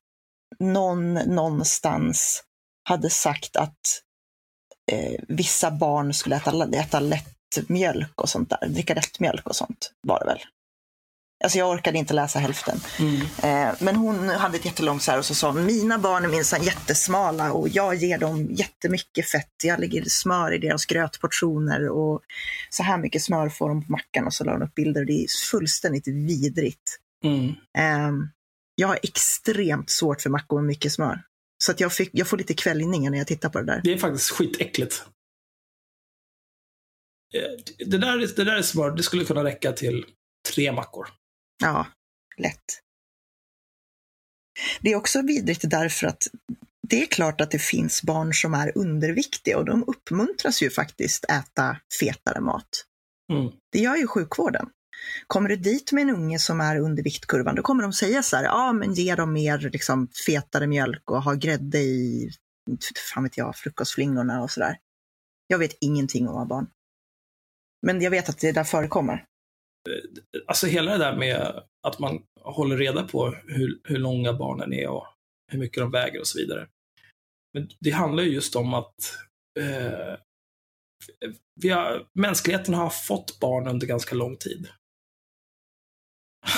någon 0.60 1.14
någonstans 1.14 2.44
hade 2.90 3.10
sagt 3.10 3.56
att 3.56 4.02
eh, 4.92 5.20
vissa 5.28 5.72
barn 5.72 6.14
skulle 6.14 6.36
äta, 6.36 6.70
äta 6.74 7.00
lättmjölk 7.00 8.22
och 8.22 8.30
sånt 8.30 8.50
där. 8.50 8.68
Dricka 8.68 8.94
lättmjölk 8.94 9.48
och 9.50 9.56
sånt 9.56 9.92
var 10.08 10.20
det 10.20 10.26
väl. 10.26 10.40
Alltså 11.44 11.58
jag 11.58 11.70
orkade 11.70 11.98
inte 11.98 12.14
läsa 12.14 12.40
hälften. 12.40 12.80
mm, 13.00 13.16
Eh, 13.44 13.76
men 13.80 13.96
hon 13.96 14.30
hade 14.30 14.58
ett 14.58 14.66
jättelångt 14.66 15.04
så 15.04 15.12
här 15.12 15.18
och 15.18 15.26
så 15.26 15.36
sa 15.36 15.52
mina 15.52 15.98
barn 16.00 16.24
är 16.26 16.30
minsann 16.30 16.64
jättesmala 16.64 17.52
och 17.54 17.70
jag 17.70 17.96
ger 17.96 18.18
dem 18.18 18.48
jättemycket 18.52 19.30
fett. 19.30 19.52
Jag 19.64 19.80
lägger 19.80 20.04
smör 20.08 20.54
i 20.54 20.58
deras 20.58 20.86
grötportioner 20.86 21.90
och 21.90 22.22
så 22.70 22.84
här 22.84 22.98
mycket 22.98 23.24
smör 23.24 23.50
får 23.50 23.70
de 23.70 23.86
på 23.86 23.92
mackan 23.92 24.26
och 24.26 24.34
så 24.34 24.44
la 24.44 24.52
hon 24.52 24.64
upp 24.64 24.76
bilder. 24.76 25.06
Det 25.06 25.14
är 25.14 25.28
fullständigt 25.52 26.08
vidrigt. 26.08 27.00
mm. 27.24 27.48
Eh, 27.78 28.12
jag 28.76 28.88
har 28.88 29.00
extremt 29.04 29.90
svårt 29.90 30.22
för 30.22 30.30
mackor 30.30 30.58
med 30.58 30.66
mycket 30.66 30.92
smör. 30.94 31.22
Så 31.64 31.72
att 31.72 31.80
jag, 31.80 31.94
fick, 31.94 32.10
jag 32.14 32.28
får 32.28 32.38
lite 32.38 32.54
kvällningar 32.54 33.12
när 33.12 33.18
jag 33.18 33.28
tittar 33.28 33.50
på 33.50 33.60
det 33.60 33.66
där. 33.66 33.82
Det 33.84 33.94
är 33.94 33.98
faktiskt 33.98 34.30
skitäckligt. 34.30 35.04
Eh, 37.36 37.86
Det 37.88 37.98
där, 37.98 38.20
är- 38.24 38.36
det 38.36 38.44
där 38.44 38.56
är 38.56 38.62
smör, 38.62 38.92
det 38.92 39.04
skulle 39.04 39.26
kunna 39.26 39.44
räcka 39.44 39.72
till 39.72 40.06
tre 40.54 40.72
mackor. 40.72 41.08
Ja, 41.64 41.88
lätt. 42.38 42.80
Det 44.82 44.92
är 44.92 44.96
också 44.96 45.22
vidrigt 45.22 45.70
därför 45.70 46.08
att 46.08 46.28
det 46.88 47.02
är 47.02 47.06
klart 47.06 47.42
att 47.42 47.52
det 47.52 47.60
finns 47.60 48.04
barn 48.04 48.34
som 48.34 48.54
är 48.54 48.78
underviktiga 48.78 49.58
och 49.58 49.66
de 49.66 49.84
uppmuntras 49.88 50.62
ju 50.62 50.70
faktiskt 50.70 51.26
äta 51.26 51.78
fetare 52.00 52.42
mat. 52.42 52.86
Mm. 53.34 53.52
Det 53.72 53.80
gör 53.80 53.96
ju 53.96 54.08
sjukvården. 54.08 54.70
Kommer 55.28 55.50
du 55.50 55.56
dit 55.56 55.92
med 55.92 56.02
en 56.02 56.10
unge 56.10 56.40
som 56.40 56.62
är 56.62 56.80
under 56.80 57.04
viktkurvan, 57.04 57.56
då 57.56 57.62
kommer 57.62 57.84
de 57.84 57.94
säga 57.94 58.24
så 58.24 58.36
här, 58.36 58.44
ja 58.44 58.74
men 58.74 58.94
ge 58.94 59.16
dem 59.16 59.34
mer 59.34 59.58
liksom, 59.60 60.08
fetare 60.26 60.68
mjölk 60.68 61.12
och 61.12 61.24
ha 61.24 61.34
grädde 61.34 61.80
i, 61.80 62.30
fan 63.12 63.24
vet 63.24 63.38
jag, 63.38 63.56
frukostflingorna 63.56 64.44
och 64.44 64.52
sådär. 64.52 64.78
Jag 65.48 65.58
vet 65.58 65.78
ingenting 65.82 66.28
om 66.28 66.38
att 66.38 66.48
barn. 66.48 66.68
Men 67.82 68.02
jag 68.02 68.12
vet 68.12 68.30
att 68.30 68.40
det 68.40 68.52
där 68.52 68.64
förekommer. 68.64 69.26
Alltså 70.48 70.68
hela 70.68 70.92
det 70.92 70.98
där 70.98 71.18
med 71.18 71.64
att 71.88 72.00
man 72.00 72.24
håller 72.42 72.78
reda 72.78 73.04
på 73.04 73.36
hur, 73.48 73.82
hur 73.84 73.98
långa 73.98 74.34
barnen 74.34 74.74
är 74.74 74.88
och 74.88 75.08
hur 75.52 75.60
mycket 75.60 75.82
de 75.82 75.92
väger 75.92 76.20
och 76.20 76.28
så 76.28 76.40
vidare. 76.40 76.68
Men 77.54 77.70
det 77.80 77.92
handlar 77.92 78.24
ju 78.24 78.30
just 78.30 78.56
om 78.56 78.74
att 78.74 78.96
eh, 79.60 80.18
vi 81.62 81.70
har, 81.70 82.08
mänskligheten 82.14 82.74
har 82.74 82.90
fått 82.90 83.40
barn 83.40 83.68
under 83.68 83.88
ganska 83.88 84.16
lång 84.16 84.38
tid. 84.38 84.68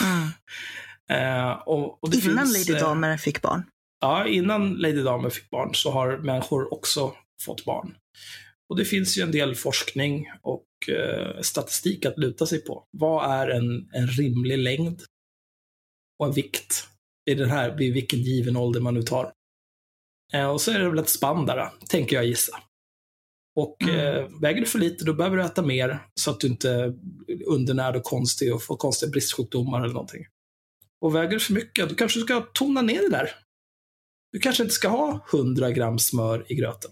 Eh, 1.10 1.52
och, 1.52 2.03
och 2.03 2.14
Innan 2.14 2.47
finns, 2.47 2.68
Lady 2.68 2.80
eh, 2.80 2.85
Damer 2.85 3.18
fick 3.18 3.41
barn. 3.41 3.64
Ja, 4.02 4.27
innan 4.27 4.73
Lady 4.73 5.03
Damer 5.03 5.30
fick 5.30 5.49
barn 5.49 5.76
så 5.76 5.91
har 5.91 6.18
människor 6.18 6.73
också 6.73 7.15
fått 7.41 7.65
barn. 7.65 7.97
Och 8.69 8.76
det 8.76 8.85
finns 8.85 9.18
ju 9.18 9.22
en 9.22 9.31
del 9.31 9.56
forskning 9.56 10.31
och 10.41 10.65
eh, 10.90 11.41
statistik 11.41 12.06
att 12.06 12.18
luta 12.18 12.45
sig 12.45 12.60
på. 12.62 12.88
Vad 12.91 13.32
är 13.32 13.48
en, 13.48 13.90
en 13.94 14.07
rimlig 14.07 14.57
längd 14.57 15.02
och 16.20 16.26
en 16.26 16.32
vikt 16.34 16.88
i 17.30 17.36
den 17.36 17.49
här, 17.49 17.78
vid 17.78 17.94
vilken 17.94 18.20
given 18.20 18.57
ålder 18.57 18.82
man 18.82 18.94
nu 18.94 19.02
tar? 19.03 19.32
Eh, 20.34 20.49
och 20.49 20.62
så 20.62 20.72
är 20.72 20.80
det 20.80 20.90
väl 20.90 20.99
ett 20.99 21.10
spann 21.10 21.45
där, 21.45 21.70
tänker 21.90 22.16
jag 22.16 22.26
gissa. 22.26 22.60
Och 23.56 23.82
Mm. 23.84 23.95
eh, 23.99 24.40
väger 24.41 24.62
du 24.62 24.68
för 24.68 24.80
lite, 24.80 25.06
då 25.06 25.14
behöver 25.14 25.38
du 25.38 25.44
äta 25.44 25.62
mer 25.62 25.99
så 26.14 26.32
att 26.32 26.40
du 26.40 26.48
inte 26.48 26.70
är 26.70 26.94
undernärd 27.45 27.95
och 27.95 28.03
konstig 28.03 28.56
och 28.56 28.64
får 28.64 28.78
konstiga 28.78 29.10
bristsjukdomar 29.12 29.84
eller 29.84 29.94
någonting. 29.94 30.26
Och 31.02 31.16
väger 31.16 31.32
du 31.32 31.40
för 31.40 31.53
mycket, 31.53 31.90
då 31.90 31.95
kanske 31.95 32.20
du 32.20 32.24
ska 32.24 32.41
tona 32.41 32.82
ner 32.82 33.02
det 33.02 33.10
där. 33.10 33.30
Du 34.32 34.40
kanske 34.40 34.64
inte 34.64 34.76
ska 34.76 34.88
ha 34.88 35.26
100 35.34 35.72
gram 35.72 35.99
smör 35.99 36.52
i 36.52 36.56
gröten. 36.56 36.91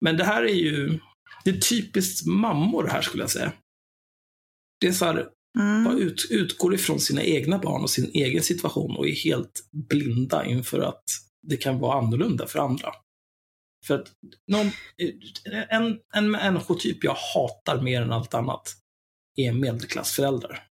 Men 0.00 0.16
det 0.16 0.24
här 0.24 0.42
är 0.42 0.54
ju, 0.54 0.98
det 1.44 1.50
är 1.50 1.60
typiskt 1.60 2.26
mammor 2.26 2.86
här 2.86 3.02
skulle 3.02 3.22
jag 3.22 3.30
säga. 3.30 3.52
Det 4.80 4.86
är 4.86 4.92
så 4.92 5.04
här, 5.04 5.28
Mm. 5.58 5.84
bara 5.84 5.94
ut, 5.94 6.26
utgår 6.30 6.74
ifrån 6.74 7.00
sina 7.00 7.22
egna 7.22 7.58
barn 7.58 7.82
och 7.82 7.90
sin 7.90 8.10
egen 8.14 8.42
situation 8.42 8.96
och 8.96 9.08
är 9.08 9.24
helt 9.24 9.68
blinda 9.72 10.44
inför 10.46 10.80
att 10.80 11.04
det 11.42 11.56
kan 11.56 11.78
vara 11.78 11.98
annorlunda 11.98 12.46
för 12.46 12.58
andra. 12.58 12.92
För 13.86 13.94
att 13.94 14.12
någon, 14.46 14.66
en, 15.70 16.00
en 16.14 16.30
människotyp 16.30 17.04
jag 17.04 17.16
hatar 17.34 17.82
mer 17.82 18.02
än 18.02 18.12
allt 18.12 18.34
annat 18.34 18.76
är 19.36 19.52
medelklassföräldrar. 19.52 20.66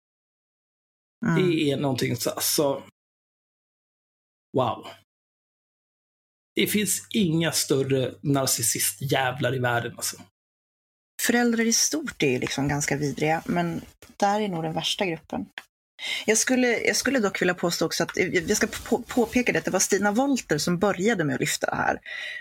Mm. 1.25 1.49
Det 1.49 1.71
är 1.71 1.77
någonting 1.77 2.15
så, 2.15 2.29
alltså, 2.29 2.83
wow. 4.57 4.87
Det 6.55 6.67
finns 6.67 7.07
inga 7.13 7.51
större 7.51 8.15
narcissistjävlar 8.21 9.55
i 9.55 9.59
världen 9.59 9.93
alltså. 9.95 10.21
Föräldrar 11.27 11.63
i 11.63 11.73
stort 11.73 12.23
är 12.23 12.27
ju 12.27 12.39
liksom 12.39 12.67
ganska 12.67 12.97
vidriga, 12.97 13.41
men 13.45 13.81
där 14.17 14.39
är 14.39 14.47
nog 14.47 14.63
den 14.63 14.73
värsta 14.73 15.05
gruppen. 15.05 15.45
Jag 16.25 16.37
skulle, 16.37 16.67
jag 16.67 16.95
skulle 16.95 17.19
dock 17.19 17.41
vilja 17.41 17.53
påstå 17.53 17.85
också 17.85 18.03
att, 18.03 18.11
jag 18.47 18.57
ska 18.57 18.67
på, 18.89 19.01
påpeka 19.01 19.51
det, 19.51 19.59
att 19.59 19.65
det 19.65 19.71
var 19.71 19.79
Stina 19.79 20.11
Wolter 20.11 20.57
som 20.57 20.79
började 20.79 21.23
med 21.23 21.33
att 21.33 21.39
lyfta 21.39 21.69
det 21.69 21.75
här. 21.75 21.99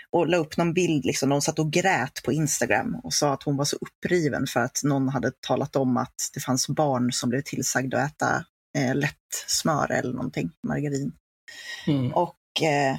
Och 0.09 0.27
la 0.27 0.37
upp 0.37 0.57
någon 0.57 0.73
bild, 0.73 1.05
liksom, 1.05 1.29
de 1.29 1.41
satt 1.41 1.59
och 1.59 1.71
grät 1.71 2.23
på 2.23 2.31
Instagram 2.31 2.95
och 3.03 3.13
sa 3.13 3.33
att 3.33 3.43
hon 3.43 3.57
var 3.57 3.65
så 3.65 3.77
uppriven 3.81 4.47
för 4.47 4.59
att 4.59 4.81
någon 4.83 5.09
hade 5.09 5.31
talat 5.47 5.75
om 5.75 5.97
att 5.97 6.15
det 6.33 6.39
fanns 6.39 6.67
barn 6.67 7.11
som 7.11 7.29
blev 7.29 7.41
tillsagda 7.41 7.97
att 7.97 8.11
äta 8.11 8.45
eh, 8.77 8.95
lätt 8.95 9.15
smör 9.47 9.91
eller 9.91 10.13
någonting, 10.13 10.51
margarin. 10.67 11.11
Mm. 11.87 12.13
Och 12.13 12.61
eh, 12.61 12.97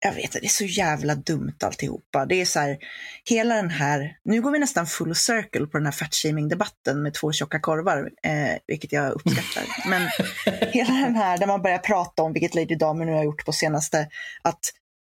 jag 0.00 0.12
vet 0.12 0.32
det 0.32 0.44
är 0.44 0.48
så 0.48 0.64
jävla 0.64 1.14
dumt 1.14 1.56
alltihopa. 1.60 2.26
Det 2.26 2.40
är 2.40 2.44
så 2.44 2.60
här, 2.60 2.78
hela 3.24 3.54
den 3.54 3.70
här, 3.70 4.16
nu 4.24 4.42
går 4.42 4.50
vi 4.50 4.58
nästan 4.58 4.86
full 4.86 5.14
circle 5.14 5.66
på 5.66 5.78
den 5.78 5.86
här 5.86 5.92
fatshaming-debatten 5.92 7.02
med 7.02 7.14
två 7.14 7.32
tjocka 7.32 7.60
korvar, 7.60 8.10
eh, 8.22 8.58
vilket 8.66 8.92
jag 8.92 9.12
uppskattar. 9.12 9.64
Men 9.88 10.02
hela 10.72 10.94
den 10.94 11.14
här 11.14 11.38
där 11.38 11.46
man 11.46 11.62
börjar 11.62 11.78
prata 11.78 12.22
om, 12.22 12.32
vilket 12.32 12.54
Lady 12.54 12.74
Damer 12.74 13.04
nu 13.04 13.12
har 13.12 13.24
gjort 13.24 13.44
på 13.44 13.52
senaste, 13.52 14.08
att 14.42 14.60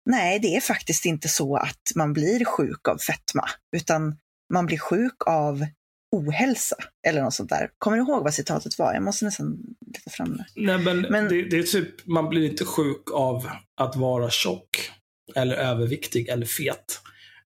nej, 0.05 0.39
det 0.39 0.55
är 0.55 0.61
faktiskt 0.61 1.05
inte 1.05 1.29
så 1.29 1.55
att 1.55 1.81
man 1.95 2.13
blir 2.13 2.45
sjuk 2.45 2.87
av 2.87 2.97
fetma, 2.97 3.49
utan 3.75 4.17
man 4.53 4.65
blir 4.65 4.77
sjuk 4.77 5.27
av 5.27 5.65
ohälsa 6.13 6.75
eller 7.07 7.21
något 7.21 7.33
sånt 7.33 7.49
där. 7.49 7.69
Kommer 7.77 7.97
du 7.97 8.03
ihåg 8.03 8.23
vad 8.23 8.33
citatet 8.33 8.77
var? 8.79 8.93
Jag 8.93 9.03
måste 9.03 9.25
nästan 9.25 9.57
leta 9.93 10.09
fram 10.09 10.37
det. 10.37 10.45
Nej, 10.55 10.77
men, 10.77 11.01
Men- 11.01 11.27
Det, 11.27 11.41
det 11.49 11.57
är 11.59 11.63
typ, 11.63 12.07
man 12.07 12.29
blir 12.29 12.49
inte 12.51 12.65
sjuk 12.65 13.11
av 13.13 13.49
att 13.81 13.95
vara 13.95 14.29
tjock, 14.29 14.91
eller 15.35 15.55
överviktig, 15.55 16.27
eller 16.29 16.45
fet. 16.45 16.99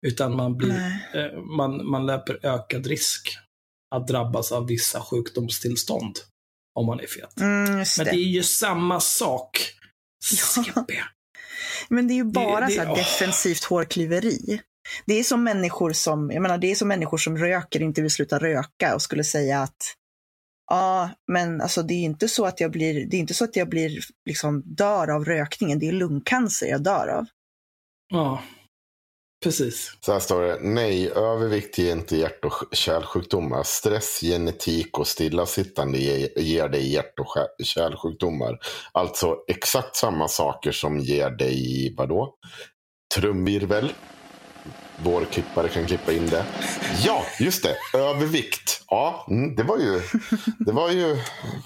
Utan 0.06 0.36
man, 0.36 0.56
blir, 0.56 1.00
eh, 1.14 1.42
man, 1.56 1.86
man 1.90 2.06
löper 2.06 2.46
ökad 2.46 2.86
risk 2.86 3.28
att 3.94 4.06
drabbas 4.08 4.52
av 4.52 4.66
vissa 4.66 5.00
sjukdomstillstånd 5.00 6.16
om 6.78 6.86
man 6.86 7.00
är 7.00 7.06
fet. 7.06 7.40
Mm, 7.40 7.64
Men 7.74 7.84
det. 7.98 8.04
det 8.04 8.10
är 8.10 8.28
ju 8.28 8.42
samma 8.42 9.00
sak. 9.00 9.58
Ja. 10.76 10.84
Men 11.88 12.08
det 12.08 12.14
är 12.14 12.16
ju 12.16 12.24
bara 12.24 12.66
det- 12.66 12.72
så 12.72 12.94
defensivt 12.94 13.64
hårklyveri. 13.64 14.60
Det 15.06 15.14
är 15.14 15.22
som 15.24 15.44
människor 15.44 15.92
som, 15.92 16.30
jag 16.30 16.42
menar, 16.42 16.58
det 16.58 16.70
är 16.70 16.74
som 16.74 16.88
människor 16.88 17.18
som 17.18 17.38
röker 17.38 17.82
inte 17.82 18.02
vill 18.02 18.10
sluta 18.10 18.38
röka 18.38 18.94
och 18.94 19.02
skulle 19.02 19.24
säga 19.24 19.60
att 19.60 19.94
ja, 20.70 21.10
men 21.32 21.60
alltså 21.60 21.82
det 21.82 21.94
är 21.94 22.02
inte 22.02 22.28
så 22.28 22.44
att 22.46 22.60
jag 22.60 22.70
blir, 22.70 23.06
det 23.06 23.16
är 23.16 23.20
inte 23.20 23.34
så 23.34 23.44
att 23.44 23.56
jag 23.56 23.68
blir, 23.68 23.98
liksom 24.26 24.62
dör 24.64 25.10
av 25.10 25.24
rökningen, 25.24 25.78
det 25.78 25.88
är 25.88 25.92
lungcancer 25.92 26.66
jag 26.66 26.82
dör 26.82 27.08
av. 27.08 27.26
Ja, 28.08 28.42
precis. 29.44 29.96
Så 30.00 30.12
här 30.12 30.20
står 30.20 30.42
det. 30.42 30.58
Nej, 30.60 31.10
övervikt 31.10 31.78
ger 31.78 31.92
inte 31.92 32.16
hjärt 32.16 32.44
och 32.44 32.74
kärlsjukdomar. 32.74 33.62
Stress, 33.62 34.20
genetik 34.20 34.98
och 34.98 35.06
stillasittande 35.06 35.98
ge- 35.98 36.32
ger 36.36 36.68
dig 36.68 36.92
hjärt 36.92 37.18
och 37.18 37.26
kä- 37.26 37.64
kärlsjukdomar. 37.64 38.58
Alltså 38.92 39.36
exakt 39.48 39.96
samma 39.96 40.28
saker 40.28 40.72
som 40.72 40.98
ger 40.98 41.30
dig, 41.30 41.94
vadå? 41.96 42.34
Trumvirvel. 43.14 43.92
Vår 45.04 45.24
klippare 45.24 45.68
kan 45.68 45.86
klippa 45.86 46.12
in 46.12 46.26
det. 46.26 46.44
Ja, 47.04 47.22
just 47.40 47.62
det. 47.62 47.98
Övervikt. 47.98 48.84
Ja, 48.88 49.26
mm, 49.30 49.54
det 49.54 49.62
var 49.62 49.78
ju, 49.78 50.00
det 50.58 50.72
var 50.72 50.90
ju, 50.90 51.16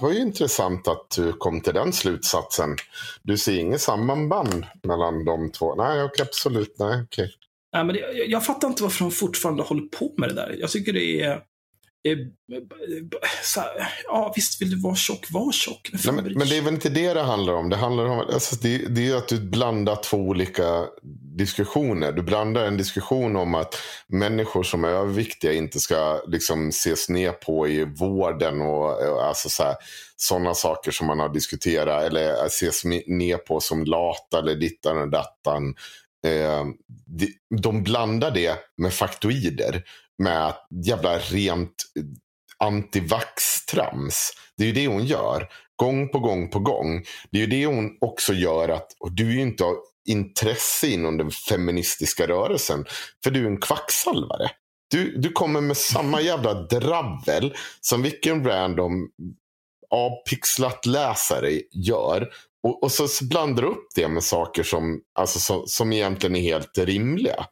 var 0.01 0.13
ju 0.13 0.19
intressant 0.19 0.89
att 0.89 1.11
du 1.17 1.33
kom 1.33 1.61
till 1.61 1.75
den 1.75 1.93
slutsatsen. 1.93 2.77
Du 3.23 3.39
ser 3.39 3.59
inget 3.59 3.81
sammanband 3.81 4.67
mellan 4.83 5.25
de 5.25 5.53
två? 5.53 5.75
Nej, 5.75 6.03
okej, 6.03 6.27
absolut. 6.29 6.77
Nej, 6.79 7.03
okej. 7.03 7.31
Nej, 7.73 7.85
men 7.85 7.95
det, 7.95 8.01
jag, 8.01 8.29
jag 8.29 8.45
fattar 8.45 8.69
inte 8.69 8.83
varför 8.83 9.05
de 9.05 9.11
fortfarande 9.11 9.63
håller 9.63 9.83
på 9.83 10.13
med 10.17 10.29
det 10.29 10.35
där. 10.35 10.57
Jag 10.61 10.71
tycker 10.71 10.93
det 10.93 11.23
är 11.23 11.41
så 13.43 13.61
här, 13.61 13.70
ja, 14.05 14.33
visst 14.37 14.62
vill 14.62 14.70
du 14.70 14.81
vara 14.81 14.95
tjock, 14.95 15.27
var 15.31 15.53
tjock. 15.53 15.91
Men, 15.93 16.15
Nej, 16.15 16.24
men, 16.24 16.33
men 16.33 16.49
det 16.49 16.57
är 16.57 16.62
väl 16.62 16.74
inte 16.74 16.89
det 16.89 17.15
det 17.15 17.23
handlar 17.23 17.53
om. 17.53 17.70
Det 17.70 17.77
handlar 17.77 18.05
om 18.05 18.19
alltså, 18.19 18.57
det, 18.57 18.78
det 18.78 19.01
är 19.01 19.05
ju 19.05 19.16
att 19.16 19.28
du 19.28 19.41
blandar 19.41 19.97
två 19.97 20.16
olika 20.16 20.85
diskussioner. 21.37 22.12
Du 22.12 22.23
blandar 22.23 22.65
en 22.65 22.77
diskussion 22.77 23.37
om 23.37 23.55
att 23.55 23.74
människor 24.07 24.62
som 24.62 24.85
är 24.85 24.89
överviktiga 24.89 25.53
inte 25.53 25.81
ska 25.81 26.20
liksom, 26.27 26.69
ses 26.69 27.09
ner 27.09 27.33
på 27.33 27.69
i 27.69 27.85
vården 27.85 28.61
och 28.61 29.03
eh, 29.03 29.28
alltså, 29.28 29.49
så 29.49 29.62
här, 29.62 29.77
sådana 30.16 30.55
saker 30.55 30.91
som 30.91 31.07
man 31.07 31.20
har 31.20 31.28
diskuterat 31.28 32.05
eller 32.05 32.47
ses 32.47 32.85
ner 32.85 33.37
på 33.37 33.61
som 33.61 33.85
lata 33.85 34.39
eller 34.39 34.55
dittan 34.55 34.99
och 34.99 35.11
dattan. 35.11 35.74
Eh, 36.27 36.65
de, 37.07 37.33
de 37.62 37.83
blandar 37.83 38.31
det 38.31 38.59
med 38.77 38.93
faktoider. 38.93 39.83
Med 40.19 40.55
jävla 40.85 41.19
rent 41.19 41.75
antivax-trams. 42.59 44.31
Det 44.57 44.65
är 44.65 44.67
ju 44.67 44.73
det 44.73 44.87
hon 44.87 45.05
gör. 45.05 45.49
Gång 45.77 46.09
på 46.09 46.19
gång 46.19 46.51
på 46.51 46.59
gång. 46.59 47.05
Det 47.31 47.39
är 47.39 47.41
ju 47.41 47.47
det 47.47 47.67
hon 47.67 47.99
också 48.01 48.33
gör 48.33 48.69
att, 48.69 48.87
du 49.11 49.29
är 49.29 49.33
ju 49.33 49.41
inte 49.41 49.65
har 49.65 49.77
intresse 50.09 50.89
inom 50.89 51.17
den 51.17 51.31
feministiska 51.31 52.27
rörelsen. 52.27 52.85
För 53.25 53.31
du 53.31 53.45
är 53.45 53.47
en 53.47 53.61
kvacksalvare. 53.61 54.51
Du, 54.91 55.17
du 55.17 55.33
kommer 55.33 55.61
med 55.61 55.77
samma 55.77 56.21
jävla 56.23 56.55
dravel 56.55 57.55
som 57.81 58.03
vilken 58.03 58.45
random 58.45 59.09
avpixlat 59.91 60.87
läsare 60.87 61.61
gör. 61.73 62.29
Och, 62.63 62.83
och 62.83 62.93
så 62.93 63.25
blandar 63.25 63.63
du 63.63 63.69
upp 63.69 63.89
det 63.95 64.09
med 64.09 64.25
saker 64.25 64.63
som, 64.63 65.01
alltså, 65.19 65.39
som, 65.39 65.63
som 65.67 65.93
egentligen 65.93 66.37
är 66.37 66.41
helt 66.41 66.79
rimliga. 66.79 67.47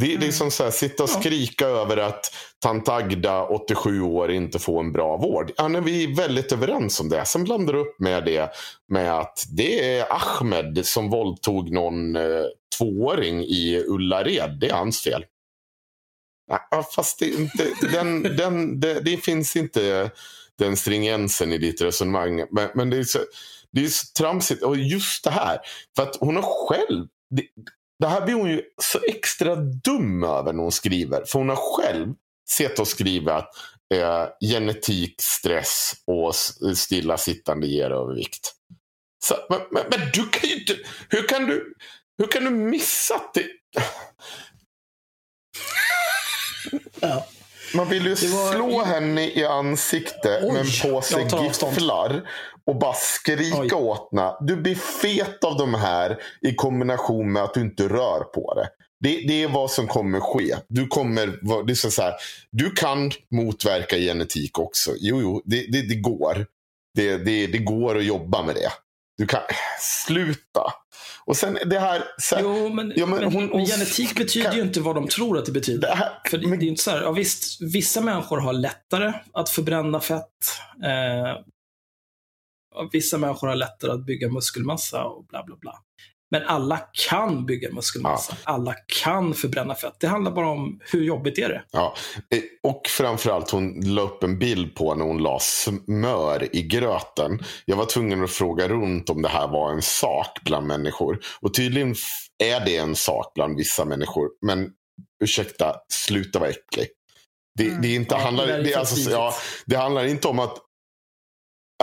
Det, 0.00 0.06
det 0.06 0.12
är 0.12 0.16
Mm. 0.16 0.32
som 0.32 0.50
så 0.50 0.64
här, 0.64 0.70
sitta 0.70 1.02
och 1.04 1.10
Ja. 1.14 1.20
skrika 1.20 1.66
över 1.66 1.96
att 1.96 2.34
tant 2.58 2.88
Agda, 2.88 3.46
87 3.46 4.02
år, 4.02 4.30
inte 4.32 4.58
får 4.58 4.80
en 4.80 4.92
bra 4.92 5.16
vård. 5.16 5.52
Ja, 5.56 5.68
nej, 5.68 5.80
vi 5.80 6.04
är 6.04 6.16
väldigt 6.16 6.52
överens 6.52 7.00
om 7.00 7.08
det. 7.08 7.24
Sen 7.24 7.44
blandar 7.44 7.72
du 7.72 7.78
upp 7.80 8.00
med 8.00 8.24
det 8.24 8.50
med 8.88 9.18
att 9.18 9.44
det 9.56 9.98
är 9.98 10.06
Ahmed 10.12 10.86
som 10.86 11.10
våldtog 11.10 11.70
någon 11.72 12.16
eh, 12.16 12.44
tvååring 12.78 13.40
i 13.44 13.82
Ullared. 13.86 14.58
Det 14.60 14.68
är 14.68 14.74
hans 14.74 15.02
fel. 15.02 15.24
Ja, 16.70 16.82
fast 16.94 17.18
det, 17.18 17.26
inte, 17.28 17.66
den, 17.92 18.22
den, 18.22 18.80
det, 18.80 19.00
det 19.00 19.16
finns 19.16 19.56
inte 19.56 20.10
den 20.58 20.76
stringensen 20.76 21.52
i 21.52 21.58
ditt 21.58 21.80
resonemang. 21.82 22.44
Men, 22.50 22.68
men 22.74 22.90
det, 22.90 22.96
är 22.96 23.04
så, 23.04 23.18
det 23.72 23.84
är 23.84 23.88
så 23.88 24.06
tramsigt. 24.18 24.62
Och 24.62 24.76
just 24.76 25.24
det 25.24 25.30
här. 25.30 25.58
För 25.96 26.02
att 26.02 26.16
hon 26.20 26.36
har 26.36 26.68
själv. 26.68 27.06
Det, 27.30 27.42
det 27.98 28.06
här 28.08 28.24
blir 28.24 28.34
hon 28.34 28.50
ju 28.50 28.62
så 28.82 28.98
extra 29.08 29.56
dum 29.56 30.24
över 30.24 30.52
när 30.52 30.62
hon 30.62 30.72
skriver. 30.72 31.24
För 31.24 31.38
hon 31.38 31.48
har 31.48 31.56
själv 31.56 32.14
sett 32.50 32.78
och 32.78 32.88
skrivit 32.88 33.28
att 33.28 33.50
eh, 33.94 34.26
genetik, 34.40 35.14
stress 35.18 35.92
och 36.06 36.34
stillasittande 36.76 37.66
ger 37.66 37.90
övervikt. 37.90 38.52
Så, 39.24 39.34
men, 39.48 39.60
men, 39.70 39.82
men 39.90 40.00
du 40.12 40.28
kan 40.28 40.48
ju 40.50 40.60
inte... 40.60 40.76
Hur 41.08 41.28
kan 41.28 41.46
du, 41.46 41.74
hur 42.18 42.26
kan 42.26 42.44
du 42.44 42.50
missa 42.50 43.14
att 43.14 43.34
det... 43.34 43.44
Ja. 47.00 47.26
Man 47.74 47.88
vill 47.88 48.06
ju 48.06 48.10
var- 48.28 48.52
slå 48.52 48.82
henne 48.82 49.30
i 49.30 49.44
ansiktet 49.44 50.42
Oj, 50.42 50.52
med 50.52 50.60
en 50.60 50.92
påse 50.92 51.28
gifflar 51.42 52.30
och 52.68 52.76
bara 52.78 52.94
skrika 52.94 53.58
Oj. 53.60 53.72
åt 53.72 54.08
henne. 54.12 54.34
Du 54.40 54.56
blir 54.56 54.74
fet 54.74 55.44
av 55.44 55.56
de 55.56 55.74
här 55.74 56.18
i 56.40 56.54
kombination 56.54 57.32
med 57.32 57.42
att 57.42 57.54
du 57.54 57.60
inte 57.60 57.88
rör 57.88 58.20
på 58.24 58.54
det. 58.54 58.68
Det, 59.00 59.24
det 59.28 59.42
är 59.42 59.48
vad 59.48 59.70
som 59.70 59.86
kommer 59.86 60.20
ske. 60.20 60.56
Du, 60.68 60.86
kommer, 60.86 61.26
det 61.66 61.72
är 61.72 61.90
så 61.90 62.02
här, 62.02 62.14
du 62.50 62.70
kan 62.70 63.10
motverka 63.30 63.96
genetik 63.96 64.58
också. 64.58 64.90
Jo, 64.98 65.20
jo, 65.22 65.42
det, 65.44 65.66
det, 65.72 65.82
det 65.88 65.94
går. 65.94 66.46
Det, 66.94 67.16
det, 67.18 67.46
det 67.46 67.58
går 67.58 67.98
att 67.98 68.04
jobba 68.04 68.42
med 68.42 68.54
det. 68.54 68.70
Du 69.18 69.26
kan 69.26 69.40
sluta. 70.06 70.62
Och 71.24 71.36
sen 71.36 71.58
det 71.66 71.78
här. 71.78 72.02
Så 72.18 72.34
här 72.36 72.42
Jo, 72.42 72.68
men, 72.68 72.92
Ja, 72.96 73.06
men 73.06 73.20
men, 73.20 73.32
hon- 73.32 73.46
men 73.46 73.66
genetik 73.66 74.14
betyder 74.18 74.46
kan- 74.48 74.56
ju 74.56 74.62
inte 74.62 74.80
vad 74.80 74.94
de 74.94 75.08
tror 75.08 75.38
att 75.38 75.46
det 75.46 75.52
betyder. 75.52 75.88
det 75.88 75.94
här 75.94 76.10
För 76.30 76.38
det, 76.38 76.46
men- 76.48 76.58
det 76.58 76.64
är 76.64 76.68
inte 76.68 76.82
så 76.82 76.90
här, 76.90 77.02
ja, 77.02 77.10
visst, 77.12 77.60
vissa 77.62 78.00
människor 78.00 78.38
har 78.38 78.52
lättare 78.52 79.12
att 79.32 79.48
förbränna 79.50 80.00
fett. 80.00 80.22
Eh, 80.84 81.42
vissa 82.92 83.18
människor 83.18 83.48
har 83.48 83.56
lättare 83.56 83.90
att 83.90 84.06
bygga 84.06 84.28
muskelmassa 84.28 85.04
och 85.04 85.26
bla 85.26 85.44
bla 85.44 85.56
bla. 85.56 85.74
Men 86.30 86.42
alla 86.42 86.80
kan 87.08 87.46
bygga 87.46 87.72
muskelmassa. 87.72 88.36
Alla 88.44 88.74
kan 89.02 89.34
förbränna 89.34 89.74
fett. 89.74 89.94
Det 90.00 90.06
handlar 90.06 90.32
bara 90.32 90.48
om 90.48 90.80
hur 90.92 91.02
jobbigt 91.04 91.38
är 91.38 91.48
det. 91.48 91.62
Ja, 91.70 91.94
eh, 92.34 92.40
och 92.62 92.82
framförallt 92.88 93.50
hon 93.50 93.80
la 93.94 94.02
upp 94.02 94.22
en 94.22 94.38
bild 94.38 94.74
på 94.74 94.94
när 94.94 95.04
hon 95.04 95.18
la 95.22 95.38
smör 95.40 96.56
i 96.56 96.62
gröten. 96.62 97.38
Jag 97.64 97.76
var 97.76 97.84
tvungen 97.84 98.24
att 98.24 98.30
fråga 98.30 98.68
runt 98.68 99.10
om 99.10 99.22
det 99.22 99.28
här 99.28 99.48
var 99.48 99.72
en 99.72 99.82
sak 99.82 100.38
bland 100.44 100.66
människor. 100.66 101.18
Och 101.40 101.54
tydligen 101.54 101.94
är 102.44 102.64
det 102.64 102.76
en 102.76 102.96
sak 102.96 103.32
bland 103.34 103.56
vissa 103.56 103.84
människor. 103.84 104.28
Men 104.46 104.70
ursäkta, 105.24 105.74
sluta 105.92 106.38
vara 106.38 106.50
äcklig. 106.50 106.88
Det, 107.58 107.64
Mm. 107.68 107.82
det, 107.82 107.94
inte, 107.94 108.14
Ja, 108.14 108.20
handlar, 108.20 108.46
det 108.46 108.62
det, 108.62 108.74
alltså, 108.74 109.10
ja, 109.10 109.34
det 109.66 109.76
handlar 109.76 110.04
inte 110.04 110.28
om 110.28 110.38
att, 110.38 110.56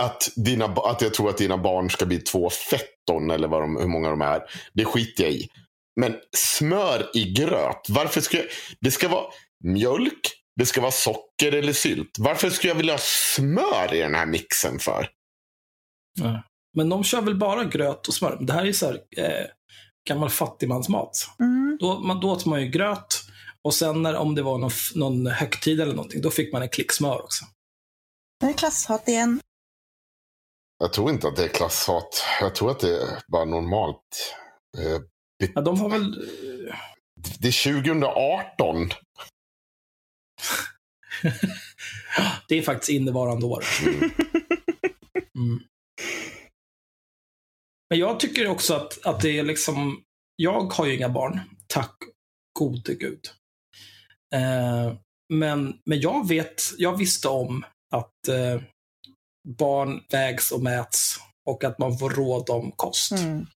att, 0.02 0.28
dina, 0.36 0.64
att 0.64 1.02
jag 1.02 1.14
tror 1.14 1.30
att 1.30 1.38
dina 1.38 1.58
barn 1.58 1.90
ska 1.90 2.06
bli 2.06 2.18
två 2.18 2.50
fetton 2.50 3.30
eller 3.30 3.48
vad 3.48 3.62
de, 3.62 3.76
hur 3.76 3.86
många 3.86 4.10
de 4.10 4.20
är. 4.20 4.42
Det 4.72 4.84
skiter 4.84 5.24
jag 5.24 5.32
i. 5.32 5.48
Men 6.00 6.16
smör 6.36 7.10
i 7.14 7.32
gröt. 7.32 7.86
Varför 7.88 8.20
ska 8.20 8.36
jag, 8.36 8.46
det 8.80 8.90
ska 8.90 9.08
vara 9.08 9.26
mjölk, 9.64 10.20
det 10.56 10.66
ska 10.66 10.80
vara 10.80 10.92
socker 10.92 11.52
eller 11.52 11.72
sylt. 11.72 12.16
Varför 12.18 12.50
skulle 12.50 12.70
jag 12.70 12.76
vilja 12.76 12.92
ha 12.92 13.00
smör 13.36 13.94
i 13.94 13.98
den 13.98 14.14
här 14.14 14.26
mixen 14.26 14.78
för? 14.78 15.08
Men 16.76 16.88
de 16.88 17.04
kör 17.04 17.20
väl 17.20 17.38
bara 17.38 17.64
gröt 17.64 18.08
och 18.08 18.14
smör. 18.14 18.38
Det 18.40 18.52
här 18.52 18.60
är 18.60 18.66
ju 18.66 18.72
så 18.72 18.86
här, 18.86 18.94
eh, 19.16 19.46
gammal 20.08 20.30
fattigmansmat. 20.30 21.28
Mm. 21.38 21.76
Då, 21.80 21.98
man, 21.98 22.20
då 22.20 22.30
åt 22.30 22.46
man 22.46 22.62
ju 22.62 22.68
gröt 22.68 23.22
och 23.62 23.74
sen 23.74 24.02
när, 24.02 24.16
om 24.16 24.34
det 24.34 24.42
var 24.42 24.58
någon, 24.58 24.70
någon 24.94 25.26
högtid 25.26 25.80
eller 25.80 25.94
någonting, 25.94 26.22
då 26.22 26.30
fick 26.30 26.52
man 26.52 26.62
en 26.62 26.68
klick 26.68 26.92
smör 26.92 27.22
också. 27.22 27.44
Nu 28.42 28.48
är 28.48 28.52
det 28.52 28.58
klasshat 28.58 29.08
igen. 29.08 29.40
Jag 30.78 30.92
tror 30.92 31.10
inte 31.10 31.28
att 31.28 31.36
det 31.36 31.44
är 31.44 31.48
klasshat. 31.48 32.24
Jag 32.40 32.54
tror 32.54 32.70
att 32.70 32.80
det 32.80 33.02
är 33.02 33.22
bara 33.28 33.44
normalt. 33.44 34.34
Eh, 34.78 35.00
Ja, 35.54 35.60
de 35.60 35.80
har 35.80 35.88
väl... 35.88 36.14
Det 37.38 37.48
är 37.48 37.82
2018. 37.82 38.88
Det 42.48 42.58
är 42.58 42.62
faktiskt 42.62 42.90
innevarande 42.90 43.46
år. 43.46 43.64
Mm. 43.86 44.10
Mm. 45.36 45.60
Men 47.90 47.98
jag 47.98 48.20
tycker 48.20 48.48
också 48.48 48.74
att, 48.74 49.06
att 49.06 49.20
det 49.20 49.38
är 49.38 49.42
liksom... 49.42 50.02
Jag 50.36 50.72
har 50.72 50.86
ju 50.86 50.96
inga 50.96 51.08
barn, 51.08 51.40
tack 51.66 51.96
gode 52.58 52.94
gud. 52.94 53.20
Eh, 54.34 54.94
men, 55.32 55.80
men 55.84 56.00
jag 56.00 56.28
vet, 56.28 56.62
jag 56.78 56.96
visste 56.96 57.28
om 57.28 57.64
att 57.90 58.28
eh, 58.28 58.62
barn 59.58 60.00
vägs 60.10 60.52
och 60.52 60.62
mäts 60.62 61.16
och 61.46 61.64
att 61.64 61.78
man 61.78 61.98
får 61.98 62.10
råd 62.10 62.50
om 62.50 62.72
kost. 62.76 63.12
Mm. 63.12 63.46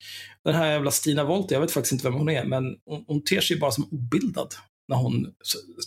Den 0.44 0.54
här 0.54 0.72
jävla 0.72 0.90
Stina 0.90 1.24
Wollter, 1.24 1.54
jag 1.54 1.60
vet 1.60 1.72
faktiskt 1.72 1.92
inte 1.92 2.04
vem 2.04 2.14
hon 2.14 2.28
är, 2.28 2.44
men 2.44 2.64
hon, 2.86 3.04
hon 3.06 3.24
ter 3.24 3.40
sig 3.40 3.58
bara 3.58 3.70
som 3.70 3.88
obildad 3.90 4.54
när 4.88 4.96
hon 4.96 5.26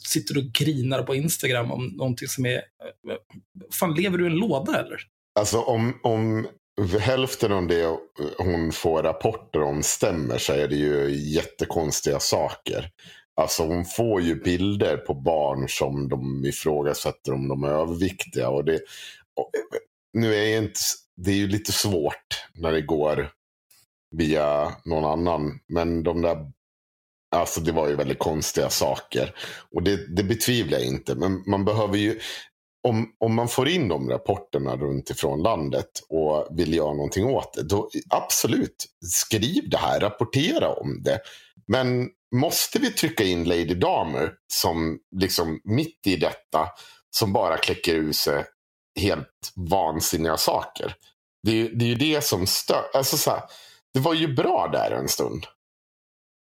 sitter 0.08 0.38
och 0.38 0.44
grinar 0.44 1.04
på 1.04 1.16
Instagram 1.16 1.72
om 1.72 1.86
någonting 1.86 2.28
som 2.28 2.46
är... 2.46 2.56
eh, 2.56 3.16
Fan, 3.80 3.96
lever 3.96 4.18
du 4.18 4.24
i 4.24 4.28
en 4.28 4.36
låda 4.36 4.80
eller? 4.80 4.98
Alltså 5.40 5.62
om, 5.62 6.00
om 6.04 6.48
hälften 7.00 7.52
av 7.52 7.68
det 7.68 7.98
hon 8.38 8.72
får 8.72 9.04
rapporter 9.04 9.62
om 9.62 9.84
stämmer 9.84 10.38
så 10.38 10.54
är 10.54 10.68
det 10.68 10.76
ju 10.76 11.16
jättekonstiga 11.36 12.20
saker. 12.20 12.90
Alltså 13.42 13.64
hon 13.64 13.86
får 13.86 14.22
ju 14.22 14.36
bilder 14.36 14.98
på 14.98 15.14
barn 15.14 15.70
som 15.70 16.10
de 16.10 16.46
ifrågasätter 16.46 17.34
om 17.34 17.48
de 17.48 17.64
är 17.64 17.70
överviktiga. 17.70 18.50
Och 18.50 18.66
det, 18.66 18.80
och, 19.36 19.52
nu 20.14 20.36
är 20.36 20.58
inte, 20.58 20.80
det 21.16 21.32
är 21.32 21.36
ju 21.36 21.48
lite 21.48 21.72
svårt 21.72 22.46
när 22.54 22.72
det 22.72 22.82
går 22.82 23.30
via 24.18 24.76
någon 24.86 25.06
annan. 25.06 25.60
Men 25.68 26.04
de 26.04 26.22
där, 26.22 26.38
alltså 27.36 27.62
det 27.62 27.72
var 27.72 27.88
ju 27.90 27.96
väldigt 27.96 28.20
konstiga 28.20 28.70
saker. 28.70 29.36
Och 29.72 29.84
det, 29.84 30.16
det 30.16 30.24
betvivlar 30.24 30.78
jag 30.78 30.88
inte. 30.88 31.16
Men 31.16 31.44
man 31.48 31.66
behöver 31.66 31.98
ju, 31.98 32.20
om, 32.88 33.16
om 33.20 33.34
man 33.34 33.48
får 33.48 33.68
in 33.68 33.88
de 33.88 34.10
rapporterna 34.10 34.76
runt 34.76 35.10
ifrån 35.10 35.44
landet 35.44 35.92
och 36.10 36.48
vill 36.52 36.74
göra 36.74 36.94
någonting 36.94 37.26
åt 37.26 37.54
det, 37.54 37.64
då 37.64 37.90
absolut, 38.10 38.86
skriv 39.14 39.70
det 39.70 39.78
här, 39.78 40.00
rapportera 40.00 40.74
om 40.74 41.04
det. 41.04 41.20
Men 41.68 42.10
måste 42.36 42.80
vi 42.80 42.92
trycka 42.92 43.24
in 43.24 43.44
Lady 43.44 43.74
Damer 43.74 44.34
som 44.54 45.00
liksom 45.16 45.62
mitt 45.64 46.08
i 46.08 46.16
detta, 46.16 46.70
som 47.10 47.34
bara 47.34 47.58
kläcker 47.58 47.96
ur 47.96 48.12
sig 48.12 48.46
helt 49.00 49.54
vansinniga 49.56 50.38
saker? 50.38 50.96
Det 51.44 51.62
är, 51.62 51.70
det 51.70 51.86
är 51.86 51.90
ju 51.90 51.96
det 51.96 52.24
som 52.24 52.48
stör. 52.48 52.84
Alltså 52.94 53.18
så 53.18 53.32
här, 53.32 53.42
det 53.94 54.00
var 54.00 54.14
ju 54.14 54.34
bra 54.36 54.70
där 54.72 54.92
en 54.92 55.08
stund. 55.08 55.46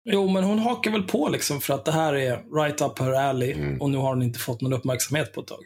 Jo, 0.08 0.28
men 0.28 0.44
hon 0.44 0.58
hakar 0.58 0.90
väl 0.90 1.02
på 1.02 1.28
liksom 1.28 1.60
för 1.60 1.74
att 1.74 1.84
det 1.84 1.92
här 1.92 2.14
är 2.14 2.54
right 2.62 2.80
up 2.80 2.98
her 2.98 3.12
alley 3.12 3.52
Mm. 3.52 3.80
och 3.80 3.90
nu 3.90 3.98
har 3.98 4.08
hon 4.08 4.22
inte 4.22 4.38
fått 4.38 4.60
någon 4.60 4.72
uppmärksamhet 4.72 5.32
på 5.32 5.40
ett 5.40 5.46
tag. 5.46 5.64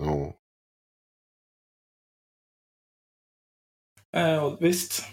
Jo. 0.00 0.34
Eh, 4.16 4.54
visst, 4.60 5.04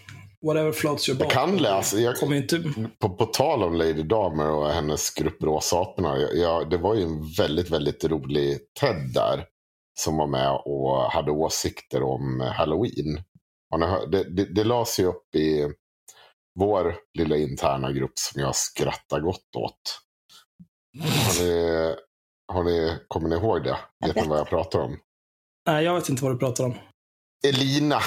whatever 0.45 0.72
floats 0.72 1.10
your 1.10 1.19
boat. 1.19 1.34
Jag 1.34 1.48
kan 1.48 1.57
läsa. 1.57 1.98
Jag, 1.98 2.15
Kommer 2.18 2.35
inte... 2.35 2.64
På, 2.99 3.10
på 3.10 3.26
tal 3.26 3.64
om 3.64 3.73
Lady 3.73 4.03
Damer 4.03 4.49
och 4.52 4.69
hennes 4.69 5.10
grupp 5.14 5.44
Råsaporna. 5.44 6.18
Jag, 6.18 6.38
jag, 6.38 6.69
det 6.69 6.77
var 6.77 6.95
ju 6.95 7.03
en 7.03 7.31
väldigt, 7.38 7.69
väldigt 7.69 8.03
rolig 8.06 8.60
TED 8.80 9.14
där. 9.14 9.45
Som 9.99 10.18
var 10.18 10.28
med 10.28 10.61
och 10.65 11.11
hade 11.11 11.32
åsikter 11.32 12.03
om 12.03 12.40
Halloween. 12.40 13.24
Har? 13.70 14.07
Det, 14.07 14.24
det, 14.24 14.45
det 14.45 14.64
lades 14.64 14.99
ju 14.99 15.06
upp 15.06 15.36
i 15.36 15.74
vår 16.60 16.95
lilla 17.18 17.38
interna 17.38 17.91
grupp 17.91 18.18
som 18.20 18.41
jag 18.41 18.56
skrattar 18.56 19.20
gott 19.20 19.56
åt. 19.57 19.99
Har 21.03 21.44
ni, 21.44 21.95
har 22.48 22.64
ni, 22.64 22.98
kommer 23.07 23.30
ni 23.30 23.36
ihåg 23.36 23.64
det? 23.64 23.78
Vet 24.06 24.15
ni 24.15 24.28
vad 24.28 24.40
jag 24.40 24.49
pratar 24.49 24.80
om? 24.80 24.98
Nej, 25.68 25.86
jag 25.86 25.95
vet 25.95 26.10
inte 26.10 26.24
vad 26.24 26.34
du 26.34 26.38
pratar 26.38 26.64
om. 26.64 26.76
Elina 27.48 27.99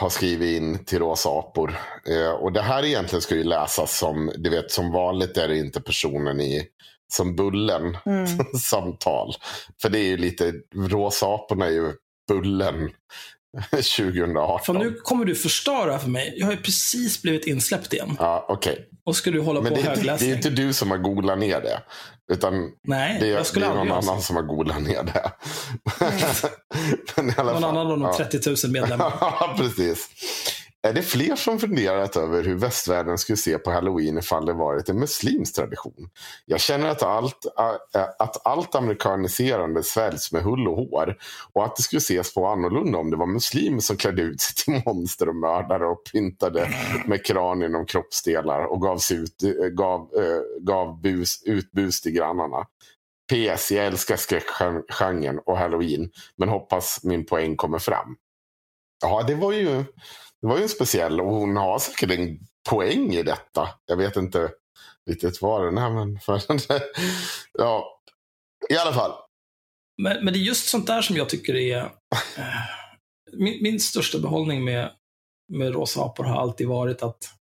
har 0.00 0.08
skrivit 0.08 0.62
in 0.62 0.84
till 0.84 0.98
Rosa 0.98 1.28
apor. 1.28 1.78
Eh, 2.08 2.30
och 2.30 2.52
det 2.52 2.62
här 2.62 2.84
egentligen 2.84 3.22
ska 3.22 3.34
ju 3.34 3.44
läsas 3.44 3.98
som, 3.98 4.32
du 4.36 4.50
vet 4.50 4.70
som 4.70 4.92
vanligt 4.92 5.36
är 5.36 5.48
det 5.48 5.58
inte 5.58 5.80
personen 5.80 6.40
i, 6.40 6.66
som 7.12 7.36
Bullen 7.36 7.96
Mm. 8.06 8.26
samtal. 8.60 9.34
För 9.82 9.88
det 9.90 9.98
är 9.98 10.04
ju 10.08 10.16
lite, 10.16 10.52
Rosa 10.74 11.26
aporna 11.26 11.66
är 11.66 11.70
ju 11.70 11.92
Bullen 12.28 12.90
2018. 13.70 14.60
För 14.64 14.72
nu 14.84 14.94
kommer 14.94 15.24
du 15.24 15.34
förstöra 15.34 15.98
för 15.98 16.08
mig. 16.08 16.34
Jag 16.36 16.46
har 16.46 16.52
ju 16.52 16.62
precis 16.62 17.22
blivit 17.22 17.46
insläppt 17.46 17.92
igen. 17.92 18.16
Ja, 18.18 18.46
okej. 18.48 18.86
Och 19.04 19.16
ska 19.16 19.30
du 19.30 19.40
hålla 19.40 19.60
Men 19.60 19.68
på 19.70 19.74
det 19.76 19.80
är, 19.80 19.82
inte, 19.82 19.90
det 19.90 19.96
högläsning? 19.96 20.30
är 20.30 20.36
inte 20.36 20.50
du 20.50 20.72
som 20.72 20.90
har 20.90 20.98
googlat 20.98 21.38
ner 21.38 21.60
det. 21.60 21.82
Utan 22.32 22.70
Nej, 22.84 23.16
det 23.20 23.26
är, 23.26 23.32
jag 23.32 23.46
skulle 23.46 23.66
det 23.66 23.72
är 23.72 23.76
någon 23.76 23.92
annan 23.92 24.22
som 24.22 24.36
har 24.36 24.42
googlat 24.42 24.82
ner 24.82 25.02
det. 25.02 25.32
Men 27.16 27.30
i 27.30 27.34
alla 27.36 27.52
Någon 27.52 27.62
fall, 27.62 27.70
annan 27.70 27.76
av 27.86 27.88
de 27.98 28.02
ja. 28.02 28.16
30 28.16 28.66
000 28.66 28.72
medlemmar. 28.72 29.12
Ja, 29.20 29.54
precis. 29.58 30.08
Är 30.82 30.92
det 30.92 31.02
fler 31.02 31.36
som 31.36 31.58
funderat 31.58 32.16
över 32.16 32.44
hur 32.44 32.54
västvärlden 32.54 33.18
skulle 33.18 33.36
se 33.36 33.58
på 33.58 33.70
halloween 33.70 34.18
ifall 34.18 34.46
det 34.46 34.52
varit 34.52 34.88
en 34.88 34.98
muslimsk 34.98 35.54
tradition? 35.54 36.10
Jag 36.46 36.60
känner 36.60 36.88
att 36.88 37.02
allt, 37.02 37.46
att 38.18 38.46
allt 38.46 38.74
amerikaniserande 38.74 39.82
sväljs 39.82 40.32
med 40.32 40.42
hull 40.42 40.68
och 40.68 40.76
hår 40.76 41.16
och 41.52 41.64
att 41.64 41.76
det 41.76 41.82
skulle 41.82 41.98
ses 41.98 42.34
på 42.34 42.46
annorlunda 42.46 42.98
om 42.98 43.10
det 43.10 43.16
var 43.16 43.26
muslimer 43.26 43.80
som 43.80 43.96
klädde 43.96 44.22
ut 44.22 44.40
sig 44.40 44.54
till 44.54 44.82
monster 44.86 45.28
och 45.28 45.36
mördare 45.36 45.86
och 45.86 46.04
pyntade 46.12 46.68
med 47.06 47.24
kranien 47.24 47.70
inom 47.70 47.86
kroppsdelar 47.86 48.64
och 48.64 48.82
gav, 48.82 48.98
sig 48.98 49.16
ut, 49.16 49.42
eh, 49.42 49.66
gav, 49.68 50.00
eh, 50.00 50.40
gav 50.60 51.00
bus, 51.00 51.42
ut 51.44 51.72
bus 51.72 52.00
till 52.00 52.12
grannarna. 52.12 52.66
PS, 53.32 53.70
jag 53.70 53.86
älskar 53.86 54.16
skräckgenren 54.16 55.40
och 55.46 55.58
halloween 55.58 56.10
men 56.36 56.48
hoppas 56.48 57.00
min 57.04 57.26
poäng 57.26 57.56
kommer 57.56 57.78
fram. 57.78 58.16
Ja, 59.02 59.22
det 59.22 59.34
var 59.34 59.52
ju, 59.52 59.84
det 60.42 60.46
var 60.46 60.56
ju 60.56 60.62
en 60.62 60.68
speciell 60.68 61.20
och 61.20 61.34
hon 61.34 61.56
har 61.56 61.78
säkert 61.78 62.10
en 62.10 62.38
poäng 62.68 63.14
i 63.14 63.22
detta. 63.22 63.68
Jag 63.86 63.96
vet 63.96 64.16
inte 64.16 64.50
riktigt 65.10 65.42
vad 65.42 65.64
den 65.64 65.78
är, 65.78 65.90
men 65.90 66.20
för, 66.20 66.42
ja, 67.52 68.00
i 68.68 68.76
alla 68.76 68.92
fall. 68.92 69.12
Men, 70.02 70.24
men 70.24 70.32
det 70.32 70.38
är 70.38 70.42
just 70.42 70.68
sånt 70.68 70.86
där 70.86 71.02
som 71.02 71.16
jag 71.16 71.28
tycker 71.28 71.54
är... 71.54 71.78
Eh, 72.36 72.44
min, 73.32 73.62
min 73.62 73.80
största 73.80 74.18
behållning 74.18 74.64
med, 74.64 74.92
med 75.52 75.72
Rosa 75.72 76.00
apor 76.00 76.24
har 76.24 76.40
alltid 76.40 76.68
varit 76.68 77.02
att 77.02 77.34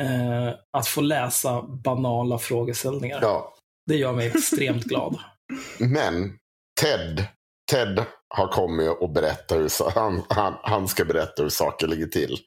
eh, 0.00 0.54
att 0.70 0.86
få 0.86 1.00
läsa 1.00 1.62
banala 1.62 2.38
frågeställningar. 2.38 3.18
Ja, 3.22 3.54
Det 3.86 3.96
gör 3.96 4.12
mig 4.12 4.26
extremt 4.26 4.84
glad. 4.84 5.18
men 5.78 6.38
Ted, 6.80 7.26
Ted 7.70 8.04
har 8.34 8.48
kommit 8.48 8.90
och 9.00 9.10
berättat 9.12 9.58
hur 9.58 9.90
han, 9.90 10.22
han, 10.28 10.54
han 10.62 10.88
ska 10.88 11.04
berätta 11.04 11.42
hur 11.42 11.48
saker 11.48 11.86
ligger 11.86 12.06
till. 12.06 12.38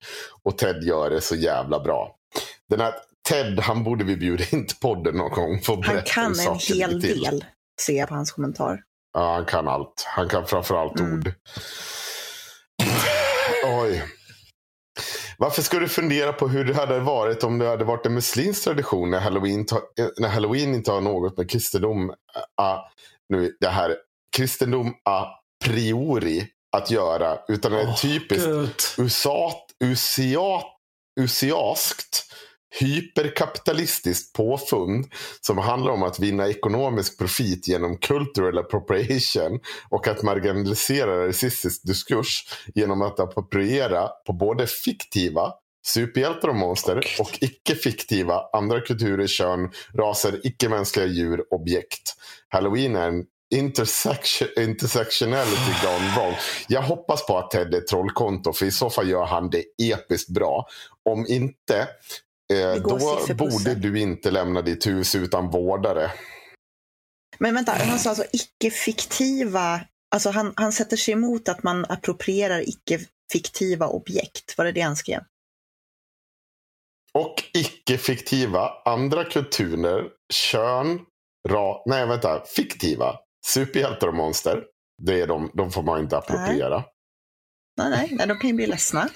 Och 0.43 0.57
Ted 0.57 0.83
gör 0.83 1.09
det 1.09 1.21
så 1.21 1.35
jävla 1.35 1.79
bra. 1.79 2.15
Den 2.69 2.79
här 2.79 2.93
Ted, 3.29 3.59
han 3.59 3.83
borde 3.83 4.03
vi 4.03 4.17
bjuda 4.17 4.43
in 4.51 4.67
till 4.67 4.77
podden 4.77 5.15
någon 5.17 5.31
gång 5.31 5.59
för 5.61 5.73
att 5.73 5.85
Han 5.85 6.01
kan 6.05 6.39
en 6.39 6.59
hel 6.59 7.01
del, 7.01 7.45
ser 7.81 7.97
jag 7.97 8.09
på 8.09 8.15
hans 8.15 8.31
kommentar. 8.31 8.81
Ja, 9.13 9.33
han 9.33 9.45
kan 9.45 9.67
allt. 9.67 10.03
Han 10.07 10.29
kan 10.29 10.45
framförallt 10.45 10.99
Mm. 10.99 11.13
ord. 11.13 11.31
Oj. 13.65 14.03
Varför 15.37 15.61
ska 15.61 15.79
du 15.79 15.87
fundera 15.87 16.33
på 16.33 16.47
hur 16.47 16.65
det 16.65 16.73
hade 16.73 16.99
varit 16.99 17.43
om 17.43 17.59
det 17.59 17.67
hade 17.67 17.85
varit 17.85 18.05
en 18.05 18.13
muslimsk 18.13 18.63
tradition 18.63 19.11
när 19.11 19.19
halloween, 19.19 19.65
när 20.17 20.29
halloween 20.29 20.73
inte 20.75 20.91
har 20.91 21.01
något 21.01 21.37
med 21.37 21.49
kristendom, 21.49 22.13
a, 22.61 22.79
nu, 23.29 23.57
det 23.59 23.67
här, 23.67 23.95
kristendom 24.37 24.93
a 25.09 25.25
priori 25.65 26.47
att 26.77 26.91
göra, 26.91 27.37
utan 27.47 27.73
är 27.73 27.87
Åh, 27.87 27.95
typiskt 27.95 28.95
usat, 28.97 29.65
usiat, 29.83 30.65
usiaskt 31.19 32.25
hyperkapitalistiskt 32.79 34.35
påfund 34.35 35.05
som 35.41 35.57
handlar 35.57 35.91
om 35.91 36.03
att 36.03 36.19
vinna 36.19 36.47
ekonomisk 36.47 37.17
profit 37.17 37.67
genom 37.67 37.97
cultural 37.97 38.57
appropriation 38.57 39.59
och 39.89 40.07
att 40.07 40.23
marginalisera 40.23 41.27
rasistisk 41.27 41.81
diskurs 41.87 42.47
genom 42.75 43.01
att 43.01 43.19
appropriera 43.19 44.07
på 44.27 44.33
både 44.33 44.67
fiktiva 44.67 45.53
superhjältar 45.87 46.47
och 46.47 46.55
monster 46.55 47.05
och 47.19 47.37
icke-fiktiva 47.41 48.41
andra 48.53 48.81
kulturer, 48.81 49.27
kön, 49.27 49.71
raser, 49.93 50.39
icke-mänskliga 50.43 51.05
djur, 51.05 51.43
objekt. 51.53 52.13
Halloween 52.49 52.95
är 52.95 53.07
en 53.07 53.25
intersection, 53.53 54.47
intersectionality 54.57 55.71
gone 55.83 56.15
wrong. 56.15 56.35
Jag 56.67 56.81
hoppas 56.81 57.25
på 57.25 57.37
att 57.37 57.51
Ted 57.51 57.73
är 57.73 57.81
trollkonto 57.81 58.53
för 58.53 58.65
i 58.65 58.71
så 58.71 58.89
fall 58.89 59.09
gör 59.09 59.25
han 59.25 59.49
det 59.49 59.63
episkt 59.77 60.29
bra. 60.29 60.67
Om 61.09 61.25
inte, 61.27 61.79
eh, 62.53 62.73
då 62.81 63.35
borde 63.35 63.75
du 63.75 63.99
inte 63.99 64.31
lämna 64.31 64.61
ditt 64.61 64.87
hus 64.87 65.15
utan 65.15 65.49
vårdare. 65.49 66.11
Men 67.39 67.55
vänta, 67.55 67.71
han 67.71 67.99
sa 67.99 68.09
alltså 68.09 68.25
icke-fiktiva, 68.31 69.81
alltså 70.15 70.29
han, 70.29 70.53
han 70.55 70.71
sätter 70.71 70.97
sig 70.97 71.13
emot 71.13 71.49
att 71.49 71.63
man 71.63 71.85
approprierar 71.89 72.69
icke-fiktiva 72.69 73.87
objekt. 73.87 74.57
Var 74.57 74.65
det 74.65 74.71
det 74.71 74.81
han 74.81 74.95
skrev? 74.95 75.21
Och 77.13 77.43
icke-fiktiva 77.53 78.69
andra 78.85 79.23
kulturer, 79.23 80.03
kön, 80.33 80.99
ra... 81.49 81.83
Nej, 81.85 82.07
vänta. 82.07 82.43
Fiktiva. 82.55 83.19
Superhjältar 83.45 84.07
och 84.07 84.15
monster. 84.15 84.63
Det 85.03 85.21
är 85.21 85.27
de, 85.27 85.51
de 85.53 85.71
får 85.71 85.83
man 85.83 85.99
inte 85.99 86.17
appropriera. 86.17 86.83
Nej, 87.77 87.89
nej, 87.89 88.09
nej 88.11 88.27
de 88.27 88.37
kan 88.37 88.49
ju 88.49 88.55
bli 88.55 88.67
ledsna. 88.67 89.09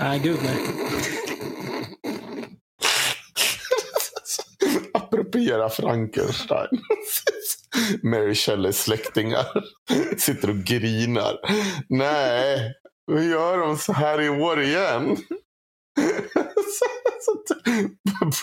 Nej, 0.00 0.18
gud 0.18 0.38
nej. 0.42 0.56
appropriera 4.94 5.68
Frankenstein. 5.68 6.68
Mary 8.02 8.34
Shelleys 8.34 8.82
släktingar 8.82 9.46
sitter 10.18 10.50
och 10.50 10.56
grinar. 10.56 11.38
Nej, 11.88 12.72
vi 13.12 13.30
gör 13.30 13.58
de 13.58 13.78
så 13.78 13.92
här 13.92 14.20
i 14.20 14.28
år 14.28 14.62
igen? 14.62 15.16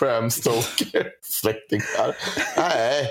Bram 0.00 0.30
Stoker 0.30 1.10
släktingar. 1.22 2.16
Nej, 2.56 3.08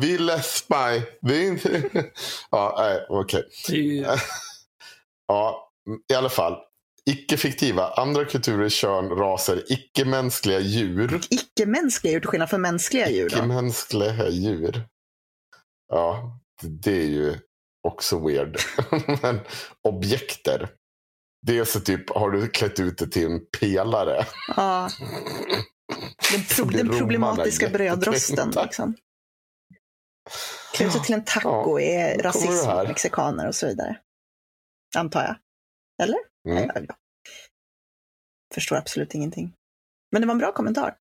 vi 0.00 0.18
läspar. 0.18 1.02
Vi 1.20 1.46
inte... 1.46 1.82
Ja, 2.50 2.74
nej, 2.78 3.06
okej. 3.08 3.44
Okay. 3.68 4.04
Ja, 5.26 5.70
i 6.12 6.14
alla 6.14 6.28
fall. 6.28 6.56
Icke-fiktiva, 7.10 7.90
andra 7.90 8.24
kulturer, 8.24 8.68
kön, 8.68 9.08
raser, 9.08 9.64
icke-mänskliga 9.72 10.60
djur. 10.60 11.20
Icke-mänskliga 11.30 12.12
djur 12.12 12.20
till 12.20 12.28
skillnad 12.28 12.50
från 12.50 12.60
mänskliga 12.60 13.10
djur? 13.10 13.26
Icke-mänskliga 13.26 14.28
djur. 14.28 14.86
Ja, 15.88 16.38
det 16.62 17.02
är 17.02 17.06
ju 17.06 17.34
också 17.88 18.26
weird. 18.26 18.58
Men 19.22 19.40
objekter. 19.88 20.68
Det 21.46 21.58
är 21.58 21.64
så 21.64 21.80
typ, 21.80 22.10
har 22.10 22.30
du 22.30 22.48
klätt 22.48 22.80
ut 22.80 22.98
det 22.98 23.06
till 23.06 23.26
en 23.26 23.40
pelare? 23.60 24.26
Ja. 24.56 24.90
Den, 26.32 26.42
pro 26.56 26.64
den 26.64 26.98
problematiska 26.98 27.68
brödrosten. 27.68 28.52
Liksom. 28.62 28.94
Det 30.78 31.04
till 31.04 31.14
en 31.14 31.24
taco 31.24 31.78
ja, 31.78 31.80
är 31.80 32.22
rasism 32.22 32.68
mot 32.68 32.88
mexikaner 32.88 33.48
och 33.48 33.54
så 33.54 33.66
vidare. 33.66 33.98
Antar 34.96 35.22
jag. 35.22 35.36
Eller? 36.02 36.18
Mm. 36.48 36.70
Jag 36.76 36.94
förstår 38.54 38.76
absolut 38.76 39.14
ingenting. 39.14 39.52
Men 40.12 40.22
det 40.22 40.26
var 40.26 40.32
en 40.32 40.38
bra 40.38 40.52
kommentar. 40.52 40.96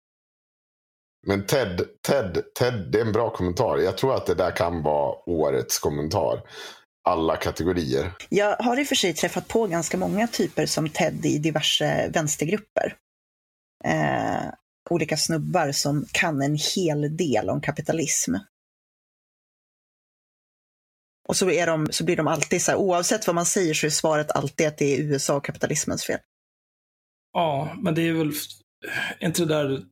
Men 1.27 1.47
Ted, 1.47 1.81
Ted, 2.07 2.43
Ted, 2.59 2.89
det 2.93 3.01
är 3.01 3.05
en 3.05 3.13
bra 3.13 3.31
kommentar. 3.31 3.79
Jag 3.79 3.99
tror 3.99 4.15
att 4.15 4.27
det 4.27 4.35
där 4.35 4.51
kan 4.51 4.83
vara 4.83 5.29
årets 5.31 5.79
kommentar. 5.79 6.43
Alla 7.05 7.37
kategorier. 7.37 8.13
Jag 8.29 8.57
har 8.57 8.81
i 8.81 8.83
och 8.83 8.87
för 8.87 8.95
sig 8.95 9.15
träffat 9.15 9.49
på 9.49 9.67
ganska 9.67 9.97
många 9.97 10.27
typer 10.27 10.67
som 10.67 10.89
Ted 10.89 11.27
i 11.27 11.39
diverse 11.39 12.11
vänstergrupper. 12.15 12.97
Eh, 13.85 14.53
olika 14.91 15.17
snubbar 15.17 15.73
som 15.73 16.07
kan 16.13 16.43
en 16.43 16.59
hel 16.77 17.17
del 17.17 17.51
om 17.51 17.61
kapitalism. 17.61 18.35
Och 21.29 21.37
så, 21.37 21.51
är 21.51 21.67
de, 21.67 21.89
så 21.91 22.05
blir 22.05 22.17
de 22.17 22.29
alltid 22.29 22.63
så 22.63 22.71
här, 22.71 22.79
oavsett 22.79 23.27
vad 23.27 23.35
man 23.35 23.47
säger 23.47 23.75
så 23.75 23.87
är 23.87 23.91
svaret 23.91 24.31
alltid 24.31 24.67
att 24.67 24.79
det 24.79 24.97
är 24.97 25.03
USA 25.03 25.37
och 25.37 25.45
kapitalismens 25.45 26.05
fel. 26.05 26.19
Ja, 27.33 27.77
men 27.83 27.95
det 27.95 28.09
är 28.09 28.13
väl 28.13 28.33
inte 29.21 29.45
det 29.45 29.55
där 29.55 29.83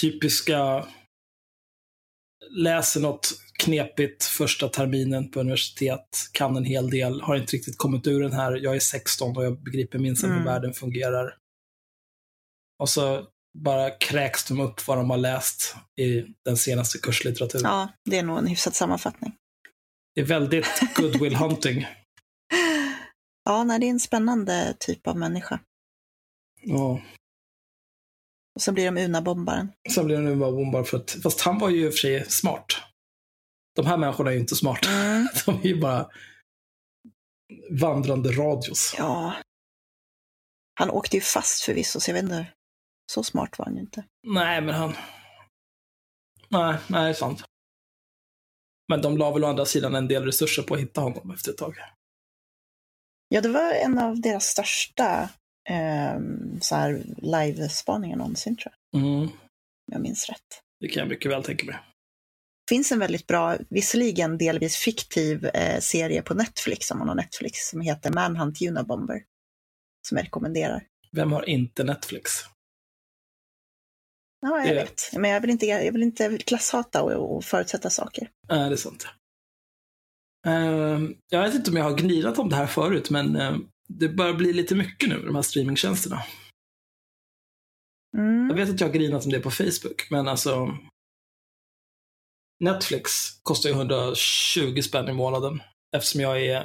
typiska 0.00 0.86
läser 2.50 3.00
något 3.00 3.30
knepigt 3.58 4.24
första 4.24 4.68
terminen 4.68 5.30
på 5.30 5.40
universitet, 5.40 6.28
kan 6.32 6.56
en 6.56 6.64
hel 6.64 6.90
del, 6.90 7.20
har 7.20 7.36
inte 7.36 7.56
riktigt 7.56 7.78
kommit 7.78 8.06
ur 8.06 8.22
den 8.22 8.32
här, 8.32 8.56
jag 8.56 8.76
är 8.76 8.80
16 8.80 9.36
och 9.36 9.44
jag 9.44 9.62
begriper 9.62 9.98
minst 9.98 10.24
mm. 10.24 10.36
hur 10.36 10.44
världen 10.44 10.72
fungerar. 10.72 11.36
Och 12.78 12.88
så 12.88 13.26
bara 13.58 13.90
kräks 13.90 14.44
de 14.44 14.60
upp 14.60 14.86
vad 14.86 14.98
de 14.98 15.10
har 15.10 15.16
läst 15.16 15.76
i 16.00 16.24
den 16.44 16.56
senaste 16.56 16.98
kurslitteraturen. 16.98 17.64
Ja, 17.64 17.88
det 18.10 18.18
är 18.18 18.22
nog 18.22 18.38
en 18.38 18.46
hyfsad 18.46 18.74
sammanfattning. 18.74 19.32
Det 20.14 20.20
är 20.20 20.24
väldigt 20.24 20.94
goodwill 20.96 21.36
hunting. 21.36 21.86
ja, 23.44 23.64
nej, 23.64 23.80
det 23.80 23.86
är 23.86 23.90
en 23.90 24.00
spännande 24.00 24.76
typ 24.80 25.06
av 25.06 25.16
människa. 25.16 25.60
Ja. 26.60 27.02
Och 28.54 28.62
så 28.62 28.72
blir 28.72 28.84
de 28.84 28.98
Una-bombaren. 28.98 29.72
Sen 29.94 30.06
blir 30.06 30.16
de 30.16 30.26
Una-bombaren, 30.26 30.84
för 30.84 30.96
att, 30.96 31.10
fast 31.22 31.40
han 31.40 31.58
var 31.58 31.70
ju 31.70 31.84
i 31.84 31.88
och 31.88 31.92
för 31.92 31.98
sig 31.98 32.30
smart. 32.30 32.66
De 33.76 33.86
här 33.86 33.96
människorna 33.96 34.30
är 34.30 34.34
ju 34.34 34.40
inte 34.40 34.56
smarta. 34.56 34.90
Mm. 34.90 35.28
De 35.46 35.58
är 35.60 35.66
ju 35.66 35.80
bara 35.80 36.10
vandrande 37.70 38.32
radios. 38.32 38.94
Ja. 38.98 39.34
Han 40.74 40.90
åkte 40.90 41.16
ju 41.16 41.20
fast 41.20 41.62
förvisso, 41.62 42.00
så 42.00 42.10
jag 42.10 42.14
vet 42.14 42.22
inte. 42.22 42.46
Så 43.12 43.22
smart 43.22 43.58
var 43.58 43.64
han 43.66 43.74
ju 43.74 43.80
inte. 43.80 44.04
Nej, 44.26 44.60
men 44.60 44.74
han... 44.74 44.94
Nej, 46.48 46.76
nej, 46.88 47.02
det 47.02 47.08
är 47.08 47.14
sant. 47.14 47.44
Men 48.88 49.02
de 49.02 49.18
la 49.18 49.30
väl 49.30 49.44
å 49.44 49.46
andra 49.46 49.64
sidan 49.64 49.94
en 49.94 50.08
del 50.08 50.24
resurser 50.24 50.62
på 50.62 50.74
att 50.74 50.80
hitta 50.80 51.00
honom 51.00 51.30
efter 51.30 51.50
ett 51.50 51.58
tag. 51.58 51.74
Ja, 53.28 53.40
det 53.40 53.48
var 53.48 53.72
en 53.72 53.98
av 53.98 54.20
deras 54.20 54.44
största 54.44 55.28
eh, 55.68 56.20
så 56.60 56.74
här 56.74 57.02
live-spaningar 57.16 58.16
någonsin, 58.16 58.56
tror 58.56 58.74
jag. 58.90 59.02
Mm. 59.02 59.22
Om 59.22 59.30
jag 59.92 60.00
minns 60.00 60.28
rätt. 60.28 60.62
Det 60.80 60.88
kan 60.88 61.00
jag 61.00 61.08
mycket 61.08 61.30
väl 61.30 61.42
tänka 61.42 61.66
mig. 61.66 61.74
Det 62.66 62.74
finns 62.74 62.92
en 62.92 62.98
väldigt 62.98 63.26
bra, 63.26 63.56
visserligen 63.68 64.38
delvis 64.38 64.76
fiktiv 64.76 65.46
eh, 65.46 65.80
serie 65.80 66.22
på 66.22 66.34
Netflix, 66.34 66.90
om 66.90 66.98
man 66.98 67.08
har 67.08 67.14
Netflix, 67.14 67.68
som 67.70 67.80
heter 67.80 68.12
Manhunt 68.12 68.62
Unabomber. 68.62 69.22
Som 70.08 70.16
jag 70.16 70.24
rekommenderar. 70.24 70.82
Vem 71.12 71.32
har 71.32 71.48
inte 71.48 71.84
Netflix? 71.84 72.30
Ja, 74.44 74.58
jag 74.58 74.68
det... 74.68 74.74
vet. 74.74 75.10
Men 75.12 75.30
jag 75.30 75.40
vill 75.40 75.50
inte, 75.50 75.66
jag 75.66 75.92
vill 75.92 76.02
inte 76.02 76.38
klasshata 76.38 77.02
och, 77.02 77.36
och 77.36 77.44
förutsätta 77.44 77.90
saker. 77.90 78.30
Nej, 78.48 78.68
det 78.68 78.74
är 78.74 78.76
sant. 78.76 79.06
Uh, 80.46 81.10
jag 81.28 81.42
vet 81.42 81.54
inte 81.54 81.70
om 81.70 81.76
jag 81.76 81.84
har 81.84 81.96
gnidat 81.96 82.38
om 82.38 82.48
det 82.48 82.56
här 82.56 82.66
förut, 82.66 83.10
men 83.10 83.36
uh, 83.36 83.58
det 83.88 84.08
börjar 84.08 84.34
bli 84.34 84.52
lite 84.52 84.74
mycket 84.74 85.08
nu, 85.08 85.22
de 85.26 85.34
här 85.34 85.42
streamingtjänsterna. 85.42 86.22
Mm. 88.16 88.48
Jag 88.48 88.56
vet 88.56 88.70
att 88.70 88.80
jag 88.80 88.88
har 88.88 88.94
grinat 88.94 89.24
om 89.24 89.30
det 89.30 89.40
på 89.40 89.50
Facebook, 89.50 90.10
men 90.10 90.28
alltså 90.28 90.78
Netflix 92.64 93.10
kostar 93.42 93.70
ju 93.70 93.74
120 93.74 94.80
spänn 94.82 95.08
i 95.08 95.12
månaden 95.12 95.62
eftersom 95.96 96.20
jag 96.20 96.42
är 96.42 96.60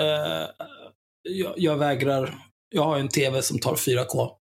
uh, 0.00 0.48
jag, 1.22 1.54
jag, 1.56 1.76
vägrar, 1.76 2.38
jag 2.68 2.82
har 2.82 2.98
en 2.98 3.08
tv 3.08 3.42
som 3.42 3.58
tar 3.58 3.74
4K 3.74 4.43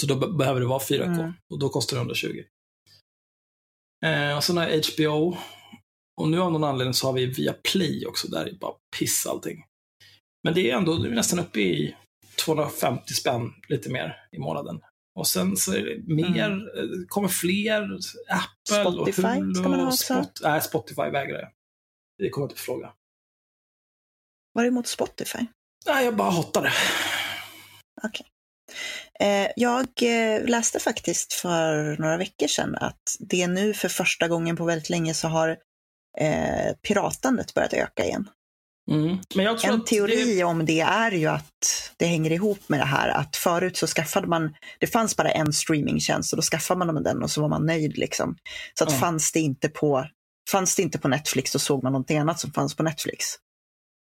så 0.00 0.06
då 0.06 0.32
behöver 0.32 0.60
det 0.60 0.66
vara 0.66 0.78
4K 0.78 1.20
mm. 1.20 1.32
och 1.50 1.58
då 1.58 1.68
kostar 1.68 1.96
det 1.96 2.00
120. 2.00 2.42
Eh, 4.06 4.36
och 4.36 4.44
sen 4.44 4.56
har 4.56 4.68
jag 4.68 4.82
HBO. 4.94 5.36
Och 6.20 6.28
nu 6.28 6.40
av 6.40 6.52
någon 6.52 6.64
anledning 6.64 6.94
så 6.94 7.06
har 7.06 7.12
vi 7.12 7.26
via 7.26 7.52
Play 7.52 8.06
också, 8.06 8.28
där 8.28 8.46
är 8.46 8.58
bara 8.58 8.74
piss 8.98 9.26
allting. 9.26 9.64
Men 10.44 10.54
det 10.54 10.70
är 10.70 10.76
ändå, 10.76 10.96
det 10.96 11.08
är 11.08 11.14
nästan 11.14 11.38
uppe 11.38 11.60
i 11.60 11.96
250 12.44 13.14
spänn, 13.14 13.52
lite 13.68 13.90
mer 13.90 14.16
i 14.32 14.38
månaden. 14.38 14.80
Och 15.18 15.26
sen 15.26 15.56
så 15.56 15.72
är 15.72 15.84
det 15.84 16.14
mer, 16.14 16.50
mm. 16.50 16.60
Eh, 16.60 17.06
kommer 17.08 17.28
fler, 17.28 17.82
Apple 18.28 18.82
Spotify 18.82 19.22
och 19.22 19.34
Hulu. 19.34 19.54
ska 19.54 19.68
man 19.68 19.80
ha 19.80 19.86
också. 19.86 20.14
Spot, 20.14 20.40
nej, 20.42 20.62
Spotify 20.62 21.02
vägrar 21.02 21.38
jag. 21.38 21.50
Det 22.18 22.30
kommer 22.30 22.44
inte 22.44 22.54
på 22.54 22.60
fråga. 22.60 22.92
Var 24.52 24.62
det 24.62 24.68
emot 24.68 24.86
Spotify? 24.86 25.46
Nej, 25.86 26.04
jag 26.04 26.16
bara 26.16 26.30
hatar 26.30 26.62
det. 26.62 26.72
Okej. 28.02 28.10
Okay. 28.10 28.37
Eh, 29.20 29.48
jag 29.56 29.86
eh, 30.02 30.44
läste 30.44 30.80
faktiskt 30.80 31.32
för 31.32 31.96
några 31.98 32.16
veckor 32.16 32.46
sedan 32.46 32.74
att 32.74 33.16
det 33.18 33.46
nu 33.46 33.74
för 33.74 33.88
första 33.88 34.28
gången 34.28 34.56
på 34.56 34.64
väldigt 34.64 34.90
länge 34.90 35.14
så 35.14 35.28
har 35.28 35.48
eh, 36.20 36.72
piratandet 36.82 37.54
börjat 37.54 37.72
öka 37.72 38.04
igen. 38.04 38.28
Mm. 38.90 39.18
en 39.64 39.84
teori 39.84 40.34
det... 40.34 40.44
om 40.44 40.66
det 40.66 40.80
är 40.80 41.12
ju 41.12 41.26
att 41.26 41.92
det 41.96 42.06
hänger 42.06 42.32
ihop 42.32 42.68
med 42.68 42.80
det 42.80 42.84
här 42.84 43.08
att 43.08 43.36
förut 43.36 43.76
så 43.76 43.86
skaffade 43.86 44.26
man, 44.26 44.54
det 44.78 44.86
fanns 44.86 45.16
bara 45.16 45.30
en 45.30 45.52
streamingtjänst 45.52 46.32
och 46.32 46.36
då 46.36 46.42
skaffade 46.42 46.92
man 46.92 47.02
den 47.02 47.22
och 47.22 47.30
så 47.30 47.40
var 47.40 47.48
man 47.48 47.66
nöjd 47.66 47.98
liksom. 47.98 48.36
Så 48.78 48.84
att 48.84 48.90
mm. 48.90 49.00
fanns, 49.00 49.32
det 49.32 49.40
inte 49.40 49.68
på, 49.68 50.06
fanns 50.50 50.76
det 50.76 50.82
inte 50.82 50.98
på 50.98 51.08
Netflix 51.08 51.50
så 51.50 51.58
såg 51.58 51.82
man 51.82 51.92
någonting 51.92 52.18
annat 52.18 52.40
som 52.40 52.52
fanns 52.52 52.76
på 52.76 52.82
Netflix. 52.82 53.24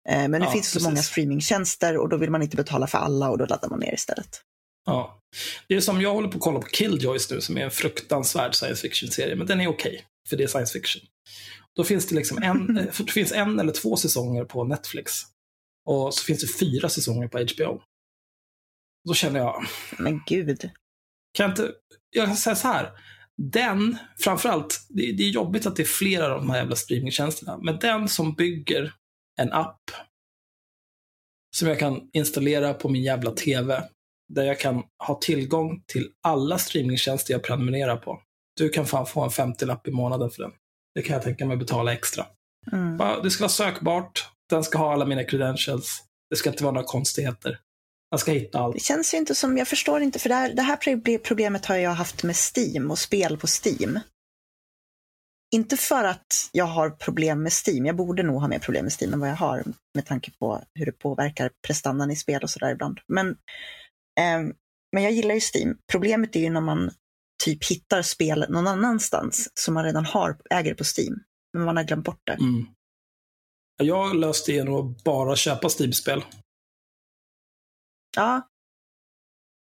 Men 0.08 0.30
nu 0.30 0.38
ja, 0.38 0.50
finns 0.50 0.72
det 0.72 0.80
så 0.80 0.88
många 0.88 1.02
streamingtjänster 1.02 1.96
och 1.96 2.08
då 2.08 2.16
vill 2.16 2.30
man 2.30 2.42
inte 2.42 2.56
betala 2.56 2.86
för 2.86 2.98
alla 2.98 3.30
och 3.30 3.38
då 3.38 3.46
laddar 3.46 3.68
man 3.68 3.80
ner 3.80 3.94
istället. 3.94 4.42
Ja. 4.86 5.20
Det 5.68 5.74
är 5.74 5.80
som 5.80 6.00
jag 6.00 6.14
håller 6.14 6.28
på 6.28 6.36
att 6.36 6.42
kolla 6.42 6.60
på 6.60 6.66
Killjoys 6.66 7.30
nu, 7.30 7.40
som 7.40 7.58
är 7.58 7.64
en 7.64 7.70
fruktansvärd 7.70 8.54
science 8.54 8.82
fiction-serie, 8.82 9.36
men 9.36 9.46
den 9.46 9.60
är 9.60 9.68
okej, 9.68 9.92
okay, 9.92 10.02
för 10.28 10.36
det 10.36 10.42
är 10.42 10.48
science 10.48 10.72
fiction. 10.72 11.02
Då 11.76 11.84
finns 11.84 12.08
det 12.08 12.14
liksom 12.14 12.42
en, 12.42 12.74
det 12.98 13.12
finns 13.12 13.32
en 13.32 13.60
eller 13.60 13.72
två 13.72 13.96
säsonger 13.96 14.44
på 14.44 14.64
Netflix. 14.64 15.12
Och 15.86 16.14
så 16.14 16.24
finns 16.24 16.40
det 16.40 16.58
fyra 16.58 16.88
säsonger 16.88 17.28
på 17.28 17.38
HBO. 17.38 17.82
Då 19.08 19.14
känner 19.14 19.40
jag... 19.40 19.64
Men 19.98 20.22
gud. 20.26 20.60
Kan 21.32 21.44
jag 21.44 21.50
inte... 21.50 21.72
Jag 22.10 22.26
kan 22.26 22.36
säga 22.36 22.56
så 22.56 22.68
här. 22.68 22.92
Den, 23.42 23.98
framförallt, 24.18 24.86
det, 24.88 25.12
det 25.12 25.22
är 25.22 25.30
jobbigt 25.30 25.66
att 25.66 25.76
det 25.76 25.82
är 25.82 25.86
flera 25.86 26.34
av 26.34 26.40
de 26.40 26.50
här 26.50 26.58
jävla 26.58 26.76
streamingtjänsterna, 26.76 27.58
men 27.58 27.78
den 27.78 28.08
som 28.08 28.34
bygger 28.34 28.92
en 29.40 29.52
app 29.52 29.80
som 31.56 31.68
jag 31.68 31.78
kan 31.78 32.10
installera 32.12 32.74
på 32.74 32.88
min 32.88 33.02
jävla 33.02 33.30
TV 33.30 33.82
där 34.34 34.44
jag 34.44 34.60
kan 34.60 34.82
ha 35.06 35.14
tillgång 35.14 35.82
till 35.86 36.08
alla 36.22 36.58
streamingtjänster 36.58 37.34
jag 37.34 37.42
prenumererar 37.42 37.96
på. 37.96 38.22
Du 38.56 38.68
kan 38.68 38.86
fan 38.86 39.06
få 39.06 39.24
en 39.24 39.30
50-lapp 39.30 39.88
i 39.88 39.90
månaden 39.90 40.30
för 40.30 40.42
den. 40.42 40.52
Det 40.94 41.02
kan 41.02 41.14
jag 41.14 41.22
tänka 41.22 41.46
mig 41.46 41.56
betala 41.56 41.92
extra. 41.92 42.26
Mm. 42.72 43.22
Det 43.22 43.30
ska 43.30 43.42
vara 43.42 43.48
sökbart, 43.48 44.28
den 44.50 44.64
ska 44.64 44.78
ha 44.78 44.92
alla 44.92 45.04
mina 45.04 45.24
credentials, 45.24 46.02
det 46.30 46.36
ska 46.36 46.50
inte 46.50 46.64
vara 46.64 46.72
några 46.74 46.86
konstigheter. 46.86 47.58
Jag 48.10 48.20
ska 48.20 48.32
hitta 48.32 48.58
allt. 48.58 48.74
Det 48.74 48.80
känns 48.80 49.14
ju 49.14 49.18
inte 49.18 49.34
som, 49.34 49.58
jag 49.58 49.68
förstår 49.68 50.00
inte, 50.02 50.18
för 50.18 50.28
det 50.28 50.34
här, 50.34 50.54
det 50.54 50.62
här 50.62 51.18
problemet 51.18 51.66
har 51.66 51.76
jag 51.76 51.90
haft 51.90 52.22
med 52.22 52.36
Steam 52.56 52.90
och 52.90 52.98
spel 52.98 53.36
på 53.36 53.46
Steam. 53.46 54.00
Inte 55.54 55.76
för 55.76 56.04
att 56.04 56.48
jag 56.52 56.64
har 56.64 56.90
problem 56.90 57.42
med 57.42 57.52
Steam. 57.66 57.86
Jag 57.86 57.96
borde 57.96 58.22
nog 58.22 58.40
ha 58.40 58.48
mer 58.48 58.58
problem 58.58 58.84
med 58.84 58.92
Steam 59.00 59.12
än 59.12 59.20
vad 59.20 59.28
jag 59.28 59.36
har 59.36 59.64
med 59.94 60.06
tanke 60.06 60.30
på 60.30 60.62
hur 60.74 60.86
det 60.86 60.92
påverkar 60.92 61.50
prestandan 61.66 62.10
i 62.10 62.16
spel 62.16 62.42
och 62.42 62.50
sådär 62.50 62.70
ibland. 62.70 63.00
Men, 63.08 63.36
men 64.92 65.02
jag 65.02 65.12
gillar 65.12 65.34
ju 65.34 65.40
Steam. 65.54 65.78
Problemet 65.92 66.36
är 66.36 66.40
ju 66.40 66.50
när 66.50 66.60
man 66.60 66.90
typ 67.44 67.70
hittar 67.70 68.02
spel 68.02 68.46
någon 68.48 68.66
annanstans 68.66 69.50
som 69.54 69.74
man 69.74 69.84
redan 69.84 70.04
har, 70.04 70.36
äger 70.50 70.74
på 70.74 70.84
Steam. 70.96 71.22
Men 71.52 71.64
man 71.64 71.76
har 71.76 71.84
glömt 71.84 72.04
bort 72.04 72.22
det. 72.24 72.32
Mm. 72.32 72.66
Jag 73.82 74.16
löste 74.16 74.52
det 74.52 74.56
genom 74.56 74.74
att 74.74 75.04
bara 75.04 75.36
köpa 75.36 75.68
Steam-spel. 75.68 76.24
Ja. 78.16 78.48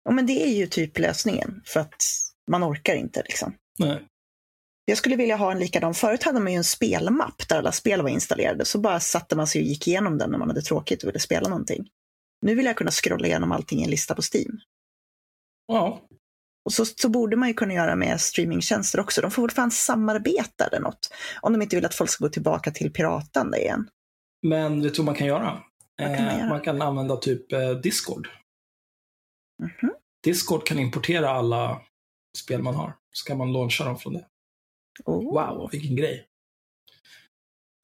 ja. 0.05 0.11
Men 0.11 0.27
det 0.27 0.43
är 0.43 0.55
ju 0.55 0.67
typ 0.67 0.99
lösningen. 0.99 1.63
För 1.65 1.81
att 1.81 2.03
man 2.51 2.65
orkar 2.65 2.95
inte 2.95 3.23
liksom. 3.23 3.55
Nej. 3.79 4.07
Jag 4.85 4.99
skulle 4.99 5.17
vilja 5.17 5.37
ha 5.37 5.53
en 5.53 5.59
likadan. 5.59 5.95
Förut 5.95 6.23
hade 6.23 6.41
man 6.41 6.53
ju 6.53 6.57
en 6.57 6.65
spelmapp 6.65 7.49
där 7.49 7.59
alla 7.59 7.73
spel 7.73 8.03
var 8.03 8.09
installerade. 8.09 8.65
Så 8.65 8.79
bara 8.79 9.01
satte 9.01 9.37
man 9.37 9.47
sig 9.47 9.61
och 9.61 9.67
gick 9.67 9.89
igenom 9.89 10.19
den 10.19 10.31
när 10.31 10.39
man 10.39 10.49
hade 10.49 10.63
tråkigt 10.63 11.03
och 11.03 11.09
ville 11.09 11.19
spela 11.19 11.49
någonting. 11.49 11.89
Nu 12.43 12.55
vill 12.55 12.67
jag 12.67 12.77
kunna 12.77 12.91
scrolla 12.91 13.27
igenom 13.27 13.53
allting 13.53 13.81
i 13.81 13.85
en 13.85 13.91
lista 13.91 14.15
på 14.15 14.23
Steam. 14.35 14.61
Ja. 15.67 16.01
Och 16.65 16.73
så, 16.73 16.85
så 16.85 17.09
borde 17.09 17.37
man 17.37 17.49
ju 17.49 17.55
kunna 17.55 17.75
göra 17.75 17.97
med 17.97 18.21
streamingtjänster 18.21 19.01
också. 19.01 19.21
De 19.21 19.31
får 19.31 19.43
väl 19.43 19.51
fan 19.51 19.71
samarbeta 19.71 20.67
eller 20.67 20.81
något. 20.81 21.15
Om 21.41 21.53
de 21.53 21.63
inte 21.63 21.77
vill 21.77 21.85
att 21.87 21.95
folk 21.95 22.11
ska 22.11 22.25
gå 22.25 22.29
tillbaka 22.29 22.71
till 22.71 22.93
piratande 22.93 23.59
igen. 23.59 23.89
Men 24.47 24.83
vet 24.83 24.95
du 24.95 24.99
vad 24.99 25.07
man 25.07 25.15
kan 25.15 25.27
göra? 25.27 25.63
Vad 25.99 26.17
kan 26.17 26.25
man 26.25 26.35
Eh, 26.35 26.39
göra? 26.39 26.49
man 26.49 26.61
kan 26.61 26.83
använda 26.83 27.17
typ 27.17 27.53
eh, 27.53 27.71
Discord. 27.71 28.29
Mhm. 29.63 29.93
Discord 30.25 30.67
kan 30.67 30.79
importera 30.79 31.31
alla 31.31 31.81
spel 32.39 32.63
man 32.63 32.75
har. 32.75 32.97
Så 33.13 33.25
kan 33.29 33.39
man 33.39 33.53
launcha 33.53 33.85
dem 33.85 33.99
från 33.99 34.13
det. 34.15 34.27
Oh. 35.05 35.35
Wow, 35.35 35.69
vilken 35.73 35.97
grej. 35.97 36.27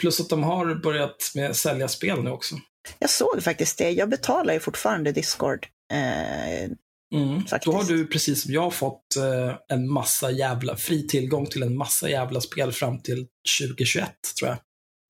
Plus 0.01 0.20
att 0.20 0.28
de 0.28 0.43
har 0.43 0.74
börjat 0.74 1.32
med 1.35 1.56
sälja 1.56 1.89
spel 1.89 2.22
nu 2.22 2.30
också. 2.30 2.55
Jag 2.98 3.10
såg 3.10 3.43
faktiskt 3.43 3.78
det. 3.78 3.90
Jag 3.90 4.09
betalar 4.09 4.55
ju 4.55 4.60
fortfarande 4.60 5.12
Discord. 5.12 5.66
Eh, 5.93 6.70
Mm. 7.15 7.43
Då 7.65 7.73
har 7.73 7.85
du 7.85 8.06
precis 8.06 8.43
som 8.43 8.52
jag 8.52 8.74
fått 8.74 9.16
eh, 9.16 9.56
en 9.69 9.90
massa 9.90 10.31
jävla, 10.31 10.77
fri 10.77 11.06
tillgång 11.06 11.47
till 11.47 11.62
en 11.62 11.77
massa 11.77 12.10
jävla 12.10 12.40
spel 12.40 12.73
fram 12.73 13.01
till 13.01 13.27
2021 13.60 14.10
tror 14.39 14.48
jag. 14.48 14.59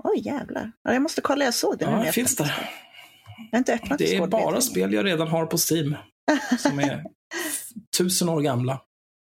Oj 0.04 0.22
jävlar. 0.26 0.72
Ja, 0.82 0.92
jag 0.92 1.02
måste 1.02 1.20
kolla, 1.20 1.44
jag 1.44 1.54
såg 1.54 1.78
det. 1.78 1.86
nu 1.86 1.92
Ja, 1.92 2.04
jag 2.04 2.14
finns 2.14 2.36
det. 2.36 2.54
Jag 3.50 3.56
har 3.56 3.58
inte 3.58 3.74
öppnat 3.74 3.98
Det 3.98 4.16
är 4.16 4.26
bara 4.26 4.60
spel 4.60 4.92
jag 4.92 5.04
redan 5.04 5.28
har 5.28 5.46
på 5.46 5.56
Steam. 5.70 5.96
Som 6.58 6.78
är 6.78 7.04
tusen 7.98 8.28
år 8.28 8.40
gamla. 8.40 8.80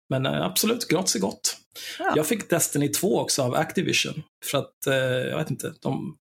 Men 0.09 0.25
eh, 0.25 0.41
absolut, 0.41 0.87
gratis 0.87 1.15
är 1.15 1.19
gott. 1.19 1.57
Ja. 1.99 2.13
Jag 2.15 2.27
fick 2.27 2.49
Destiny 2.49 2.87
2 2.87 3.19
också 3.19 3.43
av 3.43 3.55
Activision. 3.55 4.23
För 4.45 4.57
att, 4.57 4.87
eh, 4.87 4.93
jag 5.29 5.37
vet 5.37 5.51
inte, 5.51 5.73
de 5.81 6.17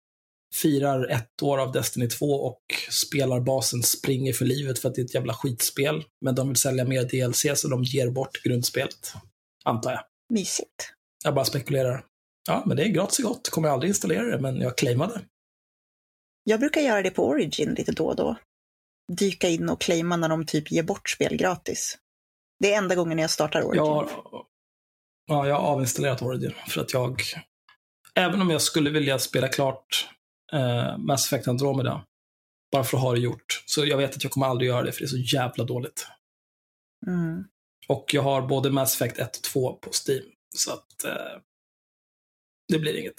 firar 0.54 1.08
ett 1.08 1.42
år 1.42 1.58
av 1.58 1.72
Destiny 1.72 2.08
2 2.08 2.26
och 2.26 2.62
spelarbasen 2.90 3.82
springer 3.82 4.32
för 4.32 4.44
livet 4.44 4.78
för 4.78 4.88
att 4.88 4.94
det 4.94 5.00
är 5.00 5.04
ett 5.04 5.14
jävla 5.14 5.34
skitspel. 5.34 6.04
Men 6.20 6.34
de 6.34 6.48
vill 6.48 6.56
sälja 6.56 6.84
mer 6.84 7.04
DLC 7.04 7.60
så 7.60 7.68
de 7.68 7.84
ger 7.84 8.10
bort 8.10 8.42
grundspelet. 8.42 9.12
Antar 9.64 9.90
jag. 9.90 10.00
Mysigt. 10.32 10.92
Jag 11.24 11.34
bara 11.34 11.44
spekulerar. 11.44 12.04
Ja, 12.48 12.62
men 12.66 12.76
det 12.76 12.82
är 12.82 12.88
gratis 12.88 13.18
och 13.18 13.24
gott. 13.24 13.48
Kommer 13.48 13.68
aldrig 13.68 13.90
installera 13.90 14.22
det, 14.22 14.38
men 14.38 14.60
jag 14.60 14.78
claimade. 14.78 15.20
Jag 16.44 16.60
brukar 16.60 16.80
göra 16.80 17.02
det 17.02 17.10
på 17.10 17.26
Origin 17.26 17.74
lite 17.74 17.92
då 17.92 18.06
och 18.06 18.16
då. 18.16 18.36
Dyka 19.12 19.48
in 19.48 19.68
och 19.68 19.80
claima 19.80 20.16
när 20.16 20.28
de 20.28 20.46
typ 20.46 20.72
ger 20.72 20.82
bort 20.82 21.10
spel 21.10 21.36
gratis. 21.36 21.98
Det 22.60 22.72
är 22.72 22.78
enda 22.78 22.94
gången 22.94 23.18
jag 23.18 23.30
startar 23.30 23.62
Origin. 23.62 23.84
Jag 23.84 24.08
ja, 25.26 25.48
jag 25.48 25.60
har 25.60 25.72
avinstallerat 25.72 26.22
Origin 26.22 26.54
för 26.68 26.80
att 26.80 26.92
jag, 26.92 27.22
även 28.14 28.42
om 28.42 28.50
jag 28.50 28.62
skulle 28.62 28.90
vilja 28.90 29.18
spela 29.18 29.48
klart 29.48 30.08
eh, 30.52 30.98
Mass 30.98 31.26
Effect 31.26 31.48
Andromeda, 31.48 32.04
bara 32.72 32.84
för 32.84 32.96
att 32.96 33.02
ha 33.02 33.12
det 33.12 33.20
gjort, 33.20 33.62
så 33.66 33.86
jag 33.86 33.96
vet 33.96 34.16
att 34.16 34.24
jag 34.24 34.32
kommer 34.32 34.46
aldrig 34.46 34.68
göra 34.68 34.82
det 34.82 34.92
för 34.92 35.00
det 35.00 35.04
är 35.06 35.08
så 35.08 35.36
jävla 35.36 35.64
dåligt. 35.64 36.06
Mm. 37.06 37.44
Och 37.88 38.14
jag 38.14 38.22
har 38.22 38.42
både 38.42 38.70
Mass 38.70 38.94
Effect 38.94 39.18
1 39.18 39.36
och 39.36 39.42
2 39.42 39.72
på 39.72 39.90
Steam, 40.08 40.24
så 40.56 40.72
att 40.72 41.04
eh, 41.04 41.40
det 42.72 42.78
blir 42.78 42.96
inget. 43.00 43.14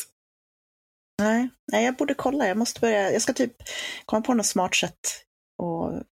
Nej, 1.22 1.50
nej, 1.72 1.86
jag 1.86 1.96
borde 1.96 2.14
kolla. 2.14 2.48
Jag 2.48 2.58
måste 2.58 2.80
börja. 2.80 3.12
Jag 3.12 3.22
ska 3.22 3.34
typ 3.34 3.54
komma 4.06 4.22
på 4.22 4.34
något 4.34 4.46
smart 4.46 4.76
sätt 4.76 5.00
och 5.58 6.04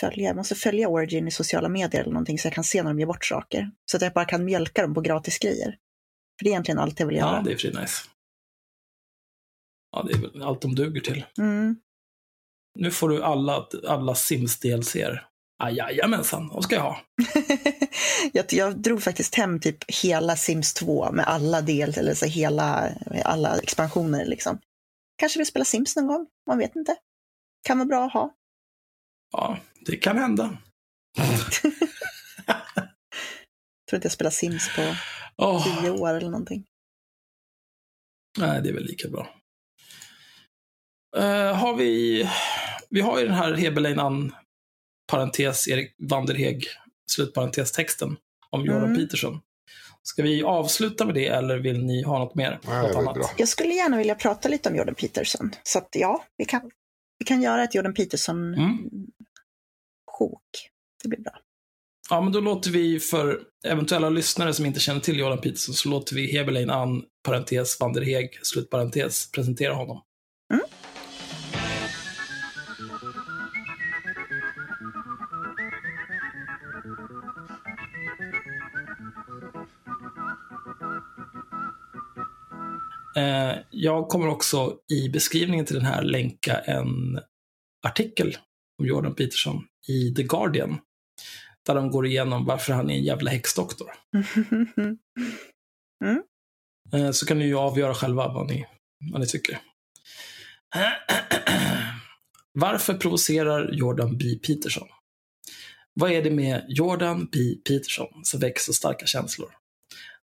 följa. 0.00 0.24
Jag 0.26 0.36
måste 0.36 0.54
följa 0.54 0.88
Origin 0.88 1.28
i 1.28 1.30
sociala 1.30 1.68
medier 1.68 2.00
eller 2.02 2.12
någonting 2.12 2.38
så 2.38 2.46
jag 2.46 2.54
kan 2.54 2.64
se 2.64 2.82
när 2.82 2.90
de 2.90 2.98
ger 2.98 3.06
bort 3.06 3.24
saker. 3.24 3.70
Så 3.90 3.96
att 3.96 4.02
jag 4.02 4.12
bara 4.12 4.24
kan 4.24 4.44
mjölka 4.44 4.82
dem 4.82 4.94
på 4.94 5.00
gratis 5.00 5.38
grejer. 5.38 5.78
För 6.38 6.44
det 6.44 6.48
är 6.48 6.52
egentligen 6.52 6.78
allt 6.78 7.00
jag 7.00 7.06
vill 7.06 7.16
Ja, 7.16 7.32
göra. 7.32 7.42
det 7.42 7.52
är 7.52 7.56
för 7.56 7.80
nice. 7.80 8.02
Ja, 9.94 10.02
det 10.02 10.12
är 10.12 10.18
väl 10.18 10.42
allt 10.42 10.62
de 10.62 10.74
duger 10.74 11.00
till. 11.00 11.24
Mm. 11.38 11.76
Nu 12.78 12.90
får 12.90 13.08
du 13.08 13.22
alla, 13.22 13.66
alla 13.88 14.14
Sims 14.14 14.60
DLCer. 14.60 15.26
Jajamensan, 15.70 16.48
de 16.48 16.62
ska 16.62 16.74
jag 16.74 16.82
ha. 16.82 17.00
jag, 18.32 18.44
jag 18.52 18.78
drog 18.78 19.02
faktiskt 19.02 19.34
hem 19.34 19.60
typ 19.60 19.90
hela 20.02 20.36
Sims 20.36 20.74
2 20.74 21.12
med 21.12 21.26
alla 21.26 21.60
del, 21.60 21.94
eller 21.98 22.14
så 22.14 22.26
hela, 22.26 22.90
alla 23.24 23.58
expansioner 23.58 24.26
liksom. 24.26 24.58
Kanske 25.16 25.38
vill 25.38 25.46
spela 25.46 25.64
Sims 25.64 25.96
någon 25.96 26.06
gång, 26.06 26.26
man 26.46 26.58
vet 26.58 26.76
inte. 26.76 26.96
Kan 27.66 27.78
vara 27.78 27.86
bra 27.86 28.06
att 28.06 28.12
ha. 28.12 28.34
Ja, 29.32 29.58
det 29.86 29.96
kan 29.96 30.18
hända. 30.18 30.58
Tror 33.88 33.96
inte 33.96 34.06
jag 34.06 34.12
spelar 34.12 34.30
Sims 34.30 34.76
på 34.76 34.94
Åh, 35.36 35.80
tio 35.80 35.90
år 35.90 36.14
eller 36.14 36.30
någonting. 36.30 36.66
nej, 38.38 38.62
det 38.62 38.68
är 38.68 38.74
väl 38.74 38.84
lika 38.84 39.08
bra. 39.08 39.28
Eh, 41.16 41.54
har 41.56 41.76
vi, 41.76 42.28
vi 42.90 43.00
har 43.00 43.18
ju 43.20 43.24
den 43.26 43.34
här 43.34 43.52
Hebelein 43.54 43.98
Ann, 44.00 44.34
parentes 45.12 45.68
Erik 45.68 45.94
Vanderheg, 45.98 46.66
slutparentes-texten 47.10 48.16
om 48.50 48.64
Jordan 48.66 48.84
Mm. 48.84 48.96
Peterson. 48.96 49.40
Ska 50.02 50.22
vi 50.22 50.42
avsluta 50.42 51.04
med 51.04 51.14
det 51.14 51.26
eller 51.26 51.58
vill 51.58 51.84
ni 51.84 52.02
ha 52.02 52.18
något 52.18 52.34
mer? 52.34 52.60
Nej, 52.62 52.82
något 52.82 52.92
det 52.92 52.94
är 52.98 52.98
annat? 53.02 53.14
bra. 53.14 53.30
Jag 53.38 53.48
skulle 53.48 53.74
gärna 53.74 53.96
vilja 53.96 54.14
prata 54.14 54.48
lite 54.48 54.68
om 54.68 54.76
Jordan 54.76 54.94
Peterson. 54.94 55.50
Så 55.62 55.78
att 55.78 55.88
ja, 55.92 56.24
vi 56.36 56.44
kan, 56.44 56.70
vi 57.18 57.24
kan 57.24 57.42
göra 57.42 57.64
ett 57.64 57.74
Jordan 57.74 57.94
Peterson 57.94 58.54
Mm. 58.54 58.78
sjok. 60.18 60.42
Det 61.02 61.08
blir 61.08 61.20
bra. 61.20 61.32
Ja, 62.10 62.20
men 62.20 62.32
då 62.32 62.40
låter 62.40 62.70
vi 62.70 63.00
för 63.00 63.40
eventuella 63.66 64.08
lyssnare 64.08 64.54
som 64.54 64.66
inte 64.66 64.80
känner 64.80 65.00
till 65.00 65.18
Jordan 65.18 65.40
Peterson 65.40 65.74
så 65.74 65.88
låter 65.88 66.14
vi 66.14 66.32
Hebelein 66.32 66.70
Ann, 66.70 67.04
parentes 67.22 67.80
Vanderheg, 67.80 68.38
slutparentes, 68.42 69.30
presentera 69.30 69.74
honom. 69.74 70.02
Mm. 70.54 70.64
Jag 83.70 84.08
kommer 84.08 84.28
också 84.28 84.76
i 84.92 85.08
beskrivningen 85.08 85.66
till 85.66 85.76
den 85.76 85.84
här 85.84 86.02
länka 86.02 86.56
en 86.56 87.20
artikel 87.86 88.36
om 88.78 88.86
Jordan 88.86 89.14
Peterson 89.14 89.64
i 89.88 90.14
The 90.14 90.22
Guardian. 90.22 90.78
Där 91.66 91.74
de 91.74 91.90
går 91.90 92.06
igenom 92.06 92.44
varför 92.44 92.72
han 92.72 92.90
är 92.90 92.94
en 92.94 93.04
jävla 93.04 93.30
häxdoktor. 93.30 93.90
Eh, 96.92 97.10
så 97.10 97.26
kan 97.26 97.38
ni 97.38 97.44
ju 97.44 97.54
avgöra 97.54 97.94
själva 97.94 98.28
vad 98.28 98.50
ni, 98.50 98.66
vad 99.12 99.20
ni 99.20 99.26
tycker. 99.26 99.58
Varför 102.52 102.94
provocerar 102.94 103.72
Jordan 103.72 104.18
B. 104.18 104.24
Peterson? 104.46 104.88
Vad 105.94 106.12
är 106.12 106.22
det 106.22 106.30
med 106.30 106.64
Jordan 106.68 107.28
B. 107.32 107.38
Peterson 107.68 108.24
som 108.24 108.40
väcker 108.40 108.60
så 108.60 108.72
starka 108.72 109.06
känslor? 109.06 109.50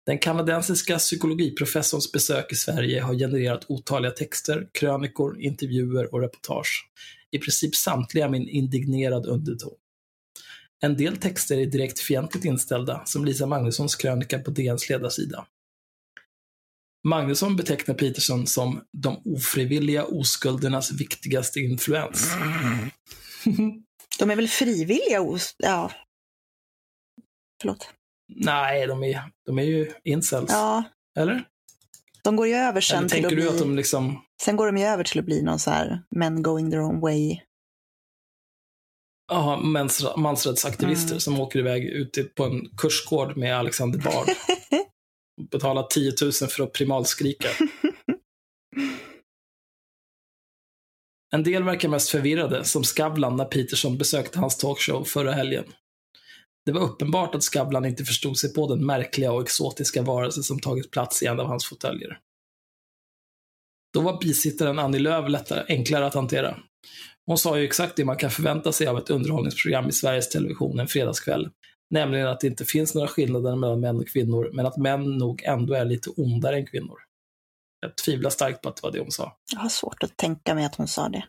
Den 0.10 0.20
kanadensiska 0.20 0.98
psykologiprofessorns 0.98 2.12
besök 2.12 2.52
i 2.52 2.56
Sverige 2.56 3.02
har 3.02 3.14
genererat 3.14 3.66
otaliga 3.70 4.12
texter, 4.12 4.70
krönikor, 4.74 5.42
intervjuer 5.42 6.14
och 6.14 6.22
reportage. 6.22 6.90
I 7.32 7.40
princip 7.40 7.76
samtliga 7.76 8.30
med 8.30 8.42
en 8.42 8.50
indignerad 8.50 9.26
underton. 9.26 9.74
En 10.82 10.98
del 10.98 11.18
texter 11.18 11.58
är 11.58 11.66
direkt 11.66 12.00
fientligt 12.00 12.46
inställda, 12.46 13.02
som 13.06 13.26
Lisa 13.26 13.46
Magnussons 13.46 13.96
krönika 13.96 14.40
på 14.40 14.52
DNs 14.52 14.90
ledarsida. 14.90 15.48
Magnusson 17.08 17.56
betecknar 17.56 17.96
Peterson 17.96 18.48
som 18.48 18.82
de 18.92 19.22
ofrivilliga 19.26 20.06
oskuldernas 20.06 20.92
viktigaste 20.92 21.60
influens. 21.60 22.32
De 24.20 24.30
är 24.32 24.36
väl 24.36 24.48
frivilliga? 24.48 25.22
os- 25.22 25.56
Ja. 25.58 25.92
Förlåt. 27.62 27.94
Nej, 28.36 28.88
de 28.88 29.04
är, 29.04 29.22
de 29.46 29.60
är 29.60 29.64
ju 29.64 29.92
incels. 30.04 30.52
Ja, 30.52 30.84
Eller? 31.20 31.44
de 32.24 32.36
går 32.36 32.48
ju 32.48 32.54
över 32.54 32.82
sen 32.82 32.98
Eller 32.98 33.10
till 33.10 33.16
tänker 33.22 33.28
att 33.28 33.30
du 33.30 33.36
bli... 33.36 33.48
att 33.50 33.60
de 33.60 33.76
liksom... 33.76 34.22
Sen 34.42 34.56
går 34.56 34.66
de 34.66 34.78
ju 34.78 34.84
över 34.86 35.04
till 35.04 35.20
att 35.20 35.26
bli 35.26 35.42
någon 35.42 35.60
så 35.60 35.72
här 35.72 36.04
men 36.16 36.44
going 36.44 36.72
their 36.72 36.82
own 36.82 37.00
way. 37.00 37.40
Mans, 39.64 40.06
mansrättsaktivister 40.18 41.12
Mm. 41.12 41.20
som 41.20 41.40
åker 41.40 41.60
iväg 41.60 41.86
ute 41.86 42.24
på 42.24 42.44
en 42.44 42.70
kursgård 42.78 43.38
med 43.38 43.58
Alexander 43.58 44.00
Bard. 44.00 44.28
betala 45.52 45.84
10 45.84 46.12
000 46.22 46.32
för 46.32 46.64
att 46.64 46.74
primalskrika. 46.74 47.48
En 51.34 51.44
del 51.44 51.64
verkar 51.64 51.90
mest 51.90 52.10
förvirrade, 52.10 52.64
som 52.66 52.84
Skavlan 52.84 53.36
när 53.36 53.46
Peterson 53.46 53.98
besökte 53.98 54.40
hans 54.40 54.58
talkshow 54.58 55.04
förra 55.04 55.32
helgen. 55.32 55.66
Det 56.70 56.74
var 56.74 56.82
uppenbart 56.82 57.36
att 57.36 57.44
Skavlan 57.44 57.86
inte 57.86 58.04
förstod 58.04 58.38
sig 58.38 58.54
på 58.54 58.68
den 58.68 58.86
märkliga 58.86 59.32
och 59.32 59.42
exotiska 59.42 60.02
varelse 60.02 60.44
som 60.44 60.60
tagit 60.60 60.92
plats 60.92 61.24
i 61.24 61.26
en 61.26 61.40
av 61.40 61.46
hans 61.46 61.66
fåtöljer. 61.66 62.20
Då 63.94 64.02
var 64.02 64.22
bisittaren 64.22 64.80
Annie 64.80 65.00
Lööf 65.00 65.30
lättare, 65.30 65.66
enklare 65.68 66.06
att 66.06 66.14
hantera. 66.14 66.58
Hon 67.26 67.38
sa 67.38 67.58
ju 67.58 67.66
exakt 67.66 67.96
det 67.96 68.06
man 68.06 68.18
kan 68.18 68.32
förvänta 68.32 68.72
sig 68.72 68.88
av 68.88 68.98
ett 68.98 69.10
underhållningsprogram 69.10 69.90
i 69.90 69.92
Sveriges 69.92 70.30
Television 70.30 70.80
en 70.80 70.88
fredagskväll. 70.88 71.50
Nämligen 71.90 72.28
att 72.28 72.40
det 72.40 72.48
inte 72.48 72.66
finns 72.66 72.96
några 72.96 73.08
skillnader 73.08 73.56
mellan 73.56 73.80
män 73.80 73.98
och 73.98 74.08
kvinnor, 74.08 74.50
men 74.54 74.66
att 74.66 74.78
män 74.78 75.18
nog 75.18 75.44
ändå 75.44 75.74
är 75.74 75.86
lite 75.86 76.10
ondare 76.10 76.56
än 76.56 76.66
kvinnor. 76.66 76.98
Jag 77.80 77.98
tvivlar 77.98 78.30
starkt 78.30 78.62
på 78.62 78.70
att 78.70 78.76
det 78.76 78.84
var 78.84 78.92
det 78.92 79.00
hon 79.00 79.12
sa. 79.12 79.38
Jag 79.54 79.60
har 79.60 79.70
svårt 79.70 80.04
att 80.04 80.18
tänka 80.18 80.56
mig 80.56 80.66
att 80.66 80.76
hon 80.76 80.88
sa 80.88 81.10
det. 81.10 81.26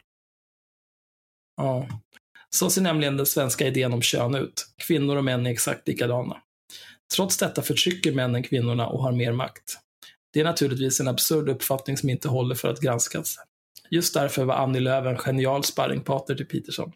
Ja. 1.56 1.88
Så 2.54 2.70
ser 2.70 2.82
nämligen 2.82 3.16
den 3.16 3.26
svenska 3.26 3.66
idén 3.66 3.92
om 3.92 4.02
kön 4.02 4.34
ut. 4.34 4.66
Kvinnor 4.86 5.16
och 5.16 5.24
män 5.24 5.46
är 5.46 5.50
exakt 5.50 5.88
likadana. 5.88 6.36
Trots 7.16 7.36
detta 7.36 7.62
förtrycker 7.62 8.12
männen 8.12 8.42
kvinnorna 8.42 8.86
och 8.86 9.02
har 9.02 9.12
mer 9.12 9.32
makt. 9.32 9.78
Det 10.32 10.40
är 10.40 10.44
naturligtvis 10.44 11.00
en 11.00 11.08
absurd 11.08 11.48
uppfattning 11.48 11.96
som 11.96 12.08
inte 12.08 12.28
håller 12.28 12.54
för 12.54 12.68
att 12.68 12.80
granskas. 12.80 13.36
Just 13.90 14.14
därför 14.14 14.44
var 14.44 14.54
Annie 14.54 14.80
Lööf 14.80 15.06
en 15.06 15.18
genial 15.18 15.64
sparringpartner 15.64 16.36
till 16.36 16.46
Peterson. 16.46 16.92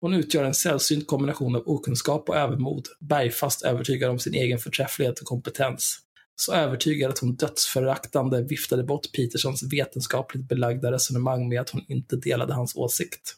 Hon 0.00 0.14
utgör 0.14 0.44
en 0.44 0.54
sällsynt 0.54 1.06
kombination 1.06 1.56
av 1.56 1.62
okunskap 1.66 2.28
och 2.28 2.36
övermod, 2.36 2.88
bergfast 3.00 3.62
övertygad 3.62 4.10
om 4.10 4.18
sin 4.18 4.34
egen 4.34 4.58
förträfflighet 4.58 5.20
och 5.20 5.26
kompetens. 5.26 5.98
Så 6.36 6.52
övertygad 6.52 7.10
att 7.10 7.18
hon 7.18 7.34
dödsföraktande 7.34 8.42
viftade 8.42 8.82
bort 8.82 9.12
Petersons 9.16 9.62
vetenskapligt 9.72 10.48
belagda 10.48 10.92
resonemang 10.92 11.48
med 11.48 11.60
att 11.60 11.70
hon 11.70 11.84
inte 11.88 12.16
delade 12.16 12.54
hans 12.54 12.76
åsikt. 12.76 13.34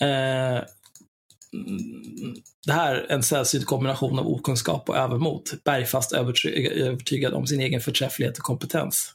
Eh, 0.00 0.64
det 2.66 2.72
här 2.72 2.94
är 2.94 3.12
en 3.12 3.22
sällsynt 3.22 3.66
kombination 3.66 4.18
av 4.18 4.28
okunskap 4.28 4.88
och 4.88 4.96
övermod, 4.96 5.50
bergfast 5.64 6.12
övertygad 6.12 7.34
om 7.34 7.46
sin 7.46 7.60
egen 7.60 7.80
förträfflighet 7.80 8.38
och 8.38 8.44
kompetens. 8.44 9.14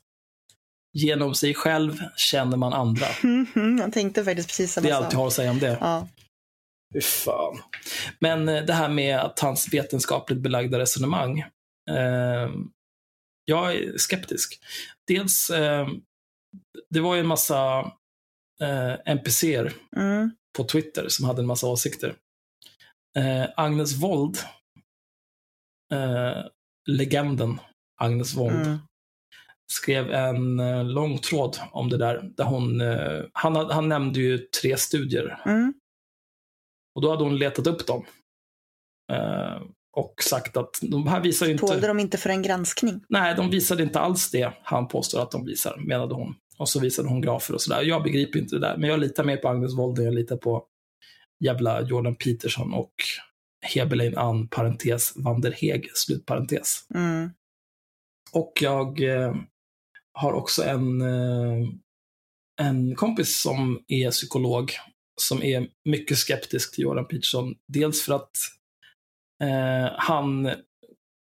Genom 0.94 1.36
sig 1.36 1.54
själv 1.54 2.02
känner 2.16 2.58
man 2.58 2.74
andra. 2.74 3.06
Mhm, 3.24 3.78
jag 3.78 3.94
tänkte 3.94 4.24
faktiskt 4.24 4.50
precis 4.50 4.74
samma 4.74 4.88
Det 4.88 4.94
är 4.94 4.96
allt 4.96 5.14
jag 5.14 5.20
har 5.20 5.28
att 5.28 5.34
säga 5.34 5.52
om 5.52 5.60
det. 5.60 5.78
Ja. 5.82 6.08
Fan. 7.02 7.62
Men 8.20 8.50
eh, 8.50 8.64
det 8.64 8.74
här 8.74 8.90
med 8.90 9.20
att 9.20 9.40
hans 9.40 9.74
vetenskapligt 9.74 10.40
belagda 10.40 10.80
resonemang. 10.80 11.40
Eh, 11.90 12.50
jag 13.46 13.76
är 13.76 13.98
skeptisk. 13.98 14.60
Dels, 15.08 15.50
eh, 15.50 15.88
det 16.90 17.00
var 17.00 17.16
ju 17.16 17.20
en 17.20 17.28
massa 17.28 17.92
eh, 18.62 18.94
NPCer 19.06 19.74
Mm. 19.96 20.32
på 20.58 20.64
Twitter 20.64 21.08
som 21.10 21.26
hade 21.26 21.42
en 21.42 21.48
massa 21.48 21.68
åsikter. 21.68 22.16
Eh, 23.18 23.46
Agnes 23.58 23.96
Wold, 23.96 24.38
eh, 25.94 26.46
legenden 26.90 27.60
Agnes 28.02 28.36
Wold, 28.36 28.56
Mm. 28.68 28.78
skrev 29.72 30.12
en 30.12 30.60
eh, 30.60 30.84
lång 30.86 31.18
tråd 31.18 31.58
om 31.72 31.90
det 31.90 31.98
där. 31.98 32.22
där 32.38 32.44
hon, 32.44 32.82
eh, 32.82 33.24
han, 33.34 33.56
han 33.56 33.90
nämnde 33.90 34.20
ju 34.20 34.38
tre 34.38 34.78
studier 34.78 35.42
Mm. 35.46 35.74
och 36.96 37.02
då 37.02 37.10
hade 37.12 37.24
hon 37.24 37.38
letat 37.38 37.68
upp 37.68 37.88
dem. 37.88 38.06
Eh, 39.12 39.62
och 39.98 40.24
sagt 40.24 40.58
att 40.58 40.80
de 40.82 41.08
här 41.08 41.22
visar 41.22 41.46
ju 41.46 41.52
inte... 41.52 41.68
Tålde 41.68 41.88
de 41.88 42.00
inte 42.00 42.18
för 42.18 42.30
en 42.30 42.42
granskning? 42.42 43.04
Nej, 43.10 43.36
de 43.36 43.50
visade 43.50 43.84
inte 43.84 44.00
alls 44.00 44.32
det 44.32 44.54
han 44.64 44.88
påstår 44.88 45.22
att 45.22 45.32
de 45.32 45.46
visar, 45.46 45.78
menade 45.78 46.14
hon. 46.16 46.36
Och 46.58 46.70
så 46.70 46.80
visade 46.80 47.10
hon 47.10 47.22
grafer 47.22 47.54
och 47.54 47.62
sådär. 47.62 47.82
Jag 47.82 48.04
begriper 48.04 48.40
inte 48.40 48.56
det 48.56 48.62
där, 48.62 48.78
men 48.78 48.90
jag 48.90 49.00
litar 49.00 49.24
mer 49.24 49.38
på 49.38 49.48
Agnes 49.50 49.78
Wold 49.78 50.00
än 50.00 50.06
jag 50.06 50.14
litar 50.14 50.38
på 50.38 50.66
jävla 51.44 51.82
Jordan 51.82 52.16
Peterson 52.16 52.74
och 52.74 52.94
Hebelein 53.66 54.18
Ann, 54.18 54.48
parentes, 54.48 55.14
Vanderheg, 55.16 55.90
slutparentes. 55.94 56.88
Mm. 56.96 57.30
Och 58.32 58.54
jag 58.62 59.02
eh, 59.04 59.36
har 60.14 60.34
också 60.34 60.64
en, 60.64 61.02
eh, 61.02 61.68
en 62.62 62.96
kompis 62.96 63.42
som 63.42 63.84
är 63.88 64.12
psykolog 64.12 64.72
som 65.22 65.44
är 65.44 65.68
mycket 65.90 66.18
skeptisk 66.18 66.76
till 66.76 66.84
Jordan 66.84 67.06
Peterson. 67.08 67.56
Dels 67.68 68.02
för 68.02 68.14
att 68.14 68.32
eh, 69.44 69.94
han, 69.98 70.52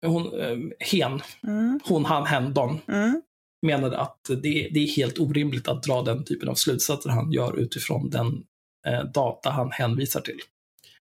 hon, 0.05 0.39
eh, 0.39 0.57
hen, 0.79 1.21
Mm. 1.43 1.79
hon, 1.83 2.05
han, 2.05 2.25
hen, 2.25 2.53
de 2.53 2.79
Mm. 2.87 3.21
Menade 3.65 3.99
att 3.99 4.19
det, 4.27 4.69
det 4.71 4.79
är 4.79 4.87
helt 4.87 5.19
orimligt 5.19 5.67
att 5.67 5.83
dra 5.83 6.01
den 6.01 6.25
typen 6.25 6.49
av 6.49 6.55
slutsatser 6.55 7.09
han 7.09 7.31
gör 7.31 7.59
utifrån 7.59 8.09
den 8.09 8.43
eh, 8.87 9.03
data 9.03 9.49
han 9.49 9.71
hänvisar 9.71 10.21
till. 10.21 10.39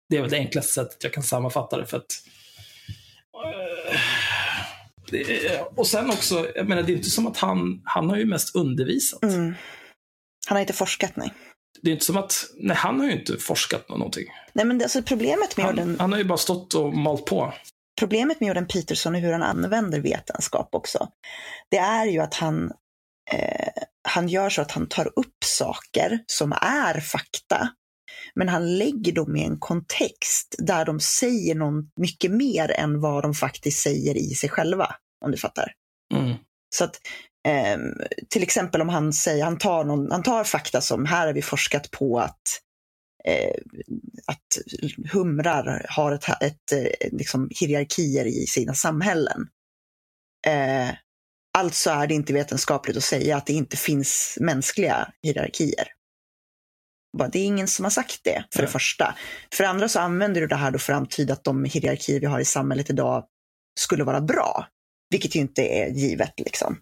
Det 0.08 0.16
är 0.16 0.20
väl 0.20 0.30
det 0.30 0.36
enklaste 0.36 0.72
sättet 0.72 1.04
jag 1.04 1.12
kan 1.12 1.22
sammanfatta 1.22 1.76
det 1.76 1.86
för 1.86 1.96
att 1.96 2.12
eh, 3.44 4.00
det 5.10 5.60
och 5.74 5.86
sen 5.86 6.10
också, 6.10 6.46
jag 6.54 6.68
menar 6.68 6.82
det 6.82 6.92
är 6.92 6.96
inte 6.96 7.10
som 7.10 7.26
att 7.26 7.36
han, 7.36 7.82
han 7.84 8.10
har 8.10 8.16
ju 8.16 8.26
mest 8.26 8.56
undervisat. 8.56 9.22
Mm. 9.22 9.54
Han 10.48 10.56
har 10.56 10.60
inte 10.60 10.72
forskat, 10.72 11.16
nej. 11.16 11.32
Det 11.82 11.90
är 11.90 11.92
inte 11.92 12.04
som 12.04 12.16
att, 12.16 12.50
nej 12.56 12.76
han 12.76 13.00
har 13.00 13.06
ju 13.06 13.12
inte 13.12 13.38
forskat 13.38 13.88
någonting. 13.88 14.26
Nej, 14.52 14.64
men 14.64 14.78
det, 14.78 14.84
alltså, 14.84 15.02
problemet, 15.02 15.56
med 15.56 15.66
Han, 15.66 15.76
Jordan, 15.76 15.96
han 15.98 16.12
har 16.12 16.18
ju 16.18 16.24
bara 16.24 16.38
stått 16.38 16.74
och 16.74 16.94
malt 16.94 17.24
på. 17.24 17.52
Problemet 17.98 18.40
med 18.40 18.46
Jordan 18.48 18.66
Peterson 18.66 19.14
är 19.14 19.20
hur 19.20 19.32
han 19.32 19.42
använder 19.42 20.00
vetenskap 20.00 20.68
också. 20.72 21.08
Det 21.70 21.76
är 21.76 22.06
ju 22.06 22.18
att 22.18 22.34
han, 22.34 22.72
eh, 23.32 23.68
han 24.08 24.28
gör 24.28 24.50
så 24.50 24.62
att 24.62 24.70
han 24.70 24.88
tar 24.88 25.06
upp 25.06 25.44
saker 25.44 26.18
som 26.26 26.52
är 26.52 27.00
fakta, 27.00 27.68
men 28.34 28.48
han 28.48 28.78
lägger 28.78 29.12
dem 29.12 29.36
i 29.36 29.44
en 29.44 29.58
kontext 29.58 30.54
där 30.58 30.84
de 30.84 31.00
säger 31.00 31.54
någon 31.54 31.90
mycket 32.00 32.30
mer 32.30 32.70
än 32.70 33.00
vad 33.00 33.22
de 33.22 33.34
faktiskt 33.34 33.82
säger 33.82 34.16
i 34.16 34.34
sig 34.34 34.50
själva, 34.50 34.94
om 35.24 35.30
du 35.30 35.38
fattar. 35.38 35.72
Mm. 36.14 36.34
Så 36.74 36.84
att 36.84 37.00
ehm, 37.48 37.92
till 38.28 38.42
exempel 38.42 38.80
om 38.80 38.88
han 38.88 39.12
säger, 39.12 39.44
han 39.44 39.58
tar, 39.58 39.84
någon, 39.84 40.10
han 40.10 40.22
tar 40.22 40.44
fakta 40.44 40.80
som 40.80 41.06
här 41.06 41.26
har 41.26 41.34
vi 41.34 41.42
forskat 41.42 41.90
på 41.90 42.18
att, 42.18 42.42
att 44.26 44.58
humrar 45.12 45.86
har 45.88 46.12
ett, 46.12 46.42
ett, 46.42 46.72
eh, 46.72 47.10
liksom 47.12 47.50
hierarkier 47.60 48.24
i 48.24 48.46
sina 48.46 48.74
samhällen. 48.74 49.48
Eh, 50.46 50.90
alltså 51.58 51.90
är 51.90 52.06
det 52.06 52.14
inte 52.14 52.32
vetenskapligt 52.32 52.96
att 52.96 53.04
säga 53.04 53.36
att 53.36 53.46
det 53.46 53.52
inte 53.52 53.76
finns 53.76 54.38
mänskliga 54.40 55.12
hierarkier. 55.22 55.88
Det 57.32 57.38
är 57.38 57.44
ingen 57.44 57.68
som 57.68 57.84
har 57.84 57.90
sagt 57.90 58.20
det, 58.24 58.44
för 58.52 58.58
det 58.58 58.66
Nej. 58.66 58.72
första. 58.72 59.14
För 59.54 59.64
det 59.64 59.70
andra 59.70 59.88
så 59.88 60.00
använder 60.00 60.40
du 60.40 60.46
det 60.46 60.56
här 60.56 60.70
då 60.70 60.78
för 60.78 60.92
att 60.92 60.96
antyda 60.96 61.32
att 61.32 61.44
de 61.44 61.64
hierarkier 61.64 62.20
vi 62.20 62.26
har 62.26 62.40
i 62.40 62.44
samhället 62.44 62.90
idag 62.90 63.24
skulle 63.80 64.04
vara 64.04 64.20
bra. 64.20 64.66
Vilket 65.10 65.34
ju 65.34 65.40
inte 65.40 65.62
är 65.62 65.88
givet. 65.88 66.32
Liksom. 66.36 66.78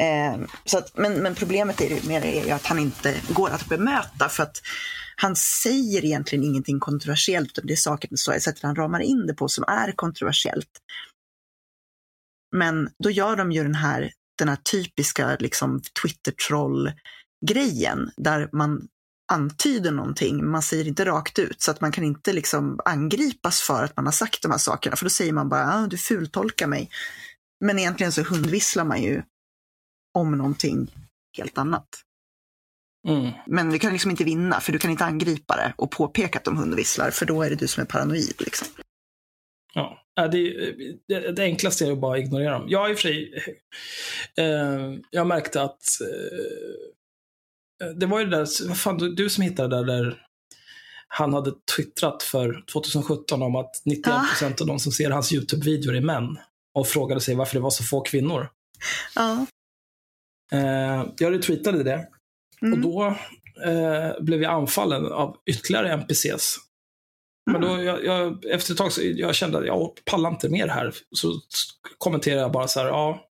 Eh, 0.00 0.38
så 0.64 0.78
att, 0.78 0.96
men, 0.96 1.22
men 1.22 1.34
problemet 1.34 1.80
är 1.80 2.08
med 2.08 2.22
det 2.22 2.40
är 2.40 2.44
ju 2.44 2.50
att 2.50 2.66
han 2.66 2.78
inte 2.78 3.20
går 3.28 3.50
att 3.50 3.68
bemöta 3.68 4.28
för 4.28 4.42
att 4.42 4.62
han 5.16 5.36
säger 5.36 6.04
egentligen 6.04 6.44
ingenting 6.44 6.80
kontroversiellt 6.80 7.50
utan 7.50 7.66
det 7.66 7.72
är 7.72 7.76
saker, 7.76 8.08
så 8.14 8.32
sättet 8.32 8.62
han 8.62 8.76
ramar 8.76 9.00
in 9.00 9.26
det 9.26 9.34
på 9.34 9.48
som 9.48 9.64
är 9.68 9.92
kontroversiellt. 9.92 10.70
Men 12.56 12.90
då 12.98 13.10
gör 13.10 13.36
de 13.36 13.52
ju 13.52 13.62
den 13.62 13.74
här, 13.74 14.12
den 14.38 14.48
här 14.48 14.56
typiska 14.56 15.36
liksom, 15.38 15.80
Twitter-troll-grejen 16.02 18.10
där 18.16 18.48
man 18.52 18.88
antyder 19.32 19.90
någonting, 19.90 20.50
man 20.50 20.62
säger 20.62 20.88
inte 20.88 21.04
rakt 21.04 21.38
ut 21.38 21.62
så 21.62 21.70
att 21.70 21.80
man 21.80 21.92
kan 21.92 22.04
inte 22.04 22.32
liksom 22.32 22.80
angripas 22.84 23.60
för 23.60 23.84
att 23.84 23.96
man 23.96 24.04
har 24.04 24.12
sagt 24.12 24.42
de 24.42 24.50
här 24.50 24.58
sakerna. 24.58 24.96
För 24.96 25.04
då 25.04 25.10
säger 25.10 25.32
man 25.32 25.48
bara, 25.48 25.74
ah, 25.74 25.86
du 25.86 25.98
fultolkar 25.98 26.66
mig. 26.66 26.90
Men 27.64 27.78
egentligen 27.78 28.12
så 28.12 28.22
hundvisslar 28.22 28.84
man 28.84 29.02
ju 29.02 29.22
om 30.14 30.38
någonting 30.38 30.94
helt 31.36 31.58
annat. 31.58 31.88
Mm. 33.08 33.30
Men 33.46 33.70
du 33.70 33.78
kan 33.78 33.92
liksom 33.92 34.10
inte 34.10 34.24
vinna, 34.24 34.60
för 34.60 34.72
du 34.72 34.78
kan 34.78 34.90
inte 34.90 35.04
angripa 35.04 35.56
det 35.56 35.74
och 35.76 35.90
påpeka 35.90 36.38
att 36.38 36.44
de 36.44 36.56
hundvisslar, 36.56 37.10
för 37.10 37.26
då 37.26 37.42
är 37.42 37.50
det 37.50 37.56
du 37.56 37.68
som 37.68 37.80
är 37.80 37.86
paranoid. 37.86 38.34
Liksom. 38.38 38.68
Ja, 39.74 39.98
det, 40.14 40.74
det, 41.08 41.32
det 41.32 41.42
enklaste 41.42 41.86
är 41.86 41.92
att 41.92 42.00
bara 42.00 42.18
ignorera 42.18 42.58
dem. 42.58 42.66
Jag 42.68 42.90
i 42.90 42.94
och 42.94 42.98
för 42.98 43.08
sig, 43.08 43.34
eh, 44.36 44.94
jag 45.10 45.26
märkte 45.26 45.62
att 45.62 46.00
eh, 46.00 47.88
det 47.96 48.06
var 48.06 48.18
ju 48.18 48.24
det 48.24 48.36
där, 48.36 48.68
vad 48.68 48.78
fan, 48.78 48.98
du, 48.98 49.14
du 49.14 49.30
som 49.30 49.44
hittade 49.44 49.76
det 49.76 49.84
där, 49.84 50.02
där 50.04 50.26
han 51.08 51.34
hade 51.34 51.52
twittrat 51.76 52.22
för 52.22 52.64
2017 52.72 53.42
om 53.42 53.56
att 53.56 53.82
91% 53.84 54.60
av 54.60 54.66
de 54.66 54.78
som 54.78 54.92
ser 54.92 55.10
hans 55.10 55.32
YouTube-videor 55.32 55.96
är 55.96 56.00
män 56.00 56.38
och 56.74 56.88
frågade 56.88 57.20
sig 57.20 57.34
varför 57.34 57.54
det 57.54 57.60
var 57.60 57.70
så 57.70 57.84
få 57.84 58.00
kvinnor. 58.00 58.48
Ja. 59.14 59.46
Eh, 60.52 61.06
jag 61.18 61.32
retweetade 61.32 61.82
det 61.82 62.08
Mm. 62.62 62.72
och 62.72 62.78
då 62.78 63.04
eh, 63.70 64.20
blev 64.22 64.42
jag 64.42 64.52
anfallen 64.52 65.06
av 65.12 65.36
ytterligare 65.46 65.92
NPCs 65.92 66.56
Men 67.50 67.60
då, 67.60 67.82
jag, 67.82 68.04
jag, 68.04 68.44
efter 68.44 68.72
ett 68.72 68.78
tag 68.78 68.92
så 68.92 69.00
jag 69.04 69.34
kände 69.34 69.58
att 69.58 69.66
jag 69.66 69.90
pallar 70.04 70.30
inte 70.30 70.48
mer 70.48 70.68
här. 70.68 70.94
Så 71.16 71.40
kommenterade 71.98 72.40
jag 72.40 72.52
bara 72.52 72.68
så 72.68 72.80
här, 72.80 72.86
ja. 72.86 73.30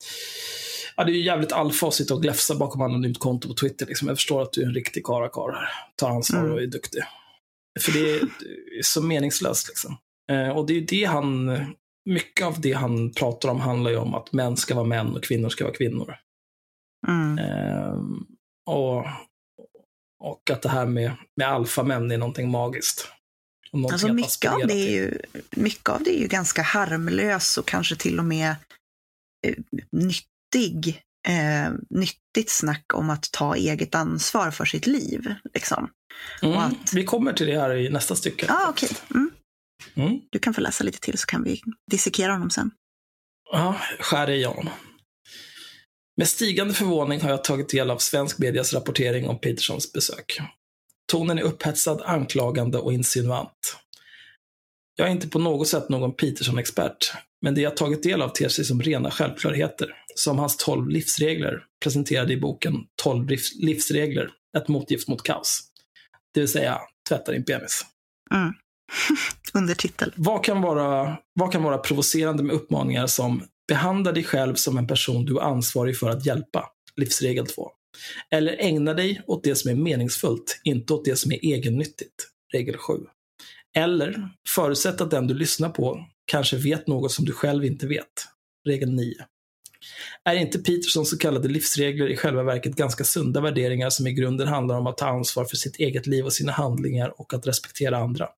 ja 0.96 1.04
det 1.04 1.12
är 1.12 1.16
ju 1.16 1.24
jävligt 1.24 1.52
alfa 1.52 1.88
att 1.88 1.94
sitta 1.94 2.14
och 2.14 2.22
gläfsa 2.22 2.56
bakom 2.56 2.82
anonymt 2.82 3.20
konto 3.20 3.48
på 3.48 3.54
Twitter. 3.54 3.86
Liksom. 3.86 4.08
Jag 4.08 4.18
förstår 4.18 4.42
att 4.42 4.54
du 4.54 4.62
är 4.62 4.66
en 4.66 4.74
riktig 4.74 5.06
karakar 5.06 5.52
här. 5.54 5.70
Tar 5.96 6.10
ansvar 6.10 6.40
Mm. 6.40 6.52
och 6.54 6.62
är 6.62 6.68
duktig. 6.68 7.02
För 7.80 7.92
det 7.92 8.00
är, 8.00 8.20
det 8.20 8.78
är 8.80 8.84
så 8.84 9.02
meningslöst. 9.02 9.68
Liksom. 9.68 9.98
Eh, 10.32 10.50
och 10.58 10.66
det 10.68 10.78
är 10.78 10.82
det 10.82 11.04
han, 11.04 11.60
mycket 12.06 12.48
av 12.48 12.62
det 12.62 12.74
han 12.74 13.14
pratar 13.14 13.50
om 13.50 13.60
handlar 13.60 13.92
ju 13.92 13.98
om 13.98 14.14
att 14.16 14.34
män 14.34 14.58
ska 14.58 14.76
vara 14.76 14.86
män 14.86 15.16
och 15.16 15.24
kvinnor 15.24 15.50
ska 15.50 15.64
vara 15.64 15.76
kvinnor. 15.76 16.16
Mm. 17.08 17.38
Ehm, 17.40 18.26
och, 18.70 19.06
och 20.24 20.50
att 20.52 20.62
det 20.62 20.70
här 20.70 20.86
med, 20.86 21.12
med 21.36 21.48
alfamän 21.48 22.12
är 22.12 22.18
någonting 22.18 22.50
magiskt. 22.52 23.08
Någonting 23.72 23.94
Alltså 23.94 24.14
mycket 24.14 24.52
av, 24.52 24.68
det 24.68 24.74
är 24.74 24.92
ju, 24.92 25.20
mycket 25.52 25.90
av 25.90 26.04
det 26.04 26.18
är 26.18 26.22
ju 26.22 26.28
ganska 26.28 26.62
harmlös 26.62 27.58
och 27.58 27.68
kanske 27.68 27.96
till 27.96 28.20
och 28.20 28.26
med 28.26 28.56
eh, 29.48 29.56
nyttig, 29.92 31.02
eh, 31.28 31.72
nyttigt 31.90 32.50
snack 32.50 32.86
om 32.94 33.10
att 33.10 33.32
ta 33.32 33.56
eget 33.56 33.96
ansvar 33.96 34.52
för 34.52 34.66
sitt 34.66 34.88
liv. 34.88 35.34
Liksom. 35.54 35.90
Mm, 36.42 36.58
att- 36.58 36.94
Vi 36.94 37.04
kommer 37.04 37.34
till 37.34 37.48
det 37.48 37.60
här 37.60 37.76
i 37.76 37.90
nästa 37.90 38.16
stycke. 38.16 38.46
Ah, 38.50 38.70
okej. 38.70 38.90
Mm. 39.16 39.32
Mm. 39.96 40.20
Du 40.30 40.40
kan 40.40 40.54
få 40.54 40.62
läsa 40.62 40.84
lite 40.84 41.00
till 41.00 41.18
så 41.18 41.26
kan 41.26 41.44
vi 41.44 41.62
dissekera 41.92 42.32
honom 42.32 42.50
sen. 42.50 42.72
Ja, 43.52 43.76
skär 44.00 44.30
i 44.30 44.44
honom. 44.44 44.70
Med 46.18 46.28
stigande 46.28 46.74
förvåning 46.74 47.22
har 47.22 47.30
jag 47.30 47.44
tagit 47.44 47.70
del 47.70 47.92
av 47.92 47.98
svensk 47.98 48.40
medias 48.40 48.74
rapportering 48.74 49.28
om 49.30 49.40
Petersons 49.40 49.94
besök. 49.94 50.38
Tonen 51.12 51.38
är 51.38 51.44
upphetsad, 51.44 52.02
anklagande 52.02 52.78
och 52.78 52.94
insinuant. 52.94 53.78
Jag 54.96 55.08
är 55.08 55.12
inte 55.12 55.30
på 55.30 55.40
något 55.40 55.68
sätt 55.68 55.90
någon 55.90 56.14
Peterson-expert, 56.14 57.14
men 57.42 57.56
det 57.56 57.62
jag 57.62 57.78
tagit 57.78 58.04
del 58.04 58.22
av 58.22 58.30
ter 58.30 58.50
sig 58.50 58.66
som 58.66 58.82
rena 58.82 59.12
självklarheter, 59.12 59.90
som 60.16 60.40
hans 60.40 60.58
12 60.58 60.90
livsregler 60.90 61.64
presenterade 61.84 62.34
i 62.34 62.38
boken 62.38 62.74
12 63.04 63.28
livs- 63.28 63.56
livsregler, 63.56 64.30
ett 64.58 64.68
motgift 64.68 65.08
mot 65.08 65.24
kaos. 65.24 65.64
Det 66.34 66.40
vill 66.40 66.50
säga, 66.50 66.80
tvätta 67.10 67.32
din 67.32 67.44
penis. 67.44 67.86
Mm. 68.34 68.54
Undertitel. 69.54 70.14
Vad 70.16 70.44
kan, 70.44 70.62
vara, 70.62 71.18
vad 71.34 71.52
kan 71.52 71.64
vara 71.64 71.78
provocerande 71.78 72.44
med 72.44 72.56
uppmaningar 72.56 73.08
som 73.08 73.44
behandla 73.68 74.12
dig 74.12 74.24
själv 74.24 74.56
som 74.56 74.78
en 74.78 74.88
person 74.88 75.26
du 75.26 75.38
är 75.38 75.42
ansvarig 75.42 75.98
för 75.98 76.10
att 76.10 76.26
hjälpa, 76.26 76.70
livsregel 76.96 77.48
2. 77.48 77.72
Eller 78.32 78.58
ägna 78.60 78.94
dig 78.94 79.22
åt 79.28 79.44
det 79.44 79.56
som 79.56 79.72
är 79.72 79.76
meningsfullt, 79.76 80.62
inte 80.64 80.94
åt 80.94 81.06
det 81.06 81.16
som 81.16 81.32
är 81.32 81.46
egennyttigt, 81.46 82.28
regel 82.54 82.78
7. 82.78 82.94
Eller 83.76 84.30
förutsätt 84.56 85.02
att 85.02 85.12
den 85.12 85.28
du 85.28 85.34
lyssnar 85.34 85.70
på 85.70 86.06
kanske 86.26 86.58
vet 86.58 86.88
något 86.88 87.12
som 87.12 87.26
du 87.26 87.32
själv 87.32 87.66
inte 87.66 87.88
vet, 87.88 88.26
regel 88.66 88.92
9. 88.92 89.14
Är 90.24 90.36
inte 90.36 90.60
Petersons 90.60 91.10
så 91.10 91.18
kallade 91.18 91.48
livsregler 91.48 92.10
i 92.10 92.18
själva 92.18 92.44
verket 92.44 92.76
ganska 92.76 93.04
sunda 93.04 93.42
värderingar 93.42 93.90
som 93.90 94.08
i 94.08 94.14
grunden 94.14 94.48
handlar 94.48 94.78
om 94.78 94.88
att 94.88 94.98
ta 94.98 95.08
ansvar 95.08 95.46
för 95.46 95.56
sitt 95.56 95.76
eget 95.76 96.08
liv 96.08 96.26
och 96.26 96.34
sina 96.34 96.52
handlingar 96.52 97.22
och 97.22 97.34
att 97.34 97.48
respektera 97.48 97.98
andra? 97.98 98.30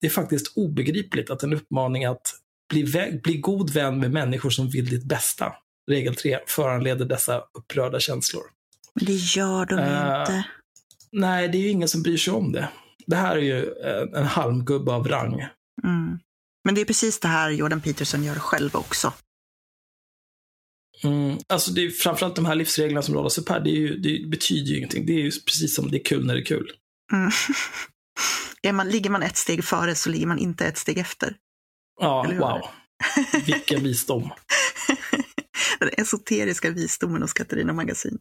Det 0.00 0.06
är 0.06 0.10
faktiskt 0.10 0.56
obegripligt 0.56 1.30
att 1.30 1.42
en 1.42 1.52
uppmaning 1.52 2.04
att 2.04 2.22
bli, 2.70 3.20
bli 3.22 3.36
god 3.36 3.70
vän 3.70 3.98
med 3.98 4.10
människor 4.10 4.50
som 4.50 4.68
vill 4.68 4.90
ditt 4.90 5.04
bästa, 5.04 5.52
regel 5.90 6.14
3, 6.14 6.38
föranleder 6.46 7.04
dessa 7.04 7.42
upprörda 7.58 8.00
känslor. 8.00 8.42
Men 8.94 9.04
det 9.04 9.12
gör 9.12 9.66
de 9.66 9.74
ju 9.74 9.82
Eh, 9.82 10.20
inte. 10.20 10.44
Nej, 11.12 11.48
det 11.48 11.58
är 11.58 11.62
ju 11.62 11.68
ingen 11.68 11.88
som 11.88 12.02
bryr 12.02 12.16
sig 12.16 12.32
om 12.32 12.52
det. 12.52 12.68
Det 13.06 13.16
här 13.16 13.36
är 13.36 13.40
ju 13.40 13.74
en, 13.74 14.14
en 14.14 14.26
halmgubbe 14.26 14.92
av 14.92 15.08
rang. 15.08 15.46
Mm. 15.84 16.18
Men 16.64 16.74
det 16.74 16.80
är 16.80 16.84
precis 16.84 17.20
det 17.20 17.28
här 17.28 17.50
Jordan 17.50 17.80
Peterson 17.80 18.24
gör 18.24 18.34
själv 18.34 18.76
också. 18.76 19.12
Mm, 21.04 21.38
alltså 21.48 21.70
det 21.70 21.84
är 21.84 21.90
framförallt 21.90 22.36
de 22.36 22.46
här 22.46 22.54
livsreglerna 22.54 23.02
som 23.02 23.14
radas 23.14 23.38
upp 23.38 23.48
här, 23.48 23.60
det, 23.60 23.70
ju, 23.70 23.98
det 23.98 24.28
betyder 24.28 24.70
ju 24.70 24.76
ingenting. 24.76 25.06
Det 25.06 25.12
är 25.12 25.20
ju 25.20 25.30
precis 25.30 25.74
som 25.74 25.90
det 25.90 25.96
är 25.96 26.04
kul 26.04 26.26
när 26.26 26.34
det 26.34 26.40
är 26.40 26.44
kul. 26.44 26.72
Mm. 27.12 27.30
är 28.62 28.72
man, 28.72 28.88
ligger 28.88 29.10
man 29.10 29.22
ett 29.22 29.36
steg 29.36 29.64
före 29.64 29.94
så 29.94 30.10
ligger 30.10 30.26
man 30.26 30.38
inte 30.38 30.66
ett 30.66 30.78
steg 30.78 30.98
efter. 30.98 31.36
Ja, 32.00 32.26
wow. 32.38 32.60
Vilken 33.46 33.82
visdom. 33.82 34.30
Den 35.80 35.90
esoteriska 35.96 36.70
visdomen 36.70 37.22
hos 37.22 37.32
Katarina 37.32 37.72
Magasin. 37.72 38.18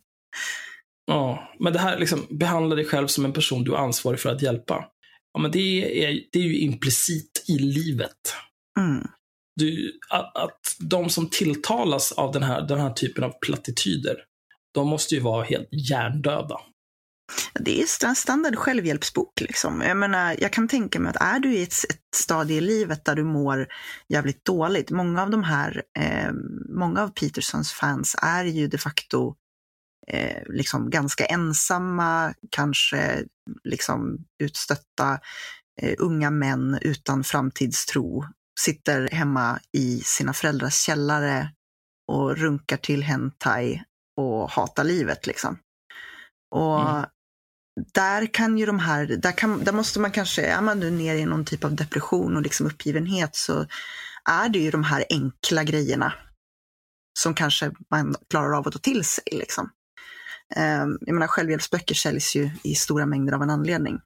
Ja, 1.06 1.54
men 1.60 1.74
det 1.74 1.80
här 1.80 2.00
liksom, 2.00 2.28
behandla 2.30 2.76
dig 2.76 2.86
själv 2.86 3.08
som 3.08 3.26
en 3.26 3.34
person 3.34 3.64
du 3.64 3.74
är 3.74 3.78
ansvarig 3.78 4.20
för 4.20 4.30
att 4.30 4.42
hjälpa. 4.42 4.86
Ja, 5.34 5.40
men 5.40 5.52
det 5.52 6.04
är, 6.06 6.20
det 6.32 6.40
är 6.40 6.44
ju 6.44 6.60
implicit 6.60 7.46
i 7.48 7.60
livet. 7.60 8.36
Mm. 8.80 9.08
Du, 9.56 10.00
att, 10.10 10.38
att 10.38 10.60
de 10.80 11.10
som 11.10 11.30
tilltalas 11.30 12.12
av 12.12 12.32
den 12.32 12.44
här, 12.44 12.62
den 12.62 12.80
här 12.80 12.94
typen 12.94 13.24
av 13.24 13.34
plattityder, 13.46 14.16
de 14.74 14.88
måste 14.88 15.16
ju 15.16 15.22
vara 15.22 15.44
helt 15.44 15.70
hjärndöda. 15.72 16.60
Det 17.54 17.82
är 17.82 18.06
en 18.06 18.16
standard 18.16 18.56
självhjälpsbok. 18.56 19.42
Liksom. 19.42 19.82
Jag, 19.82 19.98
menar, 19.98 20.36
jag 20.40 20.54
kan 20.54 20.68
tänka 20.68 21.00
mig 21.00 21.10
att 21.10 21.22
är 21.22 21.40
du 21.40 21.54
i 21.54 21.64
ett, 21.64 21.74
ett 21.90 22.16
stadie 22.16 22.58
i 22.58 22.62
livet 22.62 23.06
där 23.06 23.16
du 23.16 23.24
mår 23.24 23.68
jävligt 24.08 24.46
dåligt. 24.46 24.92
Många 24.92 25.22
av 25.22 25.30
de 25.30 25.44
här, 25.44 25.84
eh, 26.00 26.32
många 26.70 27.02
av 27.04 27.08
Petersons 27.10 27.72
fans 27.74 28.16
är 28.22 28.44
ju 28.44 28.68
de 28.68 28.78
facto 28.78 29.36
eh, 30.08 30.44
liksom 30.46 30.90
ganska 30.90 31.26
ensamma, 31.26 32.34
kanske 32.50 33.24
liksom 33.64 34.18
utstötta 34.44 35.20
eh, 35.82 35.96
unga 35.98 36.32
män 36.32 36.80
utan 36.82 37.24
framtidstro. 37.24 38.26
Sitter 38.60 39.10
hemma 39.12 39.60
i 39.72 40.00
sina 40.00 40.34
föräldrars 40.34 40.76
källare 40.82 41.50
och 42.08 42.38
runkar 42.38 42.78
till 42.78 43.04
hentai 43.04 43.84
och 44.18 44.52
hatar 44.52 44.84
livet. 44.84 45.28
Liksom. 45.28 45.58
Och 46.56 46.82
Mm 46.82 47.06
där 47.94 48.34
kan 48.34 48.58
ju 48.58 48.66
de 48.66 48.80
här, 48.80 49.06
där, 49.06 49.32
kan, 49.32 49.64
där 49.64 49.72
måste 49.72 50.00
man 50.00 50.12
kanske, 50.12 50.42
är 50.46 50.62
man 50.62 50.80
nu 50.80 50.92
ner 50.92 51.16
i 51.16 51.26
någon 51.26 51.46
typ 51.46 51.64
av 51.64 51.76
depression 51.76 52.36
och 52.36 52.42
liksom 52.42 52.66
uppgivenhet 52.66 53.36
så 53.36 53.66
är 54.30 54.50
det 54.50 54.60
ju 54.60 54.72
de 54.72 54.84
här 54.84 55.06
enkla 55.10 55.64
grejerna 55.64 56.14
som 57.20 57.34
kanske 57.34 57.72
man 57.92 58.16
klarar 58.30 58.58
av 58.58 58.68
att 58.68 58.74
ta 58.74 58.80
till 58.80 59.06
sig. 59.06 59.24
Liksom. 59.32 59.70
Ehm, 60.56 60.98
Jag 61.02 61.14
menar, 61.14 61.28
självhjälpsböcker 61.28 61.96
säljs 61.96 62.36
ju 62.36 62.50
i 62.64 62.76
stora 62.76 63.06
mängder 63.06 63.34
av 63.34 63.42
en 63.44 63.50
anledning. 63.50 64.00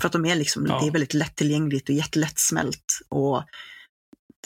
För 0.00 0.06
att 0.06 0.12
de 0.12 0.24
är 0.26 0.34
liksom, 0.36 0.66
Ja. 0.66 0.80
det 0.80 0.86
är 0.86 0.92
väldigt 0.92 1.14
lättillgängligt 1.14 1.88
och 1.88 1.94
jättelättsmält 1.94 2.84
och 3.08 3.44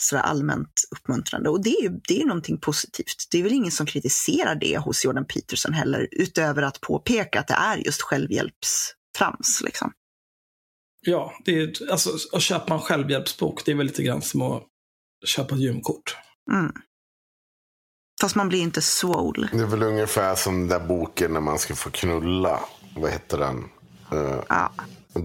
sådär 0.01 0.23
allmänt 0.23 0.81
uppmuntrande. 0.91 1.49
Och 1.49 1.63
det 1.63 1.69
är 1.69 1.81
ju 1.81 1.99
det 2.07 2.21
är 2.21 2.25
någonting 2.25 2.57
positivt. 2.57 3.27
Det 3.31 3.39
är 3.39 3.43
väl 3.43 3.53
ingen 3.53 3.71
som 3.71 3.85
kritiserar 3.85 4.55
det 4.55 4.77
hos 4.77 5.05
Jordan 5.05 5.25
Peterson 5.25 5.73
heller, 5.73 6.07
utöver 6.11 6.61
att 6.61 6.81
påpeka 6.81 7.39
att 7.39 7.47
det 7.47 7.53
är 7.53 7.77
just 7.77 8.01
självhjälpstrams. 8.01 9.61
Liksom. 9.63 9.91
Ja, 11.01 11.33
det 11.45 11.59
är, 11.59 11.91
alltså, 11.91 12.09
att 12.33 12.41
köpa 12.41 12.73
en 12.73 12.79
självhjälpsbok, 12.79 13.65
det 13.65 13.71
är 13.71 13.75
väl 13.75 13.85
lite 13.85 14.03
grann 14.03 14.21
som 14.21 14.41
att 14.41 14.63
köpa 15.25 15.55
ett 15.55 15.61
gymkort. 15.61 16.17
Mm. 16.51 16.71
Fast 18.21 18.35
man 18.35 18.49
blir 18.49 18.59
inte 18.59 18.81
swole. 18.81 19.49
Det 19.51 19.59
är 19.59 19.65
väl 19.65 19.83
ungefär 19.83 20.35
som 20.35 20.59
den 20.59 20.67
där 20.67 20.87
boken 20.87 21.33
när 21.33 21.41
man 21.41 21.59
ska 21.59 21.75
få 21.75 21.89
knulla. 21.89 22.59
Vad 22.95 23.11
heter 23.11 23.37
den? 23.37 23.63
Eh, 24.11 24.43
Ja. 24.49 24.71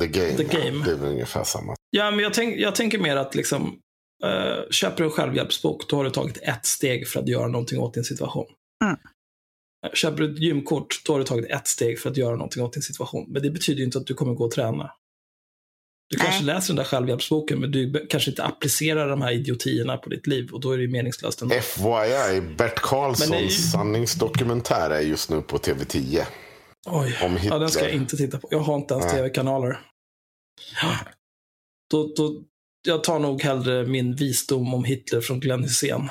The 0.01 0.07
Game. 0.07 0.37
The 0.37 0.45
Game. 0.45 0.85
Det 0.85 0.91
är 0.91 0.97
väl 0.97 1.11
ungefär 1.11 1.45
samma. 1.45 1.75
Ja, 1.91 2.11
men 2.11 2.21
jag, 2.21 2.35
tänk, 2.35 2.57
jag 2.59 2.75
tänker 2.75 2.99
mer 2.99 3.17
att 3.17 3.35
liksom, 3.35 3.79
eh, 4.25 4.71
köper 4.71 4.97
du 4.97 5.05
en 5.05 5.11
självhjälpsbok, 5.11 5.89
då 5.89 5.97
har 5.97 6.05
du 6.05 6.11
tagit 6.11 6.39
ett 6.43 6.67
steg 6.67 7.09
för 7.09 7.21
att 7.21 7.29
göra 7.29 7.49
någonting 7.49 7.79
åt 7.81 7.95
din 7.95 8.05
situation. 8.05 8.47
Mm. 8.85 8.97
Eh, 9.87 9.93
Köper 9.95 10.17
du 10.23 10.33
ett 10.33 10.39
gymkort, 10.39 11.01
då 11.07 11.13
har 11.13 11.19
du 11.19 11.25
tagit 11.25 11.51
ett 11.51 11.69
steg 11.69 12.01
för 12.01 12.11
att 12.11 12.17
göra 12.17 12.37
någonting 12.37 12.63
åt 12.63 12.73
din 12.73 12.83
situation. 12.83 13.27
Men 13.29 13.43
det 13.43 13.51
betyder 13.51 13.79
ju 13.79 13.85
inte 13.85 13.99
att 13.99 14.07
du 14.07 14.15
kommer 14.15 14.35
gå 14.35 14.45
och 14.45 14.51
träna. 14.51 14.91
Du 16.09 16.17
Nej. 16.17 16.27
kanske 16.27 16.45
läser 16.45 16.69
den 16.69 16.77
där 16.77 16.85
självhjälpsboken, 16.85 17.61
men 17.61 17.71
du 17.71 18.07
kanske 18.11 18.31
inte 18.31 18.45
applicerar 18.45 19.09
de 19.09 19.23
här 19.23 19.33
idiotierna 19.33 19.97
på 19.97 20.09
ditt 20.09 20.27
liv 20.27 20.51
och 20.53 20.61
då 20.61 20.73
är 20.73 20.77
det 20.77 20.83
ju 20.83 20.89
meningslöst 20.91 21.43
ändå. 21.43 21.55
FYI, 21.55 22.41
Bert 22.59 22.75
Karlssons 22.81 23.43
ju- 23.43 23.49
sanningsdokumentär 23.49 24.91
är 24.91 25.01
just 25.01 25.31
nu 25.31 25.43
på 25.43 25.59
TV10. 25.59 26.23
Oj, 26.87 27.19
Om 27.23 27.37
Hitler. 27.37 27.51
ja, 27.57 27.59
den 27.59 27.69
ska 27.69 27.83
jag 27.85 27.93
inte 27.95 28.17
titta 28.17 28.39
på. 28.39 28.49
Jag 28.51 28.59
har 28.59 28.75
inte 28.77 28.95
ens 28.95 29.13
tv-kanaler. 29.13 29.81
Ja. 30.83 30.97
Då, 31.91 32.13
då, 32.17 32.43
jag 32.83 33.05
tar 33.05 33.19
nog 33.19 33.43
hellre 33.43 33.87
min 33.87 34.15
visdom 34.15 34.75
om 34.75 34.85
Hitler 34.85 35.21
från 35.21 35.41
Glenn 35.41 35.63
Hysén. 35.63 36.09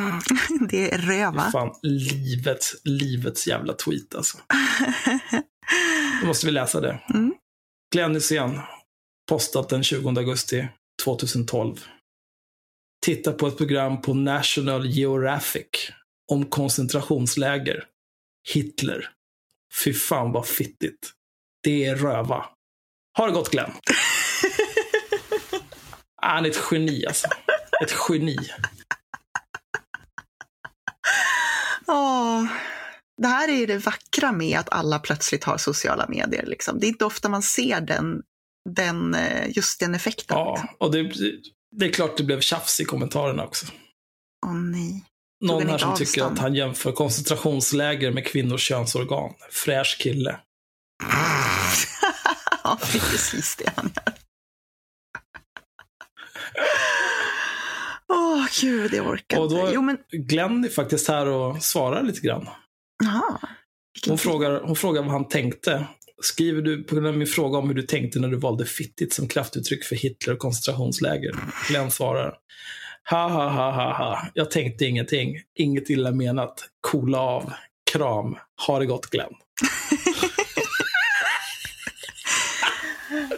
Det 0.70 0.94
är 0.94 0.98
röva. 0.98 1.50
Fan, 1.50 1.74
livets, 1.82 2.76
livets 2.84 3.46
jävla 3.46 3.72
tweet 3.72 4.14
alltså. 4.14 4.38
Då 6.20 6.26
måste 6.26 6.46
vi 6.46 6.52
läsa 6.52 6.80
det. 6.80 7.00
Mm. 7.14 7.34
Glenn 7.92 8.14
Hysén, 8.14 8.60
postat 9.28 9.68
den 9.68 9.82
20 9.82 10.08
augusti 10.08 10.68
2012. 11.04 11.76
Titta 13.04 13.32
på 13.32 13.46
ett 13.46 13.56
program 13.56 14.02
på 14.02 14.14
National 14.14 14.86
Geographic 14.86 15.66
om 16.32 16.46
koncentrationsläger. 16.46 17.84
Hitler. 18.54 19.08
Fy 19.84 19.94
fan 19.94 20.32
vad 20.32 20.46
fittigt. 20.46 21.10
Det 21.62 21.84
är 21.84 21.96
röva. 21.96 22.44
Ha 23.18 23.26
det 23.26 23.32
gott 23.32 23.50
Glenn. 23.50 23.70
Han 26.26 26.44
är 26.44 26.50
ett 26.50 26.62
geni 26.70 27.06
alltså. 27.06 27.28
Ett 27.82 27.94
geni. 28.08 28.36
Åh, 31.86 32.44
det 33.22 33.28
här 33.28 33.48
är 33.48 33.66
det 33.66 33.78
vackra 33.78 34.32
med 34.32 34.58
att 34.58 34.72
alla 34.72 34.98
plötsligt 34.98 35.44
har 35.44 35.58
sociala 35.58 36.06
medier. 36.08 36.46
Liksom. 36.46 36.80
Det 36.80 36.86
är 36.86 36.88
inte 36.88 37.04
ofta 37.04 37.28
man 37.28 37.42
ser 37.42 37.80
den, 37.80 38.22
den, 38.70 39.14
eh, 39.14 39.56
just 39.56 39.80
den 39.80 39.94
effekten. 39.94 40.36
Ja, 40.36 40.68
och 40.78 40.92
det, 40.92 41.12
det 41.76 41.86
är 41.86 41.92
klart 41.92 42.16
det 42.16 42.24
blev 42.24 42.40
tjafs 42.40 42.80
i 42.80 42.84
kommentarerna 42.84 43.44
också. 43.44 43.66
Åh 44.46 44.54
nej. 44.54 45.04
Någon 45.44 45.68
här 45.68 45.78
som 45.78 45.96
tycker 45.96 46.22
avstånd? 46.22 46.32
att 46.32 46.38
han 46.38 46.54
jämför 46.54 46.92
koncentrationsläger 46.92 48.10
med 48.12 48.26
kvinnors 48.26 48.68
könsorgan. 48.68 49.34
Fräsch 49.50 49.98
kille. 50.00 50.40
ja, 52.64 52.78
precis 52.80 53.56
det 53.56 53.72
han 53.76 53.92
gör. 53.96 54.14
Åh, 58.08 58.41
gud, 58.60 58.92
jag 58.94 59.06
orkar 59.06 59.38
Och 59.40 59.50
då- 59.50 59.58
inte. 59.60 59.72
Jo, 59.74 59.82
men, 59.82 59.96
Glenn 60.12 60.64
är 60.64 60.68
faktiskt 60.68 61.08
här 61.08 61.26
och 61.26 61.62
svarar 61.62 62.02
lite 62.02 62.20
grann. 62.20 62.48
Vilken 63.94 64.10
Hon 64.10 64.18
frågar, 64.18 64.60
hon 64.60 64.76
frågar 64.76 65.02
vad 65.02 65.10
han 65.10 65.28
tänkte. 65.28 65.86
Skriver 66.22 66.62
du 66.62 66.82
på 66.82 66.94
grund 66.94 67.06
av 67.06 67.16
min 67.16 67.26
fråga 67.26 67.58
om 67.58 67.68
hur 67.68 67.74
du 67.74 67.82
tänkte 67.82 68.18
när 68.20 68.28
du 68.28 68.36
valde 68.36 68.64
fittigt 68.64 69.12
som 69.12 69.28
kraftuttryck 69.28 69.84
för 69.84 69.96
Hitler 69.96 70.32
och 70.34 70.38
koncentrationsläger? 70.38 71.34
Glenn 71.68 71.90
svarar. 71.90 72.34
Ha, 73.10 73.28
ha, 73.28 73.48
ha, 73.48 73.70
ha, 73.70 73.92
ha. 73.96 74.26
Jag 74.34 74.50
tänkte 74.50 74.84
ingenting. 74.84 75.36
Inget 75.58 75.90
illa 75.90 76.10
menat. 76.10 76.68
Coola 76.80 77.18
av. 77.20 77.52
Kram. 77.92 78.36
Ha 78.66 78.78
det 78.78 78.86
gott 78.86 79.06
Glenn. 79.06 79.32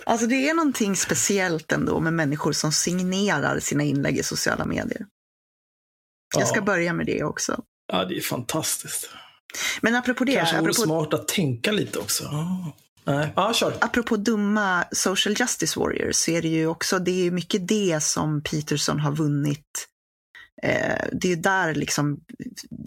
Alltså 0.07 0.27
det 0.27 0.49
är 0.49 0.55
någonting 0.55 0.97
speciellt 0.97 1.73
ändå 1.73 2.01
med 2.01 2.13
människor 2.13 2.53
som 2.53 2.73
signerar 2.73 3.59
sina 3.61 3.83
inlägg 3.83 4.19
i 4.19 4.23
sociala 4.23 4.65
medier. 4.65 5.07
Jag 6.37 6.49
ska 6.49 6.59
Ja. 6.59 6.63
börja 6.65 6.93
med 6.93 7.07
det 7.07 7.25
också. 7.25 7.63
Ja, 7.93 8.05
det 8.05 8.17
är 8.17 8.21
fantastiskt. 8.21 9.11
Men 9.81 9.95
apropå 9.95 10.25
det, 10.25 10.37
Kanske 10.37 10.57
apropå, 10.57 10.73
smart 10.75 11.15
att 11.15 11.29
tänka 11.29 11.73
lite 11.73 11.99
också. 11.99 12.31
Nej. 13.05 13.33
Ja, 13.37 13.53
kör. 13.55 13.75
apropå 13.81 14.17
dumma 14.17 14.85
social 14.93 15.35
justice 15.39 15.81
warriors 15.81 16.17
så 16.17 16.31
är 16.31 16.43
det 16.43 16.49
ju 16.49 16.67
också, 16.67 16.99
det 16.99 17.11
är 17.11 17.25
ju 17.25 17.31
mycket 17.31 17.69
det 17.69 18.03
som 18.03 18.43
Peterson 18.43 19.01
har 19.01 19.13
vunnit. 19.13 19.89
Eh, 20.63 21.05
det 21.13 21.29
är 21.29 21.31
ju 21.31 21.37
där 21.37 21.75
liksom 21.75 22.21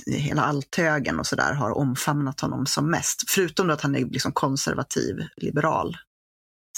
hela 0.05 0.41
althögen 0.41 1.19
och 1.19 1.27
sådär 1.27 1.53
har 1.53 1.77
omfamnat 1.77 2.39
honom 2.39 2.65
som 2.65 2.91
mest. 2.91 3.23
Förutom 3.29 3.67
då 3.67 3.73
att 3.73 3.81
han 3.81 3.95
är 3.95 4.05
liksom 4.05 4.31
konservativ, 4.31 5.15
liberal. 5.37 5.97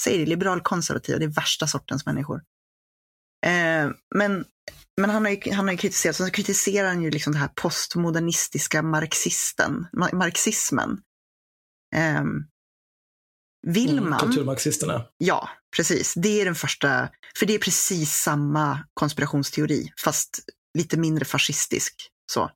Säger 0.04 0.18
det, 0.18 0.26
liberal 0.26 0.60
konservativ, 0.60 1.18
det 1.18 1.24
är 1.24 1.28
värsta 1.28 1.66
sortens 1.66 2.06
människor. 2.06 2.42
Eh, 3.46 3.90
men 4.14 4.44
men 5.00 5.10
han 5.10 5.24
har 5.24 5.32
ju, 5.32 5.52
han 5.52 5.64
har 5.64 5.72
ju 5.72 5.78
kritiserat, 5.78 6.16
så 6.16 6.30
kritiserar 6.30 6.88
han 6.88 7.02
ju 7.02 7.10
liksom 7.10 7.32
det 7.32 7.38
här 7.38 7.50
postmodernistiska 7.54 8.82
marxisten, 8.82 9.86
ma- 9.96 10.14
marxismen. 10.14 10.90
Eh, 11.96 12.24
vill 13.66 13.98
Mm, 13.98 14.10
man, 14.10 14.20
Kulturmarxisterna. 14.20 15.06
ja, 15.18 15.48
precis, 15.76 16.14
det 16.14 16.40
är 16.40 16.44
den 16.44 16.54
första, 16.54 17.08
för 17.38 17.46
det 17.46 17.54
är 17.54 17.58
precis 17.58 18.12
samma 18.12 18.84
konspirationsteori, 18.94 19.92
fast 20.04 20.40
lite 20.78 20.96
mindre 20.96 21.24
fascistisk. 21.24 21.94
Så. 22.32 22.50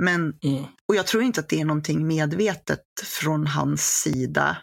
Men 0.00 0.20
Mm. 0.44 0.64
och 0.88 0.94
jag 0.96 1.06
tror 1.06 1.22
inte 1.22 1.40
att 1.40 1.48
det 1.48 1.60
är 1.60 1.64
någonting 1.64 2.06
medvetet 2.06 2.84
från 3.04 3.46
hans 3.46 4.00
sida. 4.02 4.56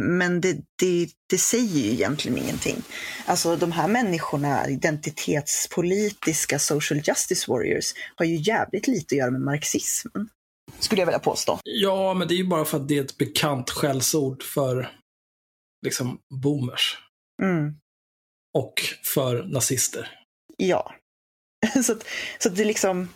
Men 0.00 0.40
det, 0.40 0.52
det, 0.78 1.08
det 1.30 1.38
säger 1.38 1.78
ju 1.80 1.92
egentligen 1.92 2.38
ingenting. 2.38 2.76
Alltså 3.26 3.56
de 3.56 3.72
här 3.72 3.88
människorna, 3.88 4.68
identitetspolitiska 4.68 6.58
social 6.58 7.00
justice 7.04 7.50
warriors, 7.50 7.94
har 8.16 8.26
ju 8.26 8.36
jävligt 8.36 8.86
lite 8.86 9.14
att 9.14 9.18
göra 9.18 9.30
med 9.30 9.40
marxismen. 9.40 10.28
Skulle 10.78 11.00
jag 11.00 11.06
vilja 11.06 11.18
påstå. 11.18 11.58
Ja, 11.64 12.14
men 12.14 12.28
det 12.28 12.34
är 12.34 12.36
ju 12.36 12.48
bara 12.48 12.64
för 12.64 12.76
att 12.76 12.88
det 12.88 12.98
är 12.98 13.04
ett 13.04 13.18
bekant 13.18 13.70
skällsord 13.70 14.42
för 14.42 14.90
liksom 15.86 16.18
boomers 16.42 16.98
Mm. 17.42 17.74
och 18.58 18.74
för 19.04 19.42
nazister. 19.42 20.18
Ja. 20.56 20.94
så 21.84 21.92
att, 21.92 22.06
så 22.38 22.48
att 22.48 22.56
det 22.56 22.62
är 22.62 22.66
liksom, 22.66 23.08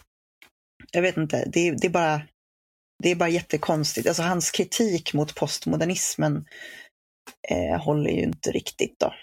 jag 0.93 1.03
vet 1.03 1.17
inte, 1.17 1.45
det, 1.53 1.71
det 1.71 1.87
är 1.87 1.91
bara 1.91 2.23
det 3.03 3.11
är 3.11 3.15
bara 3.15 3.29
jättekonstigt. 3.29 4.09
Alltså 4.09 4.23
hans 4.23 4.51
kritik 4.51 5.13
mot 5.15 5.35
postmodernismen 5.35 6.45
eh, 7.51 7.81
håller 7.83 8.11
ju 8.11 8.23
inte 8.23 8.51
riktigt 8.51 8.99
då, 9.01 9.15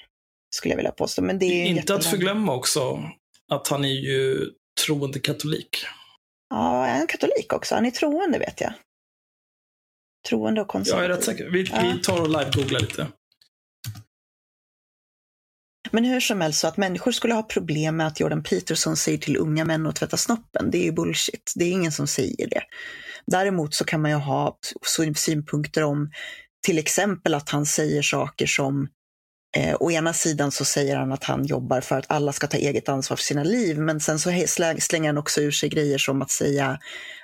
skulle 0.56 0.72
jag 0.72 0.78
vilja 0.78 0.92
påstå. 0.92 1.22
Men 1.22 1.40
det 1.40 1.46
är 1.46 1.66
Inte 1.66 1.96
att 1.96 2.06
förglömma 2.06 2.54
också 2.56 3.04
att 3.52 3.68
han 3.68 3.86
är 3.86 3.90
ju 3.90 4.50
troende 4.86 5.20
katolik. 5.20 5.86
Ja, 6.50 6.86
är 6.86 6.98
han 6.98 7.08
katolik 7.08 7.54
också? 7.54 7.76
Han 7.76 7.86
är 7.86 7.92
troende 7.92 8.40
vet 8.40 8.62
jag. 8.62 8.74
Troende 10.30 10.62
och 10.62 10.66
Jag 10.66 10.70
konservativ. 10.72 11.12
är 11.12 11.16
rätt 11.16 11.24
säker. 11.24 11.50
Vi, 11.50 11.64
Ja. 11.64 11.92
vi 11.96 12.02
tar 12.02 12.22
och 12.22 12.30
live-googlar 12.30 12.80
lite. 12.80 13.08
Men 15.94 16.06
hur 16.06 16.20
som 16.20 16.42
helst, 16.42 16.60
så 16.60 16.68
att 16.68 16.78
människor 16.78 17.12
skulle 17.12 17.34
ha 17.34 17.44
problem 17.44 17.98
med 17.98 18.08
att 18.08 18.20
Jordan 18.20 18.44
Peterson 18.44 18.98
säger 18.98 19.18
till 19.18 19.38
unga 19.38 19.66
män 19.66 19.88
att 19.88 19.96
tvätta 19.96 20.18
snoppen, 20.18 20.72
det 20.72 20.78
är 20.78 20.84
ju 20.84 20.92
bullshit. 20.92 21.54
Det 21.56 21.66
är 21.66 21.72
ingen 21.72 21.92
som 21.92 22.08
säger 22.08 22.50
det. 22.50 22.62
Däremot 23.28 23.74
så 23.74 23.86
kan 23.86 24.02
man 24.02 24.12
ju 24.12 24.18
ha 24.18 24.58
synpunkter 25.16 25.84
om 25.84 26.12
till 26.66 26.78
exempel 26.78 27.34
att 27.34 27.50
han 27.50 27.66
säger 27.66 28.02
saker 28.02 28.46
som 28.48 28.88
Eh, 29.58 29.76
å 29.80 29.92
ena 29.92 30.14
sidan 30.14 30.52
så 30.52 30.66
säger 30.66 30.98
han 30.98 31.12
att 31.12 31.24
han 31.24 31.46
jobbar 31.46 31.82
för 31.82 31.98
att 31.98 32.06
alla 32.12 32.34
ska 32.34 32.48
ta 32.48 32.58
eget 32.58 32.90
ansvar 32.90 33.18
för 33.18 33.24
sina 33.24 33.44
liv, 33.44 33.80
men 33.80 34.00
sen 34.00 34.20
så 34.20 34.46
slänger 34.80 35.10
han 35.10 35.18
också 35.18 35.42
ur 35.42 35.52
sig 35.52 35.70
grejer 35.70 35.98
som 35.98 36.22
att 36.22 36.32
säga 36.32 36.80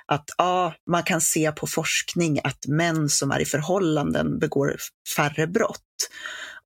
att 0.06 0.24
ja, 0.38 0.74
man 0.90 1.02
kan 1.02 1.20
se 1.20 1.52
på 1.52 1.66
forskning 1.66 2.40
att 2.44 2.66
män 2.66 3.08
som 3.08 3.30
är 3.30 3.40
i 3.40 3.44
förhållanden 3.44 4.38
begår 4.38 4.76
färre 5.16 5.46
brott. 5.46 5.80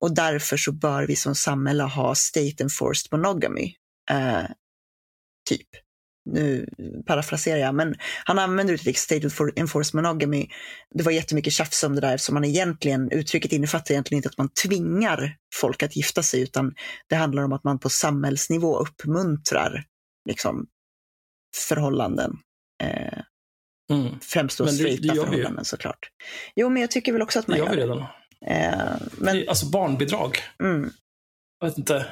Och 0.05 0.15
därför 0.15 0.57
så 0.57 0.71
bör 0.71 1.07
vi 1.07 1.15
som 1.15 1.35
samhälle 1.35 1.83
ha 1.83 2.15
state 2.15 2.63
enforced 2.63 3.11
monogamy. 3.11 3.73
Eh, 4.11 4.43
typ. 5.49 5.67
Nu 6.29 6.69
parafraserar 7.07 7.57
jag, 7.59 7.75
men 7.75 7.95
han 8.25 8.39
använder 8.39 8.73
uttrycket 8.73 9.01
state 9.01 9.29
enforced 9.55 9.95
monogamy. 9.95 10.47
Det 10.95 11.03
var 11.03 11.11
jättemycket 11.11 11.53
tjafs 11.53 11.83
om 11.83 11.95
det 11.95 12.01
där 12.01 12.15
eftersom 12.15 12.33
man 12.33 12.45
egentligen, 12.45 13.11
uttrycket 13.11 13.51
innefattar 13.51 13.93
egentligen 13.93 14.17
inte 14.19 14.29
att 14.29 14.37
man 14.37 14.49
tvingar 14.63 15.35
folk 15.55 15.83
att 15.83 15.95
gifta 15.95 16.23
sig, 16.23 16.41
utan 16.41 16.73
det 17.09 17.15
handlar 17.15 17.43
om 17.43 17.53
att 17.53 17.63
man 17.63 17.79
på 17.79 17.89
samhällsnivå 17.89 18.77
uppmuntrar 18.79 19.83
liksom, 20.29 20.65
förhållanden. 21.69 22.31
Eh, 22.83 23.19
Mm. 23.91 24.19
främst 24.21 24.57
då 24.57 24.65
Men 24.65 24.77
det- 24.77 24.83
det 24.83 24.91
straighta 24.97 25.15
gör 25.15 25.25
förhållanden 25.25 25.65
såklart. 25.65 26.09
Jo, 26.55 26.69
men 26.69 26.81
jag 26.81 26.91
tycker 26.91 27.13
väl 27.13 27.21
också 27.21 27.39
att 27.39 27.45
Det 27.45 27.51
man 27.51 27.59
gör 27.59 27.65
vi 27.69 27.71
gör 27.71 27.81
redan. 27.81 27.97
det. 27.97 28.03
Eh, 28.03 28.09
men, 29.17 29.49
Alltså 29.49 29.65
barnbidrag. 29.65 30.37
mm, 30.63 30.89
Jag 31.59 31.67
vet 31.67 31.77
inte. 31.77 32.05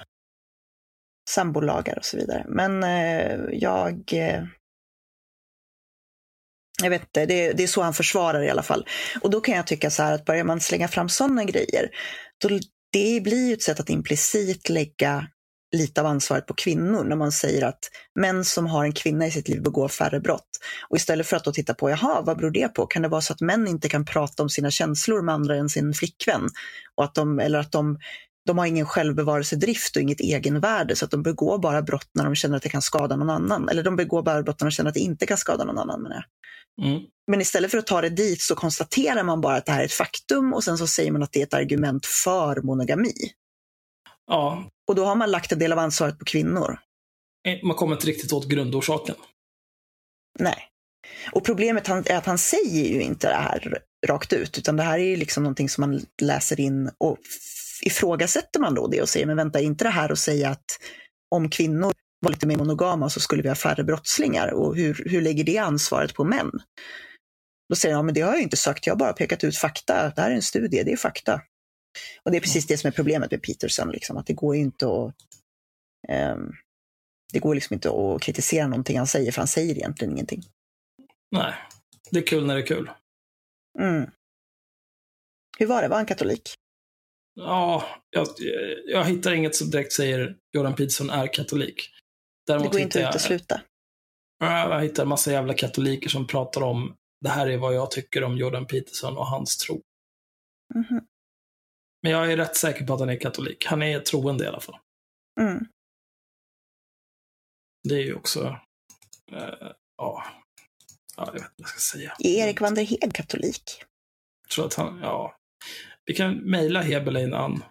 sambolagar 1.30 1.98
och 1.98 2.06
så 2.06 2.18
vidare. 2.18 2.46
Men 2.48 2.84
eh, 2.84 3.40
jag... 3.52 4.14
Eh, 4.14 4.44
jag 6.82 6.90
vet 6.90 7.02
inte, 7.02 7.26
det, 7.26 7.54
det 7.54 7.64
är 7.64 7.68
så 7.68 7.82
han 7.82 7.94
försvarar 7.94 8.44
i 8.44 8.50
alla 8.50 8.64
fall. 8.64 8.88
Och 9.22 9.30
då 9.30 9.42
kan 9.42 9.56
jag 9.56 9.68
tycka 9.68 9.90
så 9.90 10.04
här 10.04 10.14
att 10.14 10.26
börjar 10.26 10.44
man 10.44 10.60
slänga 10.60 10.88
fram 10.88 11.10
sådana 11.10 11.44
grejer, 11.44 11.90
då 12.42 12.50
det 12.92 13.24
blir 13.24 13.48
ju 13.48 13.54
ett 13.54 13.62
sätt 13.62 13.80
att 13.80 13.90
implicit 13.90 14.70
lägga 14.70 15.28
lite 15.74 16.02
av 16.02 16.08
ansvaret 16.08 16.46
på 16.46 16.54
kvinnor 16.54 17.04
när 17.04 17.16
man 17.16 17.32
säger 17.32 17.66
att 17.66 17.80
män 18.20 18.46
som 18.46 18.66
har 18.68 18.86
en 18.86 18.94
kvinna 18.94 19.28
i 19.28 19.32
sitt 19.32 19.50
liv 19.50 19.62
begår 19.62 19.88
färre 19.88 20.20
brott. 20.20 20.50
Och 20.90 20.98
istället 20.98 21.28
för 21.28 21.38
att 21.38 21.44
då 21.44 21.52
titta 21.52 21.74
på, 21.74 21.90
jaha, 21.90 22.22
vad 22.22 22.38
beror 22.38 22.52
det 22.52 22.68
på? 22.68 22.86
Kan 22.86 23.02
det 23.02 23.08
vara 23.08 23.22
så 23.22 23.34
att 23.34 23.42
män 23.42 23.68
inte 23.68 23.90
kan 23.90 24.06
prata 24.06 24.44
om 24.44 24.50
sina 24.50 24.72
känslor 24.72 25.22
med 25.22 25.36
andra 25.36 25.56
än 25.56 25.70
sin 25.70 25.94
flickvän? 25.94 26.50
Och 26.96 27.04
att 27.04 27.16
de, 27.16 27.40
eller 27.40 27.60
att 27.60 27.72
de, 27.72 28.00
de 28.46 28.58
har 28.58 28.66
ingen 28.66 28.86
självbevarelsedrift 28.86 29.96
och 29.96 30.02
inget 30.02 30.20
egenvärde, 30.20 30.96
så 30.96 31.06
att 31.06 31.12
de 31.12 31.24
begår 31.24 31.58
bara 31.58 31.82
brott 31.82 32.10
när 32.14 32.24
de 32.24 32.36
känner 32.36 32.58
att 32.58 32.64
det 32.64 32.70
kan 32.70 32.82
skada 32.82 33.16
någon 33.16 33.30
annan. 33.30 33.70
Eller 33.70 33.84
de 33.84 33.96
begår 33.96 34.24
bara 34.24 34.44
brott 34.44 34.60
när 34.62 34.68
de 34.68 34.72
känner 34.72 34.90
att 34.90 34.94
det 34.94 35.00
inte 35.00 35.26
kan 35.26 35.38
skada 35.38 35.64
någon 35.64 35.80
annan. 35.80 36.02
Menar 36.02 36.16
jag. 36.16 36.26
Mm. 36.82 37.02
Men 37.28 37.42
istället 37.42 37.72
för 37.72 37.78
att 37.78 37.88
ta 37.88 38.02
det 38.02 38.10
dit 38.10 38.42
så 38.42 38.56
konstaterar 38.56 39.24
man 39.24 39.42
bara 39.42 39.56
att 39.56 39.66
det 39.66 39.72
här 39.72 39.82
är 39.82 39.86
ett 39.86 39.92
faktum 39.92 40.54
och 40.54 40.64
sen 40.64 40.78
så 40.78 40.88
säger 40.88 41.12
man 41.12 41.24
att 41.24 41.32
det 41.32 41.40
är 41.40 41.44
ett 41.44 41.54
argument 41.54 42.06
för 42.06 42.62
monogami. 42.62 43.14
Ja, 44.28 44.70
Och 44.88 44.96
då 44.96 45.06
har 45.06 45.16
man 45.16 45.32
lagt 45.32 45.52
en 45.52 45.60
del 45.60 45.72
av 45.72 45.80
ansvaret 45.80 46.20
på 46.20 46.26
kvinnor. 46.26 46.80
eh, 47.48 47.64
man 47.64 47.76
kommer 47.76 47.96
inte 47.96 48.08
riktigt 48.08 48.34
åt 48.34 48.48
grundorsaken. 48.48 49.16
Nej. 50.40 50.70
Och 51.32 51.46
problemet 51.46 51.90
är 51.90 52.16
att 52.18 52.26
han 52.26 52.38
säger 52.38 52.90
ju 52.90 53.02
inte 53.02 53.28
det 53.28 53.36
här 53.36 53.82
rakt 54.08 54.34
ut, 54.34 54.58
utan 54.58 54.78
det 54.78 54.84
här 54.84 55.00
är 55.00 55.04
ju 55.04 55.16
liksom 55.16 55.44
någonting 55.44 55.70
som 55.70 55.82
man 55.82 56.06
läser 56.22 56.60
in 56.60 56.90
och 56.98 57.18
ifrågasätter 57.82 58.60
man 58.60 58.76
då 58.76 58.88
det 58.88 59.02
och 59.02 59.10
säger, 59.10 59.26
men 59.26 59.38
vänta, 59.38 59.60
är 59.60 59.64
inte 59.64 59.84
det 59.84 59.90
här 59.90 60.12
att 60.12 60.20
säga 60.20 60.50
att 60.50 60.66
om 61.36 61.50
kvinnor 61.50 61.92
var 62.20 62.32
lite 62.32 62.48
mer 62.48 62.58
monogama 62.58 63.10
så 63.10 63.20
skulle 63.20 63.42
vi 63.44 63.48
ha 63.48 63.56
färre 63.56 63.84
brottslingar 63.84 64.54
och 64.54 64.76
hur, 64.76 65.04
hur 65.06 65.22
lägger 65.22 65.44
det 65.44 65.58
ansvaret 65.58 66.14
på 66.14 66.24
män? 66.24 66.52
Då 67.70 67.76
säger 67.76 67.96
han, 67.96 68.00
ja, 68.00 68.04
men 68.06 68.14
det 68.14 68.22
har 68.22 68.30
jag 68.30 68.38
ju 68.38 68.44
inte 68.44 68.58
sagt, 68.58 68.88
jag 68.88 68.94
har 68.94 69.00
bara 69.00 69.14
pekat 69.14 69.44
ut 69.44 69.58
fakta, 69.58 70.12
det 70.16 70.22
här 70.22 70.32
är 70.32 70.36
en 70.36 70.42
studie, 70.42 70.84
det 70.84 70.92
är 70.92 70.98
fakta. 70.98 71.42
Och 72.24 72.32
det 72.32 72.38
är 72.38 72.42
precis 72.42 72.68
det 72.68 72.78
som 72.78 72.88
är 72.88 72.92
problemet 72.92 73.32
med 73.32 73.42
Peterson, 73.42 73.92
liksom, 73.92 74.18
att 74.18 74.28
det 74.28 74.34
går 74.34 74.56
inte 74.56 74.86
att 74.86 75.16
Um, 76.10 76.54
det 77.34 77.40
går 77.40 77.56
liksom 77.56 77.74
inte 77.74 77.90
att 77.90 78.22
kritisera 78.22 78.68
någonting 78.68 78.98
han 78.98 79.08
säger, 79.08 79.32
för 79.32 79.42
han 79.42 79.48
säger 79.48 79.76
egentligen 79.76 80.14
ingenting. 80.14 80.44
Nej, 81.32 81.54
det 82.12 82.20
är 82.20 82.28
kul 82.28 82.46
när 82.46 82.56
det 82.56 82.62
är 82.62 82.66
kul. 82.66 82.92
Mm. 83.80 84.10
Hur 85.60 85.66
var 85.66 85.82
det? 85.82 85.88
Var 85.88 85.96
han 85.96 86.06
katolik? 86.06 86.56
Ja, 87.34 87.84
jag, 88.10 88.28
jag 88.86 89.06
hittar 89.06 89.34
inget 89.34 89.56
som 89.56 89.70
direkt 89.70 89.94
säger 89.94 90.38
Jordan 90.54 90.76
Peterson 90.76 91.10
är 91.10 91.34
katolik. 91.34 91.90
Däremot 92.48 92.72
det 92.72 92.78
går 92.78 92.82
inte 92.82 93.08
att 93.08 93.16
utesluta. 93.16 93.62
Jag, 94.40 94.72
jag 94.72 94.82
hittar 94.82 95.04
en 95.04 95.10
massa 95.10 95.32
jävla 95.32 95.54
katoliker 95.54 96.10
som 96.10 96.28
pratar 96.28 96.62
om 96.62 96.96
det 97.22 97.30
här 97.30 97.48
är 97.48 97.58
vad 97.58 97.76
jag 97.76 97.92
tycker 97.92 98.24
om 98.24 98.38
Jordan 98.38 98.68
Peterson 98.68 99.18
och 99.18 99.28
hans 99.28 99.58
tro. 99.58 99.82
Mm 100.76 100.86
-hmm. 100.90 101.06
Men 102.04 102.12
jag 102.12 102.32
är 102.32 102.38
rätt 102.38 102.56
säker 102.56 102.86
på 102.86 102.94
att 102.94 103.00
han 103.00 103.10
är 103.10 103.20
katolik. 103.20 103.66
Han 103.66 103.84
är 103.84 104.00
troende 104.00 104.44
i 104.44 104.48
alla 104.48 104.60
fall. 104.60 104.80
Mm. 105.42 105.66
Det 107.90 107.96
är 107.96 108.04
ju 108.04 108.16
också, 108.16 108.60
ja, 109.32 109.76
ja, 109.98 110.24
jag 111.18 111.26
vet 111.26 111.42
inte 111.42 111.54
vad 111.58 111.64
jag 111.64 111.70
ska 111.70 111.80
säga. 111.80 112.16
Är 112.20 112.48
Erik 112.48 112.62
Vanderhed 112.62 113.14
katolik? 113.14 113.84
Jag 114.44 114.52
tror 114.52 114.66
att 114.66 114.74
han, 114.74 115.00
ja. 115.00 115.38
Vi 116.06 116.14
kan 116.14 116.38
mejla 116.38 116.82
Hebelein 116.82 117.34
Ann, 117.34 117.64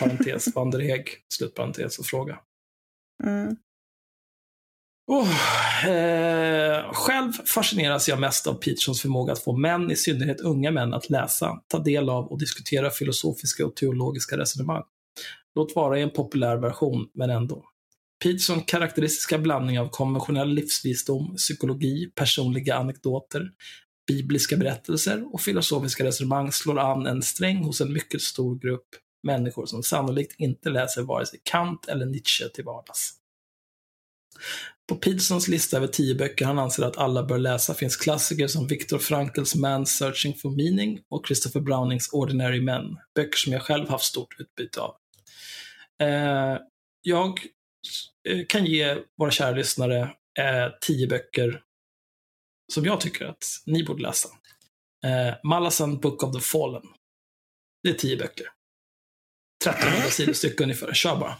parentes, 0.00 0.54
Vanderheg, 0.54 1.08
slutparentes 1.34 1.98
och 1.98 2.06
fråga. 2.06 2.40
Mm. 3.24 3.56
Oh, 5.08 5.88
eh, 5.88 6.92
själv 6.92 7.32
fascineras 7.32 8.08
jag 8.08 8.20
mest 8.20 8.46
av 8.46 8.54
Petersons 8.54 9.02
förmåga 9.02 9.32
att 9.32 9.44
få 9.44 9.56
män, 9.56 9.90
i 9.90 9.96
synnerhet 9.96 10.40
unga 10.40 10.70
män, 10.70 10.94
att 10.94 11.10
läsa, 11.10 11.60
ta 11.68 11.78
del 11.78 12.08
av 12.08 12.26
och 12.26 12.38
diskutera 12.38 12.90
filosofiska 12.90 13.66
och 13.66 13.76
teologiska 13.76 14.38
resonemang. 14.38 14.82
Låt 15.54 15.76
vara 15.76 15.98
i 15.98 16.02
en 16.02 16.10
populär 16.10 16.56
version, 16.56 17.08
men 17.14 17.30
ändå. 17.30 17.64
Petersons 18.24 18.64
karaktäristiska 18.66 19.38
blandning 19.38 19.80
av 19.80 19.88
konventionell 19.88 20.48
livsvisdom, 20.48 21.36
psykologi, 21.36 22.10
personliga 22.14 22.76
anekdoter, 22.76 23.50
bibliska 24.08 24.56
berättelser 24.56 25.34
och 25.34 25.40
filosofiska 25.40 26.04
resonemang 26.04 26.52
slår 26.52 26.78
an 26.78 27.06
en 27.06 27.22
sträng 27.22 27.64
hos 27.64 27.80
en 27.80 27.92
mycket 27.92 28.22
stor 28.22 28.58
grupp 28.58 28.88
människor 29.22 29.66
som 29.66 29.82
sannolikt 29.82 30.40
inte 30.40 30.70
läser 30.70 31.02
vare 31.02 31.26
sig 31.26 31.40
Kant 31.42 31.86
eller 31.88 32.06
Nietzsche 32.06 32.48
till 32.48 32.64
vardags. 32.64 33.12
På 34.88 34.96
Petersons 34.96 35.48
lista 35.48 35.76
över 35.76 35.86
tio 35.86 36.14
böcker 36.14 36.44
han 36.44 36.58
anser 36.58 36.82
att 36.82 36.96
alla 36.96 37.22
bör 37.22 37.38
läsa 37.38 37.74
finns 37.74 37.96
klassiker 37.96 38.46
som 38.46 38.66
Viktor 38.66 38.98
Frankls 38.98 39.54
Man's 39.54 39.84
Searching 39.84 40.34
for 40.34 40.50
Meaning 40.50 41.00
och 41.08 41.26
Christopher 41.26 41.60
Brownings 41.60 42.08
Ordinary 42.12 42.60
Men, 42.60 42.98
böcker 43.14 43.36
som 43.36 43.52
jag 43.52 43.62
själv 43.62 43.88
haft 43.88 44.04
stort 44.04 44.40
utbyte 44.40 44.80
av. 44.80 44.94
Eh, 46.02 46.58
jag 47.02 47.40
eh, 48.28 48.46
kan 48.48 48.66
ge 48.66 48.96
våra 49.18 49.30
kära 49.30 49.50
lyssnare 49.50 50.00
eh, 50.38 50.72
tio 50.80 51.06
böcker 51.06 51.62
som 52.72 52.84
jag 52.84 53.00
tycker 53.00 53.26
att 53.26 53.44
ni 53.66 53.84
borde 53.84 54.02
läsa. 54.02 54.28
Eh, 55.04 55.34
Malasan 55.44 56.00
Book 56.00 56.22
of 56.22 56.34
the 56.34 56.40
Fallen. 56.40 56.82
Det 57.82 57.88
är 57.88 57.94
tio 57.94 58.16
böcker. 58.16 58.46
1300 59.66 60.10
sidor 60.10 60.32
styck 60.32 60.60
ungefär. 60.60 60.94
Kör 60.94 61.16
bara. 61.16 61.36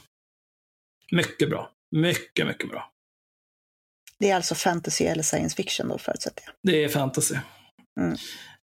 Mycket 1.12 1.51
bra. 1.51 1.76
Mycket, 1.90 2.46
mycket 2.46 2.68
bra. 2.68 2.92
Det 4.18 4.30
är 4.30 4.36
alltså 4.36 4.54
fantasy 4.54 5.04
eller 5.04 5.22
science 5.22 5.56
fiction 5.56 5.88
då 5.88 5.98
förutsätter 5.98 6.42
jag? 6.46 6.54
Det 6.62 6.84
är 6.84 6.88
fantasy. 6.88 7.36
Mm. 8.00 8.16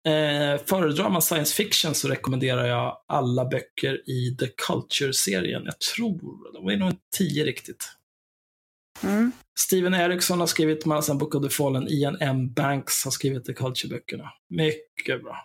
Eh, 0.05 0.65
föredrar 0.67 1.11
man 1.11 1.23
science 1.23 1.55
fiction 1.55 1.95
så 1.95 2.09
rekommenderar 2.09 2.67
jag 2.67 3.03
alla 3.09 3.45
böcker 3.45 4.11
i 4.11 4.37
The 4.37 4.47
Culture-serien. 4.47 5.63
Jag 5.65 5.81
tror, 5.81 6.53
de 6.53 6.69
är 6.69 6.77
nog 6.77 6.93
tio 7.17 7.45
riktigt. 7.45 7.85
Mm. 9.03 9.33
Steven 9.59 9.95
Erickson 9.95 10.41
har 10.41 10.47
skrivit 10.47 10.85
Malasan 10.87 11.19
Book 11.19 11.35
of 11.35 11.43
the 11.43 11.51
Fallen. 11.51 11.89
Ian 11.89 12.17
M. 12.21 12.53
Banks 12.53 13.05
har 13.05 13.11
skrivit 13.11 13.45
The 13.45 13.53
Culture-böckerna. 13.53 14.33
Mycket 14.49 15.23
bra. 15.23 15.37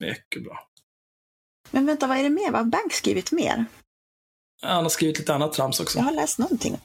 Mycket 0.00 0.44
bra. 0.44 0.68
Men 1.70 1.86
vänta, 1.86 2.06
vad 2.06 2.18
är 2.18 2.22
det 2.22 2.30
mer? 2.30 2.50
Vad 2.50 2.60
har 2.60 2.70
Banks 2.70 2.96
skrivit 2.96 3.32
mer? 3.32 3.64
Han 4.62 4.82
har 4.82 4.90
skrivit 4.90 5.18
lite 5.18 5.34
annat 5.34 5.52
trams 5.52 5.80
också. 5.80 5.98
Jag 5.98 6.04
har 6.04 6.12
läst 6.12 6.38
någonting. 6.38 6.78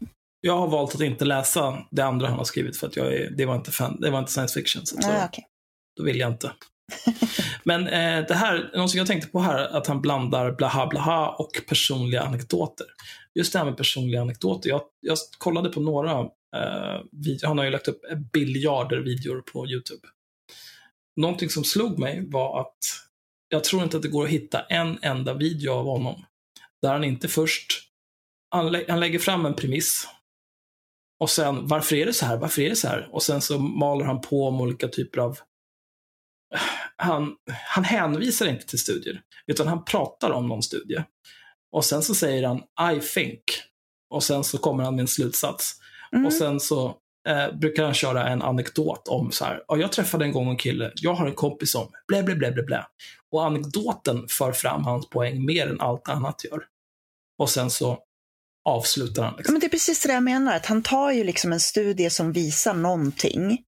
Jag 0.46 0.58
har 0.58 0.68
valt 0.68 0.96
att 0.96 1.02
inte 1.02 1.26
läsa 1.26 1.86
det 1.92 2.02
andra 2.02 2.28
han 2.28 2.38
har 2.38 2.46
skrivit 2.46 2.78
för 2.78 2.88
att 2.88 2.96
jag 2.96 3.14
är, 3.14 3.30
det, 3.30 3.46
var 3.46 3.56
inte 3.56 3.72
fan, 3.72 4.02
det 4.02 4.10
var 4.10 4.20
inte 4.20 4.32
science 4.32 4.60
fiction. 4.60 4.86
Så, 4.86 4.98
ah, 4.98 5.28
okay. 5.28 5.44
Då 5.98 6.04
vill 6.04 6.20
jag 6.20 6.32
inte. 6.32 6.52
Men 7.64 7.88
eh, 7.88 8.28
det 8.28 8.34
här, 8.34 8.72
något 8.78 8.94
jag 8.94 9.08
tänkte 9.08 9.28
på 9.28 9.40
här, 9.40 9.78
att 9.78 9.88
han 9.88 10.02
blandar 10.02 10.52
blaha 10.52 10.88
blaha 10.88 11.30
och 11.30 11.52
personliga 11.68 12.22
anekdoter. 12.22 12.88
Just 13.36 13.54
det 13.54 13.60
här 13.60 13.66
med 13.66 13.78
personliga 13.78 14.22
anekdoter. 14.22 14.70
Jag, 14.70 14.82
jag 15.02 15.18
kollade 15.38 15.70
på 15.70 15.80
några 15.80 16.20
eh, 16.56 17.02
videor, 17.12 17.48
han 17.48 17.58
har 17.58 17.66
ju 17.66 17.72
lagt 17.72 17.88
upp 17.88 18.02
biljarder 18.34 18.98
videor 18.98 19.42
på 19.42 19.68
YouTube. 19.68 20.08
Någonting 21.22 21.50
som 21.50 21.64
slog 21.64 22.00
mig 22.00 22.30
var 22.30 22.62
att 22.62 22.78
jag 23.50 23.64
tror 23.64 23.84
inte 23.84 23.98
att 23.98 24.04
det 24.04 24.10
går 24.10 24.24
att 24.24 24.30
hitta 24.30 24.62
en 24.62 25.00
enda 25.02 25.34
video 25.34 25.72
av 25.72 25.86
honom 25.86 26.26
där 26.82 26.92
han 26.92 27.04
inte 27.04 27.28
först 27.28 27.66
han, 28.50 28.72
lä 28.72 28.86
han 28.88 29.00
lägger 29.00 29.20
fram 29.20 29.46
en 29.46 29.54
premiss 29.54 30.08
och 31.24 31.30
sen, 31.30 31.68
varför 31.68 31.96
är 31.96 32.06
det 32.06 32.14
så 32.14 32.26
här? 32.26 32.38
Varför 32.38 32.62
är 32.62 32.70
det 32.70 32.76
så 32.76 32.88
här? 32.88 33.10
Och 33.12 33.24
sen 33.24 33.42
så 33.42 33.60
maler 33.60 34.06
han 34.06 34.22
på 34.22 34.48
om 34.48 34.62
olika 34.62 34.88
typer 34.88 35.20
av... 35.20 35.38
Han, 36.96 37.36
han 37.68 37.84
hänvisar 37.84 38.48
inte 38.48 38.66
till 38.66 38.80
studier, 38.80 39.22
utan 39.48 39.68
han 39.68 39.86
pratar 39.86 40.32
om 40.32 40.48
någon 40.48 40.64
studie. 40.64 41.04
Och 41.72 41.86
sen 41.86 42.02
så 42.02 42.16
säger 42.16 42.48
han 42.48 42.58
I 42.96 43.00
think. 43.00 43.44
Och 44.10 44.24
sen 44.24 44.44
så 44.44 44.58
kommer 44.58 44.84
han 44.84 44.96
med 44.96 45.02
en 45.02 45.08
slutsats. 45.08 45.76
Mm. 46.14 46.26
Och 46.26 46.34
sen 46.34 46.60
så 46.60 46.98
eh, 47.30 47.52
brukar 47.62 47.84
han 47.84 47.94
köra 47.94 48.30
en 48.30 48.42
anekdot 48.42 49.08
om 49.08 49.32
så 49.32 49.46
här, 49.46 49.64
jag 49.68 49.92
träffade 49.92 50.26
en 50.26 50.32
gång 50.32 50.50
en 50.50 50.58
kille, 50.58 50.92
jag 50.96 51.14
har 51.14 51.28
en 51.28 51.36
kompis 51.36 51.72
som, 51.72 51.92
blä, 52.08 52.24
blä, 52.24 52.36
blä, 52.36 52.52
blä, 52.52 52.64
blä. 52.64 52.86
Och 53.32 53.46
anekdoten 53.46 54.28
för 54.30 54.52
fram 54.52 54.84
hans 54.84 55.10
poäng 55.10 55.46
mer 55.46 55.68
än 55.68 55.82
allt 55.82 56.10
annat 56.10 56.44
gör. 56.44 56.64
Och 57.38 57.50
sen 57.50 57.70
så 57.70 58.00
avslutar 58.66 59.24
han. 59.24 59.34
Liksom. 59.38 59.54
Men 59.54 59.60
det 59.60 59.68
är 59.68 59.70
precis 59.70 60.02
det 60.02 60.14
jag 60.14 60.24
menar, 60.24 60.56
att 60.56 60.66
han 60.66 60.84
tar 60.84 61.12
ju 61.12 61.24
liksom 61.24 61.54
en 61.54 61.60
studie 61.60 62.10
som 62.10 62.32
visar 62.32 62.74
någonting 62.74 63.66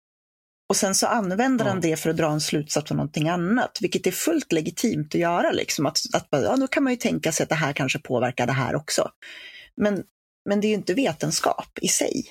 och 0.70 0.76
sen 0.76 0.94
så 0.94 1.06
använder 1.06 1.64
ja. 1.64 1.70
han 1.70 1.80
det 1.80 1.96
för 1.96 2.10
att 2.10 2.16
dra 2.16 2.30
en 2.32 2.40
slutsats 2.40 2.88
på 2.88 2.94
någonting 2.94 3.28
annat, 3.28 3.78
vilket 3.80 4.06
är 4.06 4.10
fullt 4.10 4.52
legitimt 4.52 5.14
att 5.14 5.20
göra. 5.20 5.50
Liksom. 5.50 5.86
Att, 5.86 5.98
att, 6.14 6.28
ja, 6.30 6.56
då 6.56 6.66
kan 6.66 6.82
man 6.82 6.92
ju 6.92 6.96
tänka 6.96 7.32
sig 7.32 7.44
att 7.44 7.48
det 7.48 7.54
här 7.54 7.72
kanske 7.72 7.98
påverkar 7.98 8.46
det 8.46 8.52
här 8.52 8.74
också. 8.74 9.10
Men, 9.76 10.02
men 10.48 10.60
det 10.60 10.66
är 10.66 10.68
ju 10.68 10.74
inte 10.74 10.94
vetenskap 10.94 11.78
i 11.82 11.88
sig. 11.88 12.24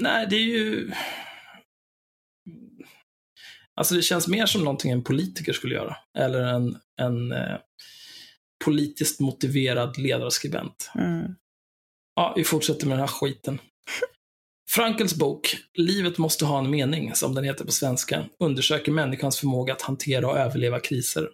Nej, 0.00 0.26
det 0.30 0.36
är 0.36 0.40
ju... 0.40 0.92
Alltså 3.74 3.94
det 3.94 4.02
känns 4.02 4.28
mer 4.28 4.46
som 4.46 4.64
någonting 4.64 4.92
en 4.92 5.04
politiker 5.04 5.52
skulle 5.52 5.74
göra. 5.74 5.96
Eller 6.18 6.42
en, 6.42 6.76
en 7.00 7.32
eh, 7.32 7.58
politiskt 8.64 9.20
motiverad 9.20 9.98
ledarskribent. 9.98 10.90
Mm. 10.94 11.34
Ja, 12.14 12.32
vi 12.36 12.44
fortsätter 12.44 12.86
med 12.86 12.92
den 12.92 13.00
här 13.00 13.06
skiten. 13.06 13.58
Frankels 14.70 15.14
bok 15.14 15.56
Livet 15.74 16.18
måste 16.18 16.44
ha 16.44 16.58
en 16.58 16.70
mening, 16.70 17.14
som 17.14 17.34
den 17.34 17.44
heter 17.44 17.64
på 17.64 17.72
svenska, 17.72 18.24
undersöker 18.38 18.92
människans 18.92 19.38
förmåga 19.38 19.72
att 19.72 19.82
hantera 19.82 20.28
och 20.28 20.38
överleva 20.38 20.80
kriser. 20.80 21.28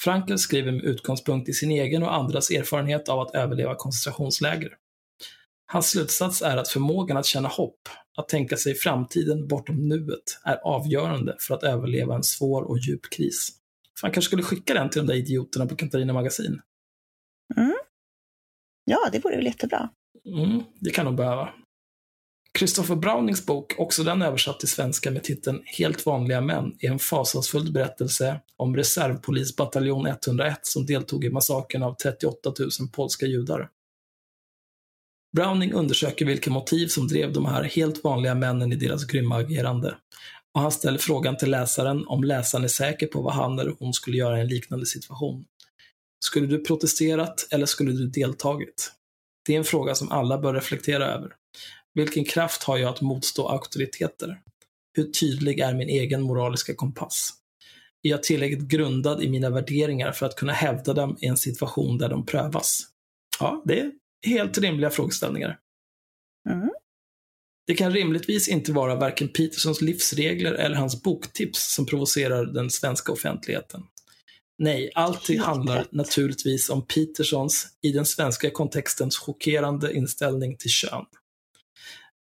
Frankel 0.00 0.38
skriver 0.38 0.72
med 0.72 0.84
utgångspunkt 0.84 1.48
i 1.48 1.52
sin 1.52 1.70
egen 1.70 2.02
och 2.02 2.14
andras 2.14 2.50
erfarenhet 2.50 3.08
av 3.08 3.20
att 3.20 3.34
överleva 3.34 3.74
koncentrationsläger. 3.74 4.76
Hans 5.66 5.90
slutsats 5.90 6.42
är 6.42 6.56
att 6.56 6.68
förmågan 6.68 7.16
att 7.16 7.26
känna 7.26 7.48
hopp, 7.48 7.88
att 8.16 8.28
tänka 8.28 8.56
sig 8.56 8.74
framtiden 8.74 9.48
bortom 9.48 9.88
nuet, 9.88 10.38
är 10.44 10.56
avgörande 10.56 11.36
för 11.40 11.54
att 11.54 11.62
överleva 11.62 12.14
en 12.14 12.22
svår 12.22 12.62
och 12.62 12.78
djup 12.78 13.10
kris. 13.10 13.52
Fan, 14.00 14.10
kanske 14.10 14.28
skulle 14.28 14.42
skicka 14.42 14.74
den 14.74 14.90
till 14.90 15.00
de 15.00 15.06
där 15.06 15.18
idioterna 15.18 15.66
på 15.66 15.76
Katarina 15.76 16.12
Magasin. 16.12 16.60
Mm. 17.56 17.74
Ja, 18.84 19.08
det 19.12 19.24
vore 19.24 19.36
väl 19.36 19.46
jättebra. 19.46 19.90
Mm, 20.26 20.62
det 20.80 20.90
kan 20.90 21.04
de 21.04 21.16
behöva. 21.16 21.48
Christopher 22.58 22.96
Brownings 22.96 23.46
bok, 23.46 23.74
också 23.78 24.02
den 24.02 24.22
översatt 24.22 24.60
till 24.60 24.68
svenska 24.68 25.10
med 25.10 25.24
titeln 25.24 25.62
Helt 25.64 26.06
vanliga 26.06 26.40
män, 26.40 26.76
är 26.78 26.90
en 26.90 26.98
fasansfull 26.98 27.72
berättelse 27.72 28.40
om 28.56 28.76
reservpolisbataljon 28.76 30.06
101 30.06 30.58
som 30.62 30.86
deltog 30.86 31.24
i 31.24 31.30
massakern 31.30 31.82
av 31.82 31.94
38 31.94 32.52
000 32.58 32.70
polska 32.92 33.26
judar. 33.26 33.68
Browning 35.36 35.72
undersöker 35.72 36.26
vilka 36.26 36.50
motiv 36.50 36.86
som 36.86 37.08
drev 37.08 37.32
de 37.32 37.46
här 37.46 37.62
helt 37.62 38.04
vanliga 38.04 38.34
männen 38.34 38.72
i 38.72 38.76
deras 38.76 39.04
grymma 39.04 39.36
agerande. 39.36 39.94
Och 40.54 40.60
han 40.60 40.72
ställer 40.72 40.98
frågan 40.98 41.36
till 41.36 41.50
läsaren 41.50 42.06
om 42.06 42.24
läsaren 42.24 42.64
är 42.64 42.68
säker 42.68 43.06
på 43.06 43.22
vad 43.22 43.34
han 43.34 43.58
eller 43.58 43.74
hon 43.78 43.92
skulle 43.92 44.16
göra 44.16 44.38
i 44.38 44.40
en 44.40 44.48
liknande 44.48 44.86
situation. 44.86 45.44
Skulle 46.24 46.46
du 46.46 46.64
protesterat 46.64 47.48
eller 47.50 47.66
skulle 47.66 47.92
du 47.92 48.06
deltagit? 48.06 48.92
Det 49.46 49.54
är 49.54 49.58
en 49.58 49.64
fråga 49.64 49.94
som 49.94 50.12
alla 50.12 50.38
bör 50.38 50.54
reflektera 50.54 51.06
över. 51.06 51.32
Vilken 51.94 52.24
kraft 52.24 52.62
har 52.62 52.78
jag 52.78 52.88
att 52.88 53.00
motstå 53.00 53.48
auktoriteter? 53.48 54.40
Hur 54.92 55.04
tydlig 55.04 55.60
är 55.60 55.74
min 55.74 55.88
egen 55.88 56.22
moraliska 56.22 56.74
kompass? 56.74 57.30
Är 58.02 58.10
jag 58.10 58.22
tillräckligt 58.22 58.68
grundad 58.68 59.22
i 59.22 59.28
mina 59.28 59.50
värderingar 59.50 60.12
för 60.12 60.26
att 60.26 60.36
kunna 60.36 60.52
hävda 60.52 60.94
dem 60.94 61.16
i 61.20 61.26
en 61.26 61.36
situation 61.36 61.98
där 61.98 62.08
de 62.08 62.26
prövas? 62.26 62.80
Ja, 63.40 63.62
det 63.66 63.80
är 63.80 63.92
helt 64.26 64.58
rimliga 64.58 64.90
frågeställningar. 64.90 65.58
Mm. 66.50 66.70
Det 67.66 67.74
kan 67.74 67.92
rimligtvis 67.92 68.48
inte 68.48 68.72
vara 68.72 68.94
varken 68.94 69.28
Petersons 69.28 69.80
livsregler 69.80 70.52
eller 70.52 70.76
hans 70.76 71.02
boktips 71.02 71.74
som 71.74 71.86
provocerar 71.86 72.46
den 72.46 72.70
svenska 72.70 73.12
offentligheten. 73.12 73.82
Nej, 74.58 74.90
allt 74.94 75.38
handlar 75.38 75.86
naturligtvis 75.90 76.70
om 76.70 76.86
Petersons, 76.86 77.66
i 77.82 77.92
den 77.92 78.06
svenska 78.06 78.50
kontextens 78.50 79.16
chockerande 79.18 79.94
inställning 79.94 80.56
till 80.56 80.70
kön. 80.70 81.04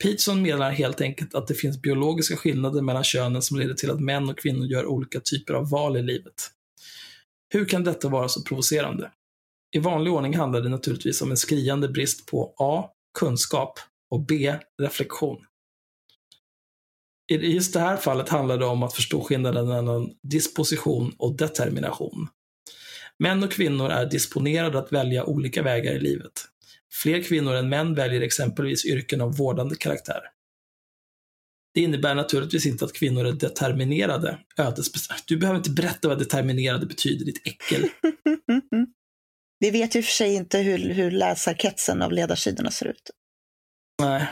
Peterson 0.03 0.43
menar 0.43 0.71
helt 0.71 1.01
enkelt 1.01 1.35
att 1.35 1.47
det 1.47 1.55
finns 1.55 1.83
biologiska 1.83 2.37
skillnader 2.37 2.83
mellan 2.83 3.05
könen 3.05 3.43
som 3.43 3.59
leder 3.59 3.75
till 3.75 3.91
att 3.91 4.01
män 4.01 4.29
och 4.29 4.39
kvinnor 4.39 4.67
gör 4.67 4.87
olika 4.87 5.21
typer 5.21 5.55
av 5.55 5.71
val 5.71 5.97
i 5.97 6.03
livet. 6.03 6.51
Hur 7.49 7.65
kan 7.65 7.85
detta 7.85 8.09
vara 8.09 8.29
så 8.29 8.43
provocerande? 8.43 9.11
I 9.77 9.79
vanlig 9.79 10.13
ordning 10.13 10.37
handlar 10.37 10.61
det 10.61 10.69
naturligtvis 10.69 11.23
om 11.23 11.31
en 11.31 11.37
skriande 11.37 11.89
brist 11.89 12.27
på 12.27 12.55
A. 12.57 12.85
Kunskap 13.19 13.79
och 14.11 14.21
B. 14.21 14.55
Reflektion. 14.83 15.39
I 17.31 17.35
just 17.35 17.73
det 17.73 17.81
här 17.81 17.97
fallet 17.97 18.29
handlar 18.29 18.59
det 18.59 18.65
om 18.65 18.83
att 18.83 18.95
förstå 18.95 19.21
skillnaden 19.25 19.69
mellan 19.69 20.11
disposition 20.23 21.15
och 21.19 21.37
determination. 21.37 22.29
Män 23.19 23.43
och 23.43 23.53
kvinnor 23.53 23.91
är 23.91 24.07
disponerade 24.07 24.79
att 24.79 24.93
välja 24.93 25.25
olika 25.25 25.63
vägar 25.63 25.93
i 25.93 26.01
livet. 26.01 26.33
Fler 27.03 27.23
kvinnor 27.23 27.55
än 27.55 27.69
män 27.69 27.95
väljer 27.95 28.21
exempelvis 28.21 28.85
yrken 28.85 29.21
av 29.21 29.37
vårdande 29.37 29.77
karaktär. 29.77 30.21
Det 31.75 31.81
innebär 31.81 32.15
naturligtvis 32.15 32.67
inte 32.67 32.85
att 32.85 32.93
kvinnor 32.93 33.27
är 33.27 33.33
determinerade, 33.33 34.39
ödesbestämda. 34.57 35.23
Du 35.27 35.37
behöver 35.37 35.59
inte 35.59 35.71
berätta 35.71 36.09
vad 36.09 36.19
determinerade 36.19 36.87
betyder, 36.87 37.25
ditt 37.25 37.47
äckel. 37.47 37.89
Vi 39.59 39.71
vet 39.71 39.95
ju 39.95 40.03
för 40.03 40.13
sig 40.13 40.35
inte 40.35 40.59
hur, 40.59 40.79
hur 40.79 41.11
läsarkretsen 41.11 42.03
av 42.03 42.13
ledarsidorna 42.13 42.71
ser 42.71 42.87
ut. 42.87 43.11
Nej. 44.03 44.29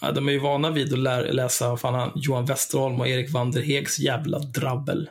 Ja, 0.00 0.12
de 0.12 0.28
är 0.28 0.32
ju 0.32 0.38
vana 0.38 0.70
vid 0.70 0.92
att 0.92 0.98
lä- 0.98 1.32
läsa 1.32 1.76
fan, 1.76 1.94
han- 1.94 2.12
Johan 2.16 2.46
Westerholm 2.46 3.00
och 3.00 3.08
Erik 3.08 3.30
Vanderhegs 3.30 3.98
jävla 3.98 4.38
drabbel. 4.38 5.10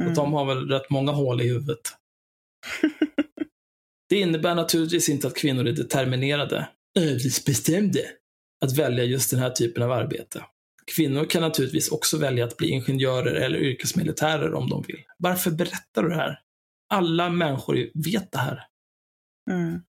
Mm. 0.00 0.08
Och 0.10 0.14
de 0.16 0.32
har 0.32 0.44
väl 0.44 0.68
rätt 0.68 0.90
många 0.90 1.12
hål 1.12 1.40
i 1.42 1.48
huvudet. 1.48 1.80
Det 4.08 4.20
innebär 4.20 4.54
naturligtvis 4.54 5.08
inte 5.08 5.26
att 5.26 5.36
kvinnor 5.36 5.66
är 5.66 5.72
determinerade, 5.72 6.68
ödesbestämda, 6.98 8.00
att 8.64 8.78
välja 8.78 9.04
just 9.04 9.30
den 9.30 9.40
här 9.40 9.50
typen 9.50 9.82
av 9.82 9.92
arbete. 9.92 10.44
Kvinnor 10.96 11.24
kan 11.24 11.42
naturligtvis 11.42 11.88
också 11.88 12.18
välja 12.18 12.44
att 12.44 12.56
bli 12.56 12.68
ingenjörer 12.68 13.34
eller 13.34 13.58
yrkesmilitärer 13.58 14.54
om 14.54 14.70
de 14.70 14.82
vill. 14.88 15.02
Varför 15.18 15.50
berättar 15.50 16.02
du 16.02 16.08
det 16.08 16.14
här? 16.14 16.40
Alla 16.88 17.30
människor 17.30 17.90
vet 18.04 18.32
det 18.32 18.38
här. 18.38 18.66
Mm. 19.50 19.80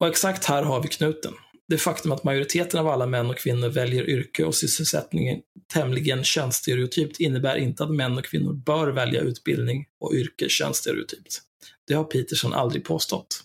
Och 0.00 0.08
exakt 0.08 0.44
här 0.44 0.62
har 0.62 0.82
vi 0.82 0.88
knuten. 0.88 1.32
Det 1.68 1.78
faktum 1.78 2.12
att 2.12 2.24
majoriteten 2.24 2.80
av 2.80 2.88
alla 2.88 3.06
män 3.06 3.30
och 3.30 3.38
kvinnor 3.38 3.68
väljer 3.68 4.10
yrke 4.10 4.44
och 4.44 4.54
sysselsättning 4.54 5.42
tämligen 5.72 6.24
könsstereotypt 6.24 7.20
innebär 7.20 7.56
inte 7.56 7.84
att 7.84 7.90
män 7.90 8.18
och 8.18 8.24
kvinnor 8.24 8.52
bör 8.52 8.88
välja 8.88 9.20
utbildning 9.20 9.86
och 10.00 10.12
yrke 10.14 10.48
könsstereotypt. 10.48 11.40
Det 11.86 11.94
har 11.94 12.04
Peterson 12.04 12.52
aldrig 12.52 12.84
påstått. 12.84 13.42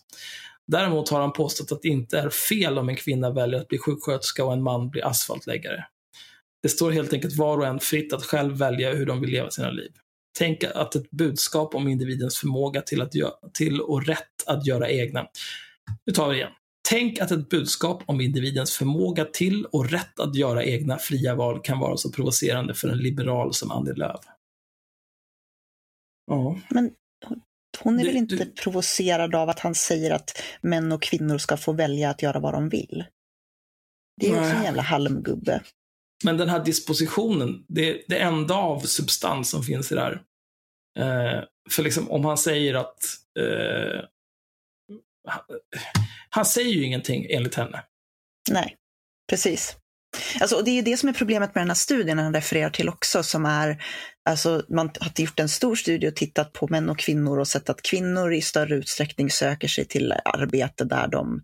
Däremot 0.67 1.09
har 1.09 1.21
han 1.21 1.33
påstått 1.33 1.71
att 1.71 1.81
det 1.81 1.87
inte 1.87 2.19
är 2.19 2.29
fel 2.29 2.77
om 2.77 2.89
en 2.89 2.95
kvinna 2.95 3.31
väljer 3.31 3.59
att 3.59 3.67
bli 3.67 3.77
sjuksköterska 3.77 4.45
och 4.45 4.53
en 4.53 4.63
man 4.63 4.89
blir 4.89 5.05
asfaltläggare. 5.05 5.85
Det 6.63 6.69
står 6.69 6.91
helt 6.91 7.13
enkelt 7.13 7.37
var 7.37 7.57
och 7.57 7.67
en 7.67 7.79
fritt 7.79 8.13
att 8.13 8.23
själv 8.23 8.57
välja 8.57 8.93
hur 8.93 9.05
de 9.05 9.21
vill 9.21 9.29
leva 9.29 9.49
sina 9.49 9.71
liv. 9.71 9.91
Tänk 10.37 10.63
att 10.63 10.95
ett 10.95 11.11
budskap 11.11 11.75
om 11.75 11.87
individens 11.87 12.37
förmåga 12.37 12.81
till, 12.81 13.01
att 13.01 13.13
gö- 13.15 13.51
till 13.53 13.81
och 13.81 14.05
rätt 14.05 14.47
att 14.47 14.65
göra 14.65 14.89
egna. 14.89 15.27
Nu 16.05 16.13
tar 16.13 16.29
vi 16.29 16.33
det 16.33 16.39
igen. 16.39 16.51
Tänk 16.89 17.19
att 17.19 17.31
ett 17.31 17.49
budskap 17.49 18.03
om 18.05 18.21
individens 18.21 18.71
förmåga 18.77 19.25
till 19.25 19.65
och 19.65 19.89
rätt 19.89 20.19
att 20.19 20.35
göra 20.35 20.63
egna 20.63 20.97
fria 20.97 21.35
val 21.35 21.61
kan 21.63 21.79
vara 21.79 21.97
så 21.97 22.11
provocerande 22.11 22.73
för 22.73 22.87
en 22.89 22.97
liberal 22.97 23.53
som 23.53 23.71
Annie 23.71 23.93
Lööf. 23.93 24.21
Ja. 26.27 26.59
Hon 27.83 27.95
är 27.99 28.03
Du- 28.03 28.07
väl 28.07 28.17
inte 28.17 28.35
du- 28.35 28.51
provocerad 28.51 29.35
av 29.35 29.49
att 29.49 29.59
han 29.59 29.75
säger 29.75 30.11
att 30.11 30.43
män 30.61 30.91
och 30.91 31.01
kvinnor 31.01 31.37
ska 31.37 31.57
få 31.57 31.71
välja 31.73 32.09
att 32.09 32.21
göra 32.21 32.39
vad 32.39 32.53
de 32.53 32.69
vill. 32.69 33.05
Det 34.21 34.27
är 34.27 34.31
ju 34.31 34.39
också 34.39 34.51
en 34.57 34.63
jävla 34.63 34.81
halmgubbe. 34.81 35.61
Men 36.23 36.37
den 36.37 36.49
här 36.49 36.65
dispositionen, 36.65 37.65
det, 37.67 38.03
det 38.07 38.19
enda 38.19 38.55
av 38.55 38.79
substans 38.79 39.49
som 39.49 39.63
finns 39.63 39.91
i 39.91 39.95
det 39.95 40.01
här. 40.01 40.21
Eh, 40.99 41.43
för 41.71 41.83
liksom 41.83 42.11
om 42.11 42.25
han 42.25 42.37
säger 42.37 42.73
att 42.73 42.97
eh, 43.39 44.03
han, 45.27 45.41
han 46.29 46.45
säger 46.45 46.69
ju 46.73 46.83
ingenting 46.83 47.25
enligt 47.29 47.55
henne. 47.55 47.83
Nej, 48.51 48.75
precis. 49.29 49.75
Alltså, 50.41 50.55
och 50.55 50.65
det 50.65 50.71
är 50.71 50.81
det 50.83 50.97
som 50.97 51.09
är 51.09 51.13
problemet 51.13 51.55
med 51.55 51.61
den 51.61 51.69
här 51.69 51.75
studien 51.75 52.19
han 52.19 52.33
refererar 52.33 52.69
till 52.69 52.89
också, 52.89 53.23
som 53.23 53.45
är, 53.45 53.83
alltså 54.29 54.63
man 54.69 54.91
har 54.99 55.11
gjort 55.23 55.39
en 55.39 55.49
stor 55.49 55.75
studie 55.75 56.07
och 56.07 56.15
tittat 56.15 56.53
på 56.53 56.67
män 56.67 56.89
och 56.89 56.99
kvinnor 56.99 57.39
och 57.39 57.47
sett 57.47 57.69
att 57.69 57.81
kvinnor 57.81 58.33
i 58.33 58.41
större 58.41 58.75
utsträckning 58.75 59.29
söker 59.29 59.67
sig 59.67 59.85
till 59.85 60.11
arbete 60.25 60.83
där 60.85 61.07
de 61.07 61.41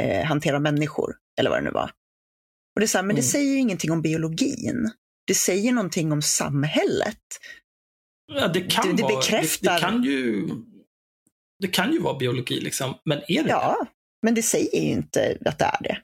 eh, 0.00 0.24
hanterar 0.24 0.58
människor, 0.58 1.14
eller 1.38 1.50
vad 1.50 1.58
det 1.58 1.64
nu 1.64 1.70
var. 1.70 1.90
Och 2.74 2.80
det 2.80 2.84
är 2.84 2.86
så 2.88 2.98
här, 2.98 3.02
men 3.04 3.16
det 3.16 3.20
Mm. 3.22 3.30
säger 3.30 3.50
ju 3.52 3.58
ingenting 3.58 3.90
om 3.92 4.02
biologin. 4.02 4.90
Det 5.26 5.34
säger 5.34 5.72
någonting 5.72 6.12
om 6.12 6.22
samhället. 6.22 7.18
Ja, 8.32 8.48
det 8.48 8.60
kan 8.60 8.88
Det- 8.88 8.96
det 8.96 9.02
vara, 9.02 9.16
bekräftar- 9.16 9.64
Det, 9.70 9.74
det, 9.74 9.80
kan 9.80 10.02
ju, 10.04 10.48
det 11.64 11.68
kan 11.68 11.92
ju 11.92 12.00
vara 12.00 12.18
biologi, 12.18 12.60
liksom. 12.60 12.94
men 13.04 13.18
är 13.18 13.24
det 13.26 13.42
det? 13.42 13.48
Ja, 13.48 13.86
men 14.22 14.34
det 14.34 14.42
säger 14.42 14.80
ju 14.80 14.88
inte 14.92 15.38
att 15.44 15.58
det 15.58 15.64
är 15.64 15.82
det. 15.82 15.98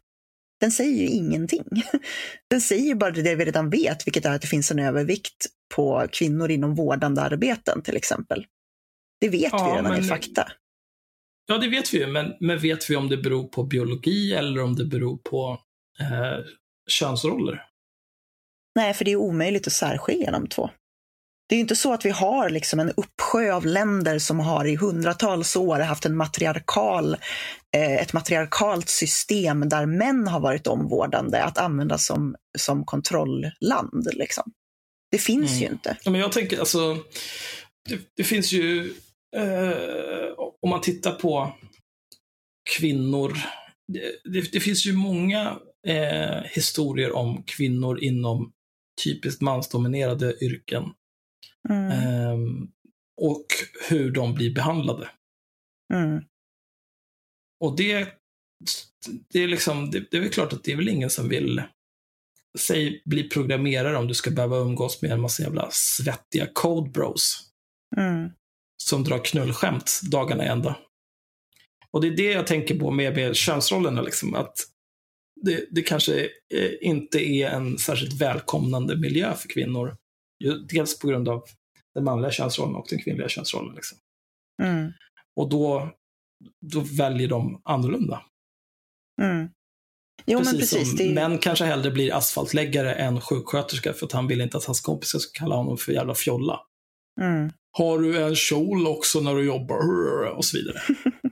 Den 0.60 0.72
säger 0.72 0.96
ju 0.96 1.06
ingenting. 1.06 1.64
Den 2.50 2.60
säger 2.60 2.84
ju 2.84 2.94
bara 2.94 3.10
det 3.10 3.34
vi 3.34 3.44
redan 3.44 3.70
vet, 3.70 4.06
vilket 4.06 4.24
är 4.24 4.30
att 4.30 4.40
det 4.42 4.46
finns 4.46 4.70
en 4.70 4.78
övervikt 4.78 5.46
på 5.74 6.06
kvinnor 6.12 6.50
inom 6.50 6.74
vårdande 6.74 7.20
arbeten 7.20 7.82
till 7.82 7.96
exempel. 7.96 8.46
Det 9.20 9.28
vet 9.28 9.52
Ja, 9.52 9.64
vi 9.72 9.78
redan 9.78 9.92
men- 9.92 10.04
i 10.04 10.08
fakta. 10.08 10.52
Ja, 11.46 11.58
det 11.58 11.68
vet 11.68 11.94
vi 11.94 11.98
ju, 11.98 12.06
men, 12.06 12.32
men 12.40 12.58
vet 12.58 12.90
vi 12.90 12.96
om 12.96 13.08
det 13.08 13.16
beror 13.16 13.48
på 13.48 13.62
biologi 13.64 14.34
eller 14.34 14.62
om 14.62 14.76
det 14.76 14.84
beror 14.84 15.16
på 15.16 15.60
eh, 16.00 16.44
könsroller? 16.90 17.66
Nej, 18.74 18.94
för 18.94 19.04
det 19.04 19.10
är 19.10 19.16
omöjligt 19.16 19.66
att 19.66 19.72
särskilja 19.72 20.30
de 20.30 20.46
två. 20.46 20.70
Det 21.50 21.56
är 21.56 21.60
inte 21.60 21.76
så 21.76 21.92
att 21.92 22.04
vi 22.04 22.10
har 22.10 22.50
liksom 22.50 22.80
en 22.80 22.90
uppsjö 22.90 23.52
av 23.52 23.66
länder 23.66 24.18
som 24.18 24.40
har 24.40 24.64
i 24.64 24.76
hundratals 24.76 25.56
år 25.56 25.80
haft 25.80 26.06
en 26.06 26.16
matriarkal, 26.16 27.16
eh, 27.76 27.94
ett 27.94 28.12
matriarkalt 28.12 28.88
system 28.88 29.68
där 29.68 29.86
män 29.86 30.28
har 30.28 30.40
varit 30.40 30.66
omvårdande 30.66 31.42
att 31.42 31.58
använda 31.58 31.98
som, 31.98 32.36
som 32.58 32.84
kontrollland. 32.84 34.08
Liksom. 34.12 34.52
Det 35.10 35.18
finns 35.18 35.50
Mm. 35.50 35.62
ju 35.62 35.66
inte. 35.66 35.96
Ja, 36.04 36.10
men 36.10 36.20
jag 36.20 36.32
tänker, 36.32 36.58
alltså, 36.58 36.94
det, 37.88 37.98
det 38.16 38.24
finns 38.24 38.52
ju, 38.52 38.94
eh, 39.36 40.32
om 40.62 40.70
man 40.70 40.80
tittar 40.80 41.12
på 41.12 41.52
kvinnor, 42.76 43.36
det, 43.92 44.32
det, 44.32 44.52
det 44.52 44.60
finns 44.60 44.86
ju 44.86 44.92
många 44.92 45.58
eh, 45.86 46.42
historier 46.44 47.12
om 47.12 47.42
kvinnor 47.42 48.04
inom 48.04 48.52
typiskt 49.04 49.40
mansdominerade 49.40 50.44
yrken. 50.44 50.84
Mm. 51.68 51.90
Ehm, 51.90 52.68
och 53.20 53.46
hur 53.88 54.10
de 54.10 54.34
blir 54.34 54.54
behandlade. 54.54 55.10
Mm. 55.94 56.24
Och 57.60 57.76
det, 57.76 58.08
det 59.32 59.38
är 59.38 59.48
liksom, 59.48 59.90
det, 59.90 60.10
det 60.10 60.16
är 60.16 60.20
väl 60.20 60.30
klart 60.30 60.52
att 60.52 60.64
det 60.64 60.72
är 60.72 60.76
väl 60.76 60.88
ingen 60.88 61.10
som 61.10 61.28
vill 61.28 61.62
säg 62.58 63.02
bli 63.04 63.28
programmerare 63.28 63.96
om 63.96 64.06
du 64.08 64.14
ska 64.14 64.30
behöva 64.30 64.56
umgås 64.56 65.02
med 65.02 65.10
en 65.10 65.20
massa 65.20 65.42
jävla 65.42 65.68
svettiga 65.70 66.46
code 66.52 66.90
bros 66.90 67.46
Mm. 67.96 68.30
som 68.82 69.04
drar 69.04 69.24
knullskämt 69.24 70.00
dagarna 70.10 70.44
i 70.44 70.48
ända. 70.48 70.76
Och 71.90 72.00
det 72.00 72.06
är 72.06 72.16
det 72.16 72.32
jag 72.32 72.46
tänker 72.46 72.78
på 72.78 72.90
med, 72.90 73.14
med 73.14 73.36
könsrollerna, 73.36 74.02
liksom, 74.02 74.34
att 74.34 74.54
det, 75.42 75.66
det 75.70 75.82
kanske 75.82 76.20
eh, 76.54 76.70
inte 76.80 77.18
är 77.18 77.50
en 77.50 77.78
särskilt 77.78 78.20
välkomnande 78.20 78.96
miljö 78.96 79.34
för 79.34 79.48
kvinnor. 79.48 79.96
Dels 80.68 80.98
på 80.98 81.08
grund 81.08 81.28
av 81.28 81.44
den 81.94 82.04
manliga 82.04 82.30
könsrollen 82.30 82.74
och 82.74 82.86
den 82.90 82.98
kvinnliga 82.98 83.28
könsrollen. 83.28 83.74
Liksom. 83.74 83.98
Mm. 84.62 84.92
Och 85.36 85.48
då, 85.48 85.90
då 86.66 86.80
väljer 86.80 87.28
de 87.28 87.60
annorlunda. 87.64 88.22
Mm. 89.22 89.48
Jo, 90.26 90.40
men 90.44 90.58
precis. 90.58 90.88
som 90.88 90.96
Det 90.96 91.14
Män 91.14 91.38
kanske 91.38 91.64
hellre 91.64 91.90
blir 91.90 92.14
asfaltläggare 92.14 92.94
än 92.94 93.20
sjuksköterska 93.20 93.92
för 93.92 94.06
att 94.06 94.12
han 94.12 94.26
vill 94.26 94.40
inte 94.40 94.56
att 94.56 94.64
hans 94.64 94.80
kompisar 94.80 95.18
ska 95.18 95.38
kalla 95.38 95.54
honom 95.54 95.76
för 95.76 95.92
jävla 95.92 96.14
fjolla. 96.14 96.60
mm. 97.20 97.52
Har 97.78 97.98
du 97.98 98.22
en 98.22 98.36
kjol 98.36 98.86
också 98.86 99.20
när 99.20 99.34
du 99.34 99.44
jobbar? 99.44 99.78
Och 100.36 100.44
så 100.44 100.56
vidare. 100.56 100.78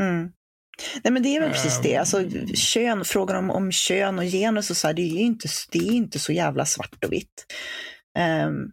Mm. 0.00 0.32
Nej, 1.04 1.12
men 1.12 1.22
det 1.22 1.36
är 1.36 1.40
väl 1.40 1.50
precis 1.50 1.80
det. 1.82 1.94
Ehm. 1.94 2.00
Alltså, 2.00 2.24
kön, 2.54 3.04
frågan 3.04 3.36
om, 3.36 3.50
om 3.50 3.72
kön 3.72 4.18
och 4.18 4.24
genus 4.24 4.70
och 4.70 4.76
så 4.76 4.86
här, 4.86 4.94
det 4.94 5.02
är 5.02 5.18
inte, 5.18 5.48
det 5.70 5.78
är 5.78 5.92
inte 5.92 6.18
så 6.18 6.32
jävla 6.32 6.64
svart 6.64 7.04
och 7.04 7.12
vitt. 7.12 7.46
Ehm, 8.18 8.70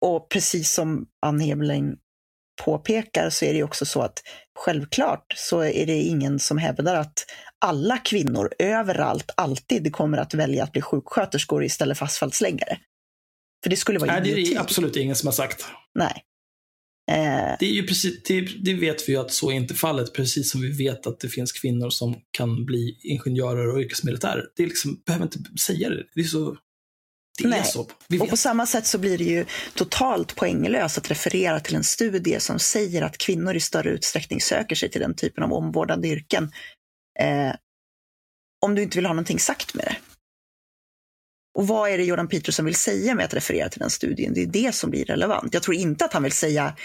och 0.00 0.28
precis 0.28 0.72
som 0.72 1.06
Ann 1.26 1.40
Heberlein 1.40 1.96
påpekar 2.64 3.30
så 3.30 3.44
är 3.44 3.54
det 3.54 3.62
också 3.62 3.86
så 3.86 4.02
att 4.02 4.22
självklart 4.58 5.34
så 5.36 5.64
är 5.64 5.86
det 5.86 5.96
ingen 5.96 6.38
som 6.38 6.58
hävdar 6.58 6.94
att 6.94 7.26
alla 7.58 7.98
kvinnor 7.98 8.52
överallt 8.58 9.30
alltid 9.36 9.92
kommer 9.92 10.18
att 10.18 10.34
välja 10.34 10.64
att 10.64 10.72
bli 10.72 10.82
sjuksköterskor 10.82 11.64
istället 11.64 11.98
för 11.98 12.06
asfaltsläggare. 12.06 12.78
För 13.62 13.70
det 13.70 13.76
skulle 13.76 13.98
vara 13.98 14.12
Nej, 14.12 14.34
det 14.34 14.54
är 14.54 14.60
absolut 14.60 14.96
ingen 14.96 15.16
som 15.16 15.26
har 15.26 15.32
sagt. 15.32 15.64
Nej. 15.94 16.24
Eh, 17.10 17.56
Det, 17.58 17.66
är 17.66 17.72
ju 17.72 17.86
precis, 17.86 18.22
det, 18.22 18.40
det 18.40 18.74
vet 18.74 19.08
vi 19.08 19.12
ju 19.12 19.18
att 19.18 19.32
så 19.32 19.50
är 19.50 19.54
inte 19.54 19.74
fallet, 19.74 20.14
precis 20.14 20.50
som 20.50 20.60
vi 20.60 20.70
vet 20.70 21.06
att 21.06 21.20
det 21.20 21.28
finns 21.28 21.52
kvinnor 21.52 21.90
som 21.90 22.16
kan 22.30 22.64
bli 22.64 22.98
ingenjörer 23.02 23.74
och 23.74 23.80
yrkesmilitärer. 23.80 24.44
Det 24.56 24.62
är 24.62 24.66
liksom, 24.66 25.02
behöver 25.06 25.24
inte 25.24 25.38
säga 25.60 25.90
det. 25.90 26.04
Det 26.14 26.20
är 26.20 26.24
så. 26.24 26.56
Det 27.38 27.44
är 27.44 27.48
Nej. 27.48 27.64
så. 27.64 27.88
Vi 28.08 28.20
Och 28.20 28.28
på 28.28 28.36
samma 28.36 28.66
sätt 28.66 28.86
så 28.86 28.98
blir 28.98 29.18
det 29.18 29.24
ju 29.24 29.44
totalt 29.74 30.36
poänglöst 30.36 30.98
att 30.98 31.10
referera 31.10 31.60
till 31.60 31.74
en 31.74 31.84
studie 31.84 32.40
som 32.40 32.58
säger 32.58 33.02
att 33.02 33.18
kvinnor 33.18 33.56
i 33.56 33.60
större 33.60 33.90
utsträckning 33.90 34.40
söker 34.40 34.76
sig 34.76 34.90
till 34.90 35.00
den 35.00 35.14
typen 35.14 35.44
av 35.44 35.52
omvårdande 35.52 36.08
yrken. 36.08 36.52
Eh, 37.20 37.54
om 38.64 38.74
du 38.74 38.82
inte 38.82 38.98
vill 38.98 39.06
ha 39.06 39.12
någonting 39.12 39.38
sagt 39.38 39.74
med 39.74 39.84
det. 39.84 39.96
Och 41.54 41.66
vad 41.66 41.90
är 41.90 41.98
det 41.98 42.04
Jordan 42.04 42.28
Peterson 42.28 42.64
vill 42.64 42.74
säga 42.74 43.14
med 43.14 43.24
att 43.24 43.34
referera 43.34 43.68
till 43.68 43.80
den 43.80 43.90
studien? 43.90 44.34
Det 44.34 44.42
är 44.42 44.46
det 44.46 44.74
som 44.74 44.90
blir 44.90 45.04
relevant. 45.04 45.54
Jag 45.54 45.62
tror 45.62 45.76
inte 45.76 46.04
att 46.04 46.12
han 46.12 46.22
vill 46.22 46.32
säga 46.32 46.76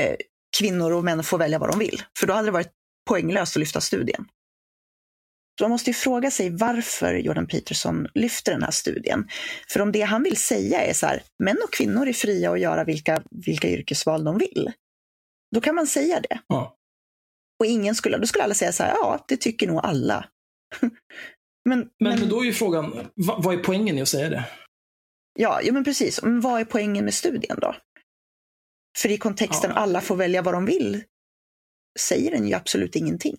eh, 0.00 0.16
kvinnor 0.58 0.92
och 0.92 1.04
män 1.04 1.24
får 1.24 1.38
välja 1.38 1.58
vad 1.58 1.70
de 1.70 1.78
vill, 1.78 2.02
för 2.18 2.26
då 2.26 2.34
hade 2.34 2.48
det 2.48 2.52
varit 2.52 2.72
poänglöst 3.08 3.56
att 3.56 3.60
lyfta 3.60 3.80
studien. 3.80 4.26
Så 5.58 5.64
man 5.64 5.70
måste 5.70 5.90
ju 5.90 5.94
fråga 5.94 6.30
sig 6.30 6.50
varför 6.50 7.14
Jordan 7.14 7.46
Peterson 7.46 8.08
lyfter 8.14 8.52
den 8.52 8.62
här 8.62 8.70
studien. 8.70 9.28
För 9.68 9.80
om 9.80 9.92
det 9.92 10.00
han 10.00 10.22
vill 10.22 10.36
säga 10.36 10.82
är 10.82 10.92
så 10.92 11.06
här, 11.06 11.22
män 11.38 11.56
och 11.64 11.72
kvinnor 11.72 12.08
är 12.08 12.12
fria 12.12 12.52
att 12.52 12.60
göra 12.60 12.84
vilka, 12.84 13.22
vilka 13.30 13.68
yrkesval 13.68 14.24
de 14.24 14.38
vill. 14.38 14.72
Då 15.54 15.60
kan 15.60 15.74
man 15.74 15.86
säga 15.86 16.20
det. 16.20 16.40
Ja. 16.46 16.76
Och 17.58 17.66
ingen 17.66 17.94
skulle, 17.94 18.18
då 18.18 18.26
skulle 18.26 18.44
alla 18.44 18.54
säga 18.54 18.72
så 18.72 18.82
här, 18.82 18.90
ja, 18.90 19.24
det 19.28 19.36
tycker 19.36 19.66
nog 19.66 19.80
alla. 19.82 20.28
men, 21.66 21.78
Men, 22.00 22.20
men 22.20 22.28
då 22.28 22.40
är 22.40 22.44
ju 22.44 22.52
frågan, 22.52 23.10
vad, 23.14 23.44
vad 23.44 23.54
är 23.54 23.58
poängen 23.62 23.98
i 23.98 24.02
att 24.02 24.08
säga 24.08 24.28
det? 24.28 24.44
Ja, 25.38 25.60
ja, 25.62 25.72
men 25.72 25.84
precis. 25.84 26.22
Men 26.22 26.40
vad 26.40 26.60
är 26.60 26.64
poängen 26.64 27.04
med 27.04 27.14
studien 27.14 27.58
då? 27.60 27.76
För 28.98 29.08
i 29.08 29.18
kontexten 29.18 29.70
Ja. 29.74 29.76
alla 29.80 30.00
får 30.00 30.16
välja 30.16 30.42
vad 30.42 30.54
de 30.54 30.66
vill 30.66 31.02
säger 32.00 32.30
den 32.30 32.48
ju 32.48 32.54
absolut 32.54 32.96
ingenting. 32.96 33.36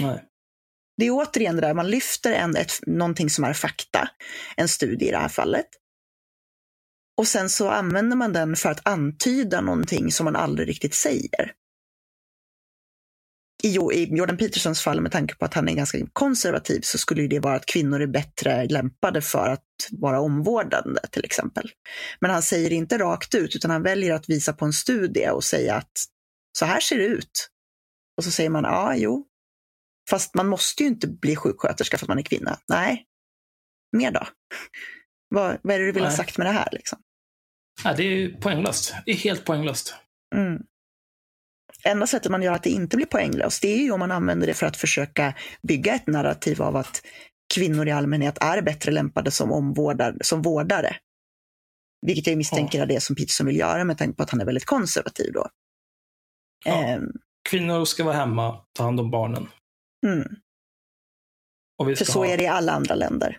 Nej. 0.00 0.24
Det 0.96 1.06
är 1.06 1.10
återigen 1.10 1.56
det 1.56 1.62
där, 1.62 1.74
man 1.74 1.90
lyfter 1.90 2.32
en, 2.32 2.56
ett, 2.56 2.72
någonting 2.86 3.30
som 3.30 3.44
är 3.44 3.52
fakta, 3.52 4.08
en 4.56 4.68
studie 4.68 5.08
i 5.08 5.10
det 5.10 5.18
här 5.18 5.28
fallet. 5.28 5.66
Och 7.18 7.26
sen 7.26 7.50
så 7.50 7.68
använder 7.70 8.16
man 8.16 8.32
den 8.32 8.56
för 8.56 8.70
att 8.70 8.86
antyda 8.86 9.60
någonting 9.60 10.12
som 10.12 10.24
man 10.24 10.36
aldrig 10.36 10.68
riktigt 10.68 10.94
säger. 10.94 11.52
I, 13.62 13.74
Jo- 13.74 13.92
I 13.92 14.16
Jordan 14.16 14.36
Petersons 14.36 14.80
fall, 14.80 15.00
med 15.00 15.12
tanke 15.12 15.34
på 15.34 15.44
att 15.44 15.54
han 15.54 15.68
är 15.68 15.74
ganska 15.74 15.98
konservativ, 16.12 16.80
så 16.80 16.98
skulle 16.98 17.26
det 17.26 17.40
vara 17.40 17.56
att 17.56 17.66
kvinnor 17.66 18.00
är 18.00 18.06
bättre 18.06 18.66
lämpade 18.66 19.22
för 19.22 19.48
att 19.48 19.64
vara 19.90 20.20
omvårdande 20.20 21.00
till 21.10 21.24
exempel. 21.24 21.70
Men 22.20 22.30
han 22.30 22.42
säger 22.42 22.72
inte 22.72 22.98
rakt 22.98 23.34
ut, 23.34 23.56
utan 23.56 23.70
han 23.70 23.82
väljer 23.82 24.14
att 24.14 24.28
visa 24.28 24.52
på 24.52 24.64
en 24.64 24.72
studie 24.72 25.30
och 25.30 25.44
säga 25.44 25.74
att 25.74 25.92
så 26.58 26.64
här 26.64 26.80
ser 26.80 26.98
det 26.98 27.04
ut. 27.04 27.48
Och 28.16 28.24
så 28.24 28.30
säger 28.30 28.50
man, 28.50 28.64
ja, 28.64 28.94
jo, 28.96 29.26
Fast 30.10 30.34
man 30.34 30.48
måste 30.48 30.82
ju 30.82 30.88
inte 30.88 31.08
bli 31.08 31.36
sjuksköterska 31.36 31.98
för 31.98 32.04
att 32.04 32.08
man 32.08 32.18
är 32.18 32.22
kvinna. 32.22 32.58
Nej. 32.68 33.06
Mer 33.96 34.10
då? 34.10 34.26
Vad, 35.28 35.58
vad 35.62 35.74
är 35.74 35.78
det 35.78 35.86
du 35.86 35.92
vill 35.92 36.02
ha 36.02 36.08
Nej. 36.08 36.16
sagt 36.16 36.38
med 36.38 36.46
det 36.46 36.50
här? 36.50 36.68
Liksom? 36.72 36.98
Nej, 37.84 37.94
det 37.96 38.02
är 38.02 38.28
poänglöst. 38.40 38.94
Det 39.06 39.10
är 39.10 39.16
helt 39.16 39.44
poänglöst. 39.44 39.94
Mm. 40.34 40.62
Enda 41.84 42.06
sättet 42.06 42.30
man 42.30 42.42
gör 42.42 42.52
att 42.52 42.62
det 42.62 42.70
inte 42.70 42.96
blir 42.96 43.06
poänglöst, 43.06 43.62
det 43.62 43.68
är 43.68 43.82
ju 43.82 43.90
om 43.90 44.00
man 44.00 44.10
använder 44.10 44.46
det 44.46 44.54
för 44.54 44.66
att 44.66 44.76
försöka 44.76 45.34
bygga 45.62 45.94
ett 45.94 46.06
narrativ 46.06 46.62
av 46.62 46.76
att 46.76 47.02
kvinnor 47.54 47.88
i 47.88 47.90
allmänhet 47.90 48.38
är 48.40 48.62
bättre 48.62 48.92
lämpade 48.92 49.30
som, 49.30 49.52
omvårdar, 49.52 50.16
som 50.20 50.42
vårdare. 50.42 50.96
Vilket 52.06 52.26
jag 52.26 52.36
misstänker 52.36 52.82
är 52.82 52.86
det 52.86 53.00
som 53.00 53.16
Peterson 53.16 53.46
vill 53.46 53.56
göra 53.56 53.84
med 53.84 53.98
tanke 53.98 54.16
på 54.16 54.22
att 54.22 54.30
han 54.30 54.40
är 54.40 54.44
väldigt 54.44 54.64
konservativ 54.64 55.32
då. 55.32 55.48
Ja. 56.64 56.72
Ehm, 56.72 57.12
Kvinnor 57.48 57.84
ska 57.84 58.04
vara 58.04 58.16
hemma, 58.16 58.64
ta 58.72 58.82
hand 58.82 59.00
om 59.00 59.10
barnen. 59.10 59.48
mm. 60.06 60.36
Och 61.78 61.88
vi 61.88 61.96
För 61.96 62.04
så 62.04 62.24
är 62.24 62.36
det 62.36 62.44
i 62.44 62.46
alla 62.46 62.72
andra 62.72 62.94
länder. 62.94 63.38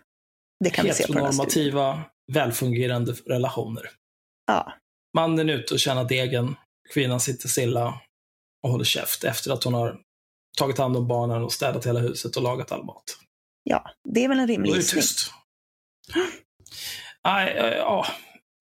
Det 0.63 0.69
kan 0.69 0.85
vi 0.85 0.93
se 0.93 1.07
på 1.07 1.13
heteronormativa, 1.13 2.01
välfungerande 2.33 3.13
relationer. 3.13 3.89
Ja, 4.47 4.73
Mannen 5.13 5.49
är 5.49 5.53
ute 5.53 5.73
och 5.73 5.79
tjänar 5.79 6.03
degen, 6.03 6.55
kvinnan 6.93 7.19
sitter 7.19 7.47
stilla 7.47 8.01
och 8.63 8.69
håller 8.69 8.83
käft 8.85 9.23
efter 9.23 9.51
att 9.51 9.63
hon 9.63 9.73
har 9.73 10.01
tagit 10.57 10.77
hand 10.77 10.97
om 10.97 11.07
barnen 11.07 11.43
och 11.43 11.53
städat 11.53 11.85
hela 11.85 11.99
huset 11.99 12.35
och 12.35 12.43
lagat 12.43 12.71
all 12.71 12.83
mat. 12.85 13.03
ja, 13.63 13.91
det 14.03 14.23
är 14.23 14.29
väl 14.29 14.39
en 14.39 14.47
rimlig 14.47 14.75
gissning. 14.75 15.01
tyst. 15.01 15.31
Nej, 17.23 17.55
ja. 17.77 18.05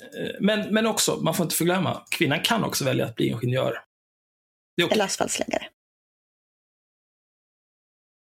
Eh, 0.03 0.31
Men, 0.41 0.75
men 0.75 0.87
också, 0.87 1.17
man 1.17 1.35
får 1.35 1.45
inte 1.45 1.57
förglömma, 1.57 2.07
kvinnan 2.11 2.41
kan 2.43 2.65
också 2.65 2.85
välja 2.85 3.07
att 3.07 3.15
bli 3.15 3.27
ingenjör. 3.29 3.85
Det 4.77 4.83
är 4.83 4.87
okej. 4.87 4.95
Eller 4.95 5.05
asfaltsläggare. 5.05 5.69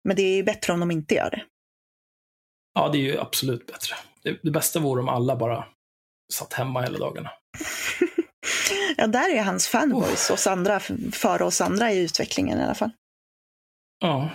Men 0.05 0.17
det 0.17 0.23
är 0.23 0.37
ju 0.37 0.43
bättre 0.43 0.73
om 0.73 0.81
de 0.81 0.91
inte 0.91 1.15
gör 1.15 1.31
det. 1.31 1.45
Ja, 2.75 2.89
det 2.89 2.99
är 2.99 3.03
ju 3.03 3.19
absolut 3.19 3.67
bättre. 3.67 3.97
Det, 4.23 4.41
det 4.43 4.51
bästa 4.51 4.81
vore 4.81 5.01
om 5.03 5.09
alla 5.09 5.37
bara 5.37 5.67
satt 6.33 6.53
hemma 6.53 6.83
hela 6.83 6.99
dagarna. 6.99 7.31
Ja, 8.97 9.07
där 9.07 9.35
är 9.35 9.43
hans 9.43 9.69
fanboys, 9.69 10.31
oss 10.31 10.47
andra, 10.47 10.81
före 11.13 11.45
oss 11.45 11.61
andra 11.61 11.93
i 11.93 11.99
utvecklingen 12.05 12.59
i 12.59 12.63
alla 12.63 12.75
fall. 12.75 12.91
Ja, 14.01 14.31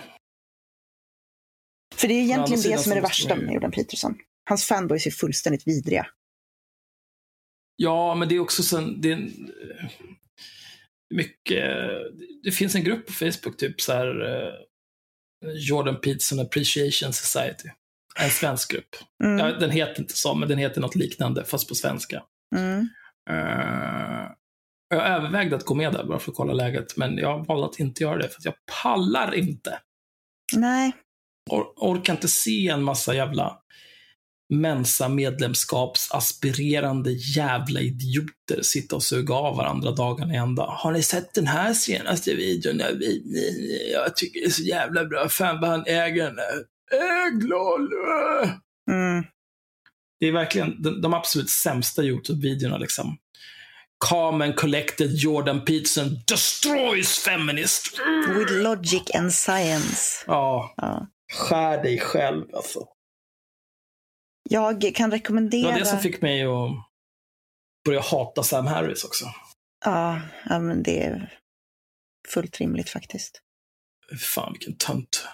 För 1.94 2.08
det 2.08 2.14
är 2.14 2.22
egentligen 2.22 2.62
det 2.62 2.78
som 2.78 2.92
är 2.92 2.96
det 2.96 3.02
värsta 3.02 3.36
med 3.36 3.54
Jordan 3.54 3.70
Peterson. 3.70 4.18
Hans 4.48 4.64
fanboys 4.66 5.06
är 5.06 5.10
fullständigt 5.10 5.66
vidriga. 5.66 6.06
Ja, 7.76 8.14
men 8.14 8.28
det 8.28 8.34
är 8.34 8.40
också 8.40 8.62
sen, 8.62 9.00
det 9.00 9.12
är 9.12 9.16
eh, 9.18 9.90
mycket, 11.14 11.64
det 12.42 12.52
finns 12.52 12.74
en 12.74 12.84
grupp 12.84 13.06
på 13.06 13.12
Facebook, 13.12 13.56
typ 13.56 13.80
så 13.80 13.92
här 13.92 14.20
eh, 14.24 14.52
Jordan 15.54 16.00
Peterson 16.00 16.40
Appreciation 16.40 17.12
Society. 17.12 17.68
En 18.16 18.30
svensk 18.30 18.72
grupp. 18.72 18.96
Mm, 19.24 19.38
Ja, 19.38 19.52
den 19.58 19.70
heter 19.70 20.00
inte 20.02 20.16
så, 20.16 20.34
men 20.34 20.48
den 20.48 20.58
heter 20.58 20.80
något 20.80 20.96
liknande, 20.96 21.44
fast 21.44 21.68
på 21.68 21.74
svenska. 21.74 22.22
mm. 22.56 22.88
Eh, 23.30 24.09
jag 24.90 25.06
övervägde 25.06 25.56
att 25.56 25.64
gå 25.64 25.74
med 25.74 25.92
där 25.92 26.04
bara 26.04 26.18
för 26.18 26.30
att 26.30 26.36
kolla 26.36 26.52
läget, 26.52 26.96
men 26.96 27.18
jag 27.18 27.46
valde 27.46 27.66
att 27.66 27.80
inte 27.80 28.02
göra 28.02 28.18
det, 28.18 28.28
för 28.28 28.38
att 28.38 28.44
jag 28.44 28.54
pallar 28.82 29.34
inte. 29.34 29.78
Nej, 30.56 30.92
Or 31.50 31.64
orkar 31.76 32.12
inte 32.12 32.28
se 32.28 32.68
en 32.68 32.82
massa 32.82 33.14
jävla 33.14 33.56
Mensa-medlemskapsaspirerande 34.52 37.12
jävla 37.12 37.80
idioter 37.80 38.62
sitta 38.62 38.96
och 38.96 39.02
suga 39.02 39.34
av 39.34 39.56
varandra 39.56 39.90
dagarna 39.90 40.34
i 40.34 40.36
ända. 40.36 40.62
Har 40.62 40.92
ni 40.92 41.02
sett 41.02 41.34
den 41.34 41.46
här 41.46 41.74
senaste 41.74 42.34
videon? 42.34 42.78
Jag, 42.78 42.90
jag 43.92 44.16
tycker 44.16 44.40
det 44.40 44.46
är 44.46 44.50
så 44.50 44.62
jävla 44.62 45.04
bra. 45.04 45.28
Fan 45.28 45.60
vad 45.60 45.70
han 45.70 45.84
äger 45.86 46.24
den. 46.24 46.38
Äg 46.92 47.30
LOL! 47.48 47.88
mm. 48.90 49.24
Det 50.20 50.26
är 50.26 50.32
verkligen 50.32 50.82
de, 50.82 51.00
de 51.00 51.14
absolut 51.14 51.50
sämsta 51.50 52.02
YouTube-videorna 52.02 52.78
liksom. 52.78 53.16
Carmen 54.08 54.52
collected 54.52 55.10
Jordan 55.16 55.64
Peterson 55.64 56.16
destroys 56.26 57.18
feminist. 57.18 57.98
with 58.38 58.52
logic 58.52 59.02
and 59.14 59.32
science. 59.34 60.24
Ja, 60.26 60.74
Ja. 60.76 61.06
skär 61.32 61.82
dig 61.82 61.98
själv 62.00 62.54
alltså. 62.54 62.88
Jag 64.50 64.92
kan 64.94 65.10
Det 65.10 65.16
rekommendera... 65.16 65.70
var 65.72 65.78
det 65.78 65.86
som 65.86 65.98
fick 65.98 66.22
mig 66.22 66.42
att 66.44 66.70
börja 67.84 68.00
hata 68.00 68.42
Sam 68.42 68.66
Harris 68.66 69.04
också. 69.04 69.24
ja, 69.84 70.20
ja, 70.48 70.58
men 70.58 70.82
det 70.82 71.02
är 71.02 71.38
fullt 72.28 72.58
rimligt 72.60 72.90
faktiskt. 72.90 73.40
Fan 74.20 74.52
vilken 74.52 74.76
tönt. 74.76 75.24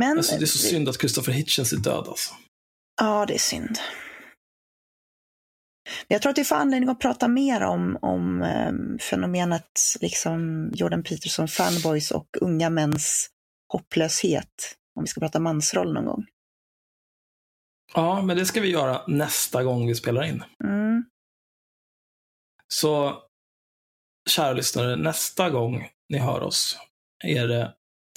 Men 0.00 0.16
Alltså, 0.18 0.36
det 0.36 0.44
är 0.44 0.46
så 0.46 0.58
synd 0.58 0.88
att 0.88 0.98
Christopher 1.00 1.32
Hitchens 1.32 1.72
är 1.72 1.76
död 1.76 2.04
alltså. 2.08 2.34
Ja, 3.00 3.26
det 3.26 3.34
är 3.34 3.38
synd. 3.38 3.78
Jag 6.08 6.22
tror 6.22 6.30
att 6.30 6.38
vi 6.38 6.44
får 6.44 6.56
anledning 6.56 6.90
att 6.90 7.00
prata 7.00 7.28
mer 7.28 7.62
om, 7.62 7.98
om 8.02 8.42
em, 8.42 8.98
fenomenet 8.98 9.80
liksom 10.00 10.70
Jordan 10.74 11.02
Peterson 11.02 11.48
fanboys 11.48 12.10
och 12.10 12.28
unga 12.40 12.70
mäns 12.70 13.30
hopplöshet. 13.72 14.76
Om 14.96 15.02
vi 15.02 15.06
ska 15.06 15.20
prata 15.20 15.40
mansroll 15.40 15.92
någon 15.92 16.04
gång. 16.04 16.26
Ja, 17.94 18.22
men 18.22 18.36
det 18.36 18.46
ska 18.46 18.60
vi 18.60 18.70
göra 18.70 19.02
nästa 19.06 19.62
gång 19.64 19.86
vi 19.86 19.94
spelar 19.94 20.24
in. 20.24 20.44
Mm. 20.64 21.04
Så, 22.68 23.22
kära 24.30 24.52
lyssnare, 24.52 24.96
nästa 24.96 25.50
gång 25.50 25.88
ni 26.08 26.18
hör 26.18 26.40
oss 26.40 26.78
är 27.24 27.48
det 27.48 27.74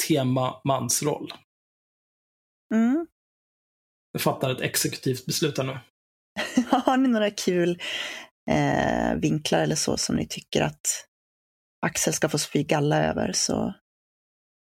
tema 0.08 0.62
mansroll. 0.64 1.34
Mm. 2.74 3.08
Jag 4.12 4.22
fattar 4.22 4.52
ett 4.52 4.62
exekutivt 4.62 5.26
beslut 5.26 5.58
här 5.58 5.66
nu. 5.66 5.78
Har 6.70 6.98
ni 6.98 7.08
några 7.08 7.32
kul 7.32 7.82
eh, 8.52 9.16
vinklar 9.16 9.60
eller 9.60 9.76
så 9.76 9.98
som 9.98 10.16
ni 10.16 10.28
tycker 10.28 10.62
att 10.62 11.06
Axel 11.86 12.14
ska 12.14 12.30
få 12.30 12.38
spy 12.38 12.64
galla 12.64 13.04
över 13.04 13.32
så 13.34 13.74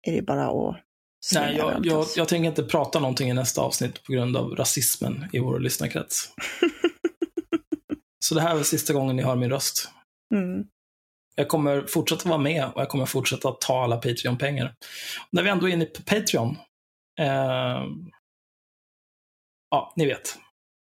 är 0.07 0.11
det 0.11 0.21
bara 0.21 0.47
att 0.47 0.85
Nej, 1.33 1.55
jag, 1.55 1.85
jag, 1.85 2.05
jag 2.15 2.27
tänker 2.27 2.49
inte 2.49 2.63
prata 2.63 2.99
någonting 2.99 3.29
i 3.29 3.33
nästa 3.33 3.61
avsnitt 3.61 4.03
på 4.03 4.13
grund 4.13 4.37
av 4.37 4.55
rasismen 4.55 5.29
i 5.33 5.39
vår 5.39 5.59
lyssnarkrets. 5.59 6.29
Så 8.25 8.35
det 8.35 8.41
här 8.41 8.59
är 8.59 8.63
sista 8.63 8.93
gången 8.93 9.15
ni 9.15 9.23
hör 9.23 9.35
min 9.35 9.49
röst. 9.49 9.89
Mm. 10.33 10.67
Jag 11.35 11.47
kommer 11.47 11.81
fortsätta 11.81 12.29
vara 12.29 12.39
med 12.39 12.65
och 12.65 12.81
jag 12.81 12.89
kommer 12.89 13.05
fortsätta 13.05 13.51
ta 13.51 13.83
alla 13.83 13.97
Patreon-pengar. 13.97 14.75
När 15.31 15.43
vi 15.43 15.49
ändå 15.49 15.69
är 15.69 15.73
inne 15.73 15.85
på 15.85 16.01
Patreon. 16.01 16.57
Eh, 17.19 17.83
ja, 19.69 19.93
ni 19.95 20.05
vet. 20.05 20.37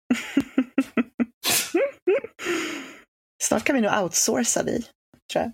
Snart 3.43 3.65
kan 3.65 3.77
vi 3.77 3.83
nog 3.83 4.03
outsourca 4.03 4.63
dig, 4.63 4.83
tror 5.33 5.45
jag. 5.45 5.53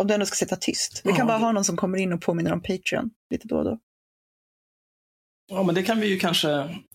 Om 0.00 0.06
du 0.06 0.14
ändå 0.14 0.26
ska 0.26 0.34
sitta 0.36 0.56
tyst. 0.56 1.00
Vi 1.04 1.10
kan 1.10 1.18
Ja, 1.18 1.24
bara 1.24 1.38
det- 1.38 1.44
ha 1.44 1.52
någon 1.52 1.64
som 1.64 1.76
kommer 1.76 1.98
in 1.98 2.12
och 2.12 2.22
påminner 2.22 2.52
om 2.52 2.62
Patreon 2.62 3.10
lite 3.30 3.48
då 3.48 3.56
och 3.58 3.64
då. 3.64 3.78
Ja, 5.50 5.62
men 5.62 5.74
det 5.74 5.82
kan 5.82 6.00
vi 6.00 6.06
ju 6.06 6.18
kanske... 6.18 6.48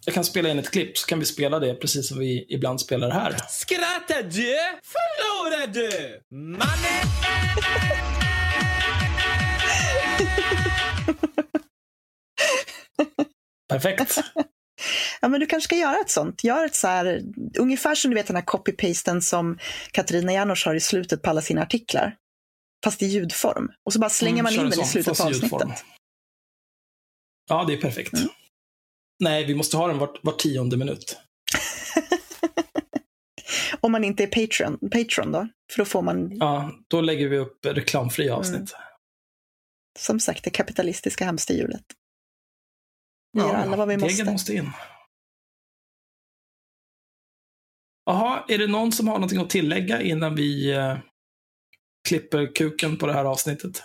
Jag 0.05 0.15
kan 0.15 0.23
spela 0.25 0.49
in 0.49 0.59
ett 0.59 0.71
klipp, 0.71 0.97
så 0.97 1.07
kan 1.07 1.19
vi 1.19 1.25
spela 1.25 1.59
det 1.59 1.75
precis 1.75 2.07
som 2.09 2.19
vi 2.19 2.45
ibland 2.49 2.81
spelar 2.81 3.11
här. 3.11 3.35
Skrattar 3.49 4.23
du? 4.23 4.55
Förlorar 4.83 5.67
du? 5.67 6.21
Mannen! 6.35 7.07
Perfekt. 13.69 14.19
Ja, 15.21 15.27
men 15.27 15.39
du 15.39 15.45
kanske 15.45 15.67
ska 15.67 15.75
göra 15.75 15.95
ett 15.95 16.09
sånt. 16.09 16.43
Gör 16.43 16.65
ett 16.65 16.75
så 16.75 16.87
här, 16.87 17.21
ungefär 17.59 17.95
som 17.95 18.11
du 18.11 18.15
vet 18.15 18.27
den 18.27 18.35
här 18.35 18.43
copy-pasten 18.43 19.21
som 19.21 19.59
Katarina 19.91 20.33
Janouch 20.33 20.65
har 20.65 20.75
i 20.75 20.79
slutet 20.79 21.21
på 21.21 21.29
alla 21.29 21.41
sina 21.41 21.61
artiklar. 21.61 22.15
Fast 22.83 23.01
i 23.01 23.05
ljudform. 23.05 23.71
Och 23.85 23.93
så 23.93 23.99
bara 23.99 24.09
slänger 24.09 24.39
Mm, 24.39 24.43
man 24.43 24.53
in 24.53 24.59
en 24.59 24.69
den 24.69 24.81
i 24.81 24.85
slutet 24.85 25.17
på 25.17 25.23
avsnittet. 25.23 25.83
Ja, 27.49 27.63
det 27.67 27.73
är 27.73 27.77
perfekt. 27.81 28.13
Mm. 28.13 28.27
Nej, 29.19 29.45
vi 29.45 29.55
måste 29.55 29.77
ha 29.77 29.87
den 29.87 29.97
var, 29.97 30.09
var 30.21 30.33
tionde 30.33 30.77
minut. 30.77 31.17
Om 33.79 33.91
man 33.91 34.03
inte 34.03 34.23
är 34.23 34.27
Patreon, 34.27 34.77
Patreon 34.91 35.31
då. 35.31 35.47
För 35.71 35.77
då 35.77 35.85
får 35.85 36.01
man, 36.01 36.37
Ja, 36.37 36.71
då 36.87 37.01
lägger 37.01 37.27
vi 37.27 37.37
upp 37.37 37.65
reklamfria 37.65 38.35
avsnitt. 38.35 38.73
Mm. 38.73 38.83
som 39.99 40.19
sagt, 40.19 40.43
det 40.43 40.49
kapitalistiska 40.49 41.25
hamsterhjulet. 41.25 41.83
Vi 43.33 43.39
Ja, 43.39 43.47
gör 43.47 43.55
alla 43.55 43.77
vad 43.77 43.87
vi 43.87 43.95
degen 43.95 44.09
måste. 44.09 44.31
måste 44.31 44.53
in. 44.53 44.69
Jaha, 48.05 48.45
är 48.47 48.57
det 48.57 48.67
någon 48.67 48.91
som 48.91 49.07
har 49.07 49.15
någonting 49.15 49.39
att 49.41 49.49
tillägga 49.49 50.01
innan 50.01 50.35
vi 50.35 50.71
eh, 50.75 50.97
klipper 52.07 52.55
kuken 52.55 52.97
på 52.97 53.05
det 53.07 53.13
här 53.13 53.25
avsnittet? 53.25 53.83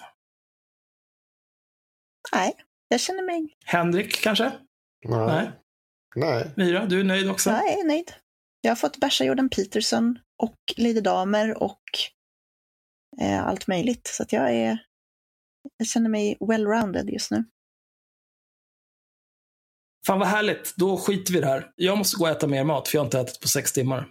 Nej, 2.33 2.55
jag 2.89 3.01
känner 3.01 3.23
mig, 3.23 3.57
Henrik 3.65 4.23
kanske? 4.23 4.45
Nej. 5.05 5.27
Nej. 5.27 5.51
Nej. 6.17 6.51
Myra, 6.57 6.87
du 6.87 7.01
är 7.01 7.05
nöjd 7.05 7.31
också? 7.31 7.51
jag 7.51 7.73
är 7.73 7.85
nöjd. 7.87 8.13
Jag 8.61 8.71
har 8.71 8.77
fått 8.77 8.97
bärsa 8.97 9.25
Jordan 9.25 9.49
Peterson 9.49 10.19
och 10.43 10.57
Lady 10.77 11.01
Damer 11.01 11.63
och 11.63 11.83
eh, 13.21 13.47
allt 13.47 13.67
möjligt. 13.67 14.07
Så 14.07 14.23
att 14.23 14.33
jag 14.33 14.55
är, 14.55 14.79
jag 15.77 15.87
känner 15.89 16.11
mig 16.11 16.37
well-rounded 16.41 17.11
just 17.11 17.31
nu. 17.31 17.45
Fan 20.09 20.19
vad 20.19 20.29
härligt, 20.29 20.75
då 20.77 20.97
skiter 20.97 21.33
vi 21.33 21.39
i 21.39 21.41
det 21.41 21.47
här. 21.47 21.71
Jag 21.77 21.99
måste 21.99 22.17
gå 22.17 22.25
och 22.25 22.31
äta 22.31 22.47
mer 22.47 22.65
mat, 22.65 22.89
för 22.89 22.97
jag 22.97 23.01
har 23.01 23.07
inte 23.07 23.21
ätit 23.21 23.41
på 23.41 23.49
sex 23.49 23.73
timmar. 23.73 24.09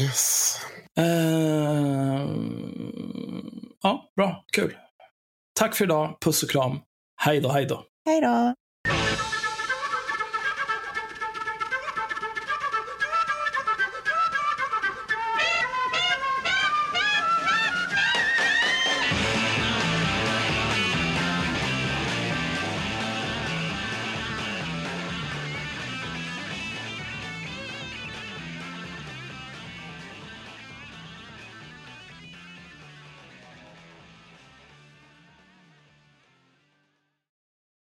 Yes. 0.00 0.56
Eh, 0.98 2.28
ja, 3.82 4.12
bra, 4.16 4.44
kul. 4.52 4.76
Tack 5.58 5.74
för 5.74 5.84
idag, 5.84 6.18
puss 6.20 6.42
och 6.42 6.50
kram. 6.50 6.78
Hej 7.16 7.40
då, 7.40 7.48
hej 7.48 7.66
då. 7.66 7.84
Hej 8.06 8.20
då! 8.20 8.54